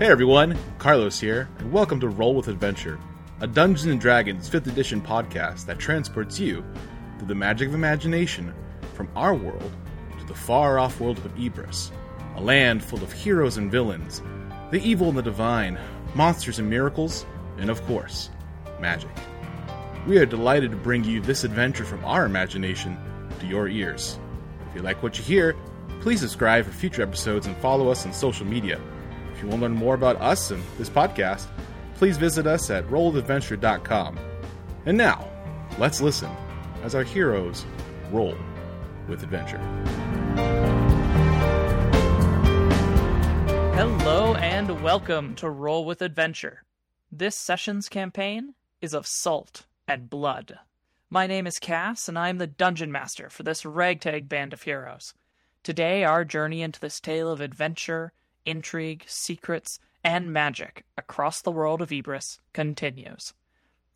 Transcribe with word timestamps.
Hey 0.00 0.06
everyone, 0.06 0.56
Carlos 0.78 1.20
here, 1.20 1.46
and 1.58 1.70
welcome 1.70 2.00
to 2.00 2.08
Roll 2.08 2.34
with 2.34 2.48
Adventure, 2.48 2.98
a 3.42 3.46
Dungeons 3.46 3.84
and 3.84 4.00
Dragons 4.00 4.48
5th 4.48 4.66
edition 4.66 4.98
podcast 4.98 5.66
that 5.66 5.78
transports 5.78 6.40
you 6.40 6.64
through 7.18 7.28
the 7.28 7.34
magic 7.34 7.68
of 7.68 7.74
imagination 7.74 8.54
from 8.94 9.10
our 9.14 9.34
world 9.34 9.70
to 10.18 10.24
the 10.24 10.32
far 10.32 10.78
off 10.78 11.00
world 11.00 11.18
of 11.18 11.34
Ibris, 11.34 11.90
a 12.36 12.40
land 12.40 12.82
full 12.82 13.02
of 13.02 13.12
heroes 13.12 13.58
and 13.58 13.70
villains, 13.70 14.22
the 14.70 14.80
evil 14.82 15.10
and 15.10 15.18
the 15.18 15.22
divine, 15.22 15.78
monsters 16.14 16.58
and 16.58 16.70
miracles, 16.70 17.26
and 17.58 17.68
of 17.68 17.84
course, 17.84 18.30
magic. 18.80 19.10
We 20.06 20.16
are 20.16 20.24
delighted 20.24 20.70
to 20.70 20.78
bring 20.78 21.04
you 21.04 21.20
this 21.20 21.44
adventure 21.44 21.84
from 21.84 22.02
our 22.06 22.24
imagination 22.24 22.96
to 23.38 23.46
your 23.46 23.68
ears. 23.68 24.18
If 24.70 24.76
you 24.76 24.80
like 24.80 25.02
what 25.02 25.18
you 25.18 25.24
hear, 25.24 25.54
please 26.00 26.20
subscribe 26.20 26.64
for 26.64 26.72
future 26.72 27.02
episodes 27.02 27.46
and 27.46 27.54
follow 27.58 27.90
us 27.90 28.06
on 28.06 28.14
social 28.14 28.46
media. 28.46 28.80
If 29.40 29.44
you 29.44 29.50
want 29.52 29.60
to 29.62 29.68
learn 29.68 29.76
more 29.78 29.94
about 29.94 30.20
us 30.20 30.50
and 30.50 30.62
this 30.76 30.90
podcast, 30.90 31.46
please 31.94 32.18
visit 32.18 32.46
us 32.46 32.68
at 32.68 32.86
rolladventure.com. 32.88 34.18
And 34.84 34.98
now, 34.98 35.26
let's 35.78 36.02
listen 36.02 36.30
as 36.82 36.94
our 36.94 37.04
heroes 37.04 37.64
roll 38.12 38.36
with 39.08 39.22
adventure. 39.22 39.56
Hello 43.74 44.34
and 44.34 44.82
welcome 44.82 45.34
to 45.36 45.48
Roll 45.48 45.86
with 45.86 46.02
Adventure. 46.02 46.64
This 47.10 47.34
session's 47.34 47.88
campaign 47.88 48.52
is 48.82 48.92
of 48.92 49.06
salt 49.06 49.64
and 49.88 50.10
blood. 50.10 50.58
My 51.08 51.26
name 51.26 51.46
is 51.46 51.58
Cass, 51.58 52.10
and 52.10 52.18
I 52.18 52.28
am 52.28 52.36
the 52.36 52.46
dungeon 52.46 52.92
master 52.92 53.30
for 53.30 53.42
this 53.42 53.64
ragtag 53.64 54.28
band 54.28 54.52
of 54.52 54.64
heroes. 54.64 55.14
Today, 55.62 56.04
our 56.04 56.26
journey 56.26 56.60
into 56.60 56.78
this 56.78 57.00
tale 57.00 57.30
of 57.30 57.40
adventure, 57.40 58.12
intrigue, 58.44 59.04
secrets, 59.06 59.78
and 60.02 60.32
magic 60.32 60.84
across 60.96 61.40
the 61.40 61.50
world 61.50 61.82
of 61.82 61.90
Ibris 61.90 62.38
continues. 62.52 63.34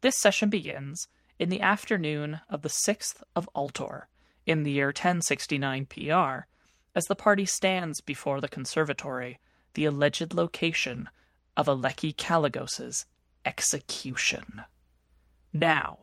This 0.00 0.18
session 0.18 0.50
begins 0.50 1.08
in 1.38 1.48
the 1.48 1.60
afternoon 1.60 2.40
of 2.48 2.62
the 2.62 2.68
6th 2.68 3.22
of 3.34 3.48
Altor, 3.56 4.02
in 4.46 4.62
the 4.62 4.72
year 4.72 4.88
1069 4.88 5.86
PR, 5.86 6.46
as 6.94 7.04
the 7.06 7.16
party 7.16 7.46
stands 7.46 8.00
before 8.00 8.40
the 8.40 8.48
conservatory, 8.48 9.38
the 9.74 9.84
alleged 9.84 10.34
location 10.34 11.08
of 11.56 11.66
Aleki 11.66 12.14
Caligos's 12.14 13.06
execution. 13.44 14.62
Now, 15.52 16.00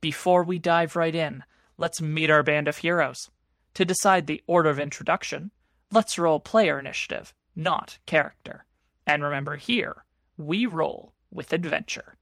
before 0.00 0.44
we 0.44 0.58
dive 0.58 0.96
right 0.96 1.14
in, 1.14 1.44
let's 1.76 2.00
meet 2.00 2.30
our 2.30 2.42
band 2.42 2.68
of 2.68 2.78
heroes. 2.78 3.30
To 3.74 3.84
decide 3.84 4.26
the 4.26 4.42
order 4.46 4.70
of 4.70 4.80
introduction, 4.80 5.50
let's 5.90 6.18
roll 6.18 6.40
player 6.40 6.78
initiative 6.78 7.34
not 7.60 7.98
character. 8.06 8.64
And 9.06 9.22
remember 9.22 9.56
here, 9.56 10.04
we 10.36 10.66
roll 10.66 11.12
with 11.30 11.52
adventure. 11.52 12.16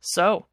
So, 0.00 0.46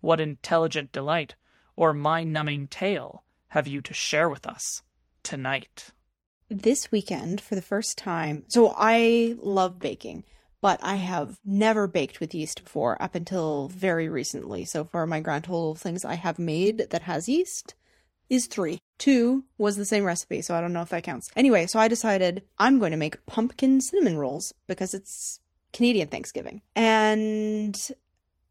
what 0.00 0.20
intelligent 0.20 0.92
delight 0.92 1.34
or 1.76 1.92
mind 1.92 2.32
numbing 2.32 2.68
tale 2.68 3.24
have 3.48 3.66
you 3.66 3.80
to 3.82 3.94
share 3.94 4.28
with 4.28 4.46
us 4.46 4.82
tonight? 5.22 5.90
This 6.48 6.90
weekend, 6.90 7.40
for 7.40 7.54
the 7.54 7.62
first 7.62 7.96
time, 7.96 8.44
so 8.48 8.74
I 8.76 9.36
love 9.38 9.78
baking, 9.78 10.24
but 10.60 10.80
I 10.82 10.96
have 10.96 11.38
never 11.44 11.86
baked 11.86 12.20
with 12.20 12.34
yeast 12.34 12.62
before 12.62 13.00
up 13.02 13.14
until 13.14 13.68
very 13.68 14.08
recently. 14.08 14.64
So, 14.64 14.84
for 14.84 15.06
my 15.06 15.20
grand 15.20 15.44
total 15.44 15.72
of 15.72 15.78
things 15.78 16.04
I 16.04 16.14
have 16.14 16.38
made 16.38 16.88
that 16.90 17.02
has 17.02 17.28
yeast, 17.28 17.74
is 18.32 18.46
three. 18.46 18.78
Two 18.98 19.44
was 19.58 19.76
the 19.76 19.84
same 19.84 20.04
recipe, 20.04 20.40
so 20.40 20.54
I 20.54 20.62
don't 20.62 20.72
know 20.72 20.80
if 20.80 20.88
that 20.88 21.02
counts. 21.02 21.30
Anyway, 21.36 21.66
so 21.66 21.78
I 21.78 21.86
decided 21.86 22.42
I'm 22.58 22.78
going 22.78 22.92
to 22.92 22.96
make 22.96 23.24
pumpkin 23.26 23.80
cinnamon 23.82 24.16
rolls 24.16 24.54
because 24.66 24.94
it's 24.94 25.38
Canadian 25.74 26.08
Thanksgiving. 26.08 26.62
And 26.74 27.78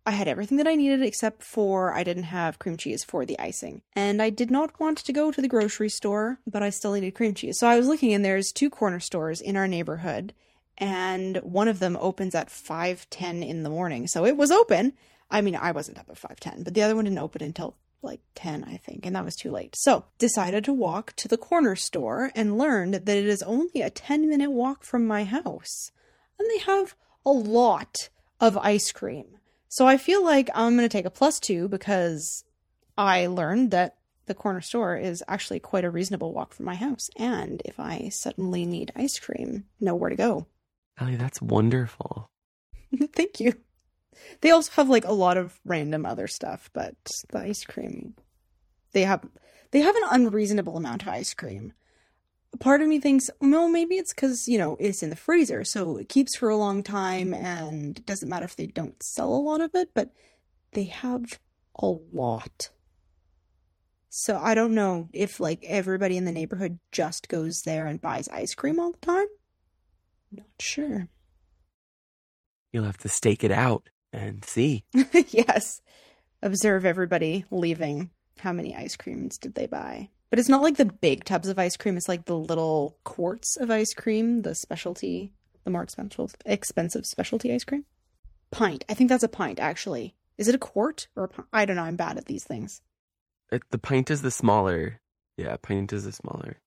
I 0.06 0.12
had 0.12 0.28
everything 0.28 0.58
that 0.58 0.68
I 0.68 0.76
needed 0.76 1.02
except 1.02 1.42
for 1.42 1.94
I 1.94 2.04
didn't 2.04 2.24
have 2.24 2.60
cream 2.60 2.78
cheese 2.78 3.04
for 3.04 3.26
the 3.26 3.40
icing. 3.40 3.82
And 3.96 4.22
I 4.22 4.30
did 4.30 4.52
not 4.52 4.80
want 4.80 5.00
to 5.00 5.14
go 5.14 5.32
to 5.32 5.42
the 5.42 5.48
grocery 5.48 5.90
store, 5.90 6.40
but 6.46 6.62
I 6.62 6.70
still 6.70 6.94
needed 6.94 7.16
cream 7.16 7.34
cheese. 7.34 7.58
So 7.58 7.68
I 7.68 7.78
was 7.78 7.88
looking 7.88 8.14
and 8.14 8.24
there's 8.24 8.52
two 8.52 8.70
corner 8.70 9.00
stores 9.00 9.42
in 9.42 9.58
our 9.58 9.68
neighborhood 9.68 10.34
and 10.78 11.38
one 11.38 11.68
of 11.68 11.80
them 11.80 11.98
opens 12.00 12.36
at 12.36 12.50
5:10 12.50 13.42
in 13.42 13.64
the 13.64 13.70
morning. 13.70 14.06
So 14.06 14.26
it 14.26 14.38
was 14.38 14.52
open. 14.52 14.94
I 15.32 15.42
mean, 15.42 15.56
I 15.56 15.72
wasn't 15.72 15.98
up 15.98 16.10
at 16.10 16.18
5:10, 16.18 16.64
but 16.64 16.76
the 16.76 16.84
other 16.84 16.96
one 16.96 17.06
didn't 17.06 17.20
open 17.20 17.42
until 17.42 17.78
like 18.04 18.22
10, 18.36 18.64
I 18.64 18.78
think, 18.78 19.06
and 19.06 19.16
that 19.16 19.26
was 19.26 19.36
too 19.36 19.52
late. 19.52 19.76
So, 19.78 20.06
decided 20.18 20.64
to 20.66 20.74
walk 20.74 21.14
to 21.18 21.28
the 21.28 21.38
corner 21.38 21.76
store 21.76 22.32
and 22.36 22.58
learned 22.58 22.94
that 22.94 23.18
it 23.18 23.26
is 23.26 23.44
only 23.44 23.82
a 23.82 23.90
10 23.90 24.30
minute 24.30 24.52
walk 24.52 24.84
from 24.84 25.06
my 25.06 25.24
house. 25.24 25.92
And 26.40 26.50
they 26.50 26.60
have 26.60 26.96
a 27.26 27.32
lot 27.32 28.10
of 28.40 28.58
ice 28.58 28.92
cream. 28.92 29.38
So, 29.68 29.88
I 29.88 29.98
feel 29.98 30.24
like 30.24 30.50
I'm 30.54 30.76
going 30.76 30.88
to 30.88 30.90
take 30.90 31.06
a 31.06 31.12
plus 31.12 31.40
two 31.40 31.68
because 31.68 32.44
I 32.98 33.28
learned 33.28 33.72
that 33.72 33.98
the 34.26 34.34
corner 34.34 34.62
store 34.62 34.96
is 34.96 35.24
actually 35.28 35.60
quite 35.60 35.84
a 35.84 35.90
reasonable 35.90 36.34
walk 36.34 36.54
from 36.54 36.66
my 36.66 36.76
house. 36.76 37.10
And 37.18 37.62
if 37.66 37.80
I 37.80 38.10
suddenly 38.14 38.66
need 38.66 38.92
ice 38.96 39.20
cream, 39.20 39.66
know 39.80 39.96
where 39.96 40.10
to 40.10 40.16
go. 40.16 40.48
Ellie, 41.00 41.16
that's 41.16 41.42
wonderful. 41.42 42.30
Thank 43.14 43.40
you. 43.40 43.54
They 44.42 44.52
also 44.52 44.72
have 44.74 44.90
like 44.90 45.06
a 45.06 45.14
lot 45.14 45.38
of 45.38 45.60
random 45.66 46.06
other 46.06 46.28
stuff, 46.28 46.70
but 46.74 46.96
the 47.30 47.40
ice 47.40 47.64
cream 47.64 48.16
they 48.92 49.04
have 49.04 49.28
they 49.72 49.80
have 49.82 49.96
an 49.96 50.04
unreasonable 50.12 50.78
amount 50.78 51.04
of 51.04 51.08
ice 51.08 51.34
cream. 51.34 51.74
Part 52.60 52.82
of 52.82 52.90
me 52.90 53.00
thinks, 53.00 53.30
well, 53.40 53.70
maybe 53.70 53.96
it's 53.96 54.14
because, 54.14 54.48
you 54.48 54.58
know, 54.58 54.76
it's 54.78 55.02
in 55.02 55.10
the 55.10 55.16
freezer, 55.16 55.64
so 55.64 55.96
it 55.96 56.10
keeps 56.10 56.36
for 56.36 56.50
a 56.50 56.58
long 56.58 56.84
time 56.84 57.34
and 57.34 57.98
it 57.98 58.06
doesn't 58.06 58.28
matter 58.28 58.44
if 58.44 58.58
they 58.58 58.68
don't 58.68 59.02
sell 59.02 59.34
a 59.34 59.40
lot 59.40 59.62
of 59.62 59.74
it, 59.74 59.92
but 59.94 60.12
they 60.74 60.84
have 60.84 61.40
a 61.82 61.88
lot. 62.12 62.70
So 64.10 64.38
I 64.38 64.54
don't 64.54 64.76
know 64.76 65.08
if 65.14 65.40
like 65.40 65.64
everybody 65.66 66.18
in 66.18 66.26
the 66.26 66.34
neighborhood 66.34 66.80
just 66.92 67.30
goes 67.30 67.62
there 67.62 67.86
and 67.86 68.02
buys 68.02 68.28
ice 68.28 68.54
cream 68.54 68.78
all 68.78 68.92
the 68.92 68.98
time. 68.98 69.28
Not 70.34 70.48
sure. 70.60 71.08
You'll 72.74 72.84
have 72.84 72.98
to 72.98 73.10
stake 73.10 73.46
it 73.46 73.52
out 73.52 73.88
and 74.14 74.44
see. 74.46 74.84
yes. 75.30 75.82
Observe 76.42 76.86
everybody 76.86 77.46
leaving. 77.52 78.10
How 78.40 78.52
many 78.52 78.76
ice 78.76 78.96
creams 78.96 79.38
did 79.38 79.56
they 79.56 79.68
buy? 79.68 80.10
But 80.30 80.40
it's 80.40 80.50
not 80.50 80.64
like 80.64 80.78
the 80.78 80.86
big 80.86 81.26
tubs 81.26 81.48
of 81.48 81.60
ice 81.60 81.78
cream. 81.78 81.98
It's 81.98 82.08
like 82.08 82.26
the 82.26 82.38
little 82.38 82.98
quarts 83.04 83.58
of 83.58 83.70
ice 83.70 83.94
cream, 83.94 84.42
the 84.42 84.56
specialty, 84.56 85.34
the 85.66 85.72
more 85.72 85.84
expensive, 85.84 86.36
expensive 86.46 87.06
specialty 87.06 87.54
ice 87.54 87.64
cream. 87.66 87.86
Pint. 88.50 88.86
I 88.90 88.94
think 88.94 89.10
that's 89.10 89.24
a 89.24 89.30
pint, 89.30 89.60
actually. 89.60 90.16
Is 90.38 90.48
it 90.48 90.56
a 90.56 90.58
quart 90.58 91.08
or 91.16 91.26
a 91.26 91.28
pint? 91.28 91.48
I 91.54 91.66
don't 91.66 91.76
know. 91.76 91.84
I'm 91.84 91.98
bad 91.98 92.18
at 92.18 92.26
these 92.26 92.44
things. 92.44 92.82
It, 93.52 93.64
the 93.72 93.78
pint 93.78 94.10
is 94.10 94.22
the 94.22 94.32
smaller. 94.32 95.02
Yeah, 95.38 95.58
pint 95.58 95.92
is 95.94 96.06
the 96.06 96.12
smaller. 96.12 96.58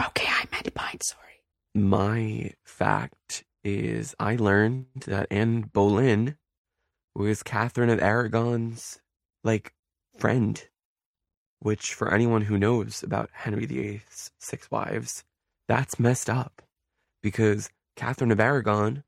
Okay, 0.00 0.26
I 0.26 0.44
meant 0.50 0.66
a 0.66 0.70
pint. 0.70 1.02
Sorry. 1.04 1.42
My 1.74 2.52
fact 2.64 3.44
is 3.62 4.14
I 4.18 4.36
learned 4.36 4.86
that 5.06 5.26
Anne 5.30 5.62
Boleyn 5.72 6.36
was 7.16 7.42
Catherine 7.42 7.90
of 7.90 8.00
Aragon's 8.00 9.00
like 9.42 9.72
friend, 10.18 10.62
which 11.60 11.94
for 11.94 12.12
anyone 12.12 12.42
who 12.42 12.58
knows 12.58 13.02
about 13.02 13.30
Henry 13.32 13.64
VIII's 13.66 14.30
six 14.38 14.70
wives, 14.70 15.24
that's 15.66 15.98
messed 15.98 16.28
up 16.28 16.62
because 17.22 17.70
Catherine 17.96 18.30
of 18.30 18.40
Aragon 18.40 19.02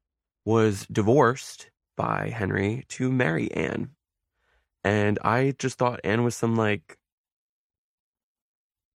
was 0.45 0.87
divorced 0.87 1.71
by 1.97 2.31
Henry 2.35 2.85
to 2.89 3.13
marry 3.13 3.53
Anne. 3.53 3.91
And 4.83 5.19
I 5.23 5.55
just 5.59 5.77
thought 5.77 6.01
Anne 6.03 6.25
was 6.25 6.35
some 6.35 6.57
like 6.57 6.99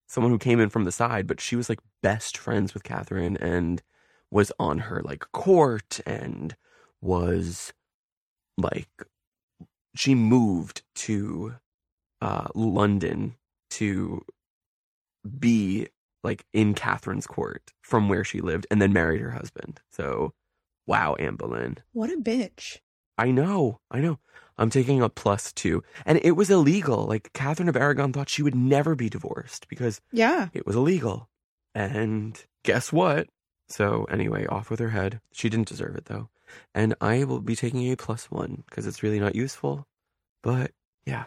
someone 0.07 0.33
who 0.33 0.39
came 0.39 0.61
in 0.61 0.71
from 0.71 0.85
the 0.85 0.93
side, 0.93 1.27
but 1.27 1.41
she 1.41 1.57
was 1.57 1.69
like 1.69 1.81
best 2.03 2.39
friends 2.39 2.73
with 2.73 2.83
Catherine 2.83 3.37
and 3.37 3.83
was 4.31 4.53
on 4.59 4.79
her 4.79 5.03
like 5.05 5.31
court 5.33 6.01
and 6.07 6.57
was 7.03 7.75
like 8.59 8.89
she 9.95 10.15
moved 10.15 10.83
to 10.95 11.57
uh, 12.21 12.49
London 12.55 13.37
to 13.71 14.25
be 15.39 15.89
like 16.23 16.45
in 16.53 16.75
Catherine's 16.75 17.27
court 17.27 17.73
from 17.81 18.09
where 18.09 18.25
she 18.25 18.41
lived 18.41 18.67
and 18.71 18.81
then 18.81 18.93
married 18.93 19.21
her 19.21 19.31
husband. 19.31 19.81
So, 19.91 20.33
wow, 20.87 21.15
Anne 21.15 21.37
Boleyn. 21.37 21.79
What 21.93 22.11
a 22.11 22.17
bitch. 22.17 22.79
I 23.19 23.31
know, 23.31 23.81
I 23.91 24.01
know. 24.01 24.19
I'm 24.57 24.71
taking 24.71 25.03
a 25.03 25.09
plus 25.09 25.53
two. 25.53 25.83
And 26.07 26.21
it 26.23 26.33
was 26.33 26.51
illegal. 26.51 27.05
Like, 27.07 27.33
Catherine 27.33 27.69
of 27.69 27.77
Aragon 27.77 28.13
thought 28.13 28.29
she 28.29 28.43
would 28.43 28.55
never 28.55 28.95
be 28.95 29.09
divorced 29.09 29.69
because 29.69 30.01
yeah, 30.13 30.49
it 30.53 30.67
was 30.67 30.77
illegal. 30.77 31.29
And 31.75 32.43
guess 32.63 32.93
what? 32.93 33.29
So, 33.69 34.05
anyway, 34.05 34.47
off 34.47 34.71
with 34.71 34.81
her 34.81 34.91
head. 34.91 35.21
She 35.33 35.49
didn't 35.49 35.69
deserve 35.69 35.97
it, 35.97 36.05
though 36.05 36.29
and 36.75 36.95
I 37.01 37.25
will 37.25 37.41
be 37.41 37.57
taking 37.57 37.91
a 37.91 37.97
plus 37.97 38.31
one 38.31 38.65
because 38.69 38.87
it's 38.87 39.03
really 39.03 39.21
not 39.21 39.35
useful. 39.35 39.87
But 40.43 40.73
yeah. 41.07 41.25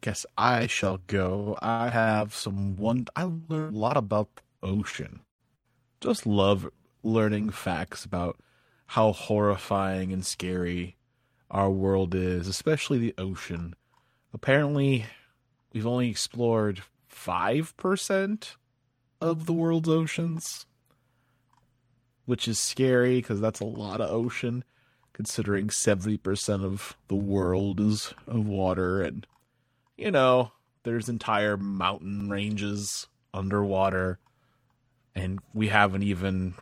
Guess 0.00 0.26
I 0.36 0.66
shall 0.66 0.98
go. 1.06 1.56
I 1.62 1.88
have 1.88 2.34
some 2.34 2.76
one. 2.76 3.06
I 3.16 3.22
learned 3.48 3.74
a 3.74 3.78
lot 3.78 3.96
about 3.96 4.28
the 4.36 4.42
ocean. 4.68 5.20
Just 6.00 6.26
love 6.26 6.68
learning 7.02 7.50
facts 7.50 8.04
about 8.04 8.38
how 8.88 9.12
horrifying 9.12 10.12
and 10.12 10.24
scary 10.24 10.96
our 11.50 11.70
world 11.70 12.14
is, 12.14 12.48
especially 12.48 12.98
the 12.98 13.14
ocean. 13.16 13.74
Apparently, 14.32 15.06
we've 15.72 15.86
only 15.86 16.10
explored 16.10 16.82
5% 17.10 18.56
of 19.20 19.46
the 19.46 19.52
world's 19.52 19.88
oceans, 19.88 20.66
which 22.26 22.48
is 22.48 22.58
scary 22.58 23.16
because 23.16 23.40
that's 23.40 23.60
a 23.60 23.64
lot 23.64 24.00
of 24.00 24.10
ocean, 24.10 24.64
considering 25.12 25.68
70% 25.68 26.64
of 26.64 26.96
the 27.08 27.14
world 27.14 27.80
is 27.80 28.14
of 28.26 28.46
water. 28.46 29.02
And, 29.02 29.26
you 29.96 30.10
know, 30.10 30.52
there's 30.84 31.08
entire 31.08 31.56
mountain 31.56 32.28
ranges 32.30 33.06
underwater, 33.32 34.18
and 35.14 35.40
we 35.52 35.68
haven't 35.68 36.02
even. 36.02 36.54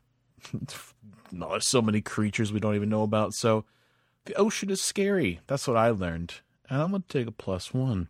there's 1.33 1.69
so 1.69 1.83
many 1.83 2.01
creatures 2.01 2.53
we 2.53 2.61
don't 2.61 2.75
even 2.75 2.89
know 2.89 3.03
about. 3.03 3.35
So, 3.35 3.65
the 4.25 4.35
ocean 4.35 4.71
is 4.71 4.81
scary. 4.81 5.41
That's 5.47 5.67
what 5.67 5.77
I 5.77 5.91
learned. 5.91 6.35
And 6.69 6.81
I'm 6.81 6.91
going 6.91 7.03
to 7.03 7.19
take 7.19 7.27
a 7.27 7.33
plus 7.33 7.75
one. 7.75 8.09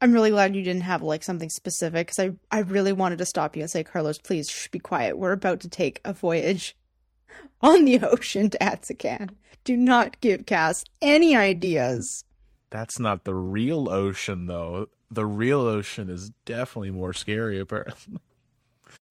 I'm 0.00 0.12
really 0.12 0.30
glad 0.30 0.54
you 0.54 0.62
didn't 0.62 0.82
have 0.82 1.02
like 1.02 1.22
something 1.22 1.48
specific 1.48 2.08
because 2.08 2.18
I, 2.18 2.56
I 2.56 2.60
really 2.60 2.92
wanted 2.92 3.18
to 3.18 3.26
stop 3.26 3.56
you 3.56 3.62
and 3.62 3.70
say, 3.70 3.82
Carlos, 3.82 4.18
please 4.18 4.50
shh, 4.50 4.68
be 4.68 4.78
quiet. 4.78 5.18
We're 5.18 5.32
about 5.32 5.60
to 5.60 5.68
take 5.68 6.00
a 6.04 6.12
voyage 6.12 6.76
on 7.62 7.84
the 7.84 8.00
ocean 8.00 8.50
to 8.50 8.58
Atsakan. 8.58 9.30
Do 9.64 9.76
not 9.76 10.20
give 10.20 10.46
Cass 10.46 10.84
any 11.00 11.34
ideas. 11.34 12.24
That's 12.70 13.00
not 13.00 13.24
the 13.24 13.34
real 13.34 13.88
ocean, 13.88 14.46
though. 14.46 14.88
The 15.10 15.24
real 15.24 15.60
ocean 15.60 16.10
is 16.10 16.30
definitely 16.44 16.90
more 16.90 17.12
scary, 17.12 17.58
apparently. 17.58 18.18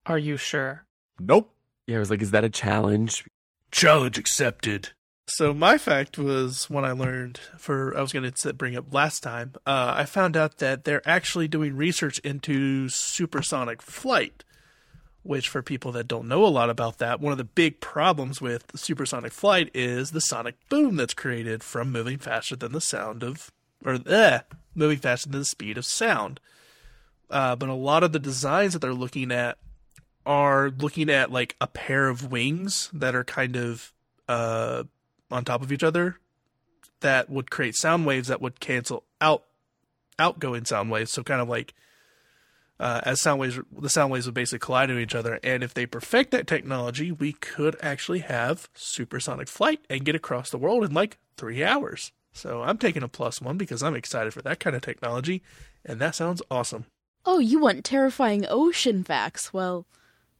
Are 0.06 0.20
you 0.20 0.38
sure? 0.38 0.86
Nope. 1.20 1.52
Yeah, 1.88 1.98
I 1.98 2.00
was 2.00 2.10
like, 2.10 2.22
is 2.22 2.32
that 2.32 2.44
a 2.44 2.50
challenge? 2.50 3.26
Challenge 3.72 4.18
accepted. 4.18 4.90
So 5.28 5.54
my 5.56 5.80
fact 5.80 6.20
was 6.20 6.70
when 6.70 6.86
I 6.86 6.92
learned 6.92 7.40
for 7.58 7.98
I 7.98 8.02
was 8.02 8.14
going 8.14 8.32
to 8.32 8.54
bring 8.54 8.76
up 8.76 8.94
last 8.94 9.24
time. 9.24 9.54
Uh, 9.66 9.94
I 9.98 10.06
found 10.06 10.38
out 10.38 10.60
that 10.60 10.84
they're 10.84 11.08
actually 11.08 11.48
doing 11.48 11.76
research 11.76 12.20
into 12.20 12.90
supersonic 12.90 13.82
flight, 13.82 14.44
which 15.24 15.50
for 15.50 15.64
people 15.64 15.92
that 15.94 16.08
don't 16.08 16.28
know 16.28 16.46
a 16.46 16.48
lot 16.48 16.70
about 16.70 17.00
that, 17.00 17.20
one 17.20 17.32
of 17.32 17.40
the 17.40 17.44
big 17.44 17.82
problems 17.82 18.40
with 18.40 18.66
supersonic 18.76 19.32
flight 19.32 19.72
is 19.74 20.12
the 20.12 20.22
sonic 20.22 20.56
boom 20.70 20.96
that's 20.96 21.16
created 21.16 21.64
from 21.64 21.92
moving 21.92 22.20
faster 22.20 22.56
than 22.56 22.72
the 22.72 22.82
sound 22.82 23.24
of, 23.24 23.52
or 23.84 23.98
eh, 24.06 24.42
moving 24.76 25.00
faster 25.00 25.28
than 25.28 25.40
the 25.40 25.46
speed 25.46 25.76
of 25.76 25.86
sound. 25.86 26.40
Uh, 27.32 27.56
but 27.56 27.68
a 27.68 27.74
lot 27.74 28.04
of 28.04 28.12
the 28.12 28.20
designs 28.20 28.74
that 28.74 28.80
they're 28.80 28.94
looking 28.94 29.32
at 29.32 29.58
are 30.24 30.70
looking 30.70 31.10
at 31.10 31.32
like 31.32 31.56
a 31.60 31.66
pair 31.66 32.10
of 32.10 32.32
wings 32.32 32.92
that 32.94 33.16
are 33.16 33.24
kind 33.24 33.56
of 33.56 33.92
uh, 34.28 34.84
on 35.36 35.44
top 35.44 35.62
of 35.62 35.72
each 35.72 35.84
other 35.84 36.20
that 37.02 37.30
would 37.30 37.52
create 37.52 37.76
sound 37.76 38.06
waves 38.06 38.30
that 38.30 38.42
would 38.42 38.60
cancel 38.60 39.04
out 39.20 39.44
outgoing 40.18 40.66
sound 40.66 40.90
waves. 40.90 41.12
So 41.12 41.24
kind 41.24 41.42
of 41.42 41.50
like 41.50 41.74
uh, 42.80 43.02
as 43.04 43.22
sound 43.22 43.40
waves, 43.40 43.60
the 43.78 43.90
sound 43.90 44.12
waves 44.12 44.26
would 44.26 44.36
basically 44.36 44.66
collide 44.66 44.90
with 44.90 45.00
each 45.00 45.16
other. 45.16 45.40
And 45.44 45.64
if 45.64 45.74
they 45.74 45.86
perfect 45.86 46.32
that 46.32 46.48
technology, 46.48 47.12
we 47.12 47.34
could 47.34 47.76
actually 47.82 48.20
have 48.20 48.70
supersonic 48.74 49.48
flight 49.48 49.82
and 49.90 50.06
get 50.06 50.16
across 50.16 50.50
the 50.50 50.58
world 50.58 50.84
in 50.84 50.94
like 50.94 51.18
three 51.38 51.64
hours. 51.64 52.12
So 52.34 52.64
I'm 52.64 52.78
taking 52.78 53.04
a 53.04 53.08
plus 53.08 53.42
one 53.42 53.58
because 53.58 53.82
I'm 53.82 53.96
excited 53.96 54.34
for 54.34 54.42
that 54.42 54.60
kind 54.60 54.76
of 54.76 54.82
technology, 54.82 55.42
and 55.86 56.00
that 56.00 56.16
sounds 56.16 56.42
awesome. 56.52 56.86
Oh, 57.26 57.40
you 57.40 57.60
want 57.60 57.86
terrifying 57.86 58.46
ocean 58.50 59.04
facts? 59.04 59.54
Well, 59.54 59.86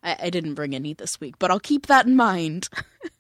I, 0.04 0.18
I 0.24 0.30
didn't 0.30 0.56
bring 0.56 0.76
any 0.76 0.94
this 0.94 1.22
week, 1.22 1.36
but 1.40 1.52
I'll 1.52 1.60
keep 1.60 1.88
that 1.88 2.06
in 2.06 2.16
mind. 2.18 2.68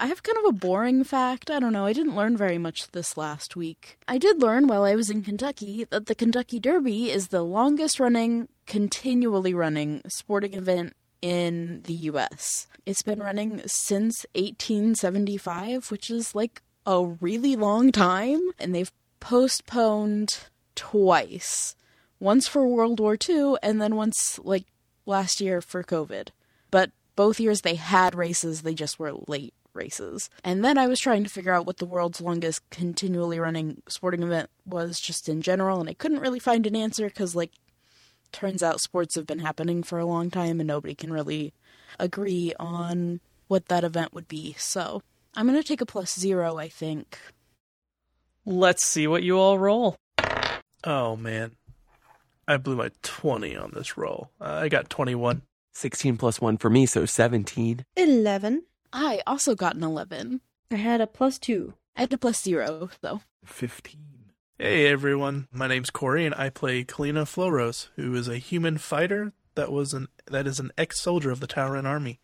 I 0.00 0.06
have 0.06 0.22
kind 0.22 0.38
of 0.38 0.44
a 0.46 0.52
boring 0.58 1.04
fact. 1.04 1.50
I 1.50 1.60
don't 1.60 1.72
know. 1.72 1.86
I 1.86 1.92
didn't 1.92 2.16
learn 2.16 2.36
very 2.36 2.58
much 2.58 2.90
this 2.90 3.16
last 3.16 3.54
week. 3.54 3.98
I 4.08 4.18
did 4.18 4.42
learn 4.42 4.66
while 4.66 4.84
I 4.84 4.94
was 4.94 5.10
in 5.10 5.22
Kentucky 5.22 5.86
that 5.90 6.06
the 6.06 6.14
Kentucky 6.14 6.58
Derby 6.58 7.10
is 7.10 7.28
the 7.28 7.42
longest 7.42 8.00
running, 8.00 8.48
continually 8.66 9.54
running 9.54 10.02
sporting 10.08 10.54
event 10.54 10.94
in 11.20 11.82
the 11.84 11.94
US. 11.94 12.66
It's 12.84 13.02
been 13.02 13.20
running 13.20 13.62
since 13.66 14.26
1875, 14.34 15.90
which 15.90 16.10
is 16.10 16.34
like 16.34 16.62
a 16.84 17.04
really 17.20 17.54
long 17.54 17.92
time, 17.92 18.40
and 18.58 18.74
they've 18.74 18.92
postponed 19.20 20.40
twice. 20.74 21.76
Once 22.18 22.48
for 22.48 22.66
World 22.66 22.98
War 22.98 23.16
II, 23.16 23.54
and 23.62 23.80
then 23.80 23.96
once, 23.96 24.38
like, 24.42 24.64
last 25.06 25.40
year 25.40 25.60
for 25.60 25.82
COVID. 25.82 26.28
But 26.70 26.90
both 27.16 27.40
years 27.40 27.60
they 27.60 27.74
had 27.74 28.14
races, 28.14 28.62
they 28.62 28.74
just 28.74 28.98
were 28.98 29.12
late 29.12 29.54
races. 29.74 30.30
And 30.44 30.64
then 30.64 30.78
I 30.78 30.86
was 30.86 31.00
trying 31.00 31.24
to 31.24 31.30
figure 31.30 31.52
out 31.52 31.66
what 31.66 31.78
the 31.78 31.86
world's 31.86 32.20
longest 32.20 32.62
continually 32.70 33.38
running 33.38 33.82
sporting 33.88 34.22
event 34.22 34.50
was 34.64 35.00
just 35.00 35.28
in 35.28 35.42
general, 35.42 35.80
and 35.80 35.88
I 35.88 35.94
couldn't 35.94 36.20
really 36.20 36.38
find 36.38 36.66
an 36.66 36.76
answer 36.76 37.06
because, 37.06 37.34
like, 37.34 37.52
turns 38.32 38.62
out 38.62 38.80
sports 38.80 39.14
have 39.14 39.26
been 39.26 39.40
happening 39.40 39.82
for 39.82 39.98
a 39.98 40.06
long 40.06 40.30
time 40.30 40.58
and 40.58 40.66
nobody 40.66 40.94
can 40.94 41.12
really 41.12 41.52
agree 41.98 42.54
on 42.58 43.20
what 43.48 43.66
that 43.66 43.84
event 43.84 44.14
would 44.14 44.26
be. 44.26 44.54
So 44.58 45.02
I'm 45.36 45.46
going 45.46 45.60
to 45.60 45.66
take 45.66 45.80
a 45.82 45.86
plus 45.86 46.18
zero, 46.18 46.56
I 46.56 46.68
think. 46.68 47.18
Let's 48.46 48.86
see 48.86 49.06
what 49.06 49.22
you 49.22 49.38
all 49.38 49.58
roll. 49.58 49.96
Oh 50.84 51.14
man, 51.14 51.52
I 52.48 52.56
blew 52.56 52.74
my 52.74 52.90
twenty 53.02 53.56
on 53.56 53.70
this 53.72 53.96
roll. 53.96 54.30
Uh, 54.40 54.60
I 54.62 54.68
got 54.68 54.90
twenty-one. 54.90 55.42
16 55.74 56.18
plus 56.18 56.40
1 56.40 56.58
for 56.58 56.68
me, 56.68 56.84
so 56.86 57.06
17. 57.06 57.84
11. 57.96 58.62
I 58.92 59.22
also 59.26 59.54
got 59.54 59.74
an 59.74 59.82
11. 59.82 60.40
I 60.70 60.76
had 60.76 61.00
a 61.00 61.06
plus 61.06 61.38
two. 61.38 61.74
I 61.96 62.02
had 62.02 62.12
a 62.12 62.18
plus 62.18 62.42
zero, 62.42 62.90
though. 63.00 63.22
15. 63.44 64.00
Hey 64.58 64.86
everyone, 64.86 65.48
my 65.50 65.66
name's 65.66 65.90
Corey, 65.90 66.24
and 66.24 66.34
I 66.36 66.48
play 66.48 66.84
Kalina 66.84 67.24
Florose, 67.24 67.88
who 67.96 68.14
is 68.14 68.28
a 68.28 68.36
human 68.38 68.78
fighter 68.78 69.32
that 69.56 69.72
was 69.72 69.92
an 69.92 70.06
that 70.26 70.46
is 70.46 70.60
an 70.60 70.70
ex-soldier 70.78 71.30
of 71.32 71.40
the 71.40 71.48
Tauran 71.48 71.84
army. 71.84 72.20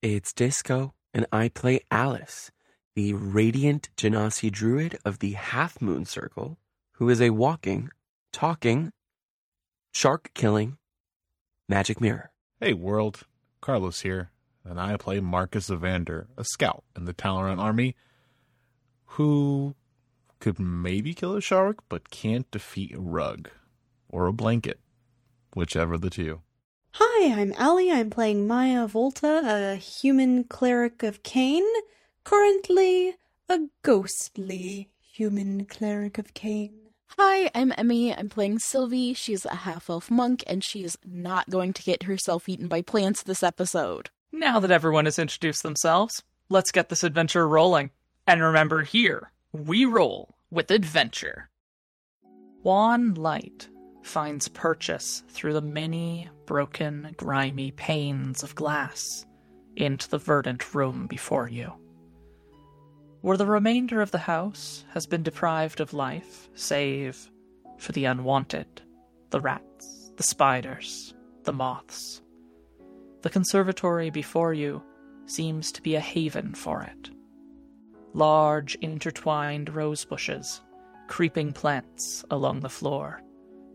It's 0.00 0.32
Disco, 0.32 0.94
and 1.12 1.26
I 1.32 1.48
play 1.48 1.80
Alice, 1.90 2.52
the 2.94 3.14
radiant 3.14 3.88
Genasi 3.96 4.50
druid 4.50 4.98
of 5.04 5.18
the 5.18 5.32
Half 5.32 5.80
Moon 5.82 6.04
Circle, 6.04 6.58
who 6.92 7.08
is 7.08 7.20
a 7.20 7.30
walking, 7.30 7.90
talking, 8.32 8.92
shark 9.92 10.30
killing 10.34 10.78
magic 11.68 12.00
mirror. 12.00 12.30
Hey, 12.60 12.74
world. 12.74 13.26
Carlos 13.60 14.00
here, 14.00 14.30
and 14.64 14.80
I 14.80 14.96
play 14.96 15.20
Marcus 15.20 15.70
Evander, 15.70 16.28
a 16.36 16.44
scout 16.44 16.84
in 16.96 17.04
the 17.04 17.14
Talaran 17.14 17.58
army 17.58 17.96
who 19.04 19.74
could 20.40 20.58
maybe 20.58 21.14
kill 21.14 21.36
a 21.36 21.40
shark 21.40 21.78
but 21.88 22.10
can't 22.10 22.50
defeat 22.50 22.94
a 22.94 23.00
rug 23.00 23.50
or 24.08 24.26
a 24.26 24.32
blanket, 24.32 24.80
whichever 25.54 25.98
the 25.98 26.10
two. 26.10 26.40
Hi, 26.94 27.40
I'm 27.40 27.54
Allie. 27.56 27.90
I'm 27.90 28.10
playing 28.10 28.46
Maya 28.46 28.86
Volta, 28.86 29.72
a 29.72 29.76
human 29.76 30.44
cleric 30.44 31.02
of 31.02 31.22
Cain. 31.22 31.64
Currently, 32.24 33.16
a 33.48 33.60
ghostly 33.82 34.90
human 35.00 35.64
cleric 35.64 36.18
of 36.18 36.34
Cain. 36.34 36.82
Hi, 37.18 37.50
I'm 37.54 37.72
Emmy. 37.76 38.14
I'm 38.14 38.28
playing 38.28 38.58
Sylvie. 38.58 39.14
She's 39.14 39.44
a 39.44 39.54
half 39.54 39.88
elf 39.90 40.10
monk, 40.10 40.44
and 40.46 40.64
she 40.64 40.84
is 40.84 40.96
not 41.04 41.50
going 41.50 41.72
to 41.74 41.82
get 41.82 42.04
herself 42.04 42.48
eaten 42.48 42.68
by 42.68 42.82
plants 42.82 43.22
this 43.22 43.42
episode. 43.42 44.10
Now 44.32 44.60
that 44.60 44.70
everyone 44.70 45.04
has 45.04 45.18
introduced 45.18 45.62
themselves, 45.62 46.22
let's 46.48 46.72
get 46.72 46.88
this 46.88 47.04
adventure 47.04 47.46
rolling. 47.46 47.90
And 48.26 48.40
remember 48.40 48.82
here, 48.82 49.30
we 49.52 49.84
roll 49.84 50.36
with 50.50 50.70
adventure. 50.70 51.50
Wan 52.62 53.12
Light 53.14 53.68
finds 54.02 54.48
purchase 54.48 55.22
through 55.28 55.52
the 55.52 55.60
many 55.60 56.30
broken, 56.46 57.14
grimy 57.18 57.72
panes 57.72 58.42
of 58.42 58.54
glass 58.54 59.26
into 59.76 60.08
the 60.08 60.18
verdant 60.18 60.74
room 60.74 61.06
before 61.06 61.48
you. 61.48 61.72
Where 63.20 63.36
the 63.36 63.46
remainder 63.46 64.00
of 64.00 64.12
the 64.12 64.18
house 64.18 64.84
has 64.94 65.06
been 65.06 65.22
deprived 65.22 65.80
of 65.80 65.92
life, 65.92 66.48
save 66.54 67.30
for 67.78 67.92
the 67.92 68.06
unwanted, 68.06 68.82
the 69.30 69.40
rats, 69.40 70.12
the 70.16 70.22
spiders, 70.22 71.14
the 71.44 71.52
moths. 71.52 72.21
The 73.22 73.30
conservatory 73.30 74.10
before 74.10 74.52
you 74.52 74.82
seems 75.26 75.72
to 75.72 75.82
be 75.82 75.94
a 75.94 76.00
haven 76.00 76.54
for 76.54 76.82
it. 76.82 77.10
Large, 78.14 78.74
intertwined 78.80 79.74
rose 79.74 80.04
bushes, 80.04 80.60
creeping 81.08 81.52
plants 81.52 82.24
along 82.30 82.60
the 82.60 82.68
floor, 82.68 83.22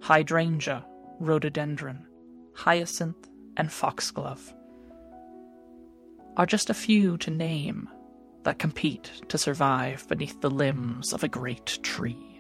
hydrangea, 0.02 0.86
rhododendron, 1.20 2.06
hyacinth, 2.54 3.30
and 3.56 3.72
foxglove 3.72 4.54
are 6.38 6.46
just 6.46 6.70
a 6.70 6.74
few 6.74 7.18
to 7.18 7.32
name 7.32 7.90
that 8.44 8.60
compete 8.60 9.12
to 9.28 9.38
survive 9.38 10.08
beneath 10.08 10.40
the 10.40 10.50
limbs 10.50 11.12
of 11.12 11.24
a 11.24 11.28
great 11.28 11.80
tree. 11.82 12.40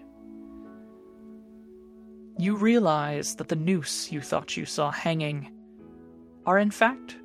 You 2.37 2.55
realize 2.55 3.35
that 3.35 3.47
the 3.47 3.55
noose 3.55 4.11
you 4.11 4.21
thought 4.21 4.55
you 4.55 4.65
saw 4.65 4.91
hanging 4.91 5.51
are 6.47 6.57
in 6.57 6.71
fact 6.71 7.17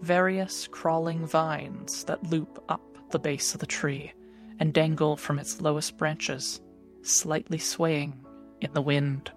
various 0.00 0.66
crawling 0.66 1.24
vines 1.26 2.02
that 2.04 2.30
loop 2.30 2.64
up 2.68 2.98
the 3.10 3.18
base 3.18 3.54
of 3.54 3.60
the 3.60 3.66
tree 3.66 4.12
and 4.58 4.72
dangle 4.72 5.16
from 5.16 5.38
its 5.38 5.60
lowest 5.60 5.96
branches, 5.96 6.60
slightly 7.02 7.58
swaying 7.58 8.18
in 8.60 8.72
the 8.72 8.82
wind. 8.82 9.30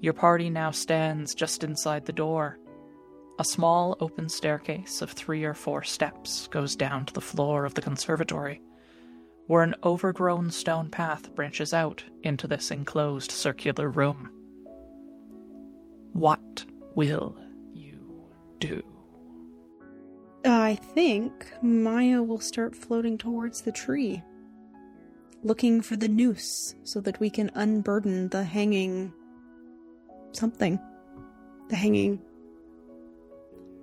Your 0.00 0.12
party 0.14 0.50
now 0.50 0.70
stands 0.70 1.34
just 1.34 1.62
inside 1.62 2.06
the 2.06 2.12
door. 2.12 2.58
A 3.38 3.44
small 3.44 3.96
open 4.00 4.28
staircase 4.28 5.02
of 5.02 5.10
three 5.10 5.44
or 5.44 5.54
four 5.54 5.82
steps 5.82 6.48
goes 6.48 6.74
down 6.74 7.06
to 7.06 7.14
the 7.14 7.20
floor 7.20 7.64
of 7.64 7.74
the 7.74 7.82
conservatory, 7.82 8.60
where 9.46 9.62
an 9.62 9.74
overgrown 9.84 10.50
stone 10.50 10.90
path 10.90 11.34
branches 11.34 11.74
out 11.74 12.04
into 12.22 12.46
this 12.46 12.70
enclosed 12.70 13.30
circular 13.30 13.88
room. 13.88 14.30
What 16.12 16.64
will 16.94 17.36
do? 18.62 18.82
I 20.44 20.74
think 20.94 21.52
Maya 21.62 22.22
will 22.22 22.40
start 22.40 22.74
floating 22.74 23.18
towards 23.18 23.62
the 23.62 23.72
tree, 23.72 24.22
looking 25.42 25.80
for 25.80 25.96
the 25.96 26.08
noose 26.08 26.74
so 26.82 27.00
that 27.00 27.20
we 27.20 27.30
can 27.30 27.50
unburden 27.54 28.28
the 28.28 28.44
hanging 28.44 29.12
something. 30.32 30.80
The 31.68 31.76
hanging 31.76 32.20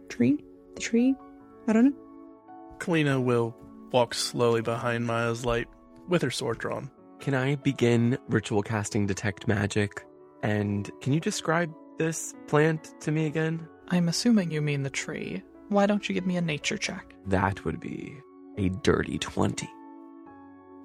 tree? 0.10 0.44
The 0.76 0.82
tree? 0.82 1.16
I 1.68 1.74
don't 1.74 1.86
know. 1.86 1.98
Kalina 2.80 3.24
will 3.24 3.56
walk 3.92 4.14
slowly 4.14 4.62
behind 4.62 5.06
Maya's 5.06 5.46
light 5.46 5.68
with 6.08 6.22
her 6.22 6.32
sword 6.32 6.60
drawn. 6.60 6.90
Can 7.20 7.34
I 7.34 7.56
begin 7.56 8.18
ritual 8.30 8.64
casting 8.64 9.06
detect 9.06 9.48
magic? 9.48 10.06
And 10.42 10.90
can 11.02 11.14
you 11.14 11.20
describe 11.20 11.74
this 11.98 12.34
plant 12.48 12.94
to 13.02 13.12
me 13.12 13.26
again? 13.26 13.68
I'm 13.90 14.08
assuming 14.10 14.52
you 14.52 14.62
mean 14.62 14.84
the 14.84 14.90
tree. 14.90 15.42
Why 15.70 15.86
don't 15.86 16.08
you 16.08 16.14
give 16.14 16.26
me 16.26 16.38
a 16.38 16.42
nature 16.42 16.78
check? 16.78 17.14
That 17.28 17.64
would 17.66 17.80
be 17.80 18.16
a 18.58 18.70
dirty 18.70 19.18
20. 19.18 19.68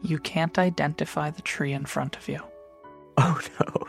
You 0.03 0.19
can't 0.19 0.59
identify 0.59 1.31
the 1.31 1.43
tree 1.43 1.73
in 1.73 1.85
front 1.87 2.17
of 2.17 2.29
you. 2.29 2.41
Oh 3.17 3.41
no. 3.61 3.87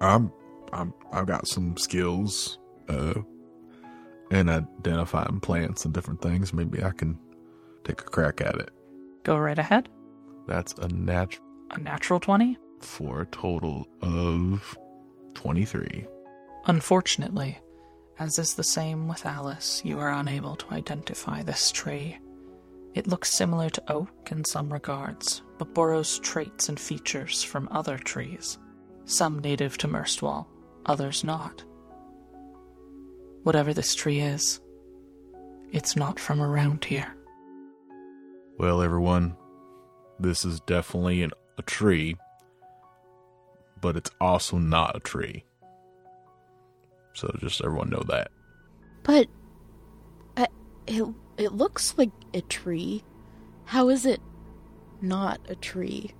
I'm, 0.00 0.32
I'm, 0.72 0.94
I've 1.12 1.26
got 1.26 1.46
some 1.46 1.76
skills, 1.76 2.58
uh, 2.88 3.14
in 4.30 4.48
identifying 4.48 5.40
plants 5.40 5.84
and 5.84 5.92
different 5.92 6.22
things. 6.22 6.54
Maybe 6.54 6.82
I 6.82 6.90
can 6.90 7.18
take 7.84 8.00
a 8.00 8.04
crack 8.04 8.40
at 8.40 8.54
it. 8.56 8.70
Go 9.24 9.36
right 9.36 9.58
ahead. 9.58 9.90
That's 10.48 10.72
a 10.78 10.88
nat 10.88 11.38
A 11.72 11.78
natural 11.78 12.18
20? 12.18 12.56
for 12.80 13.20
a 13.20 13.26
total 13.26 13.86
of 14.00 14.76
twenty-three. 15.34 16.04
Unfortunately, 16.66 17.58
as 18.18 18.38
is 18.38 18.54
the 18.54 18.64
same 18.64 19.08
with 19.08 19.26
Alice, 19.26 19.82
you 19.84 19.98
are 19.98 20.12
unable 20.12 20.56
to 20.56 20.74
identify 20.74 21.42
this 21.42 21.72
tree. 21.72 22.18
It 22.94 23.06
looks 23.06 23.32
similar 23.32 23.70
to 23.70 23.92
oak 23.92 24.28
in 24.30 24.44
some 24.44 24.72
regards, 24.72 25.42
but 25.58 25.74
borrows 25.74 26.18
traits 26.18 26.68
and 26.68 26.78
features 26.78 27.42
from 27.42 27.68
other 27.70 27.96
trees, 27.96 28.58
some 29.06 29.38
native 29.38 29.78
to 29.78 29.88
Merstwall, 29.88 30.46
others 30.86 31.24
not. 31.24 31.64
Whatever 33.44 33.72
this 33.72 33.94
tree 33.94 34.20
is, 34.20 34.60
it's 35.72 35.96
not 35.96 36.20
from 36.20 36.40
around 36.40 36.84
here. 36.84 37.16
Well, 38.58 38.82
everyone, 38.82 39.36
this 40.20 40.44
is 40.44 40.60
definitely 40.60 41.22
an, 41.22 41.30
a 41.58 41.62
tree, 41.62 42.16
but 43.80 43.96
it's 43.96 44.10
also 44.20 44.58
not 44.58 44.96
a 44.96 45.00
tree. 45.00 45.44
So 47.14 47.34
just 47.40 47.62
everyone 47.62 47.90
know 47.90 48.02
that. 48.08 48.30
But 49.02 49.28
uh, 50.36 50.46
it 50.86 51.04
it 51.36 51.52
looks 51.52 51.96
like 51.98 52.10
a 52.34 52.40
tree. 52.42 53.02
How 53.64 53.88
is 53.88 54.06
it 54.06 54.20
not 55.00 55.40
a 55.48 55.54
tree? 55.54 56.12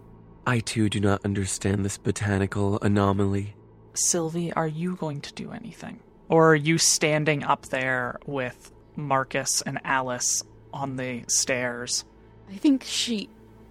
I 0.47 0.59
too 0.61 0.89
do 0.89 1.01
not 1.01 1.25
understand 1.25 1.85
this 1.85 1.99
botanical 1.99 2.79
anomaly. 2.81 3.55
Sylvie, 3.95 4.53
are 4.53 4.67
you 4.67 4.97
going 4.97 5.21
to 5.21 5.33
do 5.35 5.53
anything? 5.53 6.01
Or 6.29 6.53
are 6.53 6.57
you 6.57 6.79
standing 6.79 7.45
up 7.45 7.67
there 7.67 8.19
with 8.27 8.73
Marcus 8.97 9.63
and 9.63 9.79
Alice 9.85 10.43
on 10.73 10.97
the 10.97 11.25
stairs? 11.29 12.05
I 12.51 12.57
think 12.57 12.85
she 12.85 13.29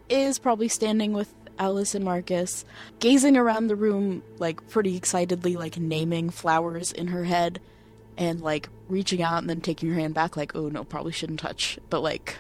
is 0.09 0.39
probably 0.39 0.67
standing 0.67 1.13
with 1.13 1.33
Alice 1.61 1.93
and 1.93 2.03
Marcus, 2.03 2.65
gazing 2.99 3.37
around 3.37 3.67
the 3.67 3.75
room 3.75 4.23
like 4.39 4.67
pretty 4.67 4.97
excitedly, 4.97 5.55
like 5.55 5.77
naming 5.77 6.31
flowers 6.31 6.91
in 6.91 7.07
her 7.07 7.23
head 7.23 7.61
and 8.17 8.41
like 8.41 8.67
reaching 8.89 9.21
out 9.21 9.37
and 9.37 9.49
then 9.49 9.61
taking 9.61 9.89
her 9.89 9.99
hand 9.99 10.15
back, 10.15 10.35
like, 10.35 10.55
oh 10.55 10.69
no, 10.69 10.83
probably 10.83 11.11
shouldn't 11.11 11.39
touch. 11.39 11.77
But 11.91 12.01
like, 12.01 12.37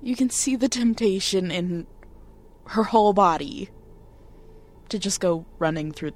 you 0.00 0.14
can 0.14 0.30
see 0.30 0.54
the 0.54 0.68
temptation 0.68 1.50
in 1.50 1.88
her 2.66 2.84
whole 2.84 3.12
body 3.12 3.68
to 4.90 4.98
just 5.00 5.18
go 5.18 5.44
running 5.58 5.90
through 5.90 6.12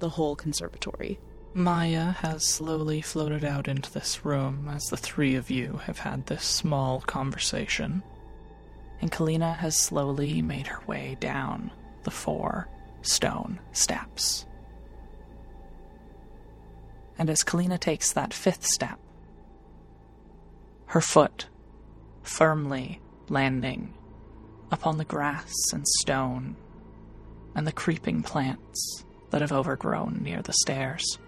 the 0.00 0.10
whole 0.10 0.36
conservatory. 0.36 1.18
Maya 1.54 2.10
has 2.10 2.44
slowly 2.44 3.00
floated 3.00 3.42
out 3.42 3.68
into 3.68 3.90
this 3.90 4.22
room 4.22 4.68
as 4.70 4.84
the 4.86 4.98
three 4.98 5.34
of 5.34 5.50
you 5.50 5.80
have 5.84 6.00
had 6.00 6.26
this 6.26 6.44
small 6.44 7.00
conversation. 7.00 8.02
And 9.04 9.12
Kalina 9.12 9.58
has 9.58 9.76
slowly 9.76 10.40
made 10.40 10.66
her 10.66 10.80
way 10.86 11.18
down 11.20 11.70
the 12.04 12.10
four 12.10 12.70
stone 13.02 13.60
steps. 13.72 14.46
And 17.18 17.28
as 17.28 17.44
Kalina 17.44 17.78
takes 17.78 18.12
that 18.12 18.32
fifth 18.32 18.64
step, 18.64 18.98
her 20.86 21.02
foot 21.02 21.48
firmly 22.22 23.02
landing 23.28 23.92
upon 24.72 24.96
the 24.96 25.04
grass 25.04 25.52
and 25.74 25.86
stone 25.86 26.56
and 27.54 27.66
the 27.66 27.72
creeping 27.72 28.22
plants 28.22 29.04
that 29.28 29.42
have 29.42 29.52
overgrown 29.52 30.22
near 30.22 30.40
the 30.40 30.54
stairs. 30.54 31.18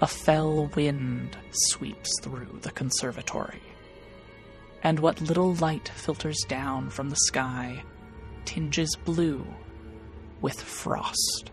A 0.00 0.06
fell 0.06 0.68
wind 0.68 1.36
sweeps 1.50 2.18
through 2.22 2.60
the 2.62 2.70
conservatory, 2.70 3.60
and 4.82 4.98
what 4.98 5.20
little 5.20 5.54
light 5.54 5.88
filters 5.88 6.44
down 6.48 6.90
from 6.90 7.10
the 7.10 7.16
sky 7.16 7.82
tinges 8.44 8.96
blue 9.04 9.46
with 10.40 10.60
frost. 10.60 11.50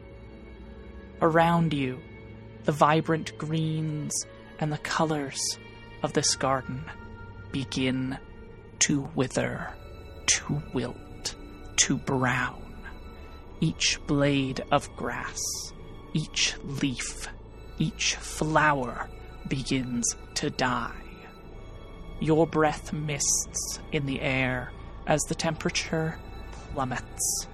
Around 1.21 1.73
you, 1.73 1.99
the 2.63 2.71
vibrant 2.71 3.37
greens 3.37 4.13
and 4.59 4.71
the 4.71 4.77
colors 4.79 5.39
of 6.03 6.13
this 6.13 6.35
garden 6.35 6.83
begin 7.51 8.17
to 8.79 9.01
wither, 9.15 9.67
to 10.25 10.61
wilt, 10.73 11.35
to 11.77 11.97
brown. 11.97 12.63
Each 13.61 13.99
blade 14.07 14.63
of 14.71 14.93
grass, 14.95 15.39
each 16.13 16.55
leaf, 16.63 17.27
each 17.77 18.15
flower 18.15 19.09
begins 19.47 20.15
to 20.35 20.49
die. 20.49 21.08
Your 22.19 22.45
breath 22.45 22.91
mists 22.91 23.79
in 23.91 24.05
the 24.05 24.21
air 24.21 24.71
as 25.07 25.21
the 25.23 25.35
temperature 25.35 26.19
plummets. 26.73 27.47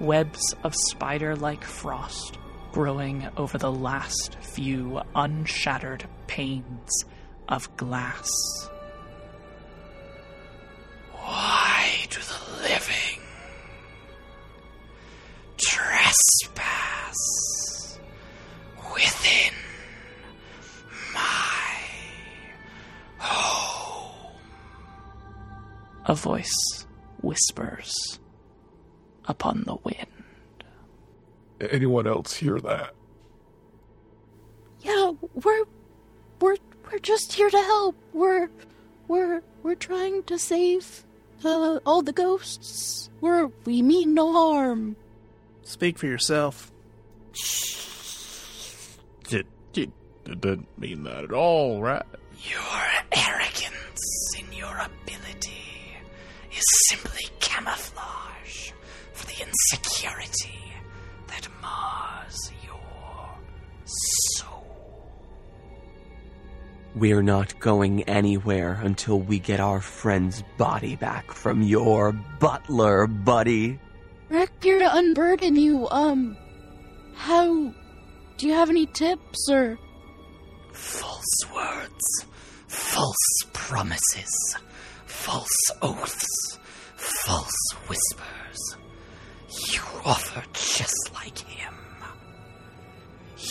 Webs 0.00 0.54
of 0.64 0.74
spider 0.74 1.36
like 1.36 1.64
frost 1.64 2.38
growing 2.72 3.28
over 3.36 3.58
the 3.58 3.72
last 3.72 4.36
few 4.40 5.00
unshattered 5.14 6.06
panes 6.26 7.04
of 7.48 7.74
glass. 7.76 8.28
Why 11.12 12.06
do 12.10 12.18
the 12.20 12.62
living 12.62 13.20
trespass 15.56 17.18
within 18.94 19.52
my 21.12 21.74
home? 23.18 23.97
A 26.08 26.14
voice 26.14 26.86
whispers 27.20 28.18
upon 29.26 29.64
the 29.66 29.76
wind. 29.84 30.06
Anyone 31.60 32.06
else 32.06 32.32
hear 32.32 32.58
that? 32.60 32.94
Yeah, 34.80 35.12
we're 35.44 35.64
we're 36.40 36.56
we're 36.90 36.98
just 37.00 37.34
here 37.34 37.50
to 37.50 37.58
help. 37.58 37.94
We're 38.14 38.48
we're 39.06 39.42
we're 39.62 39.74
trying 39.74 40.22
to 40.24 40.38
save 40.38 41.04
uh, 41.44 41.80
all 41.84 42.00
the 42.00 42.14
ghosts. 42.14 43.10
We're 43.20 43.50
we 43.66 43.82
mean 43.82 44.14
no 44.14 44.32
harm. 44.32 44.96
Speak 45.62 45.98
for 45.98 46.06
yourself. 46.06 46.72
It, 49.30 49.46
it, 49.74 49.90
it 50.24 50.40
didn't 50.40 50.78
mean 50.78 51.02
that 51.02 51.24
at 51.24 51.32
all, 51.32 51.82
right? 51.82 52.06
Your 52.48 52.86
arrogance 53.12 54.34
in 54.38 54.50
your 54.56 54.74
ability 54.74 55.07
is 56.58 56.64
simply 56.88 57.24
camouflage 57.40 58.72
for 59.12 59.26
the 59.26 59.46
insecurity 59.46 60.58
that 61.28 61.46
mars 61.62 62.50
your 62.64 63.28
soul. 63.84 65.10
We're 66.96 67.22
not 67.22 67.58
going 67.60 68.02
anywhere 68.04 68.80
until 68.82 69.20
we 69.20 69.38
get 69.38 69.60
our 69.60 69.80
friend's 69.80 70.42
body 70.56 70.96
back 70.96 71.30
from 71.30 71.62
your 71.62 72.12
butler, 72.40 73.06
buddy. 73.06 73.78
We're 74.28 74.48
here 74.60 74.80
to 74.80 74.96
unburden 74.96 75.54
you. 75.56 75.88
Um, 75.90 76.36
how? 77.14 77.72
Do 78.36 78.46
you 78.46 78.52
have 78.54 78.68
any 78.70 78.86
tips 78.86 79.48
or? 79.50 79.78
False 80.72 81.38
words, 81.54 82.26
false 82.66 83.38
promises, 83.52 84.56
false 85.28 85.70
oaths, 85.82 86.58
false 86.96 87.70
whispers. 87.86 88.76
You 89.74 89.82
offer 90.02 90.42
just 90.54 91.10
like 91.12 91.36
him. 91.36 91.74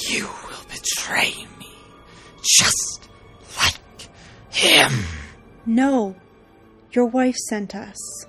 You 0.09 0.23
will 0.25 0.65
betray 0.71 1.35
me 1.59 1.69
just 2.41 3.09
like 3.61 4.09
him. 4.49 4.91
No, 5.67 6.15
your 6.93 7.05
wife 7.05 7.35
sent 7.35 7.75
us. 7.75 8.25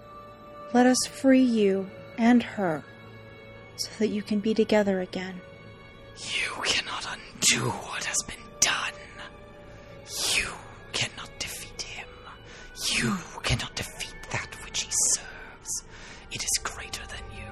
Let 0.75 0.85
us 0.85 0.99
free 1.07 1.41
you 1.41 1.89
and 2.19 2.43
her 2.43 2.85
so 3.77 3.89
that 3.99 4.09
you 4.09 4.21
can 4.21 4.41
be 4.41 4.53
together 4.53 5.01
again. 5.01 5.41
You 6.19 6.63
cannot 6.65 7.07
undo 7.07 7.71
what 7.71 8.05
has 8.05 8.19
been 8.27 8.38
cannot 13.49 13.75
defeat 13.75 14.15
that 14.31 14.55
which 14.63 14.83
he 14.83 14.91
serves. 15.15 15.83
It 16.31 16.45
is 16.45 16.51
greater 16.63 17.01
than 17.07 17.25
you. 17.35 17.51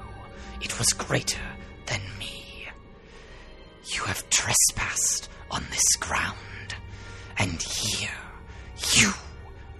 It 0.61 0.79
was 0.79 0.89
greater 0.89 1.49
than 1.87 2.03
me. 2.19 2.69
You 3.95 4.03
have 4.03 4.29
trespassed 4.29 5.31
on 5.51 5.65
this 5.71 5.97
ground, 5.99 6.75
and 7.39 7.63
here 7.63 8.11
you 8.93 9.11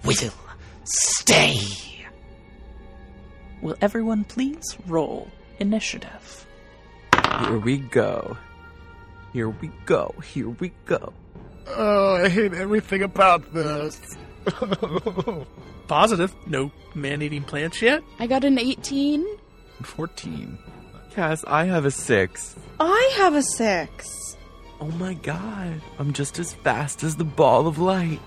will 0.03 0.33
stay. 0.85 1.53
Will 3.61 3.75
everyone 3.79 4.23
please 4.23 4.75
roll 4.87 5.29
initiative? 5.59 6.47
Here 7.41 7.59
we 7.59 7.77
go. 7.77 8.35
Here 9.33 9.49
we 9.49 9.69
go. 9.85 10.15
Here 10.33 10.49
we 10.49 10.71
go. 10.87 11.13
Oh, 11.67 12.15
I 12.15 12.27
hate 12.27 12.55
everything 12.55 13.03
about 13.03 13.53
this. 13.53 14.01
Positive. 15.87 16.33
No 16.45 16.71
man-eating 16.95 17.43
plants 17.43 17.81
yet. 17.81 18.03
I 18.19 18.27
got 18.27 18.43
an 18.43 18.59
18. 18.59 19.25
14. 19.83 20.57
Cass, 21.11 21.43
I 21.45 21.65
have 21.65 21.85
a 21.85 21.91
six. 21.91 22.55
I 22.79 23.13
have 23.17 23.35
a 23.35 23.41
six. 23.41 24.37
Oh 24.79 24.91
my 24.91 25.13
god. 25.15 25.81
I'm 25.97 26.13
just 26.13 26.39
as 26.39 26.53
fast 26.53 27.03
as 27.03 27.15
the 27.15 27.23
ball 27.23 27.67
of 27.67 27.79
light. 27.79 28.19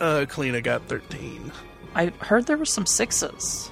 Uh, 0.00 0.26
Kalina 0.28 0.62
got 0.62 0.86
13. 0.88 1.52
I 1.94 2.06
heard 2.20 2.46
there 2.46 2.56
were 2.56 2.64
some 2.64 2.86
sixes. 2.86 3.70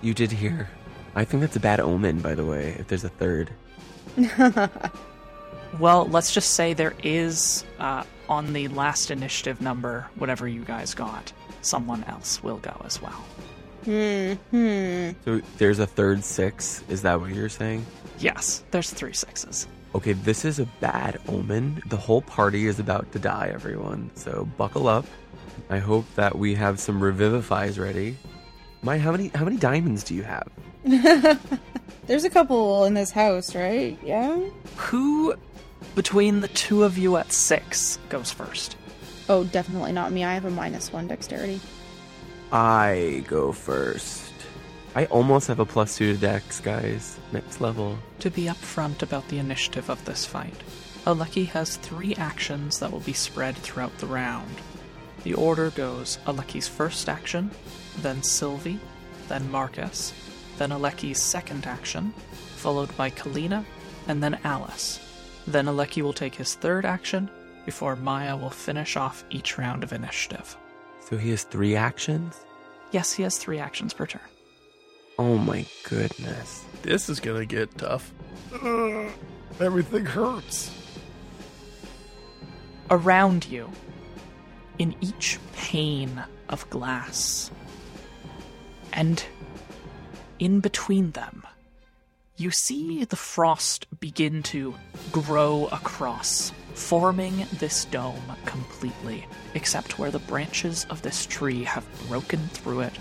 You 0.00 0.14
did 0.14 0.32
hear. 0.32 0.70
I 1.14 1.24
think 1.24 1.40
that's 1.40 1.56
a 1.56 1.60
bad 1.60 1.80
omen, 1.80 2.20
by 2.20 2.34
the 2.34 2.44
way, 2.44 2.76
if 2.78 2.88
there's 2.88 3.04
a 3.04 3.08
third. 3.08 3.50
Well, 5.78 6.06
let's 6.06 6.34
just 6.34 6.50
say 6.50 6.74
there 6.74 6.94
is 7.02 7.64
uh, 7.78 8.04
on 8.28 8.52
the 8.52 8.68
last 8.68 9.10
initiative 9.10 9.60
number, 9.62 10.06
whatever 10.16 10.46
you 10.46 10.64
guys 10.64 10.92
got, 10.92 11.32
someone 11.62 12.04
else 12.04 12.42
will 12.42 12.58
go 12.58 12.80
as 12.84 13.00
well. 13.00 13.24
Hmm. 13.84 14.34
Hmm. 14.50 15.10
So 15.24 15.40
there's 15.58 15.78
a 15.78 15.86
third 15.86 16.24
six. 16.24 16.84
Is 16.88 17.02
that 17.02 17.20
what 17.20 17.30
you're 17.30 17.48
saying? 17.48 17.84
Yes, 18.18 18.62
there's 18.70 18.90
three 18.90 19.12
sixes. 19.12 19.66
Okay, 19.94 20.12
this 20.12 20.44
is 20.44 20.58
a 20.58 20.66
bad 20.80 21.18
omen. 21.28 21.82
The 21.86 21.96
whole 21.96 22.22
party 22.22 22.66
is 22.66 22.78
about 22.78 23.10
to 23.12 23.18
die, 23.18 23.50
everyone. 23.52 24.10
So 24.14 24.48
buckle 24.56 24.86
up. 24.86 25.04
I 25.68 25.78
hope 25.78 26.06
that 26.14 26.38
we 26.38 26.54
have 26.54 26.80
some 26.80 27.00
revivifies 27.00 27.78
ready. 27.78 28.16
My, 28.82 28.98
how 28.98 29.12
many 29.12 29.28
how 29.34 29.44
many 29.44 29.56
diamonds 29.56 30.04
do 30.04 30.14
you 30.14 30.22
have? 30.22 30.48
There's 32.06 32.24
a 32.24 32.30
couple 32.30 32.84
in 32.84 32.94
this 32.94 33.10
house, 33.10 33.54
right? 33.54 33.98
Yeah. 34.02 34.38
Who, 34.76 35.34
between 35.94 36.40
the 36.40 36.48
two 36.48 36.82
of 36.84 36.98
you 36.98 37.16
at 37.16 37.32
six, 37.32 37.98
goes 38.08 38.30
first? 38.32 38.76
Oh, 39.28 39.44
definitely 39.44 39.92
not 39.92 40.12
me. 40.12 40.24
I 40.24 40.34
have 40.34 40.44
a 40.44 40.50
minus 40.50 40.92
one 40.92 41.06
dexterity. 41.06 41.60
I 42.50 43.24
go 43.28 43.52
first. 43.52 44.32
I 44.94 45.06
almost 45.06 45.48
have 45.48 45.60
a 45.60 45.64
plus 45.64 45.96
two 45.96 46.12
to 46.12 46.18
dex, 46.18 46.60
guys. 46.60 47.18
Next 47.32 47.60
level. 47.60 47.98
To 48.20 48.30
be 48.30 48.44
upfront 48.44 49.02
about 49.02 49.26
the 49.28 49.38
initiative 49.38 49.88
of 49.88 50.04
this 50.04 50.26
fight, 50.26 50.62
Aleki 51.06 51.46
has 51.48 51.76
three 51.76 52.14
actions 52.16 52.78
that 52.78 52.92
will 52.92 53.00
be 53.00 53.14
spread 53.14 53.56
throughout 53.56 53.96
the 53.98 54.06
round. 54.06 54.54
The 55.24 55.34
order 55.34 55.70
goes 55.70 56.18
Aleki's 56.26 56.68
first 56.68 57.08
action, 57.08 57.50
then 57.98 58.22
Sylvie, 58.22 58.80
then 59.28 59.50
Marcus, 59.50 60.12
then 60.58 60.70
Aleki's 60.70 61.22
second 61.22 61.66
action, 61.66 62.12
followed 62.56 62.94
by 62.96 63.10
Kalina, 63.10 63.64
and 64.08 64.22
then 64.22 64.38
Alice. 64.44 65.00
Then 65.46 65.66
Aleki 65.66 66.02
will 66.02 66.12
take 66.12 66.34
his 66.34 66.54
third 66.54 66.84
action 66.84 67.30
before 67.64 67.96
Maya 67.96 68.36
will 68.36 68.50
finish 68.50 68.96
off 68.96 69.24
each 69.30 69.58
round 69.58 69.82
of 69.84 69.92
initiative. 69.92 70.56
So 71.08 71.16
he 71.16 71.30
has 71.30 71.44
three 71.44 71.76
actions? 71.76 72.36
Yes, 72.90 73.12
he 73.12 73.22
has 73.22 73.38
three 73.38 73.58
actions 73.58 73.92
per 73.94 74.06
turn. 74.06 74.20
Oh 75.18 75.36
my 75.38 75.66
goodness. 75.84 76.64
This 76.82 77.08
is 77.08 77.20
gonna 77.20 77.46
get 77.46 77.76
tough. 77.78 78.12
Everything 79.60 80.04
hurts. 80.06 80.70
around 82.90 83.46
you, 83.46 83.70
in 84.78 84.94
each 85.00 85.38
pane 85.56 86.22
of 86.48 86.68
glass, 86.70 87.50
and 88.92 89.24
in 90.38 90.60
between 90.60 91.10
them, 91.12 91.42
you 92.36 92.50
see 92.50 93.04
the 93.04 93.16
frost 93.16 93.86
begin 94.00 94.42
to 94.42 94.74
grow 95.10 95.68
across, 95.72 96.52
forming 96.74 97.46
this 97.58 97.84
dome 97.86 98.32
completely, 98.44 99.26
except 99.54 99.98
where 99.98 100.10
the 100.10 100.18
branches 100.18 100.86
of 100.90 101.02
this 101.02 101.26
tree 101.26 101.64
have 101.64 101.86
broken 102.08 102.40
through 102.48 102.80
it 102.80 102.94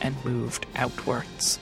and 0.00 0.24
moved 0.24 0.66
outwards. 0.76 1.58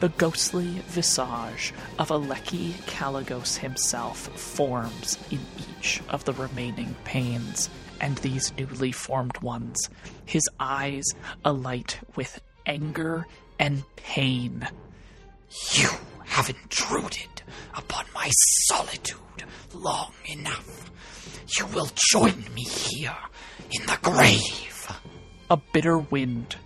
The 0.00 0.08
ghostly 0.08 0.78
visage 0.86 1.74
of 1.98 2.08
Aleki 2.08 2.72
Kalagos 2.86 3.58
himself 3.58 4.18
forms 4.38 5.18
in 5.30 5.40
each 5.58 6.00
of 6.08 6.24
the 6.24 6.32
remaining 6.32 6.96
panes, 7.04 7.68
and 8.00 8.16
these 8.18 8.52
newly 8.56 8.92
formed 8.92 9.36
ones, 9.42 9.90
his 10.24 10.48
eyes 10.58 11.04
alight 11.44 11.98
with 12.16 12.40
anger 12.64 13.26
and 13.58 13.82
pain. 13.96 14.66
You 15.72 15.90
have 16.30 16.48
intruded 16.48 17.42
upon 17.74 18.06
my 18.14 18.30
solitude 18.66 19.18
long 19.74 20.12
enough. 20.26 20.90
You 21.58 21.66
will 21.66 21.90
join 22.12 22.44
me 22.54 22.62
here 22.62 23.16
in 23.72 23.84
the 23.86 23.98
grave. 24.00 24.96
A 25.50 25.56
bitter 25.56 25.98
wind 25.98 26.56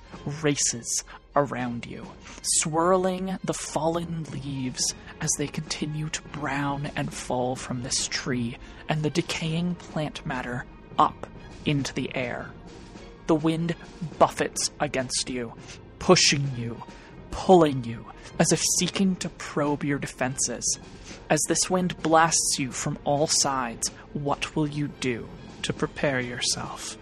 races 0.43 1.03
around 1.35 1.87
you, 1.87 2.07
swirling 2.43 3.39
the 3.43 3.55
fallen 3.55 4.25
leaves 4.25 4.95
as 5.21 5.31
they 5.39 5.47
continue 5.47 6.11
to 6.11 6.23
brown 6.29 6.91
and 6.95 7.13
fall 7.13 7.57
from 7.57 7.83
this 7.83 8.07
tree 8.09 8.59
and 8.89 9.03
the 9.03 9.11
decaying 9.11 9.75
plant 9.77 10.25
matter 10.27 10.67
up 10.99 11.27
into 11.65 11.95
the 11.95 12.15
air. 12.15 12.51
The 13.27 13.35
wind 13.35 13.75
buffets 14.19 14.71
against 14.79 15.31
you, 15.31 15.55
pushing 15.99 16.51
you, 16.59 16.83
pulling 17.35 17.83
you, 17.83 18.07
as 18.39 18.53
if 18.53 18.63
seeking 18.79 19.17
to 19.17 19.29
probe 19.29 19.83
your 19.83 19.99
defenses. 19.99 20.79
As 21.29 21.41
this 21.49 21.69
wind 21.69 22.01
blasts 22.01 22.59
you 22.59 22.71
from 22.71 22.97
all 23.05 23.27
sides, 23.27 23.89
what 24.13 24.55
will 24.55 24.69
you 24.69 24.89
do 25.01 25.29
to 25.63 25.73
prepare 25.73 26.21
yourself? 26.21 26.97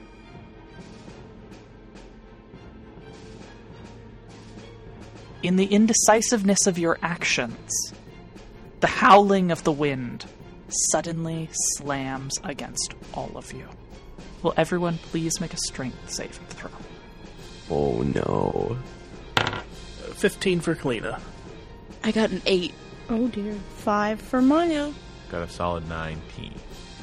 In 5.42 5.56
the 5.56 5.66
indecisiveness 5.66 6.66
of 6.66 6.78
your 6.78 6.98
actions, 7.02 7.92
the 8.80 8.86
howling 8.86 9.50
of 9.50 9.64
the 9.64 9.72
wind 9.72 10.24
suddenly 10.90 11.50
slams 11.52 12.38
against 12.42 12.94
all 13.12 13.32
of 13.34 13.52
you. 13.52 13.68
Will 14.42 14.54
everyone 14.56 14.96
please 14.98 15.40
make 15.40 15.52
a 15.52 15.58
strength 15.58 16.10
saving 16.10 16.46
throw? 16.46 16.70
Oh 17.70 18.02
no. 18.02 18.78
15 20.22 20.60
for 20.60 20.76
Kalina. 20.76 21.20
I 22.04 22.12
got 22.12 22.30
an 22.30 22.42
8. 22.46 22.72
Oh 23.10 23.26
dear. 23.26 23.54
Five 23.78 24.20
for 24.20 24.40
Maya. 24.40 24.92
Got 25.32 25.42
a 25.42 25.48
solid 25.48 25.88
19. 25.88 26.54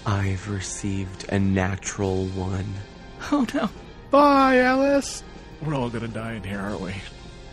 I've 0.05 0.49
received 0.49 1.27
a 1.27 1.38
natural 1.38 2.27
one. 2.27 2.73
Oh 3.34 3.45
no. 3.53 3.69
Bye, 4.10 4.60
Alice. 4.60 5.21
We're 5.62 5.75
all 5.75 5.89
gonna 5.89 6.08
die 6.08 6.36
in 6.36 6.43
here, 6.43 6.62
aren't 6.62 6.79
we? 6.79 6.93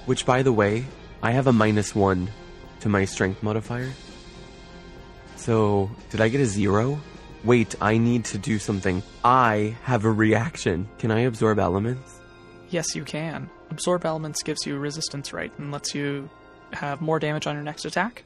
Which, 0.04 0.24
by 0.24 0.44
the 0.44 0.52
way, 0.52 0.84
I 1.20 1.32
have 1.32 1.48
a 1.48 1.52
minus 1.52 1.92
one 1.96 2.30
to 2.78 2.88
my 2.88 3.04
strength 3.04 3.42
modifier. 3.42 3.90
So, 5.34 5.90
did 6.10 6.20
I 6.20 6.28
get 6.28 6.40
a 6.40 6.46
zero? 6.46 7.00
Wait, 7.42 7.74
I 7.80 7.98
need 7.98 8.24
to 8.26 8.38
do 8.38 8.60
something. 8.60 9.02
I 9.24 9.74
have 9.82 10.04
a 10.04 10.12
reaction. 10.12 10.88
Can 10.98 11.10
I 11.10 11.22
absorb 11.22 11.58
elements? 11.58 12.20
Yes, 12.70 12.94
you 12.94 13.02
can. 13.02 13.50
Absorb 13.70 14.04
Elements 14.04 14.42
gives 14.42 14.66
you 14.66 14.78
resistance 14.78 15.32
right 15.32 15.52
and 15.58 15.72
lets 15.72 15.94
you 15.94 16.28
have 16.72 17.00
more 17.00 17.18
damage 17.18 17.46
on 17.46 17.54
your 17.54 17.64
next 17.64 17.84
attack. 17.84 18.24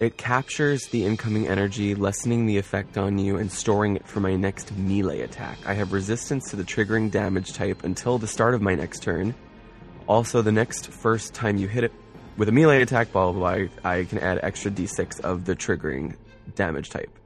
It 0.00 0.16
captures 0.16 0.86
the 0.88 1.04
incoming 1.04 1.46
energy, 1.46 1.94
lessening 1.94 2.46
the 2.46 2.58
effect 2.58 2.98
on 2.98 3.18
you 3.18 3.36
and 3.36 3.52
storing 3.52 3.96
it 3.96 4.06
for 4.06 4.18
my 4.18 4.34
next 4.34 4.76
melee 4.76 5.20
attack. 5.20 5.58
I 5.64 5.74
have 5.74 5.92
resistance 5.92 6.50
to 6.50 6.56
the 6.56 6.64
triggering 6.64 7.10
damage 7.10 7.52
type 7.52 7.84
until 7.84 8.18
the 8.18 8.26
start 8.26 8.54
of 8.54 8.62
my 8.62 8.74
next 8.74 9.02
turn. 9.02 9.34
Also, 10.08 10.42
the 10.42 10.50
next 10.50 10.88
first 10.88 11.34
time 11.34 11.56
you 11.56 11.68
hit 11.68 11.84
it 11.84 11.92
with 12.36 12.48
a 12.48 12.52
melee 12.52 12.82
attack, 12.82 13.12
blah 13.12 13.30
blah 13.30 13.38
blah, 13.38 13.68
I, 13.84 13.98
I 13.98 14.04
can 14.04 14.18
add 14.18 14.40
extra 14.42 14.70
d6 14.70 15.20
of 15.20 15.44
the 15.44 15.54
triggering 15.54 16.16
damage 16.56 16.90
type. 16.90 17.16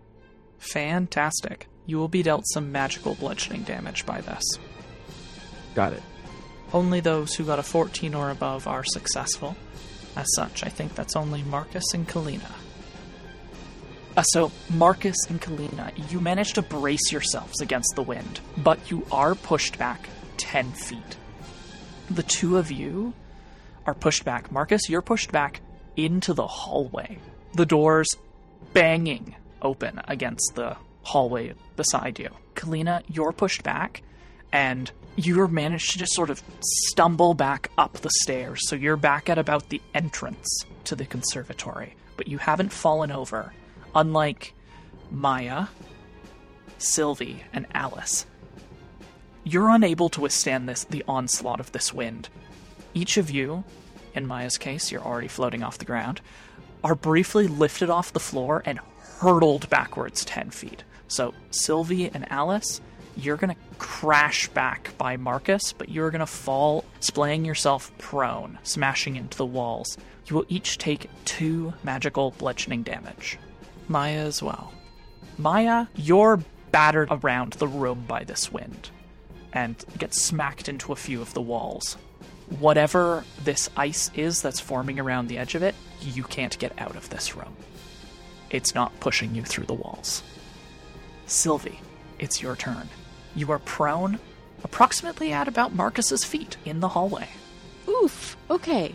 Fantastic. 0.58 1.68
You 1.86 1.96
will 1.96 2.08
be 2.08 2.22
dealt 2.22 2.44
some 2.48 2.72
magical 2.72 3.14
bludgeoning 3.14 3.62
damage 3.62 4.04
by 4.04 4.20
this. 4.20 4.42
Got 5.74 5.94
it. 5.94 6.02
Only 6.76 7.00
those 7.00 7.34
who 7.34 7.44
got 7.44 7.58
a 7.58 7.62
14 7.62 8.14
or 8.14 8.28
above 8.28 8.66
are 8.66 8.84
successful. 8.84 9.56
As 10.14 10.26
such, 10.34 10.62
I 10.62 10.68
think 10.68 10.94
that's 10.94 11.16
only 11.16 11.42
Marcus 11.42 11.94
and 11.94 12.06
Kalina. 12.06 12.52
Uh, 14.14 14.22
so, 14.24 14.52
Marcus 14.68 15.16
and 15.30 15.40
Kalina, 15.40 15.90
you 16.12 16.20
manage 16.20 16.52
to 16.52 16.60
brace 16.60 17.10
yourselves 17.10 17.62
against 17.62 17.94
the 17.96 18.02
wind, 18.02 18.40
but 18.58 18.90
you 18.90 19.06
are 19.10 19.34
pushed 19.34 19.78
back 19.78 20.10
10 20.36 20.70
feet. 20.72 21.16
The 22.10 22.22
two 22.22 22.58
of 22.58 22.70
you 22.70 23.14
are 23.86 23.94
pushed 23.94 24.26
back. 24.26 24.52
Marcus, 24.52 24.90
you're 24.90 25.00
pushed 25.00 25.32
back 25.32 25.62
into 25.96 26.34
the 26.34 26.46
hallway. 26.46 27.18
The 27.54 27.64
doors 27.64 28.08
banging 28.74 29.34
open 29.62 30.02
against 30.06 30.52
the 30.56 30.76
hallway 31.04 31.54
beside 31.74 32.18
you. 32.18 32.28
Kalina, 32.54 33.02
you're 33.08 33.32
pushed 33.32 33.62
back, 33.62 34.02
and 34.52 34.92
you're 35.16 35.48
managed 35.48 35.92
to 35.92 35.98
just 35.98 36.12
sort 36.12 36.30
of 36.30 36.42
stumble 36.60 37.34
back 37.34 37.70
up 37.78 37.94
the 37.94 38.10
stairs. 38.22 38.68
So 38.68 38.76
you're 38.76 38.96
back 38.96 39.28
at 39.28 39.38
about 39.38 39.70
the 39.70 39.80
entrance 39.94 40.64
to 40.84 40.94
the 40.94 41.06
conservatory, 41.06 41.94
but 42.16 42.28
you 42.28 42.38
haven't 42.38 42.72
fallen 42.72 43.10
over, 43.10 43.52
unlike 43.94 44.52
Maya, 45.10 45.66
Sylvie, 46.78 47.44
and 47.52 47.66
Alice. 47.72 48.26
You're 49.42 49.70
unable 49.70 50.08
to 50.10 50.20
withstand 50.20 50.68
this 50.68 50.84
the 50.84 51.04
onslaught 51.08 51.60
of 51.60 51.72
this 51.72 51.94
wind. 51.94 52.28
Each 52.94 53.16
of 53.16 53.30
you, 53.30 53.64
in 54.14 54.26
Maya's 54.26 54.58
case, 54.58 54.92
you're 54.92 55.02
already 55.02 55.28
floating 55.28 55.62
off 55.62 55.78
the 55.78 55.84
ground, 55.84 56.20
are 56.84 56.94
briefly 56.94 57.46
lifted 57.46 57.88
off 57.88 58.12
the 58.12 58.20
floor 58.20 58.62
and 58.66 58.80
hurtled 59.20 59.70
backwards 59.70 60.24
10 60.24 60.50
feet. 60.50 60.84
So, 61.08 61.32
Sylvie 61.50 62.10
and 62.12 62.30
Alice, 62.30 62.80
you're 63.16 63.36
going 63.36 63.54
to 63.54 63.60
crash 63.78 64.48
back 64.48 64.96
by 64.98 65.16
Marcus, 65.16 65.72
but 65.72 65.88
you're 65.88 66.10
going 66.10 66.20
to 66.20 66.26
fall, 66.26 66.84
splaying 67.00 67.44
yourself 67.44 67.90
prone, 67.98 68.58
smashing 68.62 69.16
into 69.16 69.36
the 69.36 69.46
walls. 69.46 69.96
You 70.26 70.36
will 70.36 70.46
each 70.48 70.78
take 70.78 71.08
two 71.24 71.72
magical 71.82 72.32
bludgeoning 72.32 72.82
damage. 72.82 73.38
Maya 73.88 74.18
as 74.18 74.42
well. 74.42 74.72
Maya, 75.38 75.86
you're 75.94 76.42
battered 76.72 77.08
around 77.10 77.54
the 77.54 77.68
room 77.68 78.04
by 78.06 78.24
this 78.24 78.52
wind 78.52 78.90
and 79.52 79.82
get 79.98 80.12
smacked 80.12 80.68
into 80.68 80.92
a 80.92 80.96
few 80.96 81.22
of 81.22 81.32
the 81.32 81.40
walls. 81.40 81.96
Whatever 82.58 83.24
this 83.44 83.70
ice 83.76 84.10
is 84.14 84.42
that's 84.42 84.60
forming 84.60 85.00
around 85.00 85.28
the 85.28 85.38
edge 85.38 85.54
of 85.54 85.62
it, 85.62 85.74
you 86.00 86.22
can't 86.22 86.58
get 86.58 86.78
out 86.78 86.96
of 86.96 87.08
this 87.08 87.34
room. 87.34 87.56
It's 88.50 88.74
not 88.74 88.98
pushing 89.00 89.34
you 89.34 89.42
through 89.42 89.66
the 89.66 89.74
walls. 89.74 90.22
Sylvie, 91.26 91.80
it's 92.18 92.42
your 92.42 92.56
turn. 92.56 92.88
You 93.36 93.52
are 93.52 93.58
prone, 93.60 94.18
approximately 94.64 95.32
at 95.32 95.46
about 95.46 95.74
Marcus's 95.74 96.24
feet 96.24 96.56
in 96.64 96.80
the 96.80 96.88
hallway. 96.88 97.28
Oof. 97.88 98.36
Okay. 98.50 98.94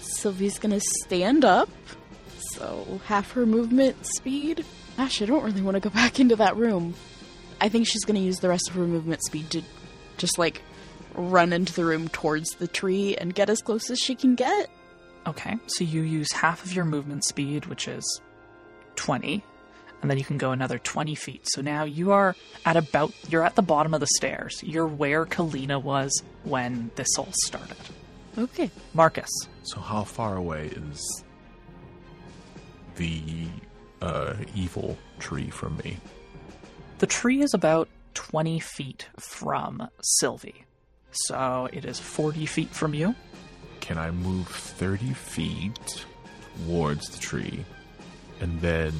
Sylvie's 0.00 0.58
gonna 0.58 0.80
stand 1.02 1.44
up. 1.44 1.68
So 2.52 3.00
half 3.06 3.32
her 3.32 3.44
movement 3.44 4.06
speed. 4.06 4.64
Gosh, 4.96 5.20
I 5.20 5.26
don't 5.26 5.42
really 5.44 5.60
want 5.60 5.74
to 5.74 5.80
go 5.80 5.90
back 5.94 6.20
into 6.20 6.36
that 6.36 6.56
room. 6.56 6.94
I 7.60 7.68
think 7.68 7.86
she's 7.86 8.04
gonna 8.04 8.20
use 8.20 8.38
the 8.38 8.48
rest 8.48 8.70
of 8.70 8.76
her 8.76 8.86
movement 8.86 9.22
speed 9.24 9.50
to 9.50 9.62
just 10.16 10.38
like 10.38 10.62
run 11.14 11.52
into 11.52 11.74
the 11.74 11.84
room 11.84 12.08
towards 12.08 12.50
the 12.54 12.68
tree 12.68 13.16
and 13.16 13.34
get 13.34 13.50
as 13.50 13.60
close 13.60 13.90
as 13.90 13.98
she 13.98 14.14
can 14.14 14.36
get. 14.36 14.70
Okay, 15.26 15.58
so 15.66 15.84
you 15.84 16.02
use 16.02 16.32
half 16.32 16.64
of 16.64 16.72
your 16.72 16.84
movement 16.84 17.24
speed, 17.24 17.66
which 17.66 17.88
is 17.88 18.20
20, 18.96 19.44
and 20.02 20.10
then 20.10 20.18
you 20.18 20.24
can 20.24 20.38
go 20.38 20.52
another 20.52 20.78
20 20.78 21.14
feet. 21.14 21.48
So 21.48 21.60
now 21.60 21.84
you 21.84 22.12
are 22.12 22.34
at 22.64 22.76
about, 22.76 23.12
you're 23.28 23.44
at 23.44 23.54
the 23.56 23.62
bottom 23.62 23.92
of 23.94 24.00
the 24.00 24.06
stairs. 24.16 24.60
You're 24.62 24.86
where 24.86 25.26
Kalina 25.26 25.82
was 25.82 26.22
when 26.44 26.90
this 26.96 27.18
all 27.18 27.28
started. 27.44 27.76
Okay. 28.38 28.70
Marcus, 28.94 29.28
So 29.64 29.80
how 29.80 30.04
far 30.04 30.36
away 30.36 30.66
is 30.68 31.24
the 32.96 33.46
uh, 34.02 34.34
evil 34.54 34.96
tree 35.18 35.50
from 35.50 35.76
me? 35.84 35.96
the 36.98 37.06
tree 37.06 37.40
is 37.40 37.54
about 37.54 37.88
20 38.12 38.60
feet 38.60 39.08
from 39.18 39.88
Sylvie. 40.02 40.66
So 41.12 41.66
it 41.72 41.86
is 41.86 41.98
40 41.98 42.44
feet 42.44 42.68
from 42.70 42.92
you. 42.92 43.14
Can 43.80 43.96
I 43.96 44.10
move 44.10 44.46
30 44.48 45.14
feet 45.14 46.04
towards 46.66 47.08
the 47.08 47.18
tree? 47.18 47.64
And 48.40 48.60
then, 48.60 48.92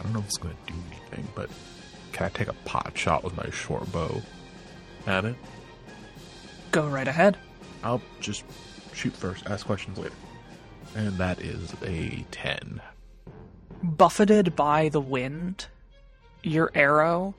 I 0.00 0.02
don't 0.02 0.14
know 0.14 0.20
if 0.20 0.26
it's 0.26 0.38
going 0.38 0.56
to 0.66 0.72
do 0.72 0.78
anything, 0.90 1.28
but 1.34 1.50
can 2.12 2.26
I 2.26 2.28
take 2.30 2.48
a 2.48 2.54
pot 2.64 2.96
shot 2.96 3.22
with 3.22 3.36
my 3.36 3.50
short 3.50 3.90
bow 3.92 4.22
at 5.06 5.26
it? 5.26 5.36
Go 6.70 6.88
right 6.88 7.06
ahead. 7.06 7.36
I'll 7.84 8.00
just 8.20 8.44
shoot 8.94 9.12
first, 9.14 9.46
ask 9.46 9.66
questions 9.66 9.98
later. 9.98 10.14
And 10.96 11.18
that 11.18 11.40
is 11.40 11.74
a 11.84 12.24
10. 12.30 12.80
buffeted 13.82 14.56
by 14.56 14.88
the 14.88 15.00
wind, 15.00 15.66
your 16.42 16.70
arrow 16.74 17.34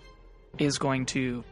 is 0.59 0.77
going 0.77 1.07
to. 1.07 1.43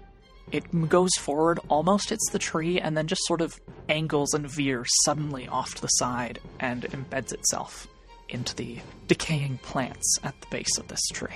It 0.51 0.89
goes 0.89 1.11
forward, 1.19 1.59
almost 1.69 2.09
hits 2.09 2.29
the 2.31 2.39
tree, 2.39 2.79
and 2.79 2.95
then 2.95 3.07
just 3.07 3.25
sort 3.25 3.41
of 3.41 3.59
angles 3.87 4.33
and 4.33 4.49
veers 4.49 4.89
suddenly 5.03 5.47
off 5.47 5.73
to 5.75 5.81
the 5.81 5.87
side 5.87 6.39
and 6.59 6.83
embeds 6.83 7.33
itself 7.33 7.87
into 8.29 8.55
the 8.55 8.79
decaying 9.07 9.57
plants 9.59 10.19
at 10.23 10.39
the 10.41 10.47
base 10.47 10.77
of 10.77 10.87
this 10.87 11.05
tree. 11.13 11.35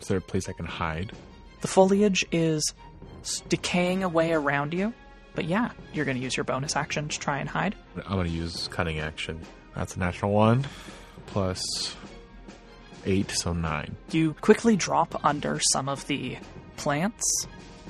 Is 0.00 0.08
there 0.08 0.18
a 0.18 0.22
place 0.22 0.48
I 0.48 0.52
can 0.52 0.66
hide? 0.66 1.12
The 1.60 1.68
foliage 1.68 2.24
is 2.30 2.72
decaying 3.48 4.04
away 4.04 4.32
around 4.32 4.72
you, 4.72 4.92
but 5.34 5.44
yeah, 5.44 5.70
you're 5.92 6.04
going 6.04 6.16
to 6.16 6.22
use 6.22 6.36
your 6.36 6.44
bonus 6.44 6.76
action 6.76 7.08
to 7.08 7.18
try 7.18 7.38
and 7.38 7.48
hide. 7.48 7.74
I'm 7.96 8.14
going 8.14 8.26
to 8.26 8.32
use 8.32 8.68
cunning 8.68 9.00
action. 9.00 9.40
That's 9.74 9.96
a 9.96 9.98
natural 9.98 10.32
one. 10.32 10.66
Plus 11.26 11.62
8, 13.04 13.30
so 13.30 13.52
9. 13.52 13.96
You 14.12 14.34
quickly 14.34 14.76
drop 14.76 15.24
under 15.24 15.60
some 15.72 15.88
of 15.88 16.06
the 16.06 16.38
plants 16.76 17.46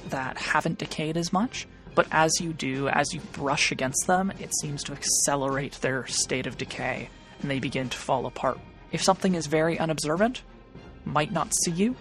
that 0.08 0.38
haven't 0.38 0.78
decayed 0.78 1.16
as 1.16 1.32
much, 1.32 1.68
but 1.94 2.06
as 2.10 2.32
you 2.40 2.52
do, 2.52 2.88
as 2.88 3.12
you 3.12 3.20
brush 3.32 3.70
against 3.70 4.06
them, 4.06 4.32
it 4.40 4.50
seems 4.60 4.82
to 4.84 4.92
accelerate 4.92 5.74
their 5.80 6.06
state 6.06 6.46
of 6.46 6.56
decay 6.56 7.10
and 7.40 7.50
they 7.50 7.58
begin 7.58 7.88
to 7.88 7.96
fall 7.96 8.26
apart. 8.26 8.58
If 8.92 9.02
something 9.02 9.34
is 9.34 9.46
very 9.46 9.78
unobservant, 9.78 10.42
might 11.04 11.32
not 11.32 11.54
see 11.64 11.70
you, 11.70 11.96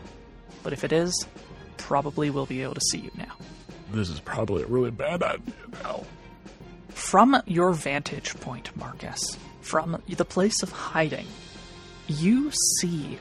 but 0.64 0.74
if 0.74 0.84
it 0.84 0.92
is, 0.92 1.28
probably 1.78 2.30
will 2.30 2.46
be 2.46 2.62
able 2.64 2.74
to 2.74 2.82
see 2.92 3.00
you 3.00 3.12
now. 3.18 3.36
This 3.92 4.10
is 4.10 4.20
probably 4.20 4.64
a 4.64 4.68
really 4.68 4.92
bad 4.92 5.24
idea 5.24 5.54
now. 5.84 6.04
From 6.90 7.42
your 7.46 7.74
vantage 7.74 8.34
point, 8.40 8.76
Marcus, 8.76 9.38
from 9.62 10.02
the 10.08 10.26
place 10.26 10.64
of 10.64 10.72
hiding, 10.72 11.28
you 12.08 12.52
see 12.80 13.20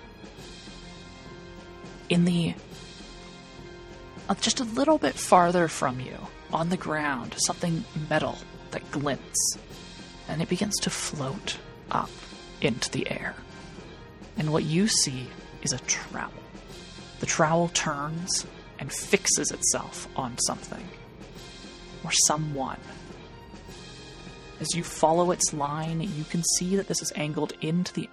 in 2.09 2.25
the 2.25 2.55
uh, 4.29 4.35
just 4.37 4.61
a 4.61 4.65
little 4.65 4.99
bit 4.99 5.15
farther 5.15 5.69
from 5.69 6.01
you 6.01 6.17
on 6.53 6.69
the 6.69 6.77
ground 6.77 7.35
something 7.39 7.85
metal 8.09 8.39
that 8.71 8.89
glints 8.91 9.59
and 10.29 10.41
it 10.41 10.49
begins 10.49 10.77
to 10.77 10.91
float 10.91 11.59
up 11.91 12.11
into 12.61 12.91
the 12.91 13.11
air. 13.11 13.35
And 14.37 14.53
what 14.53 14.65
you 14.65 14.89
see 14.89 15.29
is 15.63 15.73
a 15.73 15.79
trowel. 15.81 16.33
The 17.21 17.27
trowel 17.27 17.69
turns 17.69 18.47
and 18.79 18.93
fixes 18.93 19.51
itself 19.51 20.09
on 20.17 20.37
something 20.39 20.87
or 22.05 22.13
someone. 22.13 22.79
As 24.61 24.75
you 24.75 24.83
follow 24.83 25.31
its 25.31 25.53
line, 25.53 26.01
you 26.01 26.25
can 26.25 26.43
see 26.57 26.77
that 26.77 26.89
this 26.89 27.03
is 27.03 27.13
angled 27.15 27.53
into 27.61 27.93
the 27.93 28.09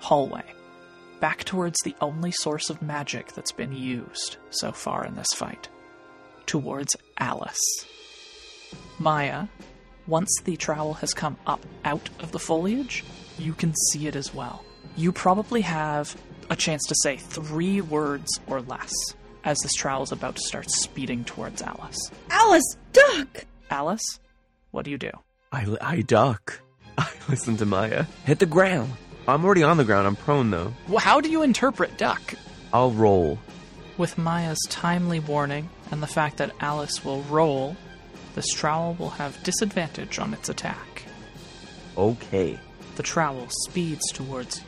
hallway, 0.00 0.44
back 1.20 1.44
towards 1.44 1.76
the 1.84 1.94
only 2.00 2.32
source 2.32 2.70
of 2.70 2.82
magic 2.82 3.32
that's 3.32 3.52
been 3.52 3.72
used 3.72 4.36
so 4.50 4.72
far 4.72 5.04
in 5.04 5.14
this 5.14 5.32
fight 5.34 5.68
towards 6.46 6.96
Alice. 7.18 7.86
Maya, 8.98 9.46
once 10.06 10.30
the 10.44 10.56
trowel 10.56 10.94
has 10.94 11.14
come 11.14 11.36
up 11.46 11.64
out 11.84 12.08
of 12.20 12.32
the 12.32 12.38
foliage, 12.38 13.04
you 13.38 13.52
can 13.52 13.74
see 13.90 14.06
it 14.06 14.16
as 14.16 14.34
well. 14.34 14.64
You 14.96 15.12
probably 15.12 15.60
have 15.62 16.16
a 16.50 16.56
chance 16.56 16.82
to 16.86 16.94
say 17.02 17.16
three 17.16 17.80
words 17.80 18.28
or 18.46 18.60
less 18.60 18.92
as 19.44 19.58
this 19.62 19.74
trowel 19.74 20.02
is 20.02 20.12
about 20.12 20.36
to 20.36 20.42
start 20.42 20.70
speeding 20.70 21.24
towards 21.24 21.62
Alice. 21.62 21.98
Alice, 22.30 22.76
duck! 22.92 23.44
Alice, 23.70 24.20
what 24.70 24.84
do 24.84 24.90
you 24.90 24.98
do? 24.98 25.10
I, 25.50 25.66
I 25.80 26.00
duck. 26.02 26.60
I 26.98 27.10
listen 27.28 27.56
to 27.58 27.66
Maya. 27.66 28.04
Hit 28.24 28.38
the 28.38 28.46
ground. 28.46 28.92
I'm 29.26 29.44
already 29.44 29.62
on 29.62 29.76
the 29.76 29.84
ground. 29.84 30.06
I'm 30.06 30.16
prone 30.16 30.50
though. 30.50 30.72
Well, 30.88 30.98
how 30.98 31.20
do 31.20 31.30
you 31.30 31.42
interpret 31.42 31.96
duck? 31.96 32.34
I'll 32.72 32.90
roll. 32.90 33.38
With 33.98 34.18
Maya's 34.18 34.60
timely 34.68 35.20
warning 35.20 35.68
and 35.90 36.02
the 36.02 36.06
fact 36.06 36.38
that 36.38 36.52
Alice 36.60 37.04
will 37.04 37.22
roll, 37.24 37.76
this 38.34 38.48
trowel 38.48 38.94
will 38.98 39.10
have 39.10 39.42
disadvantage 39.42 40.18
on 40.18 40.32
its 40.32 40.48
attack. 40.48 41.04
Okay. 41.96 42.58
The 42.96 43.02
trowel 43.02 43.48
speeds 43.48 44.10
towards 44.12 44.58
you. 44.58 44.64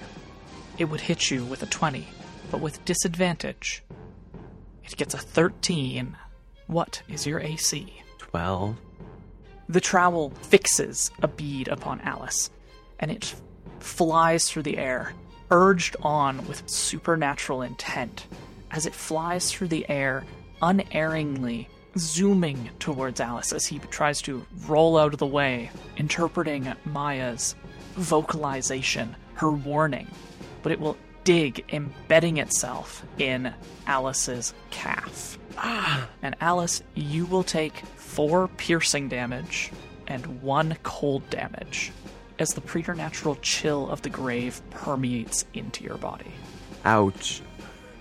It 0.77 0.85
would 0.87 1.03
hit 1.03 1.31
you 1.31 1.45
with 1.45 1.63
a 1.63 1.67
20, 1.67 2.07
but 2.51 2.61
with 2.61 2.85
disadvantage, 2.85 3.83
it 4.83 4.97
gets 4.97 5.15
a 5.15 5.19
13. 5.19 6.17
What 6.67 7.03
is 7.09 7.27
your 7.27 7.41
AC? 7.41 8.03
12. 8.19 8.77
The 9.69 9.81
trowel 9.81 10.31
fixes 10.31 11.11
a 11.23 11.29
bead 11.29 11.69
upon 11.69 12.01
Alice, 12.01 12.51
and 12.99 13.11
it 13.11 13.35
flies 13.79 14.51
through 14.51 14.65
the 14.65 14.79
air, 14.79 15.13
urged 15.51 15.97
on 16.03 16.47
with 16.47 16.69
supernatural 16.69 17.63
intent. 17.63 18.27
As 18.71 18.87
it 18.87 18.95
flies 18.95 19.53
through 19.53 19.69
the 19.69 19.89
air, 19.89 20.25
unerringly 20.61 21.69
zooming 21.97 22.71
towards 22.79 23.21
Alice 23.21 23.53
as 23.53 23.67
he 23.67 23.79
tries 23.79 24.21
to 24.23 24.47
roll 24.67 24.99
out 24.99 25.13
of 25.13 25.19
the 25.19 25.27
way, 25.27 25.71
interpreting 25.97 26.73
Maya's 26.85 27.55
vocalization, 27.95 29.15
her 29.35 29.51
warning. 29.51 30.09
But 30.63 30.73
it 30.73 30.81
will 30.81 30.97
dig, 31.25 31.65
embedding 31.73 32.37
itself 32.37 33.05
in 33.19 33.53
Alice's 33.87 34.55
calf. 34.71 35.39
Ah. 35.57 36.09
And 36.23 36.37
Alice, 36.41 36.83
you 36.95 37.27
will 37.27 37.45
take 37.45 37.77
four 37.97 38.49
piercing 38.49 39.09
damage 39.09 39.71
and 40.07 40.43
one 40.43 40.77
cold 40.83 41.29
damage 41.31 41.93
as 42.39 42.55
the 42.55 42.61
preternatural 42.61 43.37
chill 43.37 43.89
of 43.91 44.03
the 44.03 44.11
grave 44.11 44.61
permeates 44.71 45.45
into 45.55 45.85
your 45.85 45.97
body. 45.97 46.33
Ouch. 46.85 47.43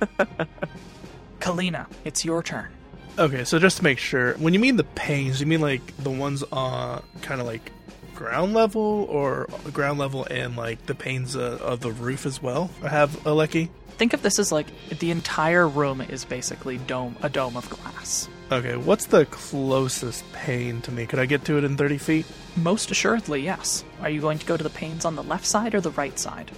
Kalina, 1.40 1.88
it's 2.04 2.26
your 2.26 2.42
turn. 2.44 2.70
Okay, 3.18 3.44
so 3.44 3.60
just 3.60 3.78
to 3.78 3.84
make 3.84 4.00
sure, 4.00 4.34
when 4.36 4.54
you 4.54 4.60
mean 4.60 4.76
the 4.76 4.84
panes, 4.84 5.40
you 5.40 5.46
mean 5.46 5.62
like 5.62 5.96
the 5.98 6.10
ones 6.10 6.44
on 6.52 7.04
kind 7.22 7.40
of 7.40 7.46
like 7.46 7.72
ground 8.16 8.54
level 8.54 9.06
or 9.10 9.48
ground 9.72 10.00
level 10.00 10.26
and 10.30 10.56
like 10.56 10.86
the 10.88 10.96
panes 10.96 11.36
uh, 11.36 11.60
of 11.62 11.82
the 11.82 11.92
roof 11.92 12.26
as 12.26 12.42
well? 12.42 12.72
I 12.82 12.90
have 12.90 13.12
Aleki. 13.24 13.70
Think 13.98 14.14
of 14.14 14.24
this 14.24 14.40
as 14.40 14.52
like 14.52 14.68
the 15.00 15.12
entire 15.12 15.68
room 15.68 16.02
is 16.02 16.26
basically 16.26 16.80
dome 16.80 17.16
a 17.22 17.30
dome 17.30 17.56
of 17.56 17.70
glass. 17.70 18.28
Okay, 18.52 18.76
what's 18.76 19.06
the 19.06 19.26
closest 19.28 20.24
pane 20.34 20.82
to 20.82 20.92
me? 20.92 21.06
Could 21.06 21.20
I 21.20 21.26
get 21.26 21.46
to 21.46 21.58
it 21.58 21.64
in 21.64 21.78
30 21.78 21.98
feet? 22.00 22.26
Most 22.56 22.90
assuredly, 22.90 23.42
yes. 23.42 23.84
Are 24.02 24.10
you 24.10 24.22
going 24.22 24.40
to 24.40 24.46
go 24.46 24.58
to 24.58 24.64
the 24.64 24.70
panes 24.70 25.06
on 25.06 25.16
the 25.16 25.24
left 25.24 25.46
side 25.46 25.76
or 25.76 25.82
the 25.82 25.92
right 25.92 26.18
side? 26.18 26.52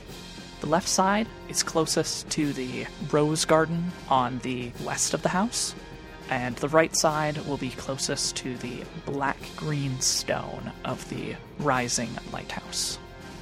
The 0.62 0.68
left 0.68 0.88
side 0.88 1.28
is 1.50 1.64
closest 1.64 2.30
to 2.32 2.54
the 2.54 2.88
rose 3.12 3.44
garden 3.46 3.92
on 4.10 4.40
the 4.40 4.72
west 4.84 5.14
of 5.14 5.22
the 5.22 5.30
house, 5.30 5.76
and 6.30 6.56
the 6.58 6.70
right 6.70 6.96
side 6.96 7.38
will 7.46 7.58
be 7.58 7.70
closest 7.72 8.36
to 8.38 8.58
the 8.58 8.84
black 9.06 9.38
green 9.56 10.00
stone 10.00 10.72
of 10.84 11.08
the 11.10 11.36
rising 11.60 12.10
lighthouse. 12.32 12.98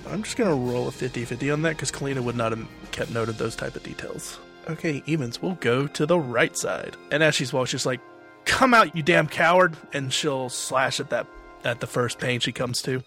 I'm 0.09 0.23
just 0.23 0.37
gonna 0.37 0.55
roll 0.55 0.87
a 0.87 0.91
50-50 0.91 1.53
on 1.53 1.61
that 1.63 1.71
because 1.71 1.91
Kalina 1.91 2.21
would 2.21 2.35
not 2.35 2.51
have 2.51 2.67
kept 2.91 3.11
note 3.11 3.29
of 3.29 3.37
those 3.37 3.55
type 3.55 3.75
of 3.75 3.83
details. 3.83 4.39
Okay, 4.69 5.03
evens, 5.05 5.41
we'll 5.41 5.55
go 5.55 5.87
to 5.87 6.05
the 6.05 6.19
right 6.19 6.55
side. 6.55 6.95
And 7.11 7.23
as 7.23 7.35
she's 7.35 7.51
walking, 7.51 7.67
she's 7.67 7.85
like, 7.85 7.99
"Come 8.45 8.73
out, 8.73 8.95
you 8.95 9.03
damn 9.03 9.27
coward!" 9.27 9.75
And 9.93 10.11
she'll 10.11 10.49
slash 10.49 10.99
at 10.99 11.09
that 11.09 11.27
at 11.63 11.79
the 11.79 11.87
first 11.87 12.19
pane 12.19 12.39
she 12.39 12.51
comes 12.51 12.81
to. 12.83 13.03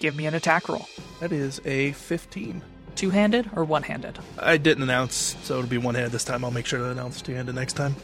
Give 0.00 0.16
me 0.16 0.26
an 0.26 0.34
attack 0.34 0.68
roll. 0.68 0.88
That 1.20 1.32
is 1.32 1.60
a 1.64 1.92
15. 1.92 2.62
Two 2.94 3.10
handed 3.10 3.50
or 3.54 3.64
one 3.64 3.84
handed? 3.84 4.18
I 4.38 4.56
didn't 4.56 4.82
announce, 4.82 5.36
so 5.42 5.58
it'll 5.58 5.68
be 5.68 5.78
one 5.78 5.94
handed 5.94 6.12
this 6.12 6.24
time. 6.24 6.44
I'll 6.44 6.50
make 6.50 6.66
sure 6.66 6.80
to 6.80 6.90
announce 6.90 7.22
two 7.22 7.34
handed 7.34 7.54
next 7.54 7.74
time. 7.74 7.94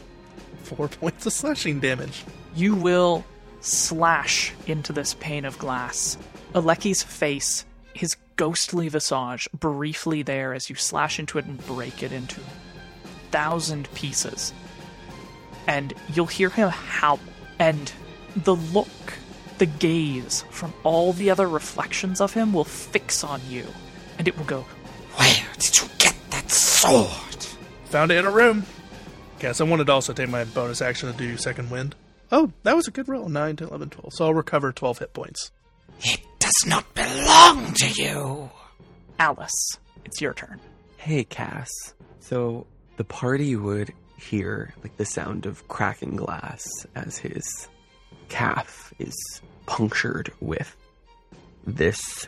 Four 0.65 0.87
points 0.99 1.25
of 1.25 1.33
slashing 1.33 1.79
damage. 1.79 2.23
You 2.55 2.75
will 2.75 3.23
slash 3.61 4.53
into 4.67 4.93
this 4.93 5.15
pane 5.15 5.45
of 5.45 5.57
glass. 5.57 6.17
Aleki's 6.53 7.03
face, 7.03 7.65
his 7.93 8.15
ghostly 8.35 8.89
visage, 8.89 9.47
briefly 9.51 10.23
there 10.23 10.53
as 10.53 10.69
you 10.69 10.75
slash 10.75 11.19
into 11.19 11.37
it 11.37 11.45
and 11.45 11.65
break 11.65 12.03
it 12.03 12.11
into 12.11 12.41
thousand 13.31 13.93
pieces. 13.93 14.53
And 15.67 15.93
you'll 16.13 16.25
hear 16.25 16.49
him 16.49 16.69
howl, 16.69 17.19
and 17.59 17.91
the 18.35 18.55
look, 18.55 18.87
the 19.57 19.65
gaze 19.65 20.43
from 20.49 20.73
all 20.83 21.13
the 21.13 21.29
other 21.29 21.47
reflections 21.47 22.21
of 22.21 22.33
him 22.33 22.53
will 22.53 22.63
fix 22.63 23.23
on 23.23 23.41
you, 23.49 23.65
and 24.17 24.27
it 24.27 24.37
will 24.37 24.45
go, 24.45 24.61
Where 25.15 25.47
did 25.57 25.77
you 25.77 25.87
get 25.97 26.15
that 26.31 26.49
sword? 26.51 27.45
Found 27.85 28.11
it 28.11 28.17
in 28.17 28.25
a 28.25 28.31
room. 28.31 28.65
Guess 29.45 29.61
I 29.61 29.65
wanted 29.65 29.85
to 29.85 29.93
also 29.93 30.11
take 30.11 30.29
my 30.29 30.43
bonus 30.43 30.81
action 30.81 31.11
to 31.11 31.15
do 31.15 31.37
second 31.37 31.69
wind. 31.69 31.93
Oh, 32.31 32.51
that 32.63 32.75
was 32.75 32.87
a 32.87 32.91
good 32.91 33.07
roll. 33.07 33.29
9 33.29 33.57
to 33.57 33.67
11, 33.67 33.91
12. 33.91 34.11
So 34.11 34.25
I'll 34.25 34.33
recover 34.33 34.71
12 34.71 34.97
hit 34.97 35.13
points. 35.13 35.51
It 36.01 36.19
does 36.39 36.65
not 36.65 36.91
belong 36.95 37.71
to 37.75 37.89
you. 37.89 38.49
Alice, 39.19 39.77
it's 40.03 40.19
your 40.19 40.33
turn. 40.33 40.59
Hey, 40.97 41.25
Cass. 41.25 41.69
So 42.21 42.65
the 42.97 43.03
party 43.03 43.55
would 43.55 43.93
hear 44.17 44.73
like 44.81 44.97
the 44.97 45.05
sound 45.05 45.45
of 45.45 45.67
cracking 45.67 46.15
glass 46.15 46.65
as 46.95 47.19
his 47.19 47.67
calf 48.29 48.95
is 48.97 49.13
punctured 49.67 50.33
with 50.39 50.75
this 51.67 52.27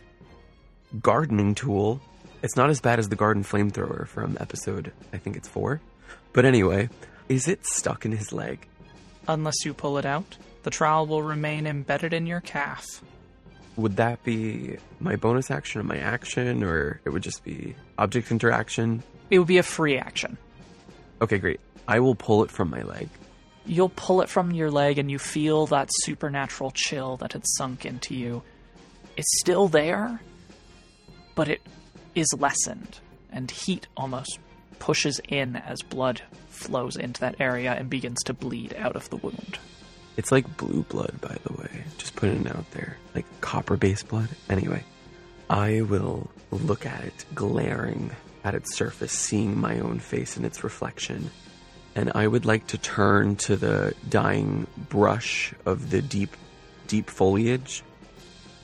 gardening 1.02 1.56
tool. 1.56 2.00
It's 2.44 2.56
not 2.56 2.70
as 2.70 2.80
bad 2.80 3.00
as 3.00 3.10
the 3.10 3.16
garden 3.16 3.44
flamethrower 3.44 4.08
from 4.08 4.38
episode, 4.40 4.92
I 5.12 5.18
think 5.18 5.36
it's 5.36 5.48
four. 5.48 5.82
But 6.34 6.46
anyway, 6.46 6.90
is 7.30 7.48
it 7.48 7.66
stuck 7.66 8.06
in 8.06 8.12
his 8.12 8.32
leg? 8.32 8.68
Unless 9.28 9.66
you 9.66 9.74
pull 9.74 9.98
it 9.98 10.06
out, 10.06 10.38
the 10.64 10.70
trowel 10.70 11.08
will 11.08 11.24
remain 11.24 11.68
embedded 11.68 12.14
in 12.14 12.26
your 12.28 12.42
calf. 12.42 13.02
Would 13.76 13.98
that 13.98 14.24
be 14.24 14.78
my 15.00 15.16
bonus 15.16 15.52
action 15.52 15.82
or 15.82 15.84
my 15.84 15.98
action, 15.98 16.64
or 16.64 17.00
it 17.06 17.10
would 17.10 17.24
just 17.24 17.44
be 17.44 17.76
object 17.98 18.32
interaction? 18.32 19.04
It 19.30 19.40
would 19.40 19.48
be 19.48 19.58
a 19.58 19.64
free 19.64 19.98
action. 19.98 20.38
Okay, 21.22 21.38
great. 21.38 21.60
I 21.88 22.00
will 22.00 22.16
pull 22.16 22.44
it 22.44 22.52
from 22.52 22.70
my 22.70 22.82
leg. 22.82 23.10
You'll 23.66 23.90
pull 23.90 24.22
it 24.22 24.30
from 24.30 24.52
your 24.52 24.72
leg 24.72 24.98
and 24.98 25.12
you 25.12 25.20
feel 25.20 25.68
that 25.68 25.90
supernatural 26.04 26.72
chill 26.72 27.18
that 27.18 27.34
had 27.34 27.44
sunk 27.46 27.86
into 27.86 28.16
you. 28.16 28.42
It's 29.16 29.40
still 29.40 29.68
there, 29.68 30.22
but 31.36 31.50
it 31.50 31.62
is 32.16 32.28
lessened, 32.38 33.00
and 33.32 33.52
heat 33.52 33.88
almost 33.98 34.40
pushes 34.80 35.20
in 35.28 35.56
as 35.56 35.82
blood 35.82 36.22
flows 36.50 36.96
into 36.96 37.22
that 37.22 37.36
area 37.40 37.74
and 37.74 37.90
begins 37.90 38.24
to 38.24 38.34
bleed 38.34 38.76
out 38.78 38.96
of 38.96 39.10
the 39.10 39.18
wound. 39.18 39.60
It's 40.18 40.32
like 40.32 40.58
blue 40.58 40.84
blood, 40.84 41.22
by 41.22 41.38
the 41.44 41.54
way. 41.54 41.84
Just 41.98 42.16
putting 42.16 42.46
it 42.46 42.56
out 42.56 42.70
there. 42.72 42.98
Like 43.14 43.26
copper 43.42 43.78
based 43.78 44.08
blood. 44.08 44.30
Anyway, 44.50 44.84
I 45.50 45.82
will 45.82 46.30
look 46.52 46.86
at 46.86 47.04
it, 47.04 47.26
glaring 47.36 48.12
at 48.44 48.56
its 48.56 48.76
surface, 48.76 49.12
seeing 49.12 49.60
my 49.60 49.80
own 49.80 50.00
face 50.00 50.36
in 50.38 50.44
its 50.44 50.64
reflection. 50.64 51.30
And 51.96 52.12
I 52.16 52.28
would 52.28 52.46
like 52.46 52.68
to 52.68 52.78
turn 52.78 53.36
to 53.38 53.56
the 53.56 53.94
dying 54.10 54.68
brush 54.90 55.54
of 55.66 55.92
the 55.92 56.02
deep, 56.02 56.36
deep 56.88 57.10
foliage. 57.10 57.84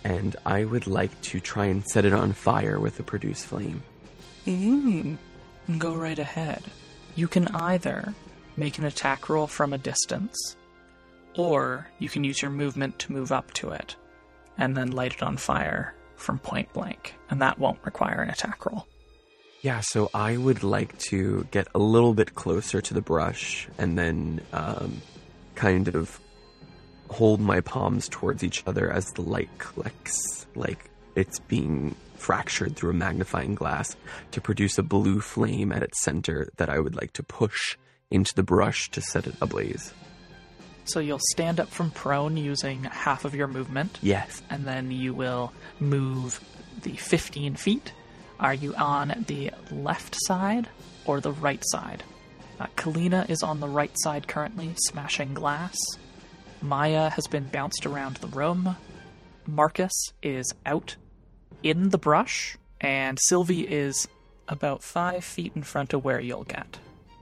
And 0.03 0.35
I 0.45 0.65
would 0.65 0.87
like 0.87 1.19
to 1.21 1.39
try 1.39 1.65
and 1.65 1.85
set 1.85 2.05
it 2.05 2.13
on 2.13 2.33
fire 2.33 2.79
with 2.79 2.97
the 2.97 3.03
produced 3.03 3.45
flame. 3.45 3.83
Mm. 4.45 5.17
Go 5.77 5.93
right 5.93 6.19
ahead. 6.19 6.63
You 7.15 7.27
can 7.27 7.47
either 7.47 8.13
make 8.57 8.77
an 8.77 8.85
attack 8.85 9.29
roll 9.29 9.47
from 9.47 9.73
a 9.73 9.77
distance, 9.77 10.55
or 11.37 11.87
you 11.99 12.09
can 12.09 12.23
use 12.23 12.41
your 12.41 12.51
movement 12.51 12.99
to 12.99 13.13
move 13.13 13.31
up 13.31 13.51
to 13.53 13.69
it 13.69 13.95
and 14.57 14.75
then 14.75 14.91
light 14.91 15.13
it 15.13 15.23
on 15.23 15.37
fire 15.37 15.95
from 16.15 16.37
point 16.39 16.71
blank, 16.73 17.15
and 17.29 17.41
that 17.41 17.59
won't 17.59 17.79
require 17.83 18.21
an 18.21 18.29
attack 18.29 18.65
roll. 18.65 18.87
Yeah, 19.61 19.79
so 19.79 20.09
I 20.13 20.35
would 20.37 20.63
like 20.63 20.97
to 21.09 21.47
get 21.51 21.67
a 21.73 21.79
little 21.79 22.13
bit 22.13 22.35
closer 22.35 22.81
to 22.81 22.93
the 22.93 23.01
brush 23.01 23.67
and 23.77 23.97
then 23.97 24.41
um, 24.51 25.01
kind 25.55 25.87
of 25.87 26.19
hold 27.09 27.39
my 27.39 27.61
palms 27.61 28.09
towards 28.09 28.43
each 28.43 28.63
other 28.67 28.91
as 28.91 29.05
the 29.13 29.21
light 29.21 29.49
collects, 29.59 30.45
like 30.55 30.89
it's 31.15 31.39
being 31.39 31.95
fractured 32.23 32.75
through 32.75 32.91
a 32.91 32.93
magnifying 32.93 33.53
glass 33.55 33.95
to 34.31 34.39
produce 34.41 34.77
a 34.77 34.83
blue 34.83 35.19
flame 35.19 35.71
at 35.71 35.83
its 35.83 36.01
center 36.01 36.47
that 36.57 36.69
I 36.69 36.79
would 36.79 36.95
like 36.95 37.13
to 37.13 37.23
push 37.23 37.77
into 38.09 38.33
the 38.33 38.43
brush 38.43 38.89
to 38.91 39.01
set 39.01 39.27
it 39.27 39.35
ablaze. 39.41 39.93
So 40.85 40.99
you'll 40.99 41.19
stand 41.31 41.59
up 41.59 41.69
from 41.69 41.91
prone 41.91 42.37
using 42.37 42.83
half 42.83 43.25
of 43.25 43.35
your 43.35 43.47
movement, 43.47 43.99
Yes. 44.01 44.41
and 44.49 44.65
then 44.65 44.91
you 44.91 45.13
will 45.13 45.51
move 45.79 46.39
the 46.83 46.95
15 46.95 47.55
feet 47.55 47.93
Are 48.39 48.53
you 48.53 48.73
on 48.75 49.23
the 49.27 49.51
left 49.71 50.15
side 50.27 50.67
or 51.05 51.21
the 51.21 51.31
right 51.31 51.63
side? 51.67 52.03
Uh, 52.59 52.67
Kalina 52.75 53.29
is 53.29 53.41
on 53.43 53.59
the 53.61 53.67
right 53.69 53.95
side 54.03 54.27
currently, 54.27 54.73
smashing 54.87 55.33
glass. 55.33 55.75
Maya 56.61 57.09
has 57.11 57.27
been 57.27 57.45
bounced 57.45 57.85
around 57.85 58.17
the 58.17 58.27
room. 58.27 58.75
Marcus 59.47 59.91
is 60.21 60.53
out 60.65 60.95
in 61.63 61.89
the 61.89 61.97
brush, 61.97 62.57
and 62.81 63.17
Sylvie 63.19 63.67
is 63.67 64.07
about 64.47 64.83
five 64.83 65.23
feet 65.23 65.53
in 65.55 65.63
front 65.63 65.93
of 65.93 66.03
where 66.03 66.19
you'll 66.19 66.43
get. 66.43 66.77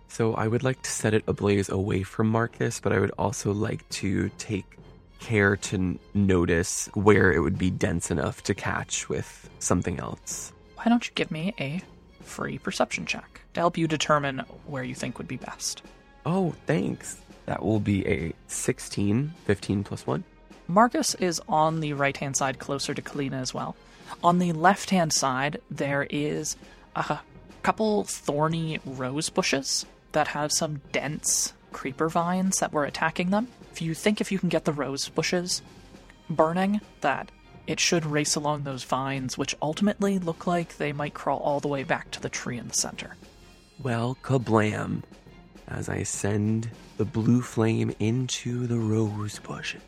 So 0.08 0.34
I 0.34 0.47
would 0.47 0.63
like 0.63 0.82
to 0.82 0.91
set 0.91 1.13
it 1.13 1.23
ablaze 1.27 1.69
away 1.69 2.04
from 2.04 2.27
Marcus, 2.27 2.80
but 2.82 2.91
I 2.91 2.99
would 2.99 3.12
also 3.17 3.54
like 3.54 3.88
to 3.89 4.30
take 4.38 4.65
care 5.19 5.56
to 5.56 5.75
n- 5.75 5.99
notice 6.13 6.89
where 6.95 7.32
it 7.32 7.39
would 7.39 7.58
be 7.58 7.69
dense 7.69 8.12
enough 8.12 8.43
to 8.43 8.54
catch 8.54 9.08
with 9.08 9.49
something 9.60 9.99
else. 9.99 10.51
Why 10.75 10.86
don't 10.86 11.08
you 11.08 11.13
give 11.15 11.32
me 11.32 11.54
a 11.60 11.82
free 12.23 12.58
perception 12.58 13.06
check 13.06 13.41
to 13.54 13.60
help 13.60 13.77
you 13.77 13.88
determine 13.88 14.39
where 14.65 14.84
you 14.84 14.95
think 14.95 15.17
would 15.17 15.27
be 15.27 15.38
best? 15.38 15.84
Oh, 16.25 16.56
thanks. 16.65 17.21
That 17.45 17.63
will 17.63 17.80
be 17.80 18.06
a 18.08 18.34
16, 18.47 19.34
15 19.45 19.84
plus 19.84 20.06
1. 20.06 20.23
Marcus 20.67 21.15
is 21.15 21.41
on 21.47 21.80
the 21.80 21.93
right 21.93 22.15
hand 22.15 22.36
side, 22.36 22.60
closer 22.60 22.93
to 22.93 23.01
Kalina 23.01 23.41
as 23.41 23.54
well. 23.54 23.75
On 24.24 24.39
the 24.39 24.54
left 24.54 24.89
hand 24.89 25.13
side, 25.13 25.62
there 25.69 26.08
is 26.10 26.56
a 26.95 27.19
couple 27.63 28.04
thorny 28.04 28.80
rose 28.86 29.30
bushes 29.30 29.86
that 30.12 30.30
have 30.30 30.52
some 30.52 30.82
dense 30.91 31.54
creeper 31.71 32.10
vines 32.10 32.60
that 32.60 32.74
were 32.74 32.86
attacking 32.86 33.30
them. 33.30 33.47
If 33.71 33.82
you 33.82 33.93
think 33.93 34.19
if 34.19 34.32
you 34.32 34.39
can 34.39 34.50
get 34.50 34.65
the 34.65 34.74
rose 34.74 35.08
bushes 35.10 35.62
burning, 36.30 36.82
that 37.02 37.32
it 37.67 37.80
should 37.80 38.06
race 38.06 38.36
along 38.36 38.63
those 38.63 38.84
vines, 38.84 39.38
which 39.38 39.56
ultimately 39.62 40.19
look 40.19 40.45
like 40.47 40.78
they 40.78 40.91
might 40.91 41.13
crawl 41.13 41.39
all 41.39 41.60
the 41.60 41.67
way 41.67 41.84
back 41.84 42.12
to 42.12 42.21
the 42.21 42.30
tree 42.30 42.58
in 42.58 42.67
the 42.67 42.74
center. 42.74 43.15
Well, 43.82 44.17
kablam. 44.21 45.04
As 45.67 45.88
I 45.88 46.04
send 46.04 46.69
the 46.97 47.06
blue 47.06 47.41
flame 47.41 47.95
into 48.00 48.67
the 48.67 48.78
rose 48.78 49.39
bushes. 49.39 49.82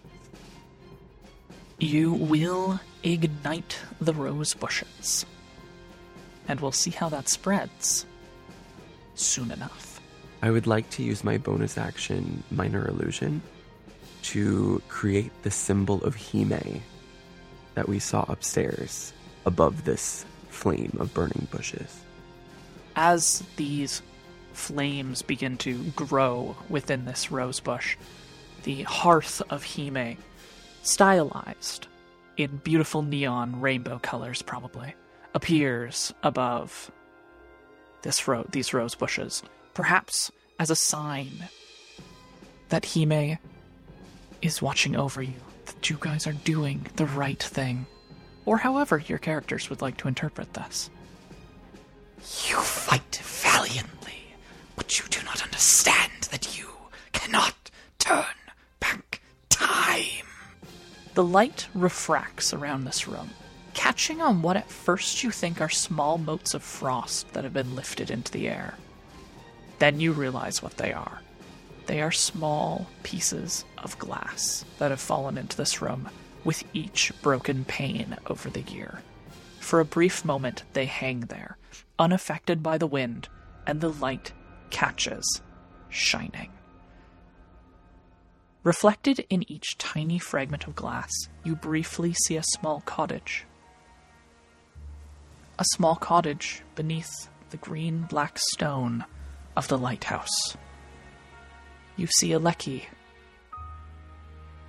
You 1.80 2.14
will 2.14 2.80
ignite 3.04 3.80
the 4.00 4.14
rose 4.14 4.54
bushes. 4.54 5.26
And 6.48 6.60
we'll 6.60 6.72
see 6.72 6.92
how 6.92 7.10
that 7.10 7.30
spreads 7.30 8.06
soon 9.16 9.52
enough. 9.52 10.02
I 10.42 10.52
would 10.52 10.68
like 10.68 10.90
to 10.92 11.04
use 11.04 11.24
my 11.24 11.38
bonus 11.38 11.78
action, 11.78 12.44
Minor 12.52 12.88
Illusion, 12.88 13.42
to 14.24 14.82
create 14.90 15.32
the 15.44 15.52
symbol 15.52 16.04
of 16.04 16.16
Hime 16.16 16.82
that 17.76 17.88
we 17.88 18.00
saw 18.00 18.26
upstairs 18.28 19.14
above 19.46 19.86
this 19.86 20.26
flame 20.50 20.96
of 21.00 21.14
burning 21.14 21.48
bushes. 21.52 22.02
As 22.96 23.44
these 23.56 24.02
flames 24.54 25.22
begin 25.22 25.58
to 25.58 25.84
grow 25.92 26.56
within 26.70 27.06
this 27.06 27.32
rose 27.32 27.60
bush, 27.60 27.98
the 28.64 28.84
hearth 28.84 29.42
of 29.50 29.66
Hime, 29.66 30.18
stylized 30.84 31.88
in 32.38 32.58
beautiful 32.58 33.02
neon 33.02 33.60
rainbow 33.60 34.00
colors, 34.00 34.42
probably, 34.42 34.94
appears 35.34 36.14
above 36.22 36.92
this 38.04 38.28
ro- 38.28 38.46
these 38.52 38.74
rose 38.74 38.96
bushes, 38.96 39.44
perhaps 39.74 40.32
as 40.60 40.70
a 40.70 40.76
sign 40.76 41.32
that 42.70 42.86
Hime 42.86 43.38
is 44.42 44.62
watching 44.62 44.96
over 44.96 45.22
you, 45.22 45.34
that 45.66 45.90
you 45.90 45.98
guys 46.00 46.28
are 46.28 46.34
doing 46.34 46.86
the 46.96 47.06
right 47.06 47.42
thing, 47.42 47.86
or 48.46 48.58
however 48.58 48.98
your 48.98 49.20
characters 49.20 49.70
would 49.70 49.82
like 49.82 49.98
to 49.98 50.08
interpret 50.08 50.54
this. 50.54 50.90
You 52.48 52.58
fight 52.58 53.22
valiantly, 53.24 54.36
but 54.76 55.00
you 55.00 55.06
do 55.10 55.24
not 55.24 55.44
understand 55.44 56.12
that 56.32 56.58
you 56.58 56.68
cannot 57.12 57.72
turn 58.00 58.26
back 58.80 59.22
time. 59.50 60.28
The 61.14 61.24
light 61.24 61.68
refracts 61.76 62.54
around 62.54 62.86
this 62.86 63.08
room, 63.08 63.30
catching 63.76 64.20
on 64.20 64.42
what 64.42 64.58
at 64.58 64.72
first 64.72 65.24
you 65.24 65.30
think 65.30 65.62
are 65.62 65.70
small 65.70 66.18
motes 66.18 66.56
of 66.56 66.64
frost 66.64 67.32
that 67.34 67.44
have 67.44 67.54
been 67.54 67.76
lifted 67.76 68.10
into 68.10 68.32
the 68.32 68.50
air. 68.50 68.76
Then 69.78 70.00
you 70.00 70.12
realize 70.12 70.64
what 70.64 70.78
they 70.78 70.92
are. 70.92 71.22
They 71.86 72.02
are 72.02 72.12
small 72.12 72.88
pieces 73.04 73.64
of 73.78 74.00
glass 74.00 74.66
that 74.80 74.90
have 74.90 75.02
fallen 75.02 75.38
into 75.38 75.56
this 75.56 75.82
room, 75.82 76.10
with 76.44 76.64
each 76.74 77.12
broken 77.22 77.64
pane 77.66 78.18
over 78.28 78.50
the 78.50 78.62
year. 78.62 79.02
For 79.60 79.80
a 79.80 79.86
brief 79.86 80.26
moment, 80.26 80.64
they 80.74 80.86
hang 80.86 81.22
there, 81.22 81.58
unaffected 82.00 82.64
by 82.64 82.78
the 82.78 82.88
wind, 82.88 83.30
and 83.68 83.82
the 83.82 83.90
light 83.90 84.34
catches, 84.72 85.42
shining. 85.90 86.52
Reflected 88.64 89.26
in 89.30 89.44
each 89.52 89.78
tiny 89.78 90.18
fragment 90.18 90.68
of 90.68 90.76
glass, 90.76 91.12
you 91.44 91.54
briefly 91.54 92.14
see 92.14 92.38
a 92.38 92.44
small 92.44 92.80
cottage. 92.86 93.44
A 95.60 95.66
small 95.74 95.98
cottage 95.98 96.62
beneath 96.74 97.12
the 97.50 97.58
green 97.58 98.04
black 98.04 98.40
stone 98.54 99.04
of 99.58 99.68
the 99.68 99.78
lighthouse. 99.78 100.56
You 101.98 102.08
see 102.08 102.30
Aleki, 102.30 102.86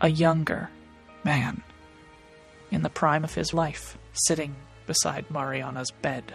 a 0.00 0.08
younger 0.08 0.70
man, 1.22 1.62
in 2.72 2.82
the 2.82 2.90
prime 2.90 3.22
of 3.22 3.34
his 3.34 3.54
life, 3.54 3.96
sitting 4.12 4.56
beside 4.88 5.30
Mariana's 5.30 5.92
bed, 6.02 6.34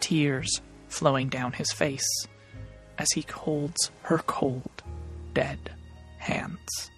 tears 0.00 0.60
flowing 0.88 1.28
down 1.28 1.52
his 1.52 1.70
face 1.70 2.26
as 2.98 3.06
he 3.14 3.24
holds 3.32 3.92
her 4.02 4.18
cold, 4.18 4.82
dead 5.32 5.75
hands. 6.26 6.90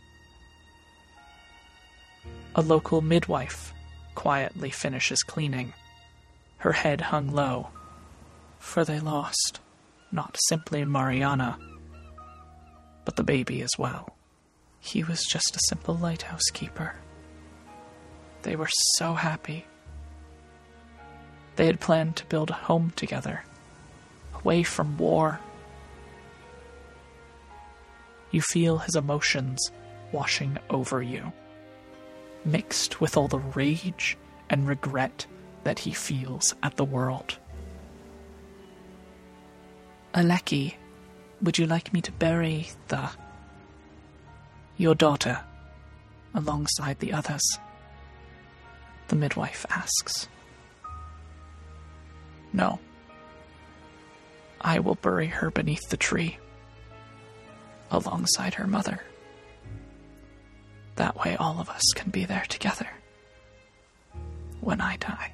A 2.55 2.62
local 2.62 3.01
midwife 3.01 3.73
quietly 4.14 4.71
finishes 4.71 5.23
cleaning, 5.23 5.73
her 6.59 6.73
head 6.73 7.01
hung 7.01 7.31
low, 7.31 7.69
for 8.59 8.85
they 8.85 8.99
lost 8.99 9.61
not 10.11 10.37
simply 10.49 10.85
Mariana, 10.85 11.59
but 13.05 13.17
the 13.17 13.23
baby 13.23 13.62
as 13.62 13.71
well. 13.79 14.17
He 14.81 15.05
was 15.05 15.23
just 15.25 15.55
a 15.57 15.61
simple 15.69 15.95
lighthouse 15.95 16.51
keeper. 16.53 16.97
They 18.43 18.57
were 18.57 18.71
so 18.97 19.14
happy. 19.14 19.67
They 21.57 21.67
had 21.67 21.81
planned 21.81 22.17
to 22.17 22.27
build 22.27 22.51
a 22.51 22.55
home 22.55 22.93
together, 22.97 23.45
away 24.35 24.62
from 24.62 24.97
war. 24.97 25.41
You 28.31 28.43
feel 28.43 28.79
his 28.79 28.95
emotions 28.97 29.71
washing 30.12 30.59
over 30.71 31.03
you, 31.03 31.33
mixed 32.45 33.01
with 33.01 33.17
all 33.17 33.29
the 33.29 33.38
rage 33.38 34.17
and 34.51 34.69
regret 34.69 35.27
that 35.64 35.81
he 35.81 35.93
feels 35.93 36.55
at 36.62 36.77
the 36.77 36.85
world. 36.85 37.38
Aleki, 40.14 40.75
would 41.43 41.59
you 41.59 41.67
like 41.67 41.93
me 41.93 42.01
to 42.01 42.12
bury 42.12 42.69
the. 42.88 43.11
your 44.77 44.95
daughter 44.95 45.45
alongside 46.35 46.99
the 46.99 47.12
others? 47.12 47.59
The 49.09 49.17
midwife 49.17 49.64
asks. 49.71 50.29
No. 52.53 52.79
I 54.61 54.81
will 54.81 54.97
bury 54.97 55.29
her 55.29 55.51
beneath 55.51 55.88
the 55.88 55.97
tree, 55.97 56.38
alongside 57.90 58.55
her 58.55 58.66
mother. 58.66 59.03
That 60.97 61.16
way, 61.16 61.36
all 61.36 61.61
of 61.61 61.68
us 61.68 61.82
can 61.95 62.11
be 62.11 62.24
there 62.24 62.45
together 62.49 62.89
when 64.61 64.80
I 64.80 64.97
die. 64.97 65.32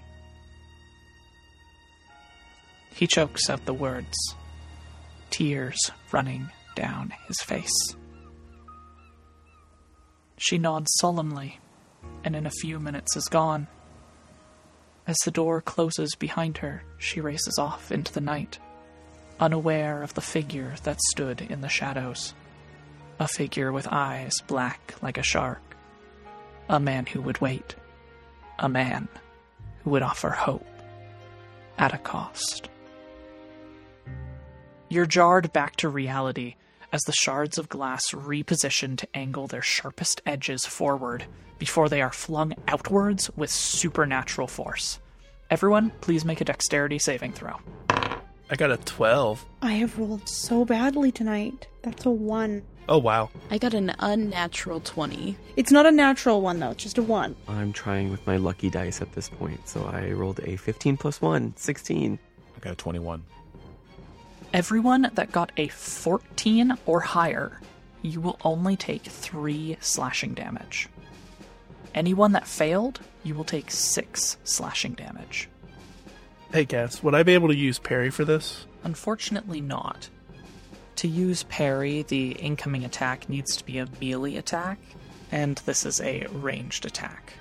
He 2.95 3.07
chokes 3.07 3.51
out 3.51 3.65
the 3.65 3.75
words, 3.75 4.15
tears 5.31 5.91
running 6.13 6.51
down 6.77 7.13
his 7.27 7.41
face. 7.41 7.97
She 10.37 10.59
nods 10.59 10.91
solemnly, 11.01 11.59
and 12.23 12.37
in 12.37 12.47
a 12.47 12.51
few 12.51 12.79
minutes 12.79 13.17
is 13.17 13.29
gone. 13.29 13.67
As 15.07 15.17
the 15.25 15.31
door 15.31 15.61
closes 15.61 16.15
behind 16.15 16.59
her, 16.59 16.83
she 16.99 17.21
races 17.21 17.59
off 17.59 17.91
into 17.91 18.13
the 18.13 18.21
night, 18.21 18.59
unaware 19.41 20.03
of 20.03 20.15
the 20.15 20.21
figure 20.21 20.75
that 20.85 21.01
stood 21.13 21.41
in 21.41 21.61
the 21.61 21.69
shadows. 21.69 22.35
A 23.21 23.29
figure 23.29 23.73
with 23.73 23.87
eyes 23.91 24.41
black 24.47 24.95
like 25.01 25.19
a 25.19 25.23
shark. 25.23 25.63
A 26.69 26.81
man 26.81 27.07
who 27.07 27.21
would 27.23 27.41
wait. 27.41 27.77
A 28.59 28.69
man 28.69 29.09
who 29.83 29.91
would 29.91 30.03
offer 30.03 30.31
hope 30.31 30.67
at 31.79 31.95
a 31.95 31.99
cost. 31.99 32.69
You're 34.89 35.07
jarred 35.07 35.53
back 35.53 35.77
to 35.77 35.89
reality 35.89 36.57
as 36.93 37.03
the 37.03 37.13
shards 37.13 37.59
of 37.59 37.69
glass 37.69 38.13
reposition 38.13 38.97
to 38.97 39.09
angle 39.15 39.47
their 39.47 39.63
sharpest 39.63 40.21
edges 40.25 40.65
forward 40.65 41.25
before 41.59 41.89
they 41.89 42.03
are 42.03 42.13
flung 42.13 42.55
outwards 42.69 43.31
with 43.37 43.51
supernatural 43.51 44.47
force. 44.47 45.01
Everyone, 45.51 45.91
please 46.01 46.25
make 46.25 46.41
a 46.41 46.45
dexterity 46.45 46.99
saving 46.99 47.33
throw. 47.33 47.57
I 48.51 48.57
got 48.57 48.71
a 48.71 48.77
12. 48.77 49.45
I 49.63 49.73
have 49.73 49.99
rolled 49.99 50.29
so 50.29 50.65
badly 50.65 51.11
tonight. 51.11 51.67
That's 51.83 52.07
a 52.07 52.11
one. 52.11 52.63
Oh, 52.89 52.99
wow. 52.99 53.31
I 53.51 53.57
got 53.59 53.73
an 53.73 53.95
unnatural 53.99 54.81
20. 54.81 55.37
It's 55.57 55.73
not 55.73 55.87
a 55.87 55.91
natural 55.91 56.43
one 56.43 56.61
though, 56.61 56.71
it's 56.71 56.83
just 56.83 56.99
a 56.99 57.03
one. 57.03 57.35
I'm 57.49 57.73
trying 57.73 58.11
with 58.11 58.27
my 58.27 58.37
lucky 58.37 58.69
dice 58.69 59.01
at 59.01 59.13
this 59.13 59.29
point, 59.29 59.67
so 59.69 59.85
I 59.85 60.11
rolled 60.11 60.41
a 60.41 60.57
15 60.57 60.97
plus 60.99 61.23
1, 61.23 61.55
16. 61.57 62.19
I 62.57 62.61
got 62.61 62.73
a 62.73 62.77
21. 62.77 63.25
Everyone 64.53 65.11
that 65.15 65.33
got 65.33 65.51
a 65.57 65.69
14 65.69 66.77
or 66.87 67.01
higher, 67.01 67.61
you 68.03 68.21
will 68.21 68.39
only 68.45 68.77
take 68.77 69.03
3 69.03 69.79
slashing 69.81 70.35
damage. 70.35 70.89
Anyone 71.95 72.33
that 72.33 72.47
failed, 72.47 73.01
you 73.23 73.35
will 73.35 73.45
take 73.45 73.71
6 73.71 74.37
slashing 74.45 74.93
damage. 74.93 75.49
Hey, 76.53 76.67
Cass, 76.67 77.03
would 77.03 77.15
I 77.15 77.23
be 77.23 77.35
able 77.35 77.49
to 77.49 77.57
use 77.57 77.79
parry 77.79 78.11
for 78.11 78.25
this? 78.25 78.67
Unfortunately, 78.85 79.61
not. 79.61 80.11
To 80.97 81.09
use 81.09 81.43
parry, 81.45 82.03
the 82.03 82.33
incoming 82.33 82.85
attack 82.85 83.29
needs 83.29 83.57
to 83.57 83.65
be 83.65 83.79
a 83.79 83.89
melee 84.01 84.37
attack, 84.37 84.79
and 85.33 85.57
this 85.67 85.85
is 85.85 86.01
a 86.01 86.27
ranged 86.33 86.87
attack. 86.87 87.35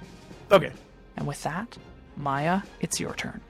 Okay. 0.51 0.71
And 1.15 1.27
with 1.27 1.43
that, 1.43 1.77
Maya, 2.17 2.61
it's 2.81 2.99
your 2.99 3.13
turn. 3.13 3.41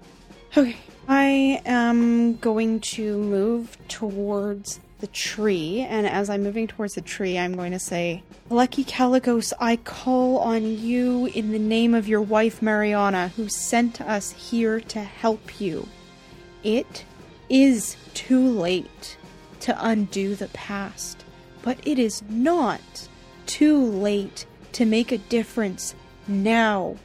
Okay. 0.56 0.76
I 1.08 1.62
am 1.66 2.38
going 2.38 2.80
to 2.82 3.18
move 3.18 3.78
towards 3.88 4.80
the 5.00 5.08
tree, 5.08 5.82
and 5.82 6.08
as 6.08 6.30
I'm 6.30 6.44
moving 6.44 6.68
towards 6.68 6.94
the 6.94 7.02
tree, 7.02 7.38
I'm 7.38 7.56
going 7.56 7.74
to 7.74 7.80
say, 7.80 8.24
Aleki 8.50 8.88
Caligos, 8.88 9.52
I 9.60 9.76
call 9.78 10.38
on 10.38 10.64
you 10.64 11.26
in 11.28 11.52
the 11.52 11.60
name 11.60 11.94
of 11.94 12.08
your 12.08 12.22
wife 12.22 12.62
Mariana, 12.62 13.30
who 13.30 13.50
sent 13.50 14.00
us 14.00 14.32
here 14.32 14.80
to 14.80 15.02
help 15.02 15.60
you. 15.60 15.88
It 16.64 17.04
is 17.50 17.98
too 18.14 18.48
late 18.48 19.18
to 19.64 19.78
undo 19.80 20.36
the 20.36 20.50
past, 20.50 21.24
but 21.62 21.78
it 21.88 21.98
is 21.98 22.22
not 22.30 22.82
too 23.46 23.82
late 23.82 24.46
to 24.74 24.86
make 24.86 25.12
a 25.12 25.18
difference 25.18 25.96
now. 26.28 26.98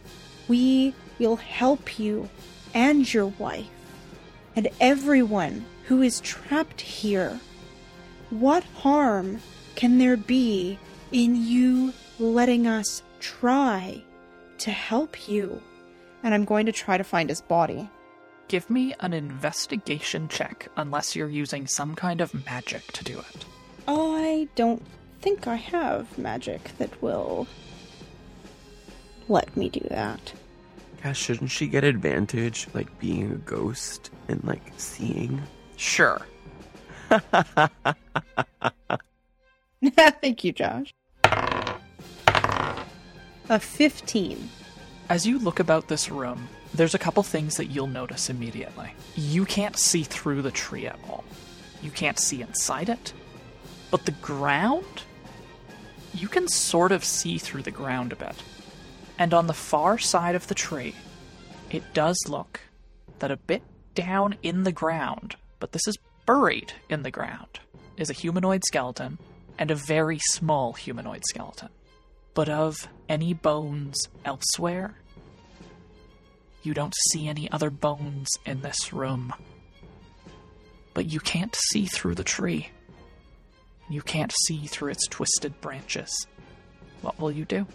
We 0.49 0.93
will 1.21 1.37
help 1.37 2.01
you 2.01 2.29
and 2.75 3.13
your 3.13 3.27
wife 3.27 3.69
and 4.57 4.69
everyone 4.81 5.65
who 5.85 6.03
is 6.03 6.21
trapped 6.21 6.81
here. 6.81 7.39
What 8.31 8.65
harm 8.65 9.39
can 9.77 9.99
there 9.99 10.17
be 10.17 10.81
in 11.13 11.37
you 11.37 11.93
letting 12.19 12.67
us 12.67 13.05
try 13.21 14.03
to 14.59 14.71
help 14.73 15.29
you? 15.29 15.63
And 16.25 16.35
I'm 16.35 16.45
going 16.45 16.67
to 16.67 16.73
try 16.73 16.99
to 16.99 17.05
find 17.05 17.29
his 17.29 17.41
body. 17.41 17.89
Give 18.49 18.69
me 18.71 18.95
an 19.01 19.13
investigation 19.13 20.27
check 20.29 20.69
unless 20.77 21.15
you're 21.15 21.29
using 21.29 21.67
some 21.67 21.95
kind 21.95 22.23
of 22.23 22.33
magic 22.47 22.91
to 22.93 23.05
do 23.05 23.19
it. 23.19 23.45
I 23.87 24.49
don't 24.55 24.83
think 25.21 25.47
I 25.47 25.57
have 25.57 26.17
magic 26.17 26.71
that 26.79 27.03
will 27.03 27.47
let 29.29 29.55
me 29.55 29.69
do 29.69 29.87
that. 29.91 30.33
Gosh, 31.03 31.19
shouldn't 31.19 31.51
she 31.51 31.67
get 31.67 31.85
advantage, 31.85 32.67
like 32.73 32.99
being 32.99 33.31
a 33.33 33.37
ghost 33.37 34.11
and 34.29 34.43
like 34.45 34.73
seeing? 34.79 35.43
Sure. 35.77 36.23
Thank 40.21 40.43
you, 40.45 40.53
Josh. 40.53 40.95
A 43.51 43.61
15. 43.61 44.49
As 45.09 45.27
you 45.27 45.39
look 45.39 45.61
about 45.61 45.89
this 45.89 46.11
room, 46.11 46.49
there's 46.75 46.95
a 46.95 46.99
couple 46.99 47.23
things 47.23 47.57
that 47.57 47.67
you'll 47.67 47.87
notice 47.87 48.31
immediately. 48.31 48.95
You 49.17 49.45
can't 49.45 49.77
see 49.77 50.03
through 50.03 50.43
the 50.43 50.51
tree 50.51 50.87
at 50.87 50.99
all. 51.09 51.25
You 51.83 51.91
can't 51.91 52.19
see 52.19 52.43
inside 52.43 52.89
it. 52.89 53.13
But 53.91 54.05
the 54.05 54.13
ground? 54.13 55.05
You 56.15 56.29
can 56.29 56.49
sort 56.49 56.93
of 56.93 57.05
see 57.05 57.39
through 57.39 57.63
the 57.63 57.71
ground 57.71 58.13
a 58.13 58.17
bit. 58.17 58.43
And 59.19 59.35
on 59.35 59.47
the 59.47 59.55
far 59.55 59.99
side 59.99 60.35
of 60.35 60.47
the 60.47 60.55
tree, 60.55 60.95
it 61.71 61.95
does 61.95 62.19
look 62.29 62.61
that 63.19 63.31
a 63.31 63.37
bit 63.37 63.63
down 63.95 64.37
in 64.43 64.63
the 64.63 64.73
ground, 64.73 65.37
but 65.59 65.73
this 65.73 65.87
is 65.89 65.99
buried 66.25 66.73
in 66.89 67.03
the 67.03 67.11
ground, 67.11 67.61
is 67.97 68.11
a 68.11 68.15
humanoid 68.15 68.63
skeleton 68.65 69.19
and 69.59 69.71
a 69.71 69.75
very 69.75 70.19
small 70.31 70.73
humanoid 70.75 71.23
skeleton. 71.29 71.69
But 72.35 72.49
of 72.49 72.89
any 73.09 73.35
bones 73.35 74.09
elsewhere, 74.25 74.95
you 76.69 76.75
don't 76.75 76.95
see 77.11 77.27
any 77.27 77.51
other 77.51 77.71
bones 77.71 78.29
in 78.45 78.61
this 78.61 78.93
room. 78.93 79.33
But 80.93 81.11
you 81.11 81.19
can't 81.19 81.57
see 81.71 81.87
through 81.87 82.15
the 82.15 82.23
tree. 82.23 82.69
You 83.89 84.03
can't 84.03 84.35
see 84.45 84.67
through 84.67 84.91
its 84.91 85.09
twisted 85.09 85.59
branches. 85.63 86.11
What 87.01 87.19
will 87.19 87.33
you 87.33 87.47
do? 87.47 87.67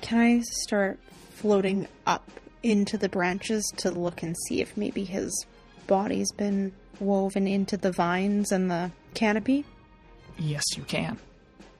Can 0.00 0.18
I 0.18 0.40
start 0.40 0.98
floating 1.30 1.86
up 2.06 2.28
into 2.64 2.98
the 2.98 3.08
branches 3.08 3.64
to 3.76 3.92
look 3.92 4.24
and 4.24 4.36
see 4.48 4.60
if 4.60 4.76
maybe 4.76 5.04
his 5.04 5.46
body's 5.86 6.32
been 6.32 6.72
woven 6.98 7.46
into 7.46 7.76
the 7.76 7.92
vines 7.92 8.50
and 8.50 8.68
the 8.68 8.90
canopy? 9.14 9.64
Yes, 10.40 10.64
you 10.76 10.82
can. 10.82 11.20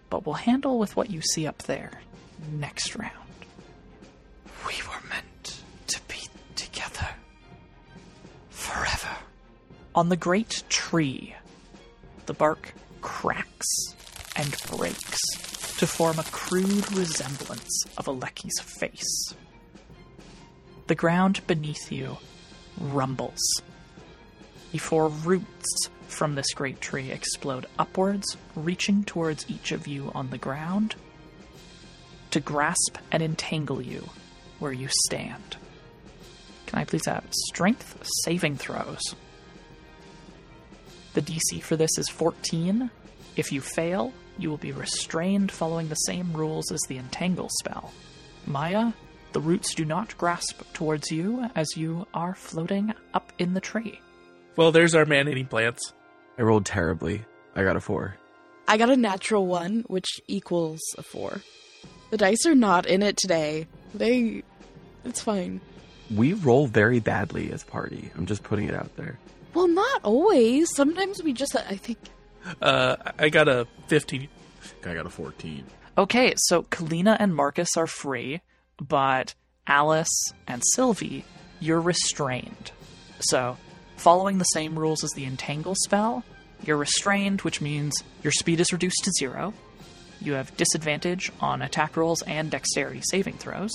But 0.09 0.25
we'll 0.25 0.37
handle 0.37 0.79
with 0.79 0.95
what 0.95 1.11
you 1.11 1.21
see 1.21 1.49
up 1.49 1.59
there 1.65 1.91
next 2.53 2.95
round. 2.95 3.30
On 9.93 10.09
the 10.09 10.17
great 10.17 10.63
tree, 10.69 11.35
the 12.27 12.35
bark 12.35 12.75
cracks 13.01 13.67
and 14.37 14.57
breaks 14.71 15.19
to 15.79 15.87
form 15.87 16.19
a 16.19 16.25
crude 16.25 16.93
resemblance 16.93 17.85
of 17.99 18.07
Aleki's 18.07 18.61
face. 18.61 19.35
The 20.87 20.95
ground 20.95 21.41
beneath 21.49 21.91
you 21.91 22.19
rumbles 22.79 23.41
before 24.71 25.09
roots 25.09 25.89
from 26.07 26.37
this 26.37 26.53
great 26.55 26.81
tree 26.81 27.11
explode 27.11 27.67
upwards, 27.77 28.37
reaching 28.55 29.03
towards 29.03 29.51
each 29.51 29.73
of 29.73 29.89
you 29.89 30.13
on 30.15 30.31
the 30.31 30.39
ground 30.39 30.95
to 32.31 32.39
grasp 32.39 32.97
and 33.11 33.25
entangle 33.25 33.83
you 33.83 34.09
where 34.61 34.73
you 34.73 34.89
stand. 35.07 35.57
Can 36.67 36.79
I 36.79 36.85
please 36.85 37.07
have 37.07 37.25
strength 37.49 37.99
saving 38.25 38.57
throws? 38.57 39.17
The 41.15 41.23
DC 41.23 41.63
for 41.63 41.77
this 41.77 41.99
is 41.99 42.09
14. 42.09 42.91
If 43.37 43.53
you 43.53 43.61
fail, 43.61 44.13
you 44.39 44.51
will 44.51 44.57
be 44.57 44.73
restrained 44.73 45.51
following 45.51 45.89
the 45.89 45.95
same 45.95 46.33
rules 46.33 46.71
as 46.71 46.81
the 46.89 46.99
entangle 46.99 47.49
spell. 47.61 47.93
Maya, 48.47 48.93
the 49.33 49.41
roots 49.41 49.75
do 49.75 49.85
not 49.85 50.17
grasp 50.19 50.63
towards 50.73 51.11
you 51.11 51.49
as 51.55 51.77
you 51.77 52.07
are 52.15 52.35
floating 52.35 52.93
up 53.15 53.33
in 53.39 53.55
the 53.55 53.61
tree. 53.61 54.01
Well, 54.57 54.73
there's 54.73 54.95
our 54.95 55.05
man 55.05 55.29
eating 55.29 55.47
plants. 55.47 55.93
I 56.39 56.43
rolled 56.43 56.67
terribly. 56.67 57.25
I 57.55 57.63
got 57.65 57.77
a 57.77 57.81
4. 57.81 58.17
I 58.71 58.77
got 58.77 58.89
a 58.89 58.97
natural 58.97 59.49
one, 59.49 59.85
which 59.89 60.07
equals 60.29 60.79
a 60.97 61.03
four. 61.03 61.41
The 62.11 62.17
dice 62.17 62.47
are 62.47 62.55
not 62.55 62.87
in 62.87 63.03
it 63.03 63.17
today. 63.17 63.67
They. 63.93 64.45
It's 65.05 65.21
fine. 65.21 65.61
We 66.15 66.35
roll 66.35 66.69
very 66.69 67.01
badly 67.01 67.51
as 67.51 67.65
party. 67.65 68.13
I'm 68.17 68.27
just 68.27 68.45
putting 68.45 68.69
it 68.69 68.75
out 68.77 68.95
there. 68.95 69.19
Well, 69.55 69.69
not 69.69 70.01
always. 70.05 70.69
Sometimes 70.75 71.23
we 71.23 71.33
just. 71.33 71.57
I 71.57 71.77
think. 71.77 71.99
Uh, 72.61 72.97
I 73.19 73.29
got 73.29 73.49
a 73.49 73.67
15. 73.89 74.29
I 74.85 74.95
got 74.95 75.07
a 75.07 75.11
14. 75.11 75.65
Okay, 75.99 76.35
so 76.37 76.63
Kalina 76.63 77.17
and 77.19 77.35
Marcus 77.35 77.77
are 77.77 77.87
free, 77.87 78.41
but 78.81 79.35
Alice 79.67 80.33
and 80.47 80.63
Sylvie, 80.75 81.25
you're 81.59 81.81
restrained. 81.81 82.73
So, 83.21 83.59
following 83.97 84.39
the 84.39 84.45
same 84.45 84.79
rules 84.79 85.05
as 85.05 85.11
the 85.11 85.27
entangle 85.27 85.75
spell, 85.75 86.25
you're 86.65 86.77
restrained, 86.77 87.43
which 87.43 87.61
means 87.61 87.93
your 88.23 88.33
speed 88.33 88.61
is 88.61 88.73
reduced 88.73 89.05
to 89.05 89.13
zero. 89.19 89.53
You 90.21 90.35
have 90.35 90.57
disadvantage 90.57 91.31
on 91.41 91.63
attack 91.63 91.97
rolls 91.97 92.23
and 92.23 92.51
dexterity 92.51 93.03
saving 93.11 93.39
throws, 93.39 93.73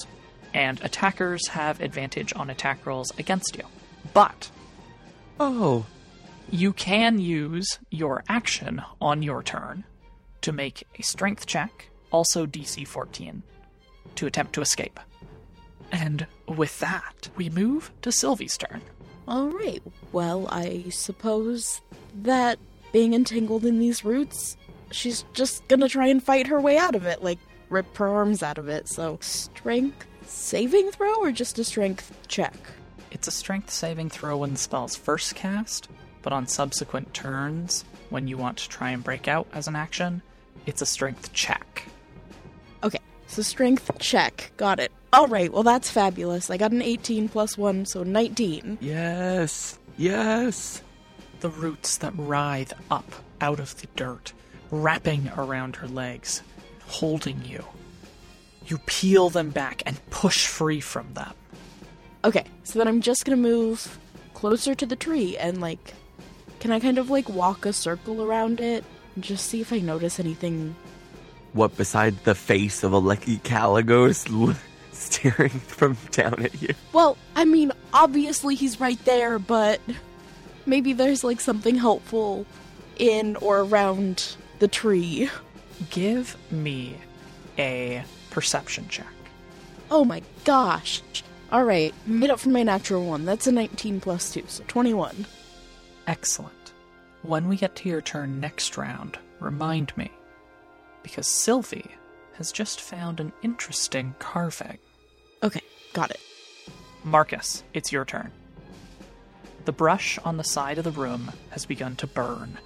and 0.54 0.82
attackers 0.84 1.48
have 1.50 1.82
advantage 1.82 2.34
on 2.36 2.50
attack 2.50 2.86
rolls 2.86 3.12
against 3.18 3.56
you. 3.58 3.66
But 4.14 4.50
Oh, 5.40 5.86
you 6.50 6.72
can 6.72 7.20
use 7.20 7.80
your 7.90 8.24
action 8.30 8.82
on 9.02 9.22
your 9.22 9.44
turn 9.44 9.84
to 10.42 10.54
make 10.54 10.88
a 10.98 11.04
strength 11.04 11.46
check, 11.46 11.90
also 12.12 12.46
DC 12.46 12.88
14, 12.88 13.44
to 14.16 14.28
attempt 14.28 14.54
to 14.54 14.62
escape. 14.62 15.00
And 15.92 16.26
with 16.48 16.80
that, 16.80 17.30
we 17.36 17.50
move 17.50 17.92
to 18.02 18.12
Sylvie's 18.12 18.58
turn. 18.58 18.82
All 19.28 19.50
right. 19.50 19.82
Well, 20.12 20.48
I 20.50 20.86
suppose 20.90 21.82
that 22.22 22.60
being 22.94 23.14
entangled 23.14 23.66
in 23.66 23.80
these 23.80 24.06
roots, 24.06 24.56
she's 24.92 25.26
just 25.34 25.68
gonna 25.68 25.90
try 25.90 26.08
and 26.08 26.24
fight 26.24 26.48
her 26.48 26.62
way 26.62 26.78
out 26.78 26.96
of 26.96 27.06
it, 27.06 27.24
like 27.24 27.40
rip 27.70 27.98
her 27.98 28.08
arms 28.08 28.42
out 28.42 28.58
of 28.58 28.70
it. 28.70 28.88
So, 28.88 29.18
strength 29.22 30.08
saving 30.26 30.92
throw 30.92 31.16
or 31.16 31.32
just 31.32 31.60
a 31.60 31.64
strength 31.64 32.16
check? 32.28 32.56
It's 33.16 33.30
It's 33.30 33.36
a 33.36 33.40
strength 33.40 33.72
saving 33.72 34.10
throw 34.10 34.38
when 34.38 34.52
the 34.52 34.58
spell's 34.58 34.98
first 34.98 35.36
cast, 35.36 35.88
but 36.22 36.34
on 36.34 36.48
subsequent 36.48 37.14
turns, 37.14 37.86
when 38.10 38.28
you 38.28 38.38
want 38.38 38.58
to 38.58 38.68
try 38.68 38.90
and 38.90 39.02
break 39.02 39.30
out 39.30 39.48
as 39.54 39.70
an 39.70 39.76
action, 39.76 40.22
it's 40.66 40.82
a 40.82 40.86
strength 40.86 41.32
check. 41.32 41.86
Okay, 42.84 43.00
so 43.28 43.42
strength 43.42 43.90
check. 44.00 44.52
Got 44.58 44.82
it. 44.82 44.92
All 45.14 45.28
right, 45.28 45.52
well, 45.52 45.64
that's 45.64 45.90
fabulous. 45.90 46.50
I 46.50 46.58
got 46.58 46.74
an 46.74 46.82
18 46.82 47.30
plus 47.30 47.58
1, 47.58 47.86
so 47.86 48.04
19. 48.04 48.80
Yes. 48.82 49.80
Yes. 49.96 50.84
The 51.40 51.50
roots 51.50 51.98
that 52.00 52.14
writhe 52.18 52.74
up 52.92 53.10
out 53.40 53.62
of 53.62 53.80
the 53.80 53.88
dirt, 53.96 54.34
wrapping 54.72 55.32
around 55.38 55.78
her 55.78 55.88
legs, 55.88 56.44
holding 56.88 57.46
you. 57.46 57.64
You 58.68 58.78
peel 58.80 59.30
them 59.30 59.52
back 59.52 59.84
and 59.86 60.06
push 60.10 60.48
free 60.48 60.82
from 60.82 61.14
them. 61.14 61.34
Okay, 62.26 62.44
so 62.64 62.80
then 62.80 62.88
I'm 62.88 63.02
just 63.02 63.24
gonna 63.24 63.38
move 63.38 64.00
closer 64.34 64.74
to 64.74 64.86
the 64.86 64.96
tree 64.96 65.38
and, 65.38 65.62
like, 65.62 65.94
can 66.60 66.72
I 66.72 66.80
kind 66.80 66.98
of, 66.98 67.12
like, 67.12 67.30
walk 67.30 67.68
a 67.68 67.72
circle 67.72 68.24
around 68.24 68.60
it 68.60 68.84
and 69.14 69.24
just 69.24 69.46
see 69.46 69.62
if 69.62 69.72
I 69.72 69.78
notice 69.78 70.20
anything? 70.20 70.76
What 71.54 71.78
beside 71.78 72.24
the 72.24 72.34
face 72.34 72.84
of 72.84 72.94
Aleki 72.94 73.44
Caligos 73.44 74.26
staring 74.92 75.50
from 75.52 75.98
down 76.10 76.42
at 76.42 76.60
you? 76.64 76.74
Well, 76.94 77.16
I 77.36 77.46
mean, 77.46 77.72
obviously 77.94 78.56
he's 78.56 78.80
right 78.80 79.04
there, 79.06 79.38
but 79.38 79.80
maybe 80.66 80.94
there's, 80.94 81.24
like, 81.24 81.40
something 81.40 81.76
helpful 81.76 82.48
in 82.98 83.36
or 83.36 83.60
around 83.60 84.36
the 84.58 84.68
tree. 84.68 85.30
Give 85.92 86.36
me 86.50 86.98
a 87.60 88.04
perception 88.32 88.88
check. 88.90 89.06
Oh 89.92 90.04
my 90.04 90.24
gosh. 90.44 91.04
Alright, 91.52 91.94
made 92.08 92.30
up 92.30 92.40
for 92.40 92.50
my 92.50 92.64
natural 92.64 93.06
one. 93.06 93.24
That's 93.26 93.48
a 93.48 93.52
19 93.52 94.02
plus 94.02 94.34
2, 94.34 94.44
so 94.48 94.64
21. 94.68 95.26
Excellent. 96.08 96.74
When 97.22 97.48
we 97.48 97.56
get 97.56 97.76
to 97.78 97.90
your 97.90 98.02
turn 98.02 98.40
next 98.40 98.78
round, 98.78 99.18
remind 99.40 99.96
me. 99.96 100.12
Because 101.04 101.28
Sylvie 101.28 101.92
has 102.34 102.52
just 102.52 102.82
found 102.82 103.20
an 103.20 103.32
interesting 103.42 104.16
carving. 104.20 104.78
Okay, 105.44 105.62
got 105.94 106.12
it. 106.12 106.20
Marcus, 107.04 107.64
it's 107.74 107.92
your 107.92 108.06
turn. 108.06 108.32
The 109.66 109.72
brush 109.72 110.18
on 110.26 110.38
the 110.38 110.44
side 110.44 110.78
of 110.78 110.84
the 110.84 110.92
room 110.92 111.32
has 111.52 111.66
begun 111.66 111.96
to 111.98 112.08
burn. 112.08 112.58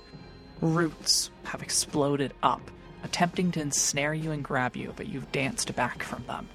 Roots 0.61 1.29
have 1.43 1.61
exploded 1.61 2.33
up, 2.43 2.71
attempting 3.03 3.51
to 3.51 3.61
ensnare 3.61 4.13
you 4.13 4.31
and 4.31 4.43
grab 4.43 4.75
you, 4.75 4.93
but 4.95 5.07
you've 5.07 5.31
danced 5.31 5.73
back 5.75 6.03
from 6.03 6.23
them. 6.27 6.47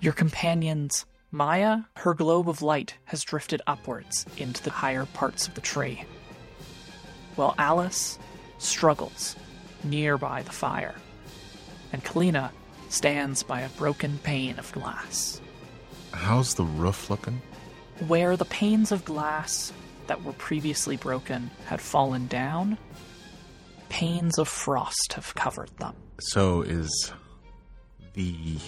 Your 0.00 0.14
companions, 0.14 1.04
Maya, 1.30 1.80
her 1.96 2.14
globe 2.14 2.48
of 2.48 2.62
light 2.62 2.94
has 3.04 3.22
drifted 3.22 3.60
upwards 3.66 4.24
into 4.38 4.62
the 4.62 4.70
higher 4.70 5.04
parts 5.04 5.46
of 5.46 5.54
the 5.54 5.60
tree, 5.60 6.04
while 7.36 7.54
Alice 7.58 8.18
struggles 8.56 9.36
nearby 9.84 10.42
the 10.42 10.52
fire, 10.52 10.94
and 11.92 12.02
Kalina 12.02 12.50
stands 12.88 13.42
by 13.42 13.60
a 13.60 13.68
broken 13.70 14.18
pane 14.18 14.58
of 14.58 14.72
glass. 14.72 15.40
How's 16.12 16.54
the 16.54 16.64
roof 16.64 17.10
looking? 17.10 17.42
Where 18.08 18.38
the 18.38 18.46
panes 18.46 18.92
of 18.92 19.04
glass 19.04 19.70
that 20.06 20.24
were 20.24 20.32
previously 20.32 20.96
broken 20.96 21.50
had 21.66 21.80
fallen 21.80 22.26
down, 22.26 22.78
panes 23.90 24.38
of 24.38 24.48
frost 24.48 25.12
have 25.12 25.34
covered 25.34 25.70
them. 25.76 25.94
So 26.20 26.62
is 26.62 27.12
the 28.14 28.58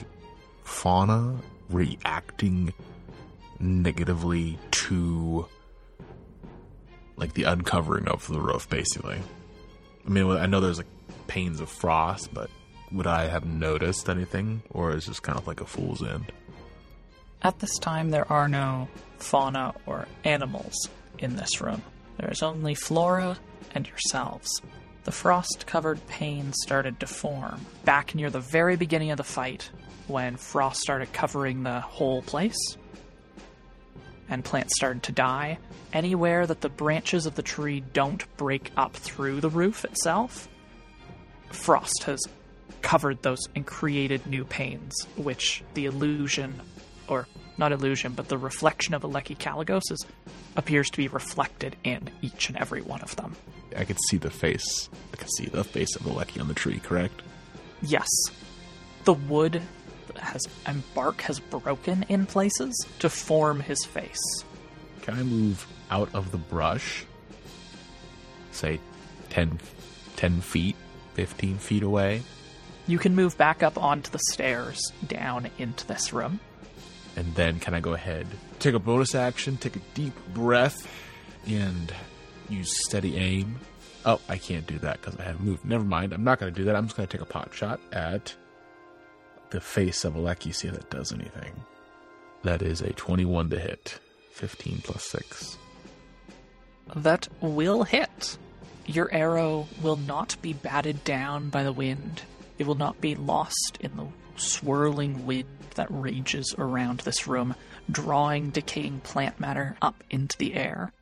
fauna 0.72 1.36
reacting 1.68 2.72
negatively 3.60 4.58
to 4.70 5.46
like 7.16 7.34
the 7.34 7.44
uncovering 7.44 8.08
of 8.08 8.26
the 8.28 8.40
roof 8.40 8.68
basically 8.68 9.18
i 10.06 10.08
mean 10.08 10.28
i 10.30 10.46
know 10.46 10.60
there's 10.60 10.78
like 10.78 10.86
panes 11.28 11.60
of 11.60 11.68
frost 11.68 12.32
but 12.34 12.50
would 12.90 13.06
i 13.06 13.26
have 13.28 13.44
noticed 13.44 14.08
anything 14.08 14.62
or 14.70 14.94
is 14.96 15.06
this 15.06 15.20
kind 15.20 15.38
of 15.38 15.46
like 15.46 15.60
a 15.60 15.64
fool's 15.66 16.02
end 16.02 16.32
At 17.42 17.58
this 17.58 17.76
time, 17.78 18.10
there 18.10 18.30
are 18.30 18.46
no 18.48 18.88
fauna 19.18 19.74
or 19.86 20.06
animals 20.22 20.76
in 21.18 21.34
this 21.34 21.60
room. 21.60 21.82
There 22.18 22.30
is 22.30 22.40
only 22.40 22.76
Flora 22.76 23.36
and 23.74 23.84
yourselves. 23.88 24.48
The 25.04 25.10
frost 25.10 25.66
covered 25.66 25.98
panes 26.06 26.54
started 26.62 27.00
to 27.00 27.06
form 27.08 27.66
back 27.84 28.14
near 28.14 28.30
the 28.30 28.38
very 28.58 28.76
beginning 28.76 29.10
of 29.10 29.16
the 29.16 29.24
fight 29.24 29.70
when 30.12 30.36
frost 30.36 30.80
started 30.80 31.12
covering 31.12 31.62
the 31.62 31.80
whole 31.80 32.22
place 32.22 32.76
and 34.28 34.44
plants 34.44 34.74
started 34.76 35.02
to 35.04 35.12
die. 35.12 35.58
Anywhere 35.92 36.46
that 36.46 36.60
the 36.60 36.68
branches 36.68 37.26
of 37.26 37.34
the 37.34 37.42
tree 37.42 37.80
don't 37.92 38.24
break 38.36 38.70
up 38.76 38.94
through 38.94 39.40
the 39.40 39.50
roof 39.50 39.84
itself, 39.84 40.48
frost 41.50 42.04
has 42.04 42.20
covered 42.80 43.20
those 43.22 43.40
and 43.54 43.66
created 43.66 44.26
new 44.26 44.44
panes, 44.44 44.94
which 45.16 45.62
the 45.74 45.84
illusion, 45.86 46.60
or 47.08 47.26
not 47.58 47.72
illusion, 47.72 48.12
but 48.12 48.28
the 48.28 48.38
reflection 48.38 48.94
of 48.94 49.02
Aleki 49.02 49.38
Caligos 49.38 49.82
is, 49.90 50.06
appears 50.56 50.88
to 50.90 50.96
be 50.96 51.08
reflected 51.08 51.76
in 51.84 52.08
each 52.22 52.48
and 52.48 52.56
every 52.58 52.80
one 52.82 53.00
of 53.02 53.14
them. 53.16 53.34
i 53.76 53.84
could 53.84 53.98
see 54.08 54.18
the 54.18 54.30
face 54.30 54.88
i 55.12 55.16
could 55.16 55.30
see 55.36 55.46
the 55.46 55.64
face 55.64 55.96
of 55.96 56.06
lecky 56.06 56.38
on 56.40 56.48
the 56.48 56.54
tree 56.54 56.78
correct 56.78 57.22
Yes, 57.84 58.06
the 59.04 59.14
wood 59.14 59.60
has 60.18 60.42
and 60.66 60.82
bark 60.94 61.20
has 61.22 61.38
broken 61.40 62.04
in 62.08 62.26
places 62.26 62.74
to 62.98 63.08
form 63.08 63.60
his 63.60 63.84
face. 63.84 64.44
can 65.02 65.14
i 65.14 65.22
move 65.22 65.66
out 65.90 66.08
of 66.14 66.30
the 66.32 66.38
brush 66.38 67.04
say 68.50 68.78
10 69.30 69.58
10 70.16 70.40
feet 70.40 70.76
15 71.14 71.58
feet 71.58 71.82
away 71.82 72.22
You 72.86 72.98
can 72.98 73.14
move 73.14 73.36
back 73.38 73.62
up 73.62 73.76
onto 73.82 74.10
the 74.10 74.18
stairs 74.32 74.80
down 75.06 75.48
into 75.58 75.86
this 75.86 76.12
room. 76.12 76.40
And 77.14 77.32
then 77.36 77.60
can 77.60 77.74
I 77.74 77.80
go 77.80 77.92
ahead, 77.94 78.26
take 78.58 78.74
a 78.74 78.78
bonus 78.80 79.14
action, 79.14 79.56
take 79.56 79.76
a 79.76 79.80
deep 79.94 80.14
breath, 80.34 80.88
and 81.46 81.92
use 82.48 82.72
steady 82.86 83.16
aim? 83.16 83.60
Oh, 84.04 84.20
I 84.28 84.36
can't 84.38 84.66
do 84.66 84.78
that 84.80 85.00
because 85.00 85.16
I 85.20 85.22
haven't 85.24 85.44
moved. 85.44 85.64
Never 85.64 85.84
mind. 85.84 86.12
I'm 86.12 86.24
not 86.24 86.40
going 86.40 86.52
to 86.52 86.58
do 86.58 86.64
that. 86.64 86.74
I'm 86.74 86.86
just 86.86 86.96
going 86.96 87.06
to 87.06 87.12
take 87.16 87.22
a 87.22 87.30
pot 87.30 87.54
shot 87.54 87.78
at 87.92 88.34
the 89.53 89.61
face 89.61 90.05
of 90.05 90.14
Aleki, 90.14 90.55
see 90.55 90.68
that 90.68 90.90
does 90.90 91.12
anything. 91.12 91.53
That 92.42 92.62
is 92.62 92.80
a 92.80 92.92
21 92.92 93.50
to 93.50 93.59
hit. 93.59 94.00
15 94.32 94.80
plus 94.82 95.05
6. 95.05 95.59
That 96.96 97.28
will 97.40 97.84
hit. 97.84 98.38
Your 98.86 99.12
arrow 99.12 99.68
will 99.80 99.96
not 99.96 100.36
be 100.42 100.53
batted 100.53 101.05
down 101.05 101.50
by 101.50 101.62
the 101.62 101.72
wind. 101.72 102.22
It 102.59 102.66
will 102.66 102.74
not 102.74 103.00
be 103.00 103.14
lost 103.14 103.78
in 103.80 103.96
the 103.96 104.07
swirling 104.36 105.26
wind 105.26 105.46
that 105.76 105.86
rages 105.90 106.55
around 106.59 107.00
this 107.00 107.26
room, 107.26 107.55
drawing 107.90 108.50
decaying 108.50 109.00
plant 109.00 109.38
matter 109.38 109.76
up 109.80 110.03
into 110.11 110.36
the 110.38 110.55
air. 110.55 110.92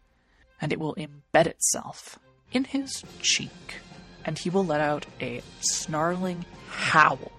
And 0.61 0.73
it 0.73 0.79
will 0.79 0.95
embed 0.97 1.47
itself 1.47 2.19
in 2.53 2.65
his 2.65 3.03
cheek, 3.23 3.77
and 4.25 4.39
he 4.39 4.51
will 4.51 4.67
let 4.67 4.81
out 4.81 5.07
a 5.21 5.41
snarling 5.61 6.45
howl. 6.69 7.33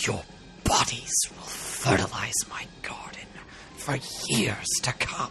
Your 0.00 0.22
bodies 0.68 1.12
will 1.30 1.42
fertilize 1.44 2.34
my 2.50 2.66
garden 2.82 3.28
for 3.76 3.96
years 4.28 4.66
to 4.82 4.92
come. 4.94 5.30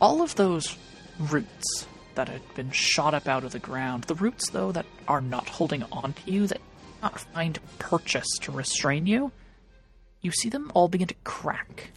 all 0.00 0.22
of 0.22 0.34
those 0.36 0.76
roots 1.18 1.86
that 2.14 2.28
had 2.28 2.42
been 2.54 2.70
shot 2.70 3.14
up 3.14 3.26
out 3.28 3.44
of 3.44 3.52
the 3.52 3.58
ground, 3.58 4.04
the 4.04 4.14
roots, 4.14 4.50
though, 4.50 4.72
that 4.72 4.86
are 5.08 5.20
not 5.20 5.48
holding 5.48 5.82
on 5.92 6.12
to 6.12 6.30
you, 6.30 6.46
that 6.46 6.60
not 7.02 7.20
find 7.20 7.58
purchase 7.78 8.26
to 8.40 8.52
restrain 8.52 9.06
you, 9.06 9.30
you 10.22 10.30
see 10.30 10.48
them 10.48 10.70
all 10.74 10.88
begin 10.88 11.08
to 11.08 11.14
crack, 11.24 11.90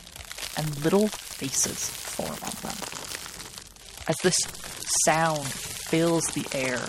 and 0.58 0.84
little 0.84 1.08
faces 1.08 1.90
form 1.90 2.30
on 2.30 2.56
them. 2.62 2.78
As 4.08 4.16
this 4.24 4.38
sound 5.06 5.46
fills 5.46 6.24
the 6.28 6.46
air, 6.54 6.80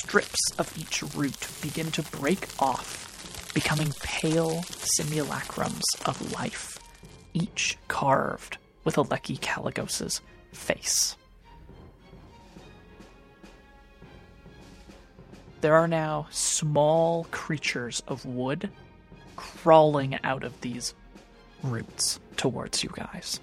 strips 0.00 0.40
of 0.58 0.76
each 0.78 1.02
root 1.14 1.48
begin 1.62 1.90
to 1.92 2.02
break 2.02 2.48
off, 2.58 3.03
becoming 3.54 3.92
pale 4.02 4.62
simulacrums 4.98 5.82
of 6.06 6.32
life, 6.32 6.78
each 7.32 7.78
carved 7.88 8.58
with 8.84 8.96
Aleki 8.96 9.40
Caligos's 9.40 10.20
face. 10.52 11.16
There 15.60 15.74
are 15.74 15.88
now 15.88 16.26
small 16.30 17.26
creatures 17.30 18.02
of 18.06 18.26
wood 18.26 18.68
crawling 19.36 20.18
out 20.22 20.44
of 20.44 20.60
these 20.60 20.94
roots 21.62 22.20
towards 22.36 22.82
you 22.82 22.90
guys. 22.92 23.40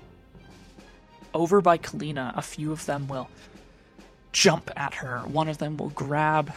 Over 1.34 1.62
by 1.62 1.78
Kalina, 1.80 2.38
a 2.38 2.42
few 2.42 2.72
of 2.72 2.86
them 2.86 3.08
will 3.08 3.30
jump 4.34 4.70
at 4.76 4.94
her. 4.96 5.20
One 5.22 5.48
of 5.48 5.58
them 5.58 5.78
will 5.78 5.90
grab 5.90 6.54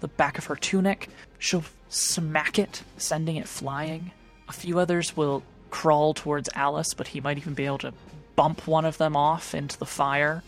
the 0.00 0.08
back 0.08 0.38
of 0.38 0.46
her 0.46 0.56
tunic. 0.56 1.08
She'll 1.38 1.64
smack 1.88 2.58
it, 2.58 2.82
sending 2.96 3.36
it 3.36 3.48
flying. 3.48 4.12
A 4.48 4.52
few 4.52 4.78
others 4.78 5.16
will 5.16 5.42
crawl 5.70 6.14
towards 6.14 6.48
Alice, 6.54 6.94
but 6.94 7.08
he 7.08 7.20
might 7.20 7.38
even 7.38 7.54
be 7.54 7.66
able 7.66 7.78
to 7.78 7.92
bump 8.36 8.66
one 8.66 8.84
of 8.84 8.98
them 8.98 9.16
off 9.16 9.54
into 9.54 9.78
the 9.78 9.86
fire. 9.86 10.42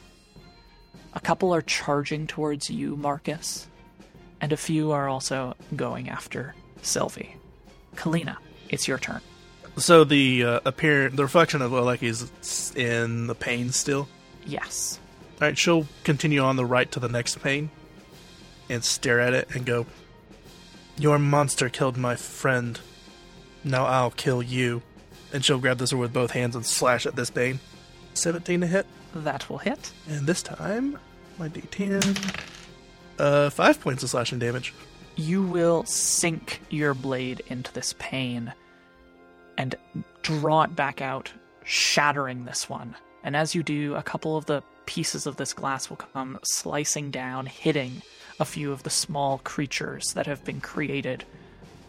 A 1.13 1.21
couple 1.21 1.55
are 1.55 1.63
charging 1.63 2.27
towards 2.27 2.71
you, 2.71 2.97
Marcus, 2.97 3.67
and 4.41 4.53
a 4.53 4.57
few 4.57 4.93
are 4.93 5.09
also 5.09 5.57
going 5.75 6.09
after 6.09 6.55
Sylvie. 6.83 7.37
Kalina, 7.97 8.37
it's 8.69 8.87
your 8.87 8.99
turn. 8.99 9.21
So 9.77 10.05
the 10.05 10.45
uh, 10.45 10.61
appearance, 10.65 11.17
the 11.17 11.23
reflection 11.23 11.63
of 11.63 11.73
Olek 11.73 12.03
is 12.03 12.73
in 12.77 13.27
the 13.27 13.35
pane 13.35 13.71
still. 13.71 14.09
Yes. 14.47 14.99
All 15.41 15.49
right, 15.49 15.59
she'll 15.59 15.87
continue 16.05 16.41
on 16.41 16.57
the 16.57 16.65
right 16.65 16.91
to 16.93 17.01
the 17.01 17.09
next 17.09 17.43
pane 17.43 17.71
and 18.71 18.85
stare 18.85 19.21
at 19.21 19.35
it 19.35 19.49
and 19.55 19.67
go, 19.67 19.87
Your 20.97 21.19
monster 21.19 21.69
killed 21.69 21.97
my 21.97 22.17
friend. 22.17 22.81
Now 23.65 23.85
I'll 23.85 24.11
kill 24.11 24.43
you. 24.43 24.83
And 25.33 25.45
she'll 25.45 25.59
grab 25.59 25.79
the 25.79 25.87
sword 25.87 26.01
with 26.01 26.13
both 26.13 26.33
hands 26.33 26.57
and 26.57 26.67
slash 26.67 27.07
at 27.07 27.17
this 27.17 27.31
pane. 27.31 27.61
17 28.15 28.63
to 28.63 28.67
hit. 28.67 28.87
That 29.15 29.49
will 29.49 29.59
hit. 29.59 29.93
And 30.09 30.27
this 30.27 30.43
time, 30.43 30.99
my 31.39 31.49
d10. 31.49 32.41
Uh, 33.19 33.51
5 33.51 33.81
points 33.81 34.03
of 34.03 34.11
slashing 34.11 34.39
damage. 34.39 34.75
You 35.17 35.43
will 35.43 35.85
sink 35.85 36.63
your 36.71 36.95
blade 36.95 37.43
into 37.49 37.73
this 37.73 37.95
pane 37.99 38.53
and 39.59 39.75
draw 40.23 40.63
it 40.63 40.75
back 40.75 41.03
out, 41.03 41.31
shattering 41.65 42.45
this 42.45 42.69
one. 42.69 42.97
And 43.23 43.37
as 43.37 43.55
you 43.55 43.63
do, 43.63 43.95
a 43.95 44.03
couple 44.03 44.37
of 44.37 44.47
the 44.47 44.63
pieces 44.87 45.27
of 45.27 45.37
this 45.37 45.53
glass 45.53 45.91
will 45.91 45.99
come 45.99 46.39
slicing 46.43 47.11
down, 47.11 47.47
hitting 47.47 48.03
a 48.41 48.45
few 48.45 48.73
of 48.73 48.83
the 48.83 48.91
small 48.91 49.39
creatures 49.45 50.15
that 50.15 50.27
have 50.27 50.45
been 50.45 50.61
created 50.61 51.25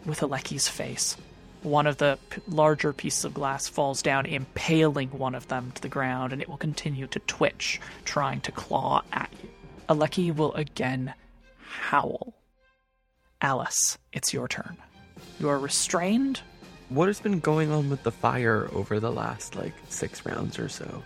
with 0.05 0.19
Aleki's 0.19 0.67
face. 0.67 1.15
One 1.63 1.87
of 1.87 1.97
the 1.97 2.19
p- 2.29 2.41
larger 2.47 2.91
pieces 2.91 3.23
of 3.23 3.33
glass 3.33 3.67
falls 3.67 4.01
down, 4.01 4.25
impaling 4.25 5.09
one 5.09 5.33
of 5.33 5.47
them 5.47 5.71
to 5.75 5.81
the 5.81 5.87
ground, 5.87 6.33
and 6.33 6.41
it 6.41 6.49
will 6.49 6.57
continue 6.57 7.07
to 7.07 7.19
twitch, 7.19 7.79
trying 8.03 8.41
to 8.41 8.51
claw 8.51 9.03
at 9.13 9.31
you. 9.41 9.49
Aleki 9.87 10.35
will 10.35 10.53
again 10.53 11.13
howl. 11.57 12.33
Alice, 13.41 13.97
it's 14.11 14.33
your 14.33 14.47
turn. 14.47 14.77
You 15.39 15.49
are 15.49 15.59
restrained. 15.59 16.41
What 16.89 17.07
has 17.07 17.21
been 17.21 17.39
going 17.39 17.71
on 17.71 17.89
with 17.89 18.03
the 18.03 18.11
fire 18.11 18.69
over 18.73 18.99
the 18.99 19.11
last 19.11 19.55
like 19.55 19.73
six 19.87 20.25
rounds 20.25 20.59
or 20.59 20.67
so? 20.67 21.03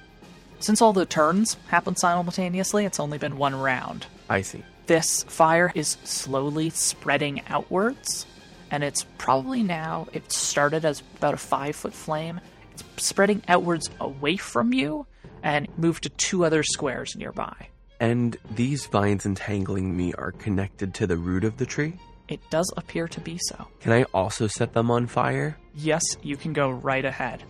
Since 0.60 0.82
all 0.82 0.94
the 0.94 1.06
turns 1.06 1.58
happen 1.68 1.96
simultaneously, 1.96 2.86
it's 2.86 3.00
only 3.00 3.18
been 3.18 3.38
one 3.38 3.54
round. 3.54 4.08
I 4.30 4.42
see. 4.42 4.64
This 4.88 5.24
fire 5.24 5.72
is 5.74 5.98
slowly 6.04 6.70
spreading 6.70 7.42
outwards, 7.48 8.26
and 8.70 8.84
it's 8.84 9.06
probably 9.18 9.64
now, 9.64 10.08
it 10.14 10.32
started 10.32 10.86
as 10.86 11.02
about 11.18 11.34
a 11.34 11.38
five 11.38 11.76
foot 11.76 11.94
flame. 11.94 12.40
It's 12.72 12.84
spreading 12.98 13.42
outwards 13.48 13.90
away 14.00 14.38
from 14.38 14.74
you 14.74 15.08
and 15.42 15.68
moved 15.78 16.04
to 16.04 16.10
two 16.10 16.46
other 16.46 16.62
squares 16.62 17.16
nearby. 17.16 17.70
And 18.00 18.38
these 18.52 18.86
vines 18.88 19.26
entangling 19.26 19.96
me 19.96 20.14
are 20.14 20.32
connected 20.32 20.94
to 20.96 21.08
the 21.08 21.18
root 21.18 21.44
of 21.46 21.58
the 21.58 21.66
tree? 21.66 21.98
It 22.28 22.42
does 22.50 22.72
appear 22.78 23.08
to 23.08 23.22
be 23.22 23.40
so. 23.40 23.68
Can 23.80 23.92
I 23.92 24.04
also 24.14 24.48
set 24.48 24.74
them 24.74 24.92
on 24.92 25.08
fire? 25.08 25.58
Yes, 25.76 26.04
you 26.22 26.38
can 26.38 26.54
go 26.54 26.70
right 26.70 27.06
ahead. 27.06 27.44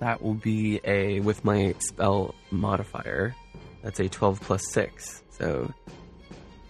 That 0.00 0.22
will 0.22 0.34
be 0.34 0.80
a, 0.84 1.20
with 1.20 1.44
my 1.44 1.74
spell 1.78 2.34
modifier, 2.50 3.34
that's 3.82 4.00
a 4.00 4.08
12 4.08 4.40
plus 4.40 4.62
6. 4.72 5.22
So, 5.30 5.72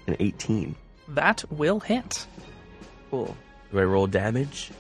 an 0.07 0.17
18. 0.19 0.75
That 1.09 1.45
will 1.51 1.81
hit. 1.81 2.27
Cool. 3.11 3.37
Do 3.71 3.79
I 3.79 3.85
roll 3.85 4.07
damage? 4.07 4.71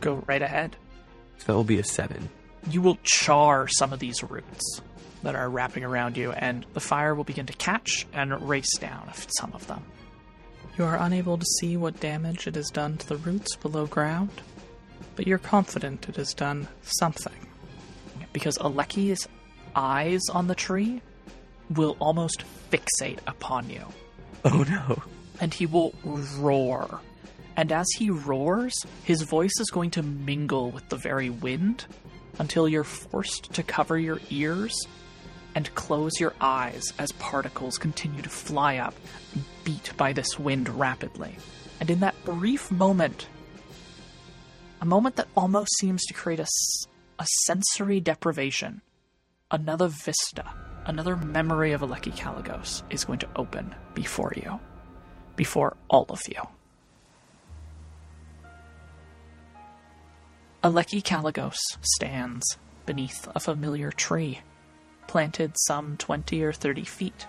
Go 0.00 0.22
right 0.26 0.42
ahead. 0.42 0.76
So 1.38 1.46
that 1.46 1.54
will 1.54 1.64
be 1.64 1.78
a 1.78 1.84
7. 1.84 2.28
You 2.70 2.82
will 2.82 2.98
char 3.02 3.68
some 3.68 3.92
of 3.92 3.98
these 3.98 4.22
roots 4.22 4.80
that 5.22 5.34
are 5.34 5.48
wrapping 5.48 5.84
around 5.84 6.16
you, 6.16 6.32
and 6.32 6.66
the 6.72 6.80
fire 6.80 7.14
will 7.14 7.24
begin 7.24 7.46
to 7.46 7.52
catch 7.54 8.06
and 8.12 8.48
race 8.48 8.76
down 8.78 9.10
some 9.38 9.52
of 9.52 9.66
them. 9.66 9.82
You 10.78 10.84
are 10.84 10.96
unable 10.96 11.38
to 11.38 11.46
see 11.60 11.76
what 11.76 12.00
damage 12.00 12.46
it 12.46 12.54
has 12.54 12.68
done 12.68 12.96
to 12.98 13.08
the 13.08 13.16
roots 13.16 13.56
below 13.56 13.86
ground, 13.86 14.30
but 15.14 15.26
you're 15.26 15.38
confident 15.38 16.08
it 16.08 16.16
has 16.16 16.34
done 16.34 16.68
something. 16.82 17.32
Because 18.32 18.58
Aleki's 18.58 19.26
eyes 19.74 20.20
on 20.32 20.46
the 20.46 20.54
tree 20.54 21.00
will 21.70 21.96
almost 21.98 22.44
fixate 22.70 23.20
upon 23.26 23.70
you, 23.70 23.84
Oh 24.52 24.62
no. 24.68 25.02
and 25.40 25.52
he 25.52 25.66
will 25.66 25.92
roar. 26.04 27.00
And 27.56 27.72
as 27.72 27.86
he 27.96 28.10
roars, 28.10 28.74
his 29.02 29.22
voice 29.22 29.54
is 29.58 29.70
going 29.70 29.90
to 29.92 30.02
mingle 30.02 30.70
with 30.70 30.88
the 30.88 30.96
very 30.96 31.30
wind 31.30 31.86
until 32.38 32.68
you're 32.68 32.84
forced 32.84 33.52
to 33.54 33.62
cover 33.62 33.98
your 33.98 34.20
ears 34.30 34.74
and 35.54 35.74
close 35.74 36.20
your 36.20 36.34
eyes 36.40 36.84
as 36.98 37.10
particles 37.12 37.78
continue 37.78 38.20
to 38.22 38.28
fly 38.28 38.76
up, 38.76 38.94
beat 39.64 39.90
by 39.96 40.12
this 40.12 40.38
wind 40.38 40.68
rapidly. 40.68 41.34
And 41.80 41.90
in 41.90 42.00
that 42.00 42.14
brief 42.24 42.70
moment, 42.70 43.26
a 44.80 44.84
moment 44.86 45.16
that 45.16 45.28
almost 45.34 45.70
seems 45.78 46.04
to 46.04 46.14
create 46.14 46.40
a, 46.40 46.46
a 47.18 47.26
sensory 47.46 48.00
deprivation, 48.00 48.82
another 49.50 49.88
vista, 49.88 50.44
another 50.86 51.16
memory 51.16 51.72
of 51.72 51.80
Aleki 51.80 52.16
Kalagos 52.16 52.82
is 52.90 53.04
going 53.04 53.18
to 53.18 53.28
open 53.36 53.74
before 53.94 54.32
you, 54.36 54.58
before 55.34 55.76
all 55.88 56.06
of 56.08 56.20
you. 56.28 56.40
Aleki 60.62 61.02
Kalagos 61.02 61.58
stands 61.80 62.56
beneath 62.86 63.28
a 63.34 63.40
familiar 63.40 63.90
tree, 63.90 64.40
planted 65.06 65.52
some 65.66 65.96
20 65.96 66.42
or 66.42 66.52
30 66.52 66.84
feet 66.84 67.26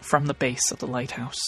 from 0.00 0.26
the 0.26 0.34
base 0.34 0.70
of 0.70 0.78
the 0.78 0.86
lighthouse. 0.86 1.40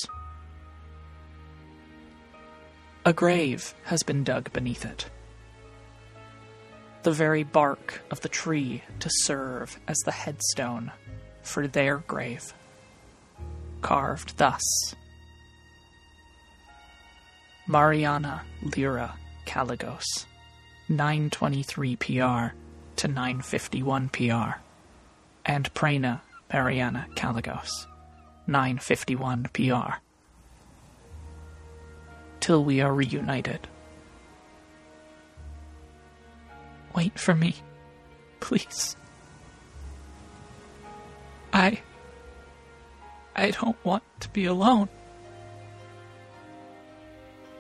A 3.05 3.13
grave 3.13 3.75
has 3.85 4.03
been 4.03 4.23
dug 4.23 4.53
beneath 4.53 4.85
it. 4.85 5.09
The 7.03 7.13
very 7.13 7.43
bark 7.43 8.03
of 8.11 8.21
the 8.21 8.29
tree 8.29 8.83
to 9.01 9.11
serve 9.11 9.79
as 9.89 9.99
the 10.05 10.13
headstone 10.13 10.93
for 11.43 11.67
their 11.67 11.99
grave. 11.99 12.55
Carved 13.81 14.39
thus 14.39 14.63
Mariana 17.67 18.43
Lyra 18.77 19.15
Kalagos, 19.47 20.27
923 20.89 21.97
PR 21.97 22.55
to 22.97 23.09
951 23.09 24.09
PR, 24.09 24.61
and 25.45 25.73
Prena 25.75 26.21
Mariana 26.53 27.07
Kalagos, 27.15 27.87
951 28.47 29.49
PR. 29.53 29.95
Till 32.41 32.65
we 32.65 32.81
are 32.81 32.95
reunited. 32.95 33.69
Wait 36.95 37.19
for 37.19 37.35
me, 37.35 37.57
please. 38.41 38.97
I. 41.53 41.81
I 43.35 43.51
don't 43.51 43.83
want 43.85 44.03
to 44.21 44.29
be 44.29 44.45
alone. 44.45 44.89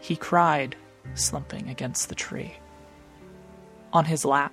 He 0.00 0.16
cried, 0.16 0.76
slumping 1.14 1.68
against 1.68 2.08
the 2.08 2.14
tree. 2.14 2.56
On 3.92 4.04
his 4.04 4.24
lap, 4.24 4.52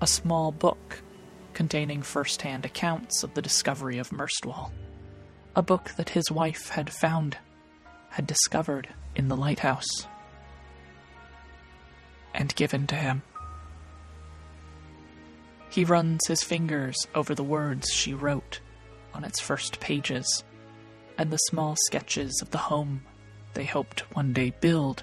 a 0.00 0.06
small 0.06 0.52
book 0.52 1.02
containing 1.52 2.02
first 2.02 2.42
hand 2.42 2.64
accounts 2.64 3.22
of 3.22 3.34
the 3.34 3.42
discovery 3.42 3.98
of 3.98 4.10
Merstwall. 4.10 4.70
A 5.54 5.62
book 5.62 5.92
that 5.96 6.10
his 6.10 6.30
wife 6.30 6.68
had 6.70 6.90
found, 6.90 7.36
had 8.10 8.26
discovered 8.26 8.88
in 9.14 9.28
the 9.28 9.36
lighthouse, 9.36 10.06
and 12.34 12.54
given 12.54 12.86
to 12.86 12.94
him. 12.94 13.22
He 15.72 15.86
runs 15.86 16.26
his 16.26 16.42
fingers 16.42 16.96
over 17.14 17.34
the 17.34 17.42
words 17.42 17.90
she 17.90 18.12
wrote 18.12 18.60
on 19.14 19.24
its 19.24 19.40
first 19.40 19.80
pages 19.80 20.44
and 21.16 21.30
the 21.30 21.38
small 21.38 21.76
sketches 21.86 22.38
of 22.42 22.50
the 22.50 22.58
home 22.58 23.02
they 23.54 23.64
hoped 23.64 24.00
one 24.14 24.34
day 24.34 24.52
build 24.60 25.02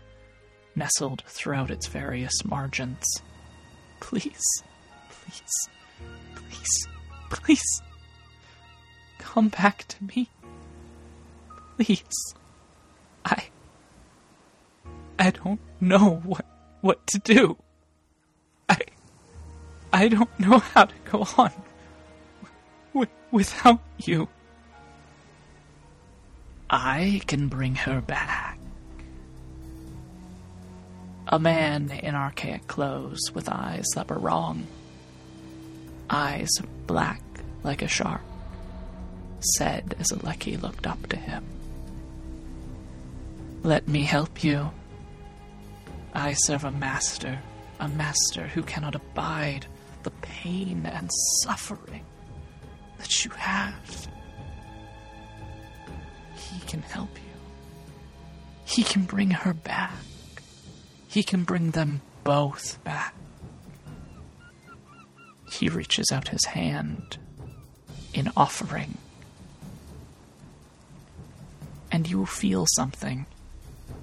nestled 0.75 1.23
throughout 1.25 1.71
its 1.71 1.87
various 1.87 2.45
margins. 2.45 3.03
Please, 3.99 4.43
please, 5.09 5.69
please, 6.35 6.87
please, 7.31 7.81
come 9.17 9.49
back 9.49 9.87
to 9.87 10.03
me. 10.03 10.29
Please. 11.77 12.35
I. 13.25 13.49
I 15.17 15.31
don't 15.31 15.59
know 15.81 16.21
what, 16.23 16.45
what 16.81 17.07
to 17.07 17.17
do. 17.17 17.57
I. 19.91 20.07
Don't 20.07 20.39
know 20.39 20.59
how 20.59 20.85
to 20.85 20.93
go 21.11 21.27
on 21.37 21.51
w- 22.93 23.11
without 23.31 23.81
you. 23.97 24.27
I 26.69 27.21
can 27.27 27.47
bring 27.47 27.75
her 27.75 28.01
back. 28.01 28.59
A 31.27 31.39
man 31.39 31.91
in 31.91 32.15
archaic 32.15 32.67
clothes 32.67 33.31
with 33.33 33.49
eyes 33.49 33.85
that 33.95 34.09
were 34.09 34.19
wrong. 34.19 34.65
eyes 36.09 36.49
black 36.87 37.21
like 37.63 37.81
a 37.81 37.87
shark, 37.87 38.21
said 39.57 39.95
as 39.99 40.07
Aleki 40.07 40.61
looked 40.61 40.87
up 40.87 41.07
to 41.07 41.17
him. 41.17 41.43
Let 43.63 43.87
me 43.87 44.03
help 44.03 44.43
you. 44.43 44.71
I 46.13 46.33
serve 46.33 46.63
a 46.63 46.71
master, 46.71 47.39
a 47.79 47.87
master 47.87 48.47
who 48.47 48.63
cannot 48.63 48.95
abide 48.95 49.67
the 50.03 50.11
pain 50.21 50.85
and 50.85 51.09
suffering 51.43 52.05
that 52.97 53.25
you 53.25 53.31
have. 53.31 54.07
He 56.35 56.59
can 56.65 56.81
help 56.81 57.15
you. 57.15 57.23
He 58.65 58.83
can 58.83 59.03
bring 59.03 59.31
her 59.31 59.53
back. 59.53 59.93
He 61.07 61.23
can 61.23 61.43
bring 61.43 61.71
them 61.71 62.01
both 62.23 62.83
back. 62.83 63.15
He 65.51 65.69
reaches 65.69 66.11
out 66.11 66.27
his 66.27 66.45
hand 66.45 67.17
in 68.13 68.31
offering. 68.37 68.97
And 71.91 72.07
you 72.07 72.25
feel 72.25 72.65
something 72.75 73.25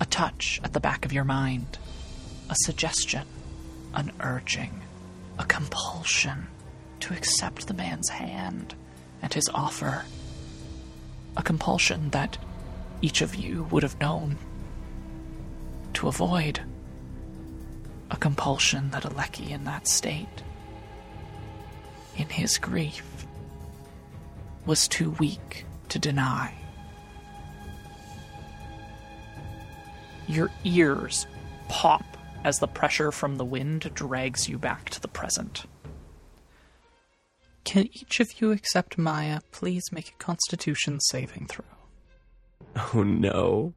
a 0.00 0.06
touch 0.06 0.60
at 0.64 0.72
the 0.72 0.80
back 0.80 1.04
of 1.04 1.12
your 1.12 1.24
mind, 1.24 1.78
a 2.50 2.54
suggestion, 2.64 3.26
an 3.94 4.12
urging, 4.20 4.82
a 5.38 5.44
compulsion 5.44 6.46
to 7.00 7.14
accept 7.14 7.66
the 7.66 7.74
man's 7.74 8.08
hand 8.08 8.74
and 9.22 9.32
his 9.32 9.48
offer. 9.54 10.04
A 11.36 11.42
compulsion 11.42 12.10
that 12.10 12.38
each 13.02 13.20
of 13.20 13.34
you 13.34 13.64
would 13.70 13.82
have 13.82 14.00
known 14.00 14.38
to 15.94 16.08
avoid. 16.08 16.60
A 18.10 18.16
compulsion 18.16 18.90
that 18.90 19.02
Aleki 19.02 19.50
in 19.50 19.64
that 19.64 19.88
state, 19.88 20.42
in 22.16 22.28
his 22.28 22.58
grief, 22.58 23.26
was 24.64 24.88
too 24.88 25.10
weak 25.12 25.66
to 25.88 25.98
deny. 25.98 26.54
Your 30.26 30.50
ears 30.64 31.26
pop 31.68 32.15
as 32.44 32.58
the 32.58 32.68
pressure 32.68 33.10
from 33.12 33.36
the 33.36 33.44
wind 33.44 33.90
drags 33.94 34.48
you 34.48 34.58
back 34.58 34.90
to 34.90 35.00
the 35.00 35.08
present. 35.08 35.64
Can 37.64 37.88
each 37.92 38.20
of 38.20 38.40
you 38.40 38.52
except 38.52 38.96
Maya 38.96 39.40
please 39.50 39.82
make 39.90 40.10
a 40.10 40.22
constitution 40.24 41.00
saving 41.00 41.46
throw? 41.46 41.64
Oh 42.94 43.02
no. 43.02 43.74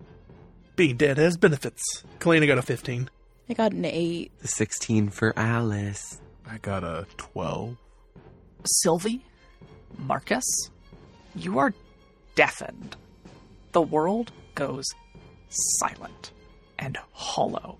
Being 0.75 0.95
dead 0.97 1.17
has 1.17 1.37
benefits. 1.37 2.03
Kalina 2.19 2.47
got 2.47 2.57
a 2.57 2.61
15. 2.61 3.09
I 3.49 3.53
got 3.53 3.71
an 3.71 3.85
eight. 3.85 4.31
The 4.39 4.47
16 4.47 5.09
for 5.09 5.33
Alice. 5.35 6.21
I 6.47 6.57
got 6.59 6.83
a 6.83 7.07
12. 7.17 7.75
Sylvie, 8.65 9.25
Marcus, 9.97 10.45
you 11.35 11.57
are 11.59 11.73
deafened. 12.35 12.95
The 13.71 13.81
world 13.81 14.31
goes 14.55 14.85
silent 15.49 16.31
and 16.77 16.97
hollow. 17.11 17.77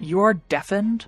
You 0.00 0.20
are 0.20 0.34
deafened 0.34 1.06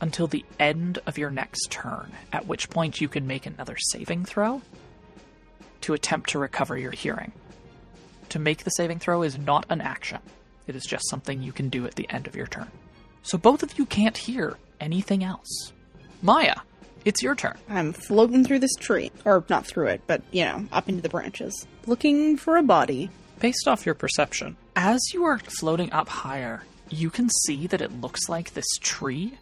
until 0.00 0.26
the 0.26 0.44
end 0.58 0.98
of 1.06 1.18
your 1.18 1.30
next 1.30 1.70
turn, 1.70 2.12
at 2.32 2.46
which 2.46 2.70
point 2.70 3.00
you 3.00 3.08
can 3.08 3.26
make 3.26 3.46
another 3.46 3.76
saving 3.90 4.24
throw 4.24 4.62
to 5.82 5.94
attempt 5.94 6.30
to 6.30 6.38
recover 6.38 6.76
your 6.78 6.92
hearing. 6.92 7.32
To 8.30 8.38
make 8.38 8.64
the 8.64 8.70
saving 8.70 8.98
throw 8.98 9.22
is 9.22 9.38
not 9.38 9.66
an 9.70 9.80
action, 9.80 10.20
it 10.66 10.76
is 10.76 10.84
just 10.84 11.08
something 11.08 11.42
you 11.42 11.52
can 11.52 11.68
do 11.68 11.86
at 11.86 11.94
the 11.94 12.08
end 12.10 12.26
of 12.26 12.36
your 12.36 12.46
turn. 12.46 12.70
So 13.22 13.38
both 13.38 13.62
of 13.62 13.78
you 13.78 13.86
can't 13.86 14.16
hear 14.16 14.56
anything 14.80 15.24
else. 15.24 15.72
Maya, 16.22 16.56
it's 17.04 17.22
your 17.22 17.34
turn. 17.34 17.56
I'm 17.68 17.92
floating 17.92 18.44
through 18.44 18.58
this 18.58 18.74
tree. 18.74 19.10
Or 19.24 19.44
not 19.48 19.66
through 19.66 19.86
it, 19.88 20.02
but, 20.06 20.22
you 20.30 20.44
know, 20.44 20.66
up 20.72 20.88
into 20.88 21.02
the 21.02 21.08
branches. 21.08 21.66
Looking 21.86 22.36
for 22.36 22.56
a 22.56 22.62
body. 22.62 23.10
Based 23.40 23.68
off 23.68 23.86
your 23.86 23.94
perception, 23.94 24.56
as 24.74 25.00
you 25.14 25.24
are 25.24 25.38
floating 25.38 25.92
up 25.92 26.08
higher, 26.08 26.64
you 26.92 27.10
can 27.10 27.28
see 27.44 27.66
that 27.66 27.80
it 27.80 28.00
looks 28.00 28.28
like 28.28 28.52
this 28.54 28.66
tree 28.80 29.38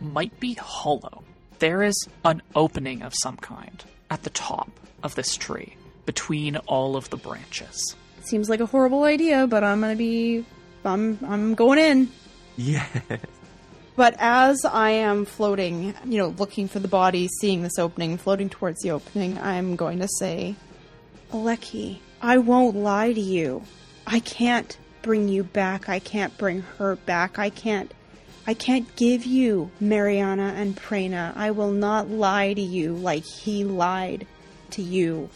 might 0.00 0.38
be 0.40 0.54
hollow. 0.54 1.24
There 1.58 1.82
is 1.82 2.08
an 2.24 2.42
opening 2.54 3.02
of 3.02 3.14
some 3.22 3.36
kind 3.36 3.84
at 4.10 4.22
the 4.22 4.30
top 4.30 4.70
of 5.02 5.14
this 5.14 5.36
tree 5.36 5.76
between 6.06 6.56
all 6.56 6.96
of 6.96 7.10
the 7.10 7.16
branches. 7.16 7.96
Seems 8.22 8.48
like 8.48 8.60
a 8.60 8.66
horrible 8.66 9.04
idea, 9.04 9.46
but 9.46 9.64
I'm 9.64 9.80
gonna 9.80 9.96
be. 9.96 10.44
I'm, 10.84 11.18
I'm 11.26 11.54
going 11.54 11.78
in. 11.78 12.10
Yeah. 12.56 12.86
But 13.96 14.16
as 14.18 14.64
I 14.64 14.90
am 14.90 15.24
floating, 15.24 15.94
you 16.04 16.18
know, 16.18 16.28
looking 16.28 16.66
for 16.66 16.80
the 16.80 16.88
body, 16.88 17.28
seeing 17.40 17.62
this 17.62 17.78
opening, 17.78 18.18
floating 18.18 18.48
towards 18.48 18.82
the 18.82 18.90
opening, 18.90 19.38
I'm 19.38 19.76
going 19.76 20.00
to 20.00 20.08
say, 20.18 20.56
Aleki, 21.30 21.98
I 22.20 22.38
won't 22.38 22.76
lie 22.76 23.12
to 23.12 23.20
you. 23.20 23.62
I 24.06 24.18
can't 24.18 24.76
bring 25.04 25.28
you 25.28 25.44
back. 25.44 25.88
I 25.88 26.00
can't 26.00 26.36
bring 26.36 26.62
her 26.78 26.96
back. 26.96 27.38
I 27.38 27.50
can't. 27.50 27.92
I 28.46 28.54
can't 28.54 28.96
give 28.96 29.24
you 29.24 29.70
Mariana 29.78 30.54
and 30.56 30.74
Prena. 30.76 31.32
I 31.36 31.52
will 31.52 31.70
not 31.70 32.10
lie 32.10 32.54
to 32.54 32.60
you 32.60 32.94
like 32.94 33.24
he 33.24 33.62
lied 33.62 34.26
to 34.70 34.82
you. 34.82 35.30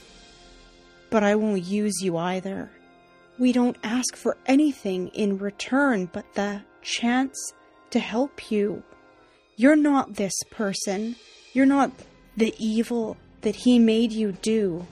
But 1.10 1.22
I 1.22 1.36
won't 1.36 1.62
use 1.62 2.02
you 2.02 2.16
either. 2.16 2.70
We 3.38 3.52
don't 3.52 3.76
ask 3.84 4.16
for 4.16 4.36
anything 4.46 5.08
in 5.08 5.38
return 5.38 6.10
but 6.12 6.34
the 6.34 6.62
chance 6.82 7.52
to 7.90 7.98
help 7.98 8.50
you. 8.50 8.82
You're 9.56 9.76
not 9.76 10.14
this 10.14 10.34
person. 10.50 11.16
You're 11.52 11.66
not 11.66 11.92
the 12.36 12.54
evil 12.58 13.16
that 13.42 13.56
he 13.56 13.78
made 13.78 14.12
you 14.12 14.32
do. 14.32 14.86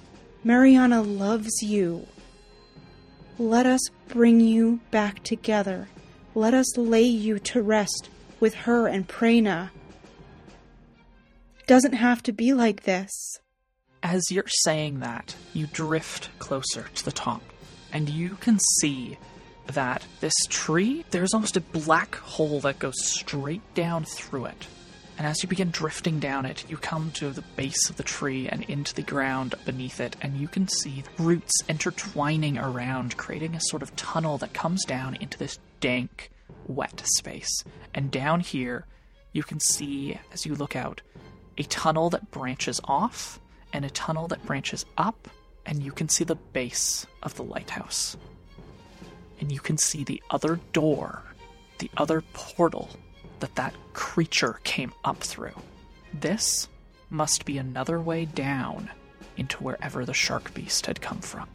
Mariana 0.45 1.03
loves 1.03 1.62
you. 1.62 2.07
Let 3.39 3.66
us 3.66 3.80
bring 4.09 4.41
you 4.41 4.80
back 4.91 5.22
together. 5.22 5.89
Let 6.34 6.55
us 6.55 6.78
lay 6.78 7.03
you 7.03 7.39
to 7.41 7.61
rest 7.61 8.09
with 8.41 8.55
her 8.55 8.87
and 8.87 9.07
Prena. 9.07 9.70
Doesn't 11.66 11.93
have 11.93 12.22
to 12.22 12.32
be 12.32 12.55
like 12.55 12.84
this. 12.84 13.39
As 14.03 14.30
you're 14.30 14.49
saying 14.49 15.01
that, 15.01 15.37
you 15.53 15.66
drift 15.66 16.30
closer 16.39 16.87
to 16.95 17.05
the 17.05 17.12
top, 17.12 17.43
and 17.93 18.09
you 18.09 18.37
can 18.41 18.59
see 18.80 19.18
that 19.66 20.07
this 20.20 20.34
tree, 20.49 21.05
there's 21.11 21.34
almost 21.34 21.57
a 21.57 21.61
black 21.61 22.14
hole 22.14 22.61
that 22.61 22.78
goes 22.78 23.05
straight 23.05 23.74
down 23.74 24.05
through 24.05 24.47
it. 24.47 24.66
And 25.19 25.27
as 25.27 25.43
you 25.43 25.49
begin 25.49 25.71
drifting 25.71 26.21
down 26.21 26.45
it, 26.45 26.69
you 26.69 26.77
come 26.77 27.11
to 27.12 27.31
the 27.31 27.45
base 27.57 27.89
of 27.89 27.97
the 27.97 28.03
tree 28.03 28.49
and 28.49 28.62
into 28.64 28.95
the 28.95 29.03
ground 29.03 29.55
beneath 29.64 29.99
it, 29.99 30.14
and 30.21 30.37
you 30.37 30.47
can 30.47 30.69
see 30.69 31.05
roots 31.19 31.55
intertwining 31.69 32.59
around, 32.59 33.17
creating 33.17 33.55
a 33.55 33.61
sort 33.61 33.83
of 33.83 33.97
tunnel 33.97 34.37
that 34.39 34.53
comes 34.53 34.85
down 34.85 35.14
into 35.17 35.39
this 35.39 35.59
dank, 35.81 36.31
wet 36.67 37.03
space. 37.14 37.64
And 37.95 38.11
down 38.11 38.41
here, 38.41 38.87
you 39.33 39.43
can 39.43 39.59
see, 39.59 40.19
as 40.33 40.45
you 40.45 40.55
look 40.55 40.77
out, 40.77 41.01
a 41.57 41.62
tunnel 41.62 42.11
that 42.11 42.31
branches 42.31 42.81
off 42.85 43.41
and 43.73 43.85
a 43.85 43.91
tunnel 43.91 44.29
that 44.29 44.45
branches 44.45 44.85
up, 44.99 45.29
and 45.64 45.83
you 45.83 45.93
can 45.93 46.11
see 46.11 46.25
the 46.25 46.35
base 46.35 47.07
of 47.23 47.35
the 47.37 47.43
lighthouse. 47.43 48.19
And 49.41 49.51
you 49.51 49.61
can 49.61 49.79
see 49.79 50.05
the 50.05 50.23
other 50.31 50.61
door, 50.73 51.23
the 51.79 51.91
other 51.97 52.23
portal 52.33 52.91
that 53.41 53.55
that 53.57 53.74
creature 53.93 54.61
came 54.64 54.93
up 55.05 55.18
through. 55.18 55.55
This 56.12 56.68
must 57.11 57.45
be 57.45 57.59
another 57.59 58.01
way 58.01 58.24
down 58.24 58.91
into 59.37 59.62
wherever 59.62 60.05
the 60.05 60.14
shark 60.14 60.53
beast 60.55 60.87
had 60.87 61.01
come 61.01 61.20
from. 61.20 61.49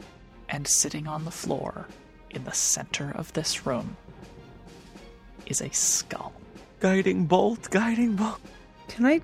And 0.48 0.66
sitting 0.66 1.06
on 1.06 1.24
the 1.24 1.30
floor 1.30 1.86
in 2.30 2.44
the 2.44 2.52
center 2.52 3.12
of 3.14 3.32
this 3.32 3.66
room 3.66 3.96
is 5.46 5.60
a 5.60 5.70
skull. 5.70 6.32
Guiding 6.80 7.26
bolt, 7.26 7.70
guiding 7.70 8.16
bolt. 8.16 8.40
Can 8.88 9.06
I 9.06 9.20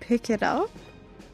pick 0.00 0.30
it 0.30 0.42
up? 0.42 0.70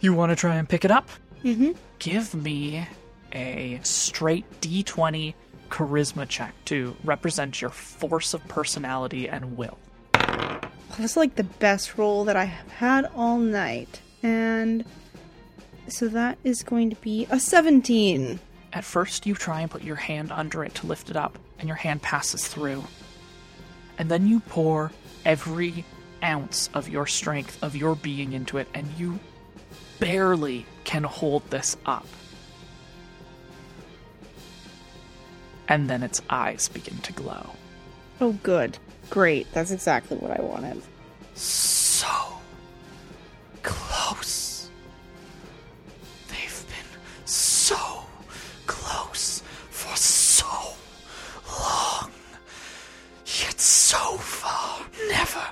You 0.01 0.13
want 0.13 0.31
to 0.31 0.37
try 0.37 0.57
and 0.57 0.69
pick 0.69 0.85
it 0.85 0.91
up? 0.91 1.09
Mm-hmm. 1.45 1.73
Give 1.99 2.35
me 2.35 2.87
a 3.33 3.81
straight 3.83 4.45
d20 4.61 5.35
charisma 5.71 6.29
check 6.29 6.55
to 6.67 6.97
represent 7.05 7.61
your 7.61 7.71
force 7.71 8.35
of 8.35 8.47
personality 8.49 9.29
and 9.29 9.57
will. 9.57 9.79
That's 10.99 11.17
like 11.17 11.35
the 11.35 11.45
best 11.45 11.99
roll 11.99 12.25
that 12.25 12.37
I 12.37 12.45
have 12.45 12.71
had 12.73 13.11
all 13.15 13.39
night. 13.39 14.01
And 14.23 14.85
so 15.89 16.09
that 16.09 16.39
is 16.43 16.63
going 16.63 16.91
to 16.91 16.97
be 16.97 17.27
a 17.31 17.39
17. 17.39 18.41
At 18.73 18.85
first, 18.85 19.27
you 19.27 19.35
try 19.35 19.61
and 19.61 19.71
put 19.71 19.83
your 19.83 19.97
hand 19.97 20.33
under 20.33 20.65
it 20.65 20.75
to 20.77 20.87
lift 20.87 21.11
it 21.11 21.17
up, 21.17 21.39
and 21.59 21.69
your 21.69 21.77
hand 21.77 22.03
passes 22.03 22.47
through. 22.49 22.85
And 23.99 24.11
then 24.11 24.27
you 24.27 24.41
pour 24.41 24.93
every 25.25 25.85
ounce 26.23 26.69
of 26.75 26.89
your 26.89 27.07
strength, 27.07 27.63
of 27.63 27.77
your 27.77 27.95
being 27.95 28.33
into 28.33 28.59
it, 28.59 28.69
and 28.75 28.87
you 28.99 29.19
barely 29.99 30.67
can 30.85 31.05
hold 31.05 31.49
this 31.51 31.77
up. 31.87 32.07
And 35.69 35.89
then 35.89 36.03
its 36.03 36.23
eyes 36.31 36.69
begin 36.69 36.99
to 36.99 37.13
glow. 37.13 37.51
Oh, 38.21 38.33
good. 38.43 38.79
Great, 39.11 39.47
that's 39.53 39.71
exactly 39.71 40.17
what 40.19 40.39
I 40.39 40.43
wanted. 40.43 40.83
So 41.35 42.07
close. 43.63 44.71
They've 46.29 46.65
been 46.69 47.27
so 47.27 47.77
close 48.67 49.43
for 49.71 49.97
so 49.97 50.47
long, 51.49 52.11
yet 53.25 53.61
so 53.61 54.17
far 54.19 54.81
never 55.09 55.45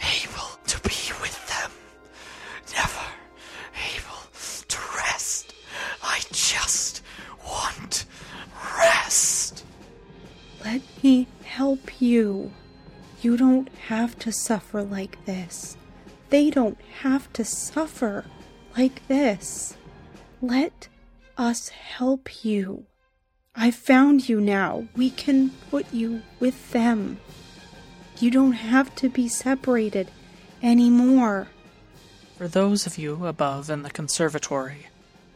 able 0.00 0.58
to 0.66 0.80
be 0.80 1.12
with 1.20 1.46
them, 1.48 1.70
never 2.74 3.06
able 3.94 4.66
to 4.68 4.78
rest. 4.96 5.54
I 6.02 6.20
just 6.32 7.02
want 7.46 8.06
rest. 8.78 9.64
Let 10.64 10.82
me 11.02 11.26
help 11.44 12.00
you. 12.00 12.50
You 13.24 13.38
don't 13.38 13.70
have 13.88 14.18
to 14.18 14.30
suffer 14.30 14.82
like 14.82 15.24
this. 15.24 15.78
They 16.28 16.50
don't 16.50 16.78
have 17.00 17.32
to 17.32 17.42
suffer 17.42 18.26
like 18.76 19.08
this. 19.08 19.78
Let 20.42 20.88
us 21.38 21.70
help 21.70 22.44
you. 22.44 22.84
I 23.56 23.70
found 23.70 24.28
you 24.28 24.42
now. 24.42 24.88
We 24.94 25.08
can 25.08 25.52
put 25.70 25.90
you 25.90 26.20
with 26.38 26.72
them. 26.72 27.18
You 28.18 28.30
don't 28.30 28.52
have 28.52 28.94
to 28.96 29.08
be 29.08 29.26
separated 29.26 30.10
anymore. 30.62 31.48
For 32.36 32.46
those 32.46 32.86
of 32.86 32.98
you 32.98 33.24
above 33.24 33.70
in 33.70 33.84
the 33.84 33.90
conservatory, 33.90 34.88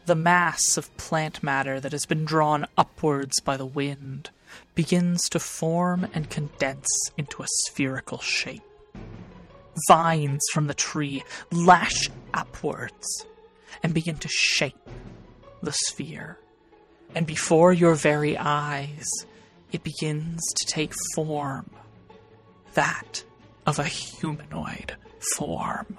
the 0.05 0.13
mass 0.13 0.77
of 0.77 0.95
plant 0.97 1.41
matter 1.41 1.79
that 1.79 1.93
has 1.93 2.05
been 2.05 2.23
drawn 2.23 2.67
upwards 2.77 3.39
by 3.39 3.57
the 3.57 3.65
wind 3.65 4.29
begins 4.79 5.27
to 5.27 5.39
form 5.39 6.07
and 6.13 6.29
condense 6.29 6.87
into 7.17 7.43
a 7.43 7.47
spherical 7.65 8.17
shape. 8.19 8.61
Vines 9.89 10.41
from 10.53 10.67
the 10.67 10.73
tree 10.73 11.21
lash 11.51 12.09
upwards 12.33 13.25
and 13.83 13.93
begin 13.93 14.15
to 14.15 14.29
shape 14.29 14.89
the 15.61 15.73
sphere. 15.73 16.39
And 17.13 17.27
before 17.27 17.73
your 17.73 17.93
very 17.93 18.37
eyes, 18.37 19.05
it 19.73 19.83
begins 19.83 20.39
to 20.55 20.65
take 20.65 20.93
form 21.13 21.69
that 22.73 23.21
of 23.65 23.79
a 23.79 23.83
humanoid 23.83 24.95
form. 25.35 25.97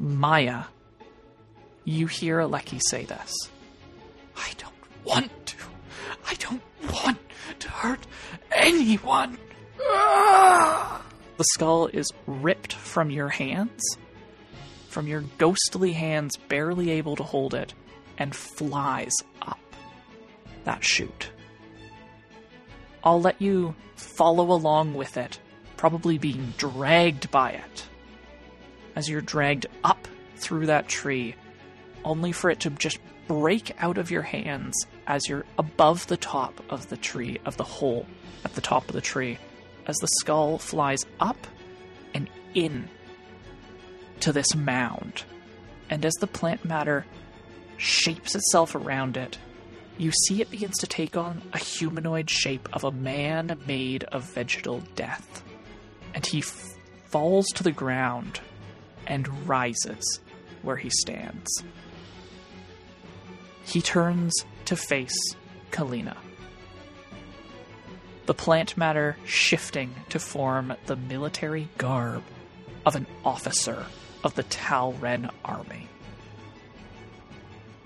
Maya, 0.00 0.64
you 1.84 2.08
hear 2.08 2.40
Aleki 2.40 2.80
say 2.90 3.04
this. 3.04 3.32
I 4.36 4.50
don't 4.58 5.04
want 5.04 5.46
to. 5.46 5.56
I 6.28 6.34
don't 6.34 6.62
want 6.92 7.27
to 7.60 7.68
hurt 7.68 8.06
anyone. 8.52 9.38
The 9.78 11.44
skull 11.52 11.86
is 11.86 12.10
ripped 12.26 12.72
from 12.74 13.10
your 13.10 13.28
hands, 13.28 13.82
from 14.88 15.06
your 15.06 15.22
ghostly 15.38 15.92
hands, 15.92 16.36
barely 16.36 16.90
able 16.90 17.16
to 17.16 17.22
hold 17.22 17.54
it, 17.54 17.74
and 18.18 18.34
flies 18.34 19.12
up 19.42 19.60
that 20.64 20.84
chute. 20.84 21.30
I'll 23.04 23.20
let 23.20 23.40
you 23.40 23.74
follow 23.94 24.52
along 24.52 24.94
with 24.94 25.16
it, 25.16 25.38
probably 25.76 26.18
being 26.18 26.52
dragged 26.58 27.30
by 27.30 27.52
it. 27.52 27.88
As 28.96 29.08
you're 29.08 29.20
dragged 29.20 29.66
up 29.84 30.08
through 30.36 30.66
that 30.66 30.88
tree, 30.88 31.36
only 32.04 32.32
for 32.32 32.50
it 32.50 32.60
to 32.60 32.70
just 32.70 32.97
break 33.28 33.72
out 33.78 33.98
of 33.98 34.10
your 34.10 34.22
hands 34.22 34.74
as 35.06 35.28
you're 35.28 35.44
above 35.58 36.06
the 36.06 36.16
top 36.16 36.60
of 36.70 36.88
the 36.88 36.96
tree, 36.96 37.38
of 37.44 37.56
the 37.56 37.64
hole 37.64 38.06
at 38.44 38.54
the 38.54 38.60
top 38.60 38.88
of 38.88 38.94
the 38.94 39.00
tree, 39.00 39.38
as 39.86 39.96
the 39.98 40.08
skull 40.18 40.58
flies 40.58 41.06
up 41.20 41.46
and 42.14 42.28
in 42.54 42.88
to 44.20 44.32
this 44.32 44.54
mound. 44.56 45.22
And 45.90 46.04
as 46.04 46.14
the 46.14 46.26
plant 46.26 46.64
matter 46.64 47.06
shapes 47.76 48.34
itself 48.34 48.74
around 48.74 49.16
it, 49.16 49.38
you 49.98 50.12
see 50.12 50.40
it 50.40 50.50
begins 50.50 50.78
to 50.78 50.86
take 50.86 51.16
on 51.16 51.42
a 51.52 51.58
humanoid 51.58 52.30
shape 52.30 52.68
of 52.72 52.84
a 52.84 52.90
man 52.90 53.58
made 53.66 54.04
of 54.04 54.24
vegetal 54.24 54.80
death. 54.94 55.42
And 56.14 56.24
he 56.24 56.38
f- 56.38 56.74
falls 57.06 57.46
to 57.54 57.62
the 57.62 57.72
ground 57.72 58.40
and 59.06 59.48
rises 59.48 60.20
where 60.62 60.76
he 60.76 60.90
stands. 60.90 61.62
He 63.68 63.82
turns 63.82 64.34
to 64.64 64.76
face 64.76 65.36
Kalina. 65.70 66.16
The 68.24 68.32
plant 68.32 68.78
matter 68.78 69.18
shifting 69.26 69.94
to 70.08 70.18
form 70.18 70.72
the 70.86 70.96
military 70.96 71.68
garb 71.76 72.22
of 72.86 72.96
an 72.96 73.06
officer 73.26 73.84
of 74.24 74.34
the 74.36 74.44
Talren 74.44 75.30
army. 75.44 75.86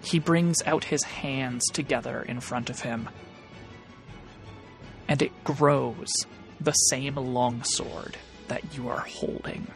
He 0.04 0.20
brings 0.20 0.62
out 0.66 0.84
his 0.84 1.02
hands 1.02 1.64
together 1.72 2.22
in 2.22 2.38
front 2.38 2.70
of 2.70 2.82
him, 2.82 3.08
and 5.08 5.20
it 5.20 5.32
grows 5.42 6.12
the 6.60 6.72
same 6.72 7.16
longsword 7.16 8.18
that 8.46 8.76
you 8.76 8.88
are 8.88 9.00
holding. 9.00 9.66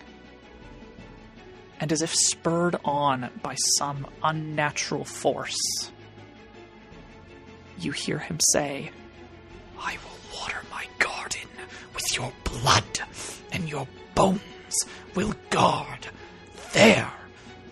And 1.81 1.91
as 1.91 2.01
if 2.01 2.15
spurred 2.15 2.77
on 2.85 3.29
by 3.43 3.57
some 3.77 4.07
unnatural 4.23 5.05
force, 5.05 5.91
you 7.79 7.93
hear 7.93 8.19
him 8.19 8.39
say, 8.53 8.91
I 9.79 9.97
will 10.05 10.39
water 10.41 10.59
my 10.71 10.87
garden 10.99 11.49
with 11.95 12.17
your 12.17 12.33
blood, 12.45 13.01
and 13.53 13.69
your 13.69 13.87
bones 14.15 14.41
will 15.15 15.35
guard 15.51 16.09
their 16.73 17.11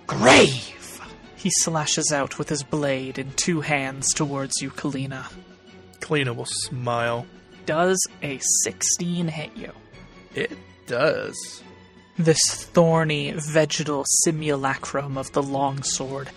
grave. 0.06 1.00
He 1.36 1.50
slashes 1.60 2.10
out 2.12 2.38
with 2.38 2.48
his 2.48 2.62
blade 2.62 3.18
in 3.18 3.32
two 3.32 3.60
hands 3.60 4.08
towards 4.14 4.62
you, 4.62 4.70
Kalina. 4.70 5.30
Kalina 6.00 6.34
will 6.34 6.46
smile. 6.46 7.26
Does 7.66 7.98
a 8.22 8.38
16 8.62 9.28
hit 9.28 9.56
you? 9.56 9.72
It 10.34 10.56
does. 10.86 11.62
This 12.18 12.38
thorny, 12.72 13.32
vegetal 13.32 14.04
simulacrum 14.22 15.18
of 15.18 15.32
the 15.32 15.42
longsword 15.42 16.30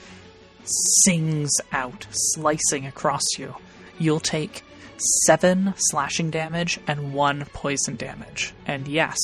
sings 0.68 1.52
out, 1.72 2.08
slicing 2.12 2.86
across 2.86 3.24
you. 3.38 3.56
You'll 4.00 4.20
take 4.20 4.64
seven 5.26 5.74
slashing 5.78 6.32
damage 6.32 6.80
and 6.88 7.14
one 7.14 7.46
poison 7.54 7.96
damage. 7.96 8.54
And 8.66 8.88
yes, 8.88 9.18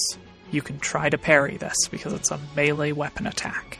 you 0.51 0.61
can 0.61 0.79
try 0.79 1.09
to 1.09 1.17
parry 1.17 1.57
this 1.57 1.75
because 1.89 2.13
it's 2.13 2.31
a 2.31 2.39
melee 2.55 2.91
weapon 2.91 3.27
attack. 3.27 3.79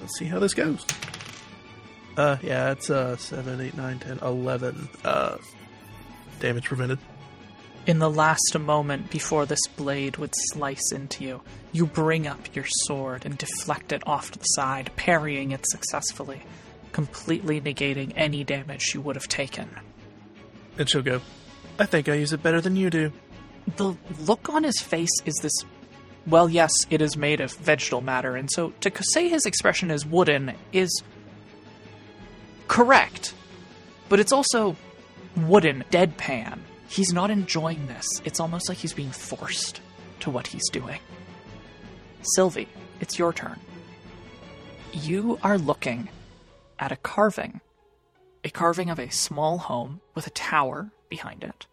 Let's 0.00 0.18
see 0.18 0.26
how 0.26 0.38
this 0.38 0.54
goes. 0.54 0.84
Uh, 2.16 2.36
yeah, 2.42 2.72
it's 2.72 2.90
uh, 2.90 3.16
7, 3.16 3.60
8, 3.60 3.76
9, 3.76 3.98
10, 3.98 4.18
11 4.18 4.88
uh, 5.04 5.38
damage 6.40 6.64
prevented. 6.64 6.98
In 7.86 7.98
the 7.98 8.10
last 8.10 8.56
moment 8.58 9.10
before 9.10 9.44
this 9.44 9.66
blade 9.76 10.16
would 10.18 10.34
slice 10.34 10.92
into 10.92 11.24
you, 11.24 11.40
you 11.72 11.86
bring 11.86 12.26
up 12.26 12.54
your 12.54 12.66
sword 12.68 13.24
and 13.24 13.36
deflect 13.36 13.92
it 13.92 14.06
off 14.06 14.30
to 14.30 14.38
the 14.38 14.44
side, 14.44 14.90
parrying 14.94 15.50
it 15.50 15.64
successfully, 15.68 16.42
completely 16.92 17.60
negating 17.60 18.12
any 18.16 18.44
damage 18.44 18.94
you 18.94 19.00
would 19.00 19.16
have 19.16 19.28
taken. 19.28 19.68
And 20.78 20.88
she'll 20.88 21.02
go, 21.02 21.20
I 21.78 21.86
think 21.86 22.08
I 22.08 22.14
use 22.14 22.32
it 22.32 22.42
better 22.42 22.60
than 22.60 22.76
you 22.76 22.90
do. 22.90 23.12
The 23.76 23.96
look 24.20 24.48
on 24.48 24.64
his 24.64 24.80
face 24.80 25.20
is 25.24 25.34
this 25.42 25.64
well, 26.26 26.48
yes, 26.48 26.70
it 26.88 27.02
is 27.02 27.16
made 27.16 27.40
of 27.40 27.52
vegetal 27.52 28.00
matter, 28.00 28.36
and 28.36 28.48
so 28.50 28.70
to 28.80 28.92
say 29.02 29.28
his 29.28 29.44
expression 29.44 29.90
is 29.90 30.06
wooden 30.06 30.54
is 30.72 31.02
correct, 32.68 33.34
but 34.08 34.20
it's 34.20 34.32
also 34.32 34.76
wooden, 35.36 35.84
deadpan. 35.90 36.60
He's 36.88 37.12
not 37.12 37.30
enjoying 37.30 37.86
this. 37.86 38.06
It's 38.24 38.38
almost 38.38 38.68
like 38.68 38.78
he's 38.78 38.92
being 38.92 39.10
forced 39.10 39.80
to 40.20 40.30
what 40.30 40.46
he's 40.46 40.68
doing. 40.70 41.00
Sylvie, 42.36 42.68
it's 43.00 43.18
your 43.18 43.32
turn. 43.32 43.58
You 44.92 45.40
are 45.42 45.58
looking 45.58 46.08
at 46.82 46.90
a 46.90 46.96
carving. 46.96 47.60
A 48.42 48.50
carving 48.50 48.90
of 48.90 48.98
a 48.98 49.08
small 49.08 49.58
home 49.58 50.00
with 50.16 50.26
a 50.26 50.30
tower 50.30 50.90
behind 51.08 51.44
it, 51.44 51.66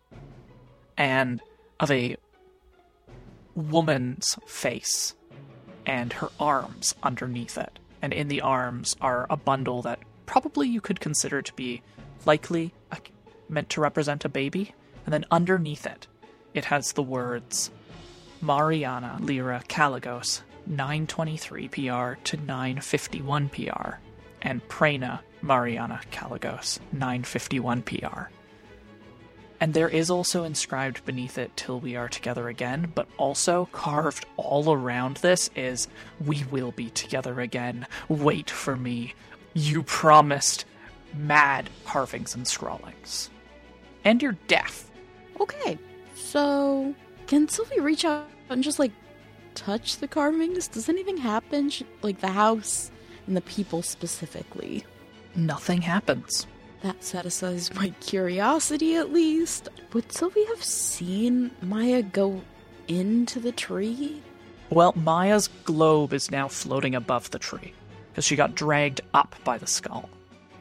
and 0.96 1.42
of 1.80 1.90
a 1.90 2.16
woman's 3.56 4.38
face 4.46 5.16
and 5.84 6.14
her 6.14 6.30
arms 6.40 6.94
underneath 7.02 7.58
it. 7.58 7.80
And 8.04 8.14
in 8.14 8.28
the 8.28 8.42
arms 8.42 8.96
are 9.02 9.26
a 9.32 9.36
bundle 9.36 9.82
that 9.82 9.98
probably 10.28 10.68
you 10.68 10.80
could 10.80 11.00
consider 11.00 11.42
to 11.42 11.54
be 11.54 11.82
likely 12.28 12.72
a, 12.92 12.98
meant 13.50 13.70
to 13.70 13.82
represent 13.82 14.26
a 14.26 14.30
baby. 14.30 14.76
And 15.06 15.14
then 15.14 15.26
underneath 15.32 15.88
it, 15.88 16.06
it 16.54 16.66
has 16.66 16.94
the 16.94 17.02
words 17.02 17.72
Mariana 18.42 19.18
Lyra 19.20 19.64
Caligos, 19.68 20.44
923 20.68 21.68
PR 21.70 22.14
to 22.26 22.38
951 22.38 23.50
PR, 23.50 23.96
and 24.42 24.66
Prena 24.68 25.20
Mariana 25.42 26.02
Caligos, 26.12 26.80
951 26.92 27.82
PR. 27.84 28.24
And 29.62 29.74
there 29.74 29.90
is 29.90 30.10
also 30.10 30.46
inscribed 30.46 31.04
beneath 31.06 31.38
it, 31.38 31.52
Till 31.58 31.80
we 31.80 31.96
are 31.98 32.08
together 32.08 32.48
again, 32.48 32.92
but 32.96 33.08
also 33.18 33.68
carved 33.74 34.26
all 34.38 34.72
around 34.72 35.18
this 35.18 35.50
is, 35.56 35.88
We 36.26 36.46
will 36.46 36.72
be 36.72 36.90
together 36.92 37.42
again. 37.42 37.86
Wait 38.08 38.50
for 38.50 38.76
me. 38.78 39.16
You 39.54 39.84
promised. 39.84 40.66
Mad 41.14 41.70
carvings 41.86 42.36
and 42.36 42.48
scrawlings. 42.48 43.30
And 44.06 44.22
you're 44.22 44.38
deaf. 44.48 44.90
Okay, 45.42 45.78
so 46.16 46.94
can 47.28 47.48
Sylvie 47.50 47.80
reach 47.82 48.06
out 48.06 48.28
and 48.50 48.64
just 48.64 48.80
like 48.80 48.92
touch 49.56 49.98
the 49.98 50.08
carvings? 50.08 50.68
Does 50.68 50.88
anything 50.88 51.18
happen? 51.18 51.70
Sh- 51.70 51.84
Like 52.02 52.20
the 52.22 52.28
house 52.28 52.92
and 53.30 53.38
the 53.38 53.42
people 53.42 53.82
specifically? 53.84 54.84
Nothing 55.36 55.84
happens. 55.84 56.48
That 56.82 57.04
satisfies 57.04 57.74
my 57.76 57.90
curiosity 58.02 58.96
at 58.96 59.14
least. 59.14 59.70
Would 59.94 60.12
Sylvie 60.12 60.46
have 60.46 60.64
seen 60.64 61.52
Maya 61.62 62.02
go 62.02 62.42
into 62.88 63.40
the 63.40 63.52
tree? 63.52 64.24
Well, 64.72 64.94
Maya's 64.96 65.48
globe 65.64 66.12
is 66.14 66.32
now 66.32 66.48
floating 66.48 66.96
above 66.96 67.30
the 67.30 67.40
tree 67.40 67.74
because 68.12 68.26
she 68.26 68.36
got 68.36 68.56
dragged 68.56 69.02
up 69.14 69.36
by 69.44 69.60
the 69.60 69.68
skull. 69.68 70.10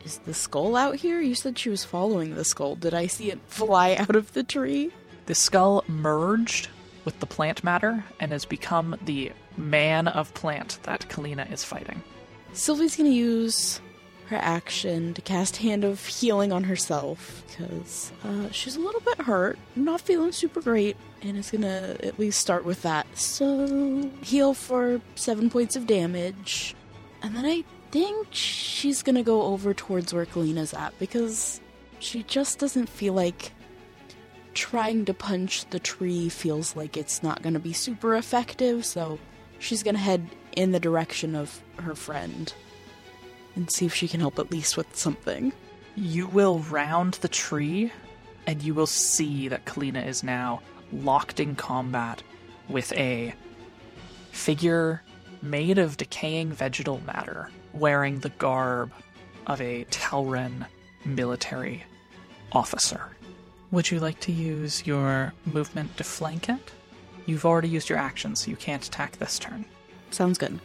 Is 0.04 0.18
the 0.18 0.34
skull 0.34 0.76
out 0.76 0.96
here? 0.96 1.20
You 1.20 1.34
said 1.34 1.58
she 1.58 1.70
was 1.70 1.84
following 1.84 2.34
the 2.34 2.44
skull. 2.44 2.76
Did 2.76 2.94
I 2.94 3.06
see 3.06 3.30
it 3.30 3.40
fly 3.46 3.94
out 3.94 4.14
of 4.14 4.32
the 4.34 4.42
tree? 4.42 4.92
The 5.26 5.34
skull 5.34 5.84
merged 5.88 6.68
with 7.04 7.18
the 7.20 7.26
plant 7.26 7.64
matter 7.64 8.04
and 8.20 8.32
has 8.32 8.44
become 8.44 8.96
the 9.04 9.32
man 9.56 10.08
of 10.08 10.34
plant 10.34 10.78
that 10.82 11.08
Kalina 11.08 11.50
is 11.50 11.64
fighting. 11.64 12.02
Sylvie's 12.52 12.96
gonna 12.96 13.10
use 13.10 13.80
her 14.28 14.36
action 14.36 15.14
to 15.14 15.22
cast 15.22 15.58
Hand 15.58 15.84
of 15.84 16.04
Healing 16.04 16.52
on 16.52 16.64
herself 16.64 17.42
because 17.48 18.12
uh, 18.24 18.50
she's 18.50 18.76
a 18.76 18.80
little 18.80 19.00
bit 19.00 19.18
hurt, 19.22 19.58
not 19.74 20.00
feeling 20.00 20.32
super 20.32 20.60
great, 20.60 20.96
and 21.22 21.36
is 21.36 21.50
gonna 21.50 21.96
at 22.02 22.18
least 22.18 22.38
start 22.40 22.64
with 22.64 22.82
that. 22.82 23.06
So, 23.16 24.10
heal 24.22 24.54
for 24.54 25.00
seven 25.14 25.48
points 25.50 25.76
of 25.76 25.86
damage, 25.86 26.74
and 27.22 27.34
then 27.34 27.46
I 27.46 27.64
think 27.90 28.28
she's 28.30 29.02
gonna 29.02 29.22
go 29.22 29.42
over 29.42 29.72
towards 29.72 30.12
where 30.12 30.26
Kalina's 30.26 30.74
at 30.74 30.98
because 30.98 31.60
she 32.00 32.22
just 32.24 32.58
doesn't 32.58 32.88
feel 32.88 33.14
like 33.14 33.52
trying 34.54 35.04
to 35.06 35.14
punch 35.14 35.68
the 35.70 35.78
tree 35.78 36.28
feels 36.28 36.76
like 36.76 36.96
it's 36.96 37.22
not 37.22 37.42
gonna 37.42 37.60
be 37.60 37.72
super 37.72 38.14
effective, 38.14 38.84
so 38.84 39.18
she's 39.58 39.82
gonna 39.82 39.98
head 39.98 40.28
in 40.58 40.72
the 40.72 40.80
direction 40.80 41.36
of 41.36 41.62
her 41.76 41.94
friend 41.94 42.52
and 43.54 43.70
see 43.70 43.86
if 43.86 43.94
she 43.94 44.08
can 44.08 44.18
help 44.18 44.40
at 44.40 44.50
least 44.50 44.76
with 44.76 44.96
something. 44.96 45.52
You 45.94 46.26
will 46.26 46.58
round 46.58 47.14
the 47.14 47.28
tree 47.28 47.92
and 48.44 48.60
you 48.60 48.74
will 48.74 48.88
see 48.88 49.46
that 49.46 49.66
Kalina 49.66 50.04
is 50.04 50.24
now 50.24 50.60
locked 50.92 51.38
in 51.38 51.54
combat 51.54 52.24
with 52.68 52.92
a 52.94 53.34
figure 54.32 55.00
made 55.42 55.78
of 55.78 55.96
decaying 55.96 56.50
vegetal 56.50 57.00
matter, 57.06 57.50
wearing 57.72 58.18
the 58.18 58.30
garb 58.30 58.90
of 59.46 59.60
a 59.60 59.84
Telren 59.92 60.66
military 61.04 61.84
officer. 62.50 63.10
Would 63.70 63.92
you 63.92 64.00
like 64.00 64.18
to 64.20 64.32
use 64.32 64.84
your 64.84 65.32
movement 65.44 65.96
to 65.98 66.04
flank 66.04 66.48
it? 66.48 66.72
You've 67.26 67.46
already 67.46 67.68
used 67.68 67.88
your 67.88 67.98
action, 67.98 68.34
so 68.34 68.50
you 68.50 68.56
can't 68.56 68.84
attack 68.84 69.18
this 69.18 69.38
turn. 69.38 69.64
Sounds 70.10 70.38
good. 70.38 70.58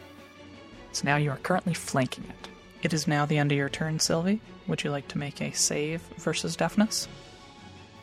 So 0.92 1.02
now 1.04 1.16
you 1.16 1.30
are 1.30 1.36
currently 1.38 1.74
flanking 1.74 2.24
it. 2.24 2.48
It 2.82 2.92
is 2.92 3.08
now 3.08 3.26
the 3.26 3.38
end 3.38 3.50
of 3.50 3.58
your 3.58 3.68
turn, 3.68 3.98
Sylvie. 3.98 4.40
Would 4.68 4.84
you 4.84 4.90
like 4.90 5.08
to 5.08 5.18
make 5.18 5.40
a 5.40 5.52
save 5.52 6.02
versus 6.18 6.56
deafness? 6.56 7.08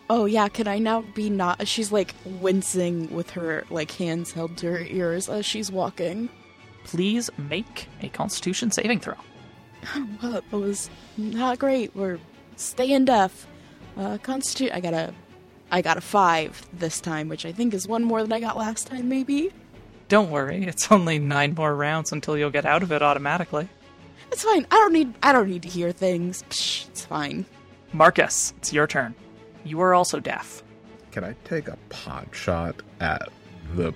Oh 0.09 0.25
yeah, 0.25 0.49
can 0.49 0.67
I 0.67 0.77
now 0.77 1.01
be 1.01 1.29
not? 1.29 1.67
She's 1.67 1.91
like 1.91 2.13
wincing 2.25 3.13
with 3.13 3.29
her 3.31 3.63
like 3.69 3.91
hands 3.91 4.33
held 4.33 4.57
to 4.57 4.67
her 4.71 4.79
ears 4.79 5.29
as 5.29 5.45
she's 5.45 5.71
walking. 5.71 6.29
Please 6.83 7.29
make 7.37 7.87
a 8.01 8.09
constitution 8.09 8.71
saving 8.71 8.99
throw. 8.99 9.15
Well, 10.21 10.33
that 10.33 10.51
was 10.51 10.89
not 11.17 11.57
great. 11.57 11.95
We're 11.95 12.19
staying 12.55 13.05
deaf. 13.05 13.47
Uh, 13.97 14.17
constitute. 14.19 14.71
I 14.71 14.79
got 14.79 14.93
a, 14.93 15.13
I 15.71 15.81
got 15.81 15.97
a 15.97 16.01
five 16.01 16.61
this 16.71 17.01
time, 17.01 17.29
which 17.29 17.45
I 17.45 17.51
think 17.51 17.73
is 17.73 17.87
one 17.87 18.03
more 18.03 18.21
than 18.21 18.31
I 18.31 18.39
got 18.39 18.57
last 18.57 18.87
time. 18.87 19.09
Maybe 19.09 19.51
Don't 20.11 20.29
worry, 20.29 20.65
it's 20.65 20.91
only 20.91 21.19
nine 21.19 21.53
more 21.53 21.73
rounds 21.73 22.11
until 22.11 22.37
you'll 22.37 22.49
get 22.49 22.65
out 22.65 22.83
of 22.83 22.91
it 22.91 23.01
automatically. 23.01 23.69
it's 24.29 24.43
fine. 24.43 24.67
I 24.69 24.75
don't 24.75 24.91
need. 24.91 25.13
I 25.23 25.31
don't 25.31 25.49
need 25.49 25.61
to 25.61 25.69
hear 25.69 25.93
things. 25.93 26.43
Psh, 26.49 26.89
it's 26.89 27.05
fine. 27.05 27.45
Marcus, 27.93 28.53
it's 28.57 28.73
your 28.73 28.87
turn. 28.87 29.15
You 29.63 29.79
are 29.79 29.93
also 29.93 30.19
deaf. 30.19 30.63
Can 31.11 31.23
I 31.23 31.33
take 31.45 31.69
a 31.69 31.77
pot 31.87 32.27
shot 32.33 32.75
at 32.99 33.29
the 33.73 33.93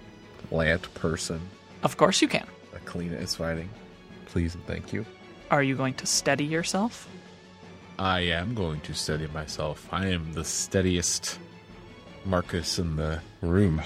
plant 0.47 0.93
person 0.93 1.41
Of 1.83 1.97
course 1.97 2.21
you 2.21 2.29
can. 2.29 2.47
that 2.71 2.85
Kalina 2.85 3.21
is 3.21 3.35
fighting? 3.35 3.67
Please 4.27 4.55
and 4.55 4.65
thank 4.67 4.93
you. 4.93 5.05
Are 5.51 5.63
you 5.63 5.75
going 5.75 5.95
to 5.95 6.05
steady 6.05 6.45
yourself? 6.45 7.09
I 7.99 8.21
am 8.21 8.55
going 8.55 8.79
to 8.81 8.93
steady 8.93 9.27
myself. 9.27 9.85
I 9.91 10.05
am 10.07 10.31
the 10.31 10.45
steadiest 10.45 11.39
Marcus 12.23 12.79
in 12.79 12.95
the 12.95 13.19
room. 13.41 13.81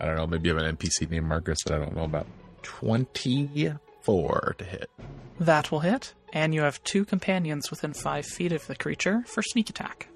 I 0.00 0.06
don't 0.06 0.16
know, 0.16 0.26
maybe 0.26 0.48
you 0.48 0.56
have 0.56 0.64
an 0.64 0.76
NPC 0.76 1.08
named 1.10 1.26
Marcus 1.26 1.58
that 1.66 1.74
I 1.74 1.78
don't 1.78 1.96
know 1.96 2.04
about. 2.04 2.26
24 2.62 4.54
to 4.58 4.64
hit. 4.64 4.90
That 5.38 5.70
will 5.70 5.80
hit, 5.80 6.14
and 6.32 6.54
you 6.54 6.62
have 6.62 6.82
two 6.84 7.04
companions 7.04 7.70
within 7.70 7.92
five 7.92 8.24
feet 8.26 8.52
of 8.52 8.66
the 8.66 8.76
creature 8.76 9.22
for 9.26 9.42
sneak 9.42 9.70
attack. 9.70 10.08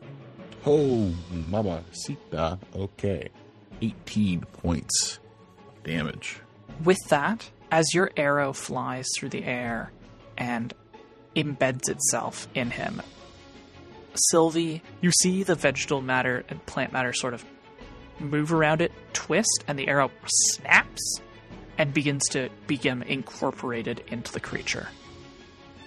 Oh, 0.67 1.13
mama, 1.49 1.83
Sita. 1.93 2.59
Okay. 2.75 3.29
18 3.81 4.41
points 4.41 5.21
damage. 5.85 6.41
With 6.85 6.99
that, 7.09 7.49
as 7.71 7.95
your 7.95 8.11
arrow 8.17 8.53
flies 8.53 9.07
through 9.17 9.31
the 9.31 9.45
air 9.45 9.93
and 10.37 10.75
embeds 11.37 11.89
itself 11.89 12.49
in 12.55 12.71
him, 12.71 13.03
Sylvie, 14.15 14.83
you 15.01 15.13
see 15.23 15.43
the 15.43 15.55
vegetal 15.55 16.01
matter 16.01 16.45
and 16.49 16.65
plant 16.67 16.93
matter 16.93 17.13
sort 17.13 17.35
of 17.35 17.45
move 18.21 18.53
around 18.53 18.81
it, 18.81 18.93
twist, 19.13 19.65
and 19.67 19.79
the 19.79 19.89
arrow 19.89 20.11
snaps 20.27 21.21
and 21.77 21.95
begins 21.95 22.25
to 22.31 22.49
become 22.67 23.03
incorporated 23.03 24.03
into 24.09 24.33
the 24.33 24.41
creature. 24.41 24.89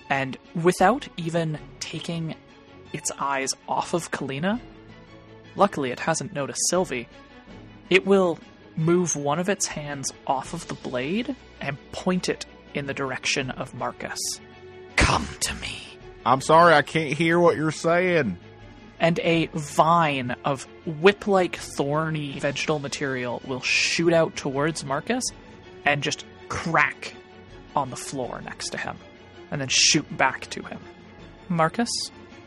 And 0.10 0.38
without 0.62 1.08
even 1.18 1.60
taking 1.80 2.36
its 2.94 3.12
eyes 3.20 3.50
off 3.68 3.94
of 3.94 4.12
Kalina, 4.12 4.60
luckily 5.56 5.92
it 5.92 6.00
hasn't 6.00 6.34
noticed 6.34 6.62
Sylvie, 6.70 7.08
it 7.90 8.06
will 8.06 8.40
move 8.76 9.16
one 9.16 9.40
of 9.40 9.50
its 9.50 9.68
hands 9.68 10.12
off 10.26 10.54
of 10.54 10.68
the 10.68 10.74
blade 10.74 11.36
and 11.60 11.78
point 11.92 12.30
it 12.30 12.46
in 12.74 12.86
the 12.86 12.94
direction 12.94 13.52
of 13.52 13.74
Marcus. 13.74 14.20
Come 14.96 15.28
to 15.42 15.54
me. 15.56 15.80
I'm 16.26 16.42
sorry, 16.42 16.74
I 16.74 16.82
can't 16.82 17.14
hear 17.14 17.40
what 17.40 17.58
you're 17.58 17.72
saying. 17.72 18.38
And 19.02 19.20
a 19.20 19.48
vine 19.48 20.36
of 20.46 20.64
whip 20.86 21.28
like 21.28 21.58
thorny 21.58 22.40
vegetal 22.40 22.80
material 22.80 23.42
will 23.46 23.60
shoot 23.60 24.14
out 24.14 24.36
towards 24.38 24.86
Marcus 24.86 25.24
and 25.84 26.04
just 26.04 26.24
crack 26.48 27.16
on 27.76 27.90
the 27.90 27.96
floor 27.96 28.42
next 28.46 28.70
to 28.70 28.78
him, 28.78 28.96
and 29.50 29.60
then 29.60 29.68
shoot 29.70 30.06
back 30.18 30.48
to 30.52 30.62
him. 30.62 30.80
Marcus, 31.50 31.90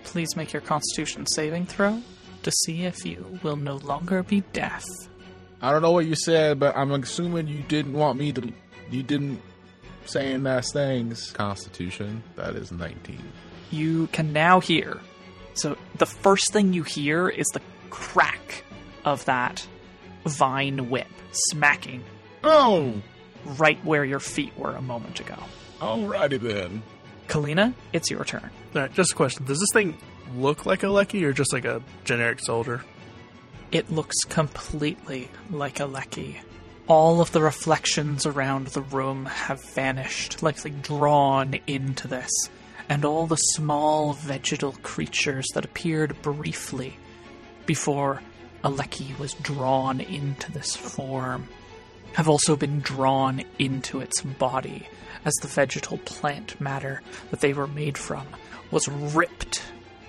please 0.05 0.37
make 0.37 0.53
your 0.53 0.63
constitution 0.63 1.27
saving 1.27 1.67
throw 1.67 2.01
to 2.45 2.53
see 2.53 2.85
if 2.85 3.05
you 3.05 3.39
will 3.43 3.57
no 3.57 3.77
longer 3.77 4.23
be 4.23 4.43
deaf. 4.53 4.85
I 5.61 5.73
don't 5.73 5.83
know 5.83 5.91
what 5.91 6.07
you 6.07 6.15
said, 6.15 6.61
but 6.61 6.77
I'm 6.77 6.93
assuming 6.93 7.49
you 7.49 7.63
didn't 7.63 7.95
want 7.95 8.19
me 8.19 8.33
to. 8.33 8.53
You 8.91 9.03
didn't 9.03 9.41
say 10.05 10.37
nice 10.37 10.71
things. 10.73 11.33
Constitution, 11.33 12.23
that 12.37 12.55
is 12.55 12.71
19. 12.71 13.19
You 13.71 14.07
can 14.09 14.33
now 14.33 14.61
hear. 14.61 15.01
So 15.55 15.77
the 15.97 16.07
first 16.07 16.53
thing 16.53 16.73
you 16.73 16.83
hear 16.83 17.29
is 17.29 17.47
the 17.49 17.61
crack 17.91 18.65
of 19.05 19.25
that 19.27 19.67
vine 20.27 20.91
whip 20.91 21.07
smacking 21.33 22.03
Oh! 22.43 22.95
right 23.45 23.83
where 23.85 24.05
your 24.05 24.21
feet 24.21 24.57
were 24.59 24.75
a 24.75 24.83
moment 24.83 25.21
ago. 25.21 25.37
Alrighty 25.81 26.41
then. 26.41 26.83
Kalina, 27.29 27.75
it's 27.93 28.11
your 28.11 28.25
turn. 28.25 28.51
All 28.75 28.83
right, 28.83 28.93
just 28.93 29.13
a 29.13 29.15
question: 29.15 29.45
Does 29.45 29.61
this 29.61 29.71
thing 29.73 29.97
look 30.37 30.67
like 30.67 30.81
Aleki 30.81 31.23
or 31.23 31.33
just 31.33 31.53
like 31.53 31.65
a 31.65 31.83
generic 32.05 32.41
soldier? 32.41 32.83
It 33.73 33.91
looks 33.91 34.17
completely 34.29 35.29
like 35.51 35.77
Aleki. 35.77 36.37
All 36.87 37.21
of 37.21 37.33
the 37.33 37.41
reflections 37.41 38.27
around 38.27 38.69
the 38.69 38.83
room 38.83 39.25
have 39.27 39.63
vanished, 39.75 40.43
like 40.43 40.61
they 40.63 40.71
drawn 40.71 41.59
into 41.67 42.09
this, 42.09 42.31
and 42.89 43.05
all 43.05 43.27
the 43.27 43.37
small 43.37 44.13
vegetal 44.13 44.73
creatures 44.83 45.47
that 45.55 45.65
appeared 45.65 46.21
briefly 46.23 46.97
before 47.67 48.23
Aleki 48.63 49.19
was 49.19 49.35
drawn 49.35 50.01
into 50.01 50.53
this 50.53 50.77
form 50.77 51.49
have 52.15 52.29
also 52.29 52.57
been 52.57 52.81
drawn 52.81 53.43
into 53.59 54.01
its 54.01 54.21
body 54.21 54.89
as 55.25 55.35
the 55.43 55.49
vegetal 55.49 55.99
plant 55.99 56.61
matter 56.61 57.03
that 57.31 57.41
they 57.41 57.53
were 57.53 57.67
made 57.67 57.99
from 57.99 58.27
was 58.71 58.89
ripped 58.89 59.63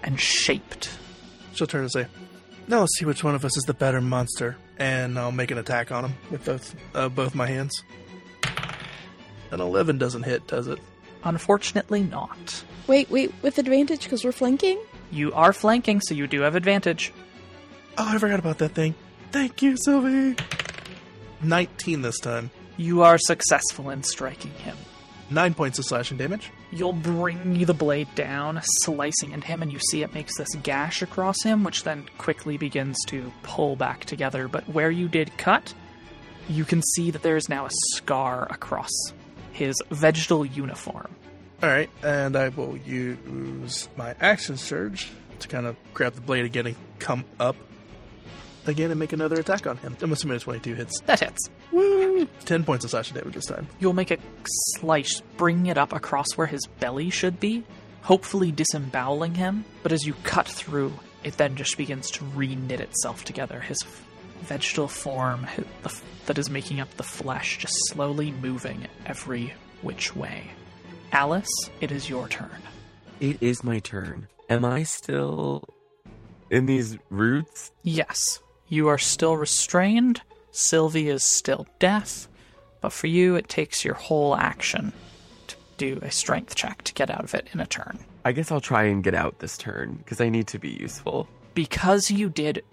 and 0.04 0.20
shaped 0.20 0.90
She'll 1.56 1.68
turn 1.68 1.84
and 1.84 1.92
say, 1.92 2.08
"Now 2.68 2.82
let's 2.82 2.98
see 3.00 3.06
which 3.06 3.24
one 3.24 3.34
of 3.34 3.46
us 3.46 3.56
is 3.56 3.64
the 3.64 3.74
better 3.74 4.02
monster," 4.02 4.58
and 4.78 5.18
I'll 5.18 5.32
make 5.32 5.52
an 5.52 5.58
attack 5.58 5.90
on 5.90 6.06
him 6.06 6.14
with 6.30 6.44
both 6.44 6.76
uh, 6.94 7.08
both 7.08 7.34
my 7.34 7.48
hands. 7.48 7.82
An 9.52 9.62
eleven 9.62 9.98
doesn't 9.98 10.24
hit, 10.24 10.46
does 10.48 10.68
it? 10.68 10.80
Unfortunately, 11.26 12.04
not. 12.04 12.64
Wait, 12.88 13.10
wait, 13.10 13.34
with 13.42 13.58
advantage 13.58 14.04
because 14.04 14.24
we're 14.24 14.32
flanking. 14.32 14.80
You 15.12 15.34
are 15.34 15.54
flanking, 15.54 16.00
so 16.02 16.14
you 16.14 16.28
do 16.28 16.42
have 16.42 16.56
advantage. 16.56 17.12
Oh, 17.98 18.08
I 18.08 18.18
forgot 18.18 18.40
about 18.40 18.60
that 18.60 18.74
thing. 18.74 18.96
Thank 19.32 19.62
you, 19.62 19.76
Sylvie. 19.76 20.36
Nineteen 21.42 22.02
this 22.02 22.20
time. 22.20 22.52
You 22.78 23.02
are 23.02 23.18
successful 23.18 23.90
in 23.90 24.04
striking 24.04 24.52
him. 24.52 24.78
Nine 25.30 25.56
points 25.56 25.80
of 25.80 25.86
slashing 25.86 26.18
damage. 26.18 26.52
You'll 26.72 26.94
bring 26.94 27.66
the 27.66 27.74
blade 27.74 28.14
down, 28.14 28.62
slicing 28.82 29.32
into 29.32 29.48
him, 29.48 29.64
and 29.64 29.74
you 29.74 29.80
see 29.90 30.04
it 30.04 30.14
makes 30.14 30.38
this 30.38 30.54
gash 30.62 31.02
across 31.02 31.42
him, 31.42 31.64
which 31.64 31.84
then 31.84 32.06
quickly 32.20 32.58
begins 32.58 32.98
to 33.08 33.32
pull 33.42 33.76
back 33.76 34.06
together. 34.06 34.48
But 34.48 34.70
where 34.70 34.92
you 34.92 35.08
did 35.08 35.36
cut, 35.38 35.74
you 36.48 36.64
can 36.64 36.84
see 36.94 37.10
that 37.10 37.24
there 37.24 37.38
is 37.38 37.50
now 37.50 37.66
a 37.66 37.72
scar 37.96 38.48
across 38.52 38.92
his 39.56 39.82
vegetal 39.90 40.46
uniform. 40.46 41.16
All 41.64 41.70
right, 41.70 41.90
and 42.04 42.36
I 42.36 42.50
will 42.50 42.78
use 42.78 43.88
my 43.96 44.14
action 44.20 44.58
surge 44.58 45.10
to 45.40 45.48
kind 45.48 45.66
of 45.66 45.78
grab 45.94 46.14
the 46.14 46.22
blade 46.22 46.46
again 46.46 46.68
and 46.68 46.76
come 47.00 47.24
up 47.40 47.56
again 48.68 48.92
and 48.92 49.00
make 49.00 49.14
another 49.14 49.40
attack 49.40 49.66
on 49.66 49.78
him. 49.78 49.96
I'm 50.02 50.12
assuming 50.12 50.36
it's 50.36 50.44
22 50.44 50.76
hits. 50.76 51.00
That 51.02 51.22
hits. 51.22 51.50
Woo! 51.72 52.28
10 52.46 52.66
points 52.66 52.84
of 52.84 52.92
slashing 52.92 53.16
damage 53.16 53.36
this 53.36 53.46
time. 53.46 53.68
You'll 53.80 53.94
make 53.94 54.12
a 54.12 54.18
slice, 54.46 55.22
bringing 55.38 55.68
it 55.68 55.78
up 55.78 55.94
across 55.94 56.28
where 56.36 56.48
his 56.48 56.68
belly 56.80 57.10
should 57.10 57.40
be, 57.40 57.64
hopefully 58.02 58.52
disemboweling 58.52 59.36
him. 59.36 59.64
But 59.84 59.94
as 59.94 60.06
you 60.06 60.16
cut 60.24 60.48
through, 60.48 60.92
it 61.24 61.38
then 61.38 61.56
just 61.56 61.78
begins 61.78 62.12
to 62.12 62.26
re-knit 62.26 62.82
itself 62.82 63.24
together. 63.24 63.62
His 63.62 63.82
vegetal 64.42 64.88
form—the 64.88 66.02
that 66.26 66.38
is 66.38 66.50
making 66.50 66.80
up 66.80 66.90
the 66.98 67.04
flesh 67.04 67.58
just 67.58 67.76
slowly 67.90 68.32
moving 68.32 68.88
every 69.06 69.54
which 69.82 70.16
way. 70.16 70.52
Alice, 71.12 71.70
it 71.82 71.92
is 71.92 72.10
your 72.10 72.28
turn. 72.28 72.62
It 73.20 73.38
is 73.42 73.64
my 73.64 73.80
turn. 73.80 74.28
Am 74.50 74.66
I 74.66 74.84
still 74.84 75.64
in 76.50 76.66
these 76.66 76.98
roots? 77.10 77.72
Yes, 77.84 78.40
you 78.68 78.88
are 78.88 78.98
still 78.98 79.38
restrained. 79.38 80.22
Sylvie 80.52 81.10
is 81.10 81.24
still 81.24 81.68
deaf. 81.80 82.28
But 82.82 82.94
for 82.94 83.08
you, 83.08 83.36
it 83.36 83.50
takes 83.50 83.84
your 83.84 83.96
whole 83.96 84.36
action 84.36 84.94
to 85.48 85.56
do 85.78 86.00
a 86.02 86.12
strength 86.12 86.56
check 86.56 86.84
to 86.84 86.94
get 86.94 87.10
out 87.10 87.24
of 87.24 87.34
it 87.34 87.48
in 87.54 87.60
a 87.60 87.66
turn. 87.66 88.00
I 88.24 88.32
guess 88.32 88.52
I'll 88.52 88.62
try 88.62 88.84
and 88.84 89.04
get 89.04 89.14
out 89.14 89.40
this 89.40 89.58
turn 89.58 89.96
because 89.96 90.22
I 90.22 90.30
need 90.30 90.48
to 90.48 90.60
be 90.60 90.70
useful. 90.70 91.28
Because 91.54 92.12
you 92.12 92.30
did 92.30 92.64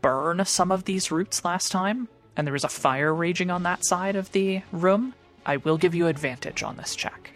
burn 0.00 0.44
some 0.44 0.72
of 0.72 0.84
these 0.84 1.10
roots 1.10 1.44
last 1.44 1.72
time, 1.72 2.08
and 2.36 2.46
there 2.46 2.52
was 2.52 2.64
a 2.64 2.68
fire 2.68 3.14
raging 3.14 3.50
on 3.50 3.62
that 3.64 3.84
side 3.84 4.16
of 4.16 4.32
the 4.32 4.62
room, 4.72 5.14
I 5.44 5.56
will 5.58 5.78
give 5.78 5.94
you 5.94 6.06
advantage 6.06 6.62
on 6.62 6.76
this 6.76 6.94
check. 6.94 7.32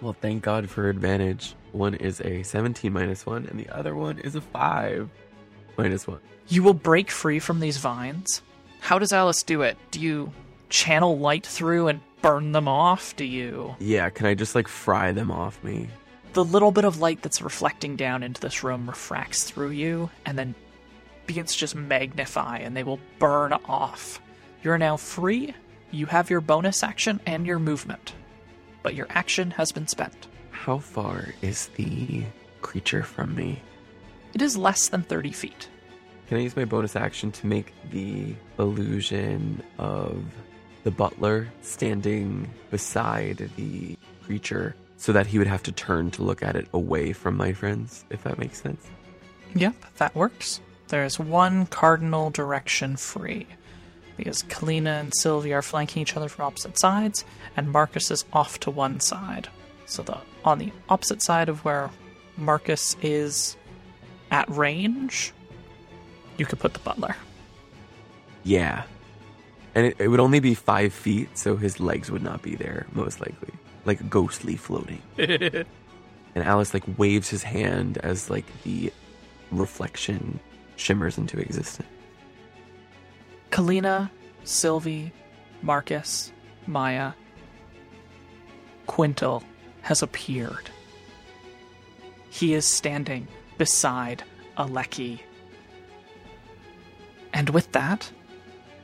Well, 0.00 0.16
thank 0.20 0.42
God 0.42 0.68
for 0.68 0.88
advantage. 0.88 1.54
One 1.72 1.94
is 1.94 2.20
a 2.20 2.42
17 2.42 2.92
minus 2.92 3.24
1, 3.24 3.46
and 3.46 3.58
the 3.58 3.68
other 3.70 3.94
one 3.94 4.18
is 4.18 4.34
a 4.34 4.40
5 4.40 5.08
minus 5.78 6.06
1. 6.06 6.18
You 6.48 6.62
will 6.62 6.74
break 6.74 7.10
free 7.10 7.38
from 7.38 7.60
these 7.60 7.78
vines. 7.78 8.42
How 8.80 8.98
does 8.98 9.12
Alice 9.12 9.42
do 9.42 9.62
it? 9.62 9.76
Do 9.90 10.00
you 10.00 10.32
channel 10.68 11.18
light 11.18 11.46
through 11.46 11.88
and 11.88 12.00
burn 12.22 12.52
them 12.52 12.68
off? 12.68 13.16
Do 13.16 13.24
you. 13.24 13.74
Yeah, 13.78 14.10
can 14.10 14.26
I 14.26 14.34
just 14.34 14.54
like 14.54 14.68
fry 14.68 15.12
them 15.12 15.30
off 15.30 15.62
me? 15.64 15.88
The 16.34 16.44
little 16.44 16.70
bit 16.70 16.84
of 16.84 17.00
light 17.00 17.22
that's 17.22 17.40
reflecting 17.40 17.96
down 17.96 18.22
into 18.22 18.40
this 18.40 18.62
room 18.62 18.88
refracts 18.88 19.44
through 19.44 19.70
you 19.70 20.10
and 20.26 20.38
then 20.38 20.54
to 21.26 21.58
just 21.58 21.74
magnify, 21.74 22.58
and 22.58 22.76
they 22.76 22.84
will 22.84 23.00
burn 23.18 23.52
off. 23.52 24.20
You're 24.62 24.78
now 24.78 24.96
free. 24.96 25.54
You 25.90 26.06
have 26.06 26.30
your 26.30 26.40
bonus 26.40 26.82
action 26.82 27.20
and 27.26 27.46
your 27.46 27.58
movement, 27.58 28.14
but 28.82 28.94
your 28.94 29.06
action 29.10 29.50
has 29.52 29.72
been 29.72 29.86
spent. 29.86 30.26
How 30.50 30.78
far 30.78 31.28
is 31.42 31.68
the 31.76 32.24
creature 32.62 33.02
from 33.02 33.34
me? 33.34 33.62
It 34.34 34.42
is 34.42 34.56
less 34.56 34.88
than 34.88 35.02
30 35.02 35.32
feet. 35.32 35.68
Can 36.28 36.38
I 36.38 36.40
use 36.40 36.56
my 36.56 36.64
bonus 36.64 36.96
action 36.96 37.30
to 37.32 37.46
make 37.46 37.72
the 37.90 38.34
illusion 38.58 39.62
of 39.78 40.24
the 40.82 40.90
butler 40.90 41.48
standing 41.62 42.50
beside 42.70 43.50
the 43.56 43.96
creature 44.24 44.74
so 44.96 45.12
that 45.12 45.26
he 45.26 45.38
would 45.38 45.46
have 45.46 45.62
to 45.62 45.72
turn 45.72 46.10
to 46.12 46.22
look 46.22 46.42
at 46.42 46.56
it 46.56 46.66
away 46.72 47.12
from 47.12 47.36
my 47.36 47.52
friends, 47.52 48.04
if 48.10 48.24
that 48.24 48.38
makes 48.38 48.60
sense? 48.60 48.84
Yep, 49.54 49.74
that 49.98 50.14
works. 50.16 50.60
There 50.88 51.04
is 51.04 51.18
one 51.18 51.66
cardinal 51.66 52.30
direction 52.30 52.96
free. 52.96 53.46
Because 54.16 54.42
Kalina 54.44 55.00
and 55.00 55.12
Sylvia 55.14 55.58
are 55.58 55.62
flanking 55.62 56.00
each 56.00 56.16
other 56.16 56.28
from 56.28 56.46
opposite 56.46 56.78
sides, 56.78 57.24
and 57.56 57.70
Marcus 57.70 58.10
is 58.10 58.24
off 58.32 58.58
to 58.60 58.70
one 58.70 59.00
side. 59.00 59.48
So 59.84 60.02
the 60.02 60.18
on 60.44 60.58
the 60.58 60.72
opposite 60.88 61.22
side 61.22 61.48
of 61.48 61.64
where 61.64 61.90
Marcus 62.36 62.96
is 63.02 63.56
at 64.30 64.48
range, 64.48 65.32
you 66.38 66.46
could 66.46 66.58
put 66.58 66.72
the 66.72 66.78
butler. 66.80 67.16
Yeah. 68.42 68.84
And 69.74 69.86
it, 69.86 69.96
it 69.98 70.08
would 70.08 70.20
only 70.20 70.40
be 70.40 70.54
five 70.54 70.92
feet, 70.92 71.36
so 71.36 71.56
his 71.56 71.78
legs 71.80 72.10
would 72.10 72.22
not 72.22 72.40
be 72.40 72.54
there, 72.54 72.86
most 72.92 73.20
likely. 73.20 73.52
Like 73.84 74.08
ghostly 74.08 74.56
floating. 74.56 75.02
and 75.18 75.66
Alice 76.36 76.72
like 76.72 76.84
waves 76.96 77.28
his 77.28 77.42
hand 77.42 77.98
as 77.98 78.30
like 78.30 78.46
the 78.62 78.92
reflection 79.50 80.40
shimmers 80.76 81.18
into 81.18 81.38
existence. 81.38 81.88
Kalina, 83.50 84.10
Sylvie, 84.44 85.12
Marcus, 85.62 86.32
Maya, 86.66 87.12
Quintal 88.86 89.42
has 89.82 90.02
appeared. 90.02 90.70
He 92.30 92.54
is 92.54 92.66
standing 92.66 93.26
beside 93.58 94.22
Aleki. 94.58 95.20
And 97.32 97.50
with 97.50 97.72
that, 97.72 98.10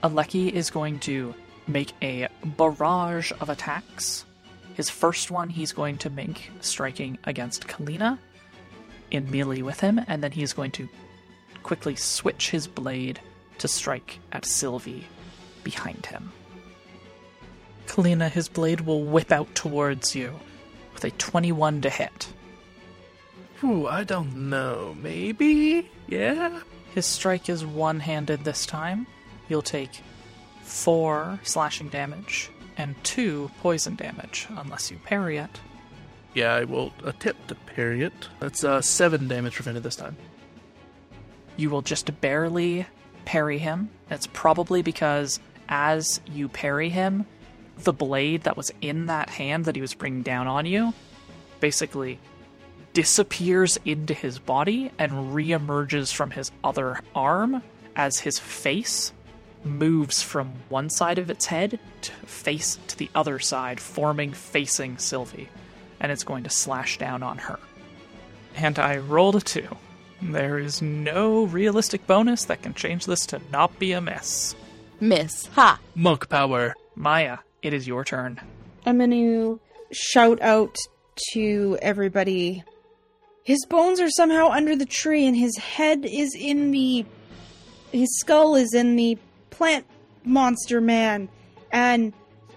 Aleki 0.02 0.50
is 0.50 0.70
going 0.70 0.98
to 1.00 1.34
make 1.66 1.92
a 2.02 2.28
barrage 2.44 3.32
of 3.40 3.48
attacks. 3.48 4.24
His 4.74 4.90
first 4.90 5.30
one 5.30 5.48
he's 5.48 5.72
going 5.72 5.98
to 5.98 6.10
make 6.10 6.50
striking 6.60 7.18
against 7.24 7.68
Kalina 7.68 8.18
in 9.10 9.30
melee 9.30 9.62
with 9.62 9.80
him, 9.80 10.00
and 10.06 10.22
then 10.22 10.32
he's 10.32 10.52
going 10.52 10.70
to 10.72 10.88
quickly 11.62 11.96
switch 11.96 12.50
his 12.50 12.66
blade 12.66 13.20
to 13.58 13.68
strike 13.68 14.18
at 14.32 14.44
Sylvie 14.44 15.06
behind 15.62 16.06
him. 16.06 16.32
Kalina, 17.86 18.30
his 18.30 18.48
blade 18.48 18.82
will 18.82 19.04
whip 19.04 19.32
out 19.32 19.54
towards 19.54 20.14
you 20.14 20.38
with 20.94 21.04
a 21.04 21.10
21 21.10 21.82
to 21.82 21.90
hit. 21.90 22.32
Ooh, 23.64 23.86
I 23.86 24.04
don't 24.04 24.50
know. 24.50 24.96
Maybe? 25.00 25.88
Yeah? 26.08 26.60
His 26.94 27.06
strike 27.06 27.48
is 27.48 27.64
one 27.64 28.00
handed 28.00 28.44
this 28.44 28.66
time. 28.66 29.06
You'll 29.48 29.62
take 29.62 30.02
four 30.62 31.38
slashing 31.42 31.88
damage 31.88 32.50
and 32.76 32.94
two 33.04 33.50
poison 33.60 33.94
damage, 33.94 34.46
unless 34.50 34.90
you 34.90 34.98
parry 35.04 35.36
it. 35.36 35.60
Yeah, 36.34 36.54
I 36.54 36.64
will 36.64 36.92
attempt 37.04 37.48
to 37.48 37.54
parry 37.54 38.02
it. 38.02 38.28
That's 38.40 38.64
uh, 38.64 38.80
seven 38.80 39.28
damage 39.28 39.54
prevented 39.54 39.82
this 39.82 39.96
time. 39.96 40.16
You 41.56 41.70
will 41.70 41.82
just 41.82 42.20
barely 42.20 42.86
parry 43.24 43.58
him. 43.58 43.90
It's 44.10 44.28
probably 44.32 44.82
because 44.82 45.40
as 45.68 46.20
you 46.26 46.48
parry 46.48 46.88
him, 46.88 47.26
the 47.78 47.92
blade 47.92 48.42
that 48.42 48.56
was 48.56 48.72
in 48.80 49.06
that 49.06 49.30
hand 49.30 49.64
that 49.64 49.76
he 49.76 49.82
was 49.82 49.94
bringing 49.94 50.22
down 50.22 50.46
on 50.46 50.66
you 50.66 50.92
basically 51.60 52.18
disappears 52.92 53.78
into 53.84 54.12
his 54.12 54.38
body 54.38 54.90
and 54.98 55.32
reemerges 55.32 56.12
from 56.12 56.30
his 56.30 56.50
other 56.62 57.00
arm 57.14 57.62
as 57.96 58.18
his 58.18 58.38
face 58.38 59.12
moves 59.64 60.22
from 60.22 60.52
one 60.68 60.90
side 60.90 61.18
of 61.18 61.30
its 61.30 61.46
head 61.46 61.78
to 62.02 62.12
face 62.26 62.78
to 62.88 62.98
the 62.98 63.08
other 63.14 63.38
side, 63.38 63.80
forming 63.80 64.32
facing 64.32 64.98
Sylvie, 64.98 65.48
and 66.00 66.10
it's 66.10 66.24
going 66.24 66.44
to 66.44 66.50
slash 66.50 66.98
down 66.98 67.22
on 67.22 67.38
her. 67.38 67.58
And 68.56 68.78
I 68.78 68.98
rolled 68.98 69.36
a 69.36 69.40
two. 69.40 69.68
There 70.22 70.58
is 70.58 70.80
no 70.80 71.44
realistic 71.44 72.06
bonus 72.06 72.44
that 72.44 72.62
can 72.62 72.74
change 72.74 73.06
this 73.06 73.26
to 73.26 73.40
not 73.50 73.78
be 73.78 73.92
a 73.92 74.00
miss. 74.00 74.54
Miss. 75.00 75.46
Ha! 75.46 75.80
Monk 75.94 76.28
power. 76.28 76.74
Maya, 76.94 77.38
it 77.60 77.74
is 77.74 77.88
your 77.88 78.04
turn. 78.04 78.40
I'm 78.86 78.98
going 78.98 79.10
to 79.10 79.60
shout 79.90 80.40
out 80.40 80.76
to 81.32 81.76
everybody. 81.82 82.62
His 83.42 83.66
bones 83.66 84.00
are 84.00 84.10
somehow 84.10 84.50
under 84.50 84.76
the 84.76 84.86
tree, 84.86 85.26
and 85.26 85.36
his 85.36 85.56
head 85.58 86.04
is 86.04 86.34
in 86.38 86.70
the. 86.70 87.04
His 87.90 88.18
skull 88.20 88.54
is 88.54 88.72
in 88.74 88.96
the 88.96 89.18
plant 89.50 89.86
monster 90.24 90.80
man. 90.80 91.28
And 91.72 92.12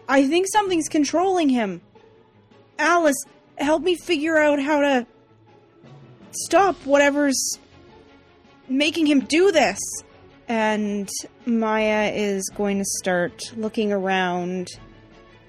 I 0.07 0.27
think 0.27 0.47
something's 0.47 0.87
controlling 0.87 1.49
him. 1.49 1.81
Alice, 2.77 3.21
help 3.57 3.81
me 3.81 3.95
figure 3.95 4.37
out 4.37 4.61
how 4.61 4.81
to 4.81 5.07
stop 6.35 6.75
whatever's 6.85 7.59
making 8.67 9.07
him 9.07 9.21
do 9.21 9.51
this. 9.51 9.79
And 10.47 11.09
Maya 11.45 12.11
is 12.13 12.51
going 12.55 12.77
to 12.77 12.85
start 12.99 13.51
looking 13.55 13.91
around, 13.91 14.69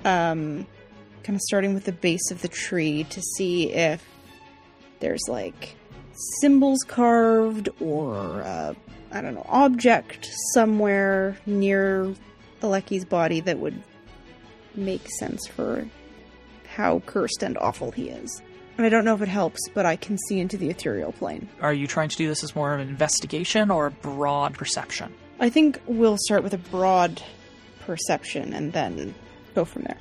um, 0.05 0.67
kind 1.23 1.37
of 1.37 1.43
starting 1.43 1.75
with 1.75 1.85
the 1.85 1.93
base 1.93 2.31
of 2.31 2.41
the 2.41 2.49
tree 2.49 3.05
to 3.05 3.21
see 3.21 3.73
if 3.73 4.03
there's 5.01 5.25
like 5.29 5.77
symbols 6.41 6.79
carved 6.87 7.69
or 7.81 8.43
uh, 8.43 8.75
I 9.13 9.21
don't 9.21 9.35
know 9.35 9.47
object 9.49 10.31
somewhere 10.55 11.37
near 11.45 12.15
Aleki's 12.63 13.05
body 13.05 13.41
that 13.41 13.59
would 13.59 13.83
make 14.75 15.09
sense 15.19 15.47
for 15.47 15.87
how 16.67 17.01
cursed 17.07 17.43
and 17.43 17.57
awful 17.59 17.91
he 17.91 18.09
is. 18.09 18.43
And 18.77 18.85
I 18.85 18.91
don't 18.91 19.05
know 19.05 19.15
if 19.15 19.23
it 19.23 19.29
helps, 19.29 19.61
but 19.73 19.87
I 19.87 19.97
can 19.97 20.19
see 20.29 20.39
into 20.39 20.57
the 20.59 20.69
ethereal 20.69 21.13
plane. 21.13 21.49
Are 21.61 21.73
you 21.73 21.87
trying 21.87 22.11
to 22.11 22.17
do 22.17 22.29
this 22.29 22.45
as 22.45 22.55
more 22.55 22.75
of 22.75 22.81
an 22.81 22.89
investigation 22.89 23.71
or 23.71 23.87
a 23.87 23.91
broad 23.91 24.55
perception? 24.55 25.15
I 25.41 25.49
think 25.49 25.81
we'll 25.87 26.19
start 26.19 26.43
with 26.43 26.53
a 26.53 26.59
broad 26.59 27.23
perception 27.81 28.53
and 28.53 28.73
then 28.73 29.15
go 29.55 29.65
from 29.65 29.83
there. 29.83 29.99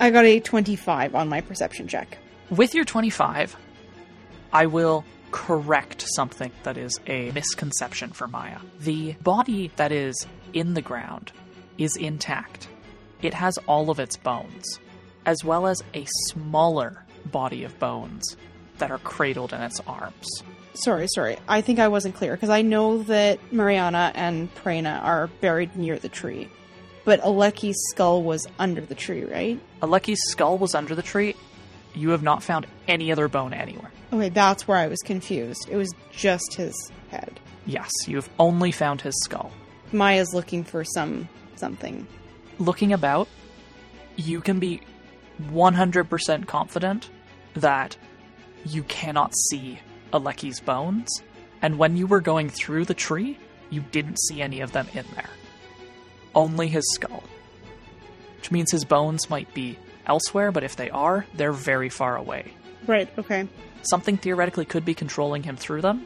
I 0.00 0.10
got 0.10 0.24
a 0.24 0.40
25 0.40 1.14
on 1.14 1.28
my 1.28 1.40
perception 1.42 1.88
check. 1.88 2.18
With 2.50 2.74
your 2.74 2.84
25, 2.84 3.56
I 4.52 4.66
will 4.66 5.04
correct 5.30 6.04
something 6.14 6.52
that 6.62 6.76
is 6.76 7.00
a 7.06 7.30
misconception 7.32 8.10
for 8.10 8.28
Maya. 8.28 8.58
The 8.80 9.12
body 9.22 9.70
that 9.76 9.92
is 9.92 10.26
in 10.52 10.74
the 10.74 10.82
ground 10.82 11.32
is 11.78 11.96
intact. 11.96 12.68
It 13.22 13.34
has 13.34 13.58
all 13.66 13.90
of 13.90 14.00
its 14.00 14.16
bones, 14.16 14.78
as 15.24 15.44
well 15.44 15.66
as 15.66 15.82
a 15.94 16.06
smaller 16.28 17.04
body 17.30 17.64
of 17.64 17.78
bones 17.78 18.36
that 18.78 18.90
are 18.90 18.98
cradled 18.98 19.52
in 19.52 19.60
its 19.60 19.80
arms. 19.86 20.42
Sorry, 20.74 21.06
sorry. 21.08 21.36
I 21.46 21.60
think 21.60 21.78
I 21.78 21.88
wasn't 21.88 22.14
clear 22.14 22.32
because 22.32 22.50
I 22.50 22.62
know 22.62 23.02
that 23.04 23.52
Mariana 23.52 24.10
and 24.14 24.52
Prana 24.54 25.00
are 25.02 25.26
buried 25.40 25.76
near 25.76 25.98
the 25.98 26.08
tree. 26.08 26.48
But 27.04 27.20
Aleki's 27.22 27.76
skull 27.90 28.22
was 28.22 28.46
under 28.58 28.80
the 28.80 28.94
tree, 28.94 29.24
right? 29.24 29.60
Aleki's 29.82 30.20
skull 30.28 30.56
was 30.56 30.74
under 30.74 30.94
the 30.94 31.02
tree. 31.02 31.34
You 31.94 32.10
have 32.10 32.22
not 32.22 32.42
found 32.42 32.66
any 32.88 33.12
other 33.12 33.28
bone 33.28 33.52
anywhere. 33.52 33.90
Okay, 34.12 34.28
that's 34.28 34.66
where 34.66 34.78
I 34.78 34.86
was 34.86 35.00
confused. 35.00 35.68
It 35.70 35.76
was 35.76 35.92
just 36.12 36.54
his 36.54 36.74
head. 37.10 37.38
Yes, 37.66 37.90
you 38.06 38.16
have 38.16 38.30
only 38.38 38.72
found 38.72 39.00
his 39.00 39.14
skull. 39.22 39.52
Maya's 39.92 40.32
looking 40.32 40.64
for 40.64 40.84
some 40.84 41.28
something. 41.56 42.06
Looking 42.58 42.92
about, 42.92 43.28
you 44.16 44.40
can 44.40 44.58
be 44.58 44.80
100% 45.50 46.46
confident 46.46 47.10
that 47.54 47.96
you 48.64 48.82
cannot 48.84 49.34
see 49.50 49.80
Aleki's 50.12 50.60
bones, 50.60 51.08
and 51.60 51.78
when 51.78 51.96
you 51.96 52.06
were 52.06 52.20
going 52.20 52.48
through 52.48 52.84
the 52.84 52.94
tree, 52.94 53.38
you 53.70 53.80
didn't 53.80 54.20
see 54.20 54.42
any 54.42 54.60
of 54.60 54.72
them 54.72 54.86
in 54.94 55.04
there. 55.14 55.30
Only 56.34 56.68
his 56.68 56.84
skull. 56.94 57.22
Which 58.36 58.50
means 58.50 58.70
his 58.70 58.84
bones 58.84 59.30
might 59.30 59.52
be 59.54 59.78
elsewhere, 60.06 60.50
but 60.52 60.64
if 60.64 60.76
they 60.76 60.90
are, 60.90 61.26
they're 61.34 61.52
very 61.52 61.88
far 61.88 62.16
away. 62.16 62.52
Right, 62.86 63.08
okay. 63.18 63.48
Something 63.82 64.16
theoretically 64.16 64.64
could 64.64 64.84
be 64.84 64.94
controlling 64.94 65.42
him 65.42 65.56
through 65.56 65.82
them, 65.82 66.04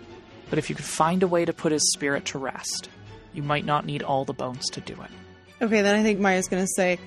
but 0.50 0.58
if 0.58 0.68
you 0.68 0.76
could 0.76 0.84
find 0.84 1.22
a 1.22 1.28
way 1.28 1.44
to 1.44 1.52
put 1.52 1.72
his 1.72 1.92
spirit 1.92 2.26
to 2.26 2.38
rest, 2.38 2.88
you 3.32 3.42
might 3.42 3.64
not 3.64 3.84
need 3.84 4.02
all 4.02 4.24
the 4.24 4.32
bones 4.32 4.68
to 4.70 4.80
do 4.80 4.94
it. 4.94 5.10
Okay, 5.62 5.82
then 5.82 5.94
I 5.98 6.02
think 6.02 6.20
Maya's 6.20 6.48
gonna 6.48 6.66
say, 6.76 6.98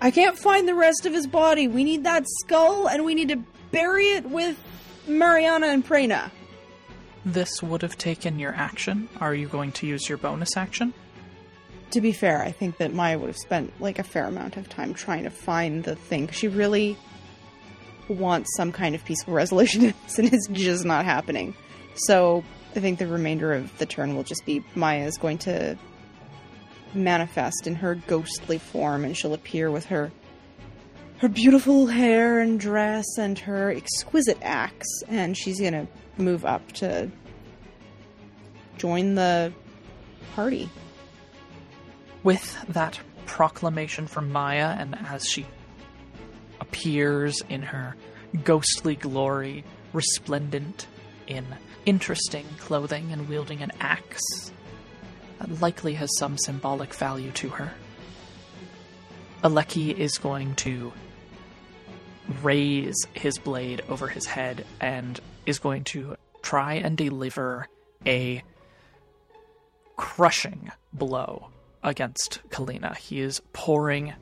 I 0.00 0.10
can't 0.10 0.38
find 0.38 0.66
the 0.66 0.74
rest 0.74 1.04
of 1.04 1.12
his 1.12 1.26
body. 1.26 1.68
We 1.68 1.84
need 1.84 2.04
that 2.04 2.24
skull 2.26 2.88
and 2.88 3.04
we 3.04 3.14
need 3.14 3.28
to 3.28 3.42
bury 3.70 4.06
it 4.12 4.24
with 4.24 4.58
Mariana 5.06 5.68
and 5.68 5.84
Prana. 5.84 6.30
This 7.24 7.62
would 7.62 7.82
have 7.82 7.98
taken 7.98 8.38
your 8.38 8.54
action. 8.54 9.08
Are 9.20 9.34
you 9.34 9.46
going 9.46 9.72
to 9.72 9.86
use 9.86 10.08
your 10.08 10.16
bonus 10.16 10.56
action? 10.56 10.94
To 11.90 12.00
be 12.00 12.12
fair, 12.12 12.40
I 12.42 12.52
think 12.52 12.78
that 12.78 12.94
Maya 12.94 13.18
would 13.18 13.26
have 13.26 13.36
spent 13.36 13.78
like 13.80 13.98
a 13.98 14.02
fair 14.02 14.24
amount 14.24 14.56
of 14.56 14.68
time 14.68 14.94
trying 14.94 15.24
to 15.24 15.30
find 15.30 15.84
the 15.84 15.96
thing. 15.96 16.28
She 16.28 16.48
really 16.48 16.96
wants 18.08 18.56
some 18.56 18.72
kind 18.72 18.94
of 18.94 19.04
peaceful 19.04 19.34
resolution 19.34 19.84
and 20.18 20.32
it's 20.32 20.48
just 20.48 20.84
not 20.84 21.04
happening. 21.04 21.54
So 21.94 22.42
I 22.74 22.80
think 22.80 22.98
the 22.98 23.06
remainder 23.06 23.52
of 23.52 23.76
the 23.78 23.86
turn 23.86 24.16
will 24.16 24.22
just 24.22 24.46
be 24.46 24.64
Maya 24.74 25.04
is 25.04 25.18
going 25.18 25.38
to 25.38 25.76
manifest 26.94 27.66
in 27.66 27.76
her 27.76 27.94
ghostly 27.94 28.58
form, 28.58 29.04
and 29.04 29.16
she'll 29.16 29.34
appear 29.34 29.70
with 29.70 29.86
her 29.86 30.10
her 31.20 31.28
beautiful 31.28 31.86
hair 31.86 32.38
and 32.40 32.58
dress 32.58 33.18
and 33.18 33.38
her 33.40 33.70
exquisite 33.70 34.38
axe, 34.40 35.02
and 35.06 35.36
she's 35.36 35.60
gonna 35.60 35.86
move 36.16 36.46
up 36.46 36.72
to 36.72 37.10
join 38.78 39.14
the 39.14 39.52
party. 40.34 40.70
With 42.22 42.56
that 42.68 42.98
proclamation 43.26 44.06
from 44.06 44.32
Maya, 44.32 44.74
and 44.78 44.96
as 45.10 45.26
she 45.26 45.46
appears 46.58 47.42
in 47.50 47.60
her 47.60 47.96
ghostly 48.44 48.96
glory, 48.96 49.62
resplendent 49.92 50.86
in 51.26 51.44
interesting 51.84 52.46
clothing 52.58 53.12
and 53.12 53.28
wielding 53.28 53.62
an 53.62 53.72
axe, 53.78 54.52
that 55.40 55.60
likely 55.60 55.94
has 55.94 56.10
some 56.18 56.38
symbolic 56.38 56.94
value 56.94 57.32
to 57.32 57.48
her. 57.50 57.72
Aleki 59.42 59.96
is 59.96 60.18
going 60.18 60.54
to 60.56 60.92
raise 62.42 63.06
his 63.14 63.38
blade 63.38 63.82
over 63.88 64.06
his 64.06 64.26
head 64.26 64.66
and 64.80 65.18
is 65.46 65.58
going 65.58 65.84
to 65.84 66.16
try 66.42 66.74
and 66.74 66.96
deliver 66.96 67.66
a 68.06 68.42
crushing 69.96 70.70
blow 70.92 71.48
against 71.82 72.40
Kalina. 72.50 72.96
He 72.96 73.20
is 73.20 73.40
pouring 73.52 74.12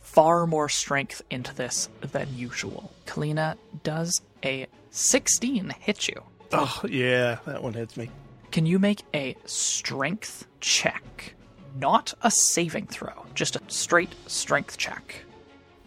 far 0.00 0.46
more 0.46 0.68
strength 0.68 1.22
into 1.30 1.54
this 1.54 1.88
than 2.00 2.28
usual. 2.36 2.90
Kalina 3.06 3.56
does 3.82 4.20
a 4.42 4.66
16 4.90 5.74
hit 5.80 6.08
you. 6.08 6.22
Oh, 6.52 6.80
yeah, 6.88 7.38
that 7.46 7.62
one 7.62 7.74
hits 7.74 7.96
me. 7.96 8.10
Can 8.54 8.66
you 8.66 8.78
make 8.78 9.02
a 9.12 9.36
strength 9.46 10.46
check? 10.60 11.34
Not 11.74 12.14
a 12.22 12.30
saving 12.30 12.86
throw, 12.86 13.26
just 13.34 13.56
a 13.56 13.60
straight 13.66 14.14
strength 14.28 14.78
check. 14.78 15.24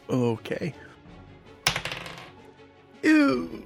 Okay. 0.10 0.74
Ew. 3.04 3.64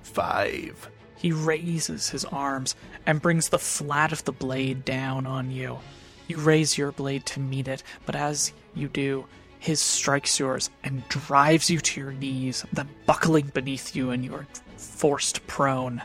Five. 0.00 0.88
He 1.16 1.30
raises 1.30 2.08
his 2.08 2.24
arms 2.24 2.74
and 3.04 3.20
brings 3.20 3.50
the 3.50 3.58
flat 3.58 4.12
of 4.12 4.24
the 4.24 4.32
blade 4.32 4.82
down 4.82 5.26
on 5.26 5.50
you. 5.50 5.78
You 6.26 6.38
raise 6.38 6.78
your 6.78 6.92
blade 6.92 7.26
to 7.26 7.40
meet 7.40 7.68
it, 7.68 7.82
but 8.06 8.16
as 8.16 8.54
you 8.74 8.88
do, 8.88 9.26
his 9.58 9.78
strikes 9.78 10.40
yours 10.40 10.70
and 10.82 11.06
drives 11.08 11.68
you 11.68 11.80
to 11.80 12.00
your 12.00 12.12
knees, 12.12 12.64
then 12.72 12.88
buckling 13.04 13.48
beneath 13.48 13.94
you, 13.94 14.08
and 14.10 14.24
you 14.24 14.34
are 14.34 14.46
forced 14.78 15.46
prone. 15.46 16.00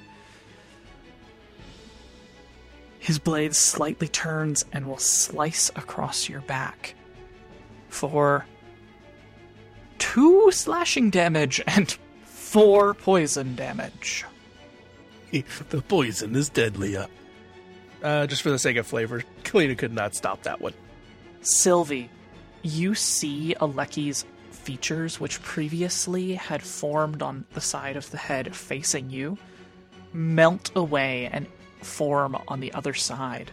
His 3.03 3.19
blade 3.19 3.53
slightly 3.53 4.07
turns 4.07 4.63
and 4.71 4.87
will 4.87 4.97
slice 4.97 5.69
across 5.75 6.29
your 6.29 6.39
back 6.39 6.95
for 7.89 8.45
two 9.99 10.49
slashing 10.51 11.09
damage 11.09 11.61
and 11.67 11.91
four 12.23 12.93
poison 12.93 13.55
damage. 13.55 14.23
the 15.31 15.81
poison 15.85 16.33
is 16.33 16.47
deadly. 16.47 16.95
Uh, 16.95 17.07
uh, 18.01 18.25
just 18.25 18.41
for 18.41 18.51
the 18.51 18.57
sake 18.57 18.77
of 18.77 18.87
flavor, 18.87 19.21
Kalina 19.43 19.77
could 19.77 19.91
not 19.91 20.15
stop 20.15 20.43
that 20.43 20.61
one. 20.61 20.73
Sylvie, 21.41 22.09
you 22.61 22.95
see 22.95 23.53
Aleki's 23.59 24.23
features, 24.51 25.19
which 25.19 25.41
previously 25.41 26.35
had 26.35 26.63
formed 26.63 27.21
on 27.21 27.43
the 27.51 27.59
side 27.59 27.97
of 27.97 28.09
the 28.11 28.17
head 28.17 28.55
facing 28.55 29.09
you, 29.09 29.37
melt 30.13 30.71
away 30.73 31.29
and 31.33 31.47
form 31.83 32.37
on 32.47 32.59
the 32.59 32.73
other 32.73 32.93
side. 32.93 33.51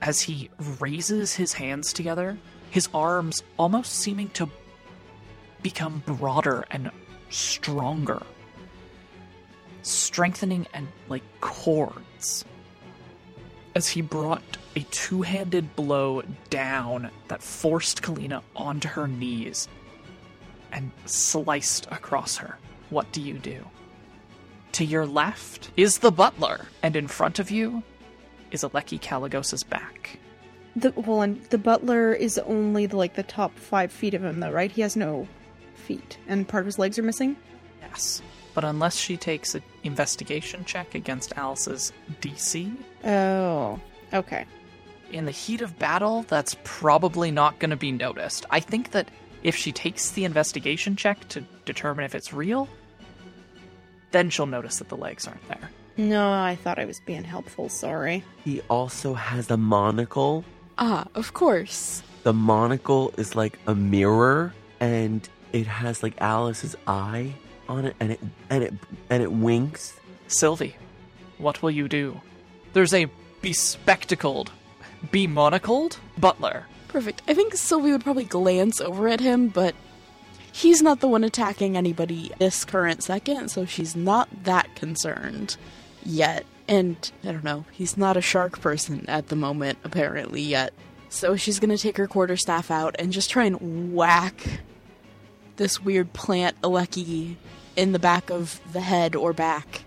As 0.00 0.20
he 0.20 0.50
raises 0.80 1.34
his 1.34 1.52
hands 1.52 1.92
together, 1.92 2.38
his 2.70 2.88
arms 2.92 3.42
almost 3.58 3.92
seeming 3.92 4.30
to 4.30 4.48
become 5.62 6.02
broader 6.06 6.64
and 6.70 6.90
stronger, 7.30 8.22
strengthening 9.82 10.66
and 10.74 10.88
like 11.08 11.22
cords. 11.40 12.44
As 13.74 13.88
he 13.88 14.02
brought 14.02 14.42
a 14.76 14.80
two 14.90 15.22
handed 15.22 15.76
blow 15.76 16.22
down 16.50 17.10
that 17.28 17.42
forced 17.42 18.02
Kalina 18.02 18.42
onto 18.56 18.88
her 18.88 19.06
knees 19.06 19.68
and 20.72 20.90
sliced 21.06 21.86
across 21.90 22.36
her. 22.38 22.58
What 22.90 23.12
do 23.12 23.20
you 23.20 23.38
do? 23.38 23.64
To 24.72 24.84
your 24.84 25.06
left 25.06 25.70
is 25.76 25.98
the 25.98 26.10
butler, 26.10 26.66
and 26.82 26.96
in 26.96 27.06
front 27.06 27.38
of 27.38 27.50
you 27.50 27.82
is 28.50 28.62
Aleki 28.62 29.00
Caligos's 29.00 29.62
back. 29.62 30.18
The 30.76 30.92
well, 30.96 31.20
and 31.20 31.42
the 31.46 31.58
butler 31.58 32.12
is 32.14 32.38
only 32.38 32.86
the, 32.86 32.96
like 32.96 33.14
the 33.14 33.22
top 33.22 33.54
five 33.58 33.92
feet 33.92 34.14
of 34.14 34.24
him, 34.24 34.40
though, 34.40 34.50
right? 34.50 34.70
He 34.72 34.80
has 34.82 34.96
no 34.96 35.28
feet, 35.74 36.16
and 36.26 36.48
part 36.48 36.62
of 36.62 36.66
his 36.66 36.78
legs 36.78 36.98
are 36.98 37.02
missing. 37.02 37.36
Yes. 37.82 38.22
But 38.54 38.64
unless 38.64 38.96
she 38.96 39.16
takes 39.18 39.54
an 39.54 39.62
investigation 39.82 40.64
check 40.64 40.94
against 40.94 41.36
Alice's 41.36 41.92
DC, 42.20 42.74
Oh, 43.04 43.78
okay. 44.14 44.44
in 45.10 45.24
the 45.26 45.30
heat 45.30 45.60
of 45.60 45.78
battle, 45.78 46.24
that's 46.28 46.56
probably 46.64 47.30
not 47.30 47.58
going 47.58 47.70
to 47.70 47.76
be 47.76 47.92
noticed. 47.92 48.46
I 48.50 48.60
think 48.60 48.90
that 48.92 49.10
if 49.42 49.54
she 49.56 49.72
takes 49.72 50.10
the 50.12 50.24
investigation 50.24 50.96
check 50.96 51.26
to 51.30 51.42
determine 51.66 52.04
if 52.04 52.14
it's 52.14 52.32
real, 52.32 52.68
then 54.12 54.30
she'll 54.30 54.46
notice 54.46 54.78
that 54.78 54.88
the 54.88 54.96
legs 54.96 55.26
aren't 55.26 55.46
there. 55.48 55.70
No, 55.96 56.30
I 56.32 56.56
thought 56.56 56.78
I 56.78 56.84
was 56.84 57.00
being 57.00 57.24
helpful. 57.24 57.68
Sorry. 57.68 58.24
He 58.44 58.60
also 58.70 59.14
has 59.14 59.50
a 59.50 59.56
monocle. 59.56 60.44
Ah, 60.78 61.06
of 61.14 61.34
course. 61.34 62.02
The 62.22 62.32
monocle 62.32 63.12
is 63.18 63.34
like 63.36 63.58
a 63.66 63.74
mirror 63.74 64.54
and 64.80 65.28
it 65.52 65.66
has 65.66 66.02
like 66.02 66.14
Alice's 66.20 66.76
eye 66.86 67.34
on 67.68 67.84
it 67.84 67.96
and 68.00 68.12
it 68.12 68.20
and 68.48 68.64
it 68.64 68.74
and 69.10 69.22
it 69.22 69.32
winks. 69.32 69.98
Sylvie, 70.28 70.76
what 71.38 71.62
will 71.62 71.70
you 71.70 71.88
do? 71.88 72.20
There's 72.72 72.94
a 72.94 73.06
bespectacled, 73.42 74.50
bemonocled 75.12 75.98
butler. 76.18 76.66
Perfect. 76.88 77.22
I 77.28 77.34
think 77.34 77.54
Sylvie 77.54 77.92
would 77.92 78.04
probably 78.04 78.24
glance 78.24 78.80
over 78.80 79.08
at 79.08 79.20
him, 79.20 79.48
but 79.48 79.74
he's 80.52 80.82
not 80.82 81.00
the 81.00 81.08
one 81.08 81.24
attacking 81.24 81.76
anybody 81.76 82.30
this 82.38 82.64
current 82.64 83.02
second, 83.02 83.50
so 83.50 83.64
she's 83.64 83.96
not 83.96 84.28
that 84.44 84.74
concerned 84.76 85.56
yet. 86.04 86.44
And 86.68 87.10
I 87.24 87.32
don't 87.32 87.44
know, 87.44 87.64
he's 87.72 87.96
not 87.96 88.16
a 88.16 88.22
shark 88.22 88.60
person 88.60 89.04
at 89.08 89.28
the 89.28 89.36
moment, 89.36 89.78
apparently, 89.84 90.42
yet. 90.42 90.72
So 91.08 91.36
she's 91.36 91.58
gonna 91.58 91.76
take 91.76 91.96
her 91.96 92.06
quarterstaff 92.06 92.70
out 92.70 92.96
and 92.98 93.12
just 93.12 93.30
try 93.30 93.44
and 93.44 93.92
whack 93.92 94.60
this 95.56 95.82
weird 95.82 96.12
plant 96.12 96.60
Aleki 96.62 97.36
in 97.76 97.92
the 97.92 97.98
back 97.98 98.30
of 98.30 98.60
the 98.72 98.80
head 98.80 99.14
or 99.16 99.32
back 99.32 99.84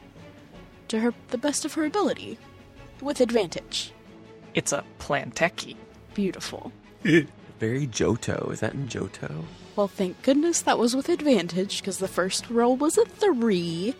to 0.87 0.99
her 0.99 1.13
the 1.29 1.37
best 1.37 1.65
of 1.65 1.73
her 1.73 1.85
ability. 1.85 2.37
With 3.01 3.19
advantage. 3.19 3.91
It's 4.53 4.71
a 4.71 4.83
planteki. 4.99 5.75
Beautiful. 6.13 6.71
Very 7.59 7.87
Johto. 7.87 8.51
Is 8.51 8.59
that 8.59 8.73
in 8.73 8.87
Johto? 8.87 9.43
Well, 9.75 9.87
thank 9.87 10.21
goodness 10.23 10.61
that 10.61 10.77
was 10.79 10.95
with 10.95 11.09
advantage 11.09 11.79
because 11.81 11.97
the 11.97 12.07
first 12.07 12.49
roll 12.49 12.75
was 12.77 12.97
a 12.97 13.05
3, 13.05 13.93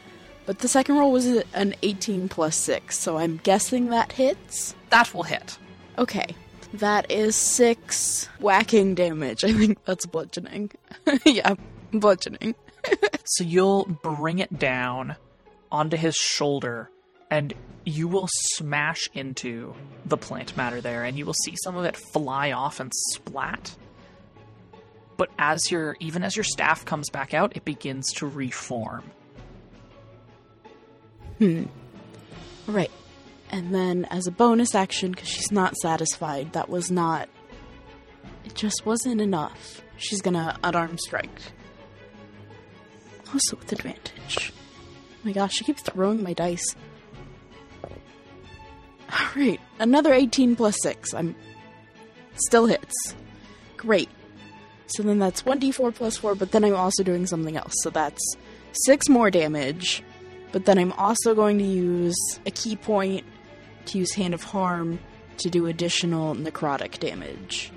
but 0.46 0.60
the 0.60 0.68
second 0.68 0.98
roll 0.98 1.12
was 1.12 1.26
an 1.26 1.76
18 1.82 2.30
plus 2.30 2.56
6, 2.58 2.98
so 2.98 3.18
I'm 3.18 3.38
guessing 3.44 3.88
that 3.88 4.14
hits. 4.14 4.76
That 4.90 5.14
will 5.14 5.24
hit. 5.24 5.58
Okay. 5.98 6.36
That 6.74 7.10
is 7.12 7.36
6 7.36 8.28
whacking 8.40 8.96
damage. 8.96 9.44
I 9.46 9.54
think 9.54 9.84
that's 9.86 10.06
bludgeoning. 10.06 10.72
yeah, 11.26 11.56
bludgeoning. 11.92 12.56
So 13.28 13.44
you'll 13.44 13.86
bring 13.86 14.38
it 14.38 14.60
down 14.60 15.16
onto 15.72 15.98
his 15.98 16.14
shoulder 16.14 16.92
and 17.32 17.56
you 17.86 18.08
will 18.08 18.28
smash 18.56 19.10
into 19.14 19.74
the 20.06 20.18
plant 20.18 20.58
matter 20.58 20.82
there 20.82 21.04
and 21.04 21.18
you 21.18 21.26
will 21.26 21.36
see 21.46 21.56
some 21.64 21.78
of 21.78 21.86
it 21.86 21.96
fly 21.96 22.52
off 22.52 22.80
and 22.80 22.92
splat. 23.12 23.76
But 25.18 25.30
as 25.40 25.72
your 25.72 25.96
even 26.00 26.24
as 26.24 26.36
your 26.36 26.44
staff 26.44 26.84
comes 26.84 27.10
back 27.10 27.34
out, 27.34 27.56
it 27.56 27.64
begins 27.64 28.12
to 28.14 28.28
reform. 28.28 29.04
Hmm. 31.38 31.64
Right. 32.68 32.92
And 33.52 33.74
then, 33.74 34.06
as 34.06 34.26
a 34.28 34.32
bonus 34.32 34.74
action, 34.74 35.12
because 35.12 35.28
she's 35.30 35.52
not 35.52 35.76
satisfied, 35.78 36.54
that 36.54 36.68
was 36.68 36.90
not. 36.90 37.30
It 38.44 38.56
just 38.56 38.86
wasn't 38.86 39.22
enough. 39.22 39.82
She's 39.98 40.22
gonna 40.22 40.58
unarmed 40.64 41.00
strike. 41.00 41.40
Also 43.34 43.56
with 43.58 43.72
advantage. 43.72 44.52
Oh 45.14 45.20
my 45.24 45.32
gosh, 45.32 45.54
she 45.54 45.64
keeps 45.64 45.84
throwing 45.84 46.24
my 46.24 46.34
dice. 46.34 46.76
Alright, 49.20 49.62
another 49.80 50.14
18 50.14 50.56
plus 50.56 50.76
6. 50.82 51.14
I'm. 51.14 51.36
Still 52.36 52.66
hits. 52.66 53.16
Great. 53.78 54.10
So 54.88 55.04
then 55.04 55.20
that's 55.20 55.44
1d4 55.44 55.96
plus 55.96 56.18
4, 56.18 56.36
but 56.36 56.52
then 56.52 56.64
I'm 56.64 56.76
also 56.76 57.02
doing 57.02 57.26
something 57.26 57.56
else. 57.56 57.74
So 57.82 57.90
that's 57.90 58.22
6 58.86 59.10
more 59.10 59.32
damage. 59.32 60.04
But 60.52 60.66
then 60.66 60.78
I'm 60.78 60.92
also 60.94 61.34
going 61.34 61.58
to 61.58 61.64
use 61.64 62.18
a 62.46 62.52
ki 62.52 62.76
point 62.76 63.26
to 63.86 63.98
use 63.98 64.14
Hand 64.14 64.34
of 64.34 64.44
Harm 64.44 65.00
to 65.38 65.50
do 65.50 65.68
additional 65.68 66.36
necrotic 66.36 67.00
damage. 67.00 67.72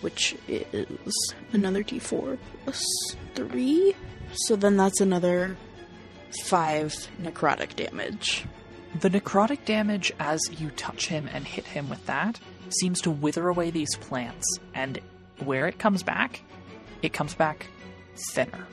Which 0.00 0.36
is 0.48 1.34
another 1.52 1.84
d4 1.84 2.38
plus 2.64 2.84
3. 3.34 3.94
So 4.32 4.56
then 4.56 4.76
that's 4.76 5.00
another 5.00 5.56
5 6.44 6.94
necrotic 7.22 7.76
damage. 7.76 8.44
The 9.00 9.08
necrotic 9.08 9.64
damage 9.64 10.12
as 10.20 10.40
you 10.58 10.70
touch 10.70 11.06
him 11.06 11.28
and 11.32 11.46
hit 11.46 11.66
him 11.66 11.88
with 11.88 12.04
that 12.06 12.38
seems 12.80 13.00
to 13.02 13.10
wither 13.10 13.48
away 13.48 13.70
these 13.70 13.96
plants, 13.96 14.46
and 14.74 15.00
where 15.44 15.66
it 15.66 15.78
comes 15.78 16.02
back, 16.02 16.42
it 17.02 17.12
comes 17.12 17.34
back 17.34 17.66
thinner. 18.32 18.66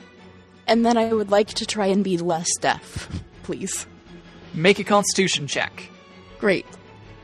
And 0.66 0.84
then 0.84 0.96
I 0.96 1.12
would 1.12 1.30
like 1.30 1.48
to 1.48 1.66
try 1.66 1.86
and 1.86 2.04
be 2.04 2.16
less 2.18 2.48
deaf, 2.60 3.08
please. 3.42 3.86
Make 4.54 4.78
a 4.78 4.84
constitution 4.84 5.46
check. 5.46 5.88
Great. 6.38 6.66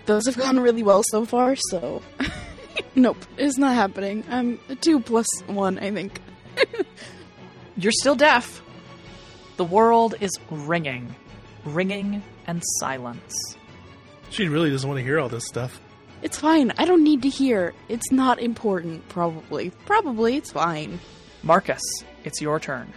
Those 0.06 0.26
have 0.26 0.36
gone 0.36 0.60
really 0.60 0.82
well 0.82 1.02
so 1.10 1.24
far, 1.24 1.56
so. 1.56 2.02
nope, 2.94 3.24
it's 3.36 3.58
not 3.58 3.74
happening. 3.74 4.24
I'm 4.30 4.58
a 4.68 4.74
2 4.74 5.00
plus 5.00 5.26
1, 5.46 5.78
I 5.78 5.90
think. 5.90 6.20
You're 7.76 7.92
still 7.92 8.14
deaf. 8.14 8.62
The 9.58 9.64
world 9.64 10.14
is 10.20 10.30
ringing, 10.50 11.14
ringing 11.64 12.22
and 12.46 12.62
silence. 12.78 13.56
She 14.30 14.48
really 14.48 14.70
doesn't 14.70 14.88
want 14.88 14.98
to 14.98 15.04
hear 15.04 15.18
all 15.18 15.28
this 15.28 15.46
stuff. 15.46 15.80
It's 16.22 16.38
fine. 16.38 16.72
I 16.78 16.84
don't 16.84 17.04
need 17.04 17.22
to 17.22 17.28
hear. 17.28 17.74
It's 17.88 18.10
not 18.10 18.40
important, 18.40 19.08
probably. 19.08 19.70
Probably, 19.84 20.36
it's 20.36 20.52
fine. 20.52 20.98
Marcus, 21.42 21.82
it's 22.24 22.40
your 22.40 22.58
turn. 22.58 22.92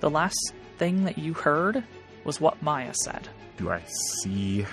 The 0.00 0.10
last 0.10 0.52
thing 0.78 1.04
that 1.04 1.18
you 1.18 1.32
heard 1.32 1.82
was 2.24 2.40
what 2.40 2.62
Maya 2.62 2.92
said. 3.04 3.28
Do 3.56 3.70
I 3.70 3.82
see 4.22 4.66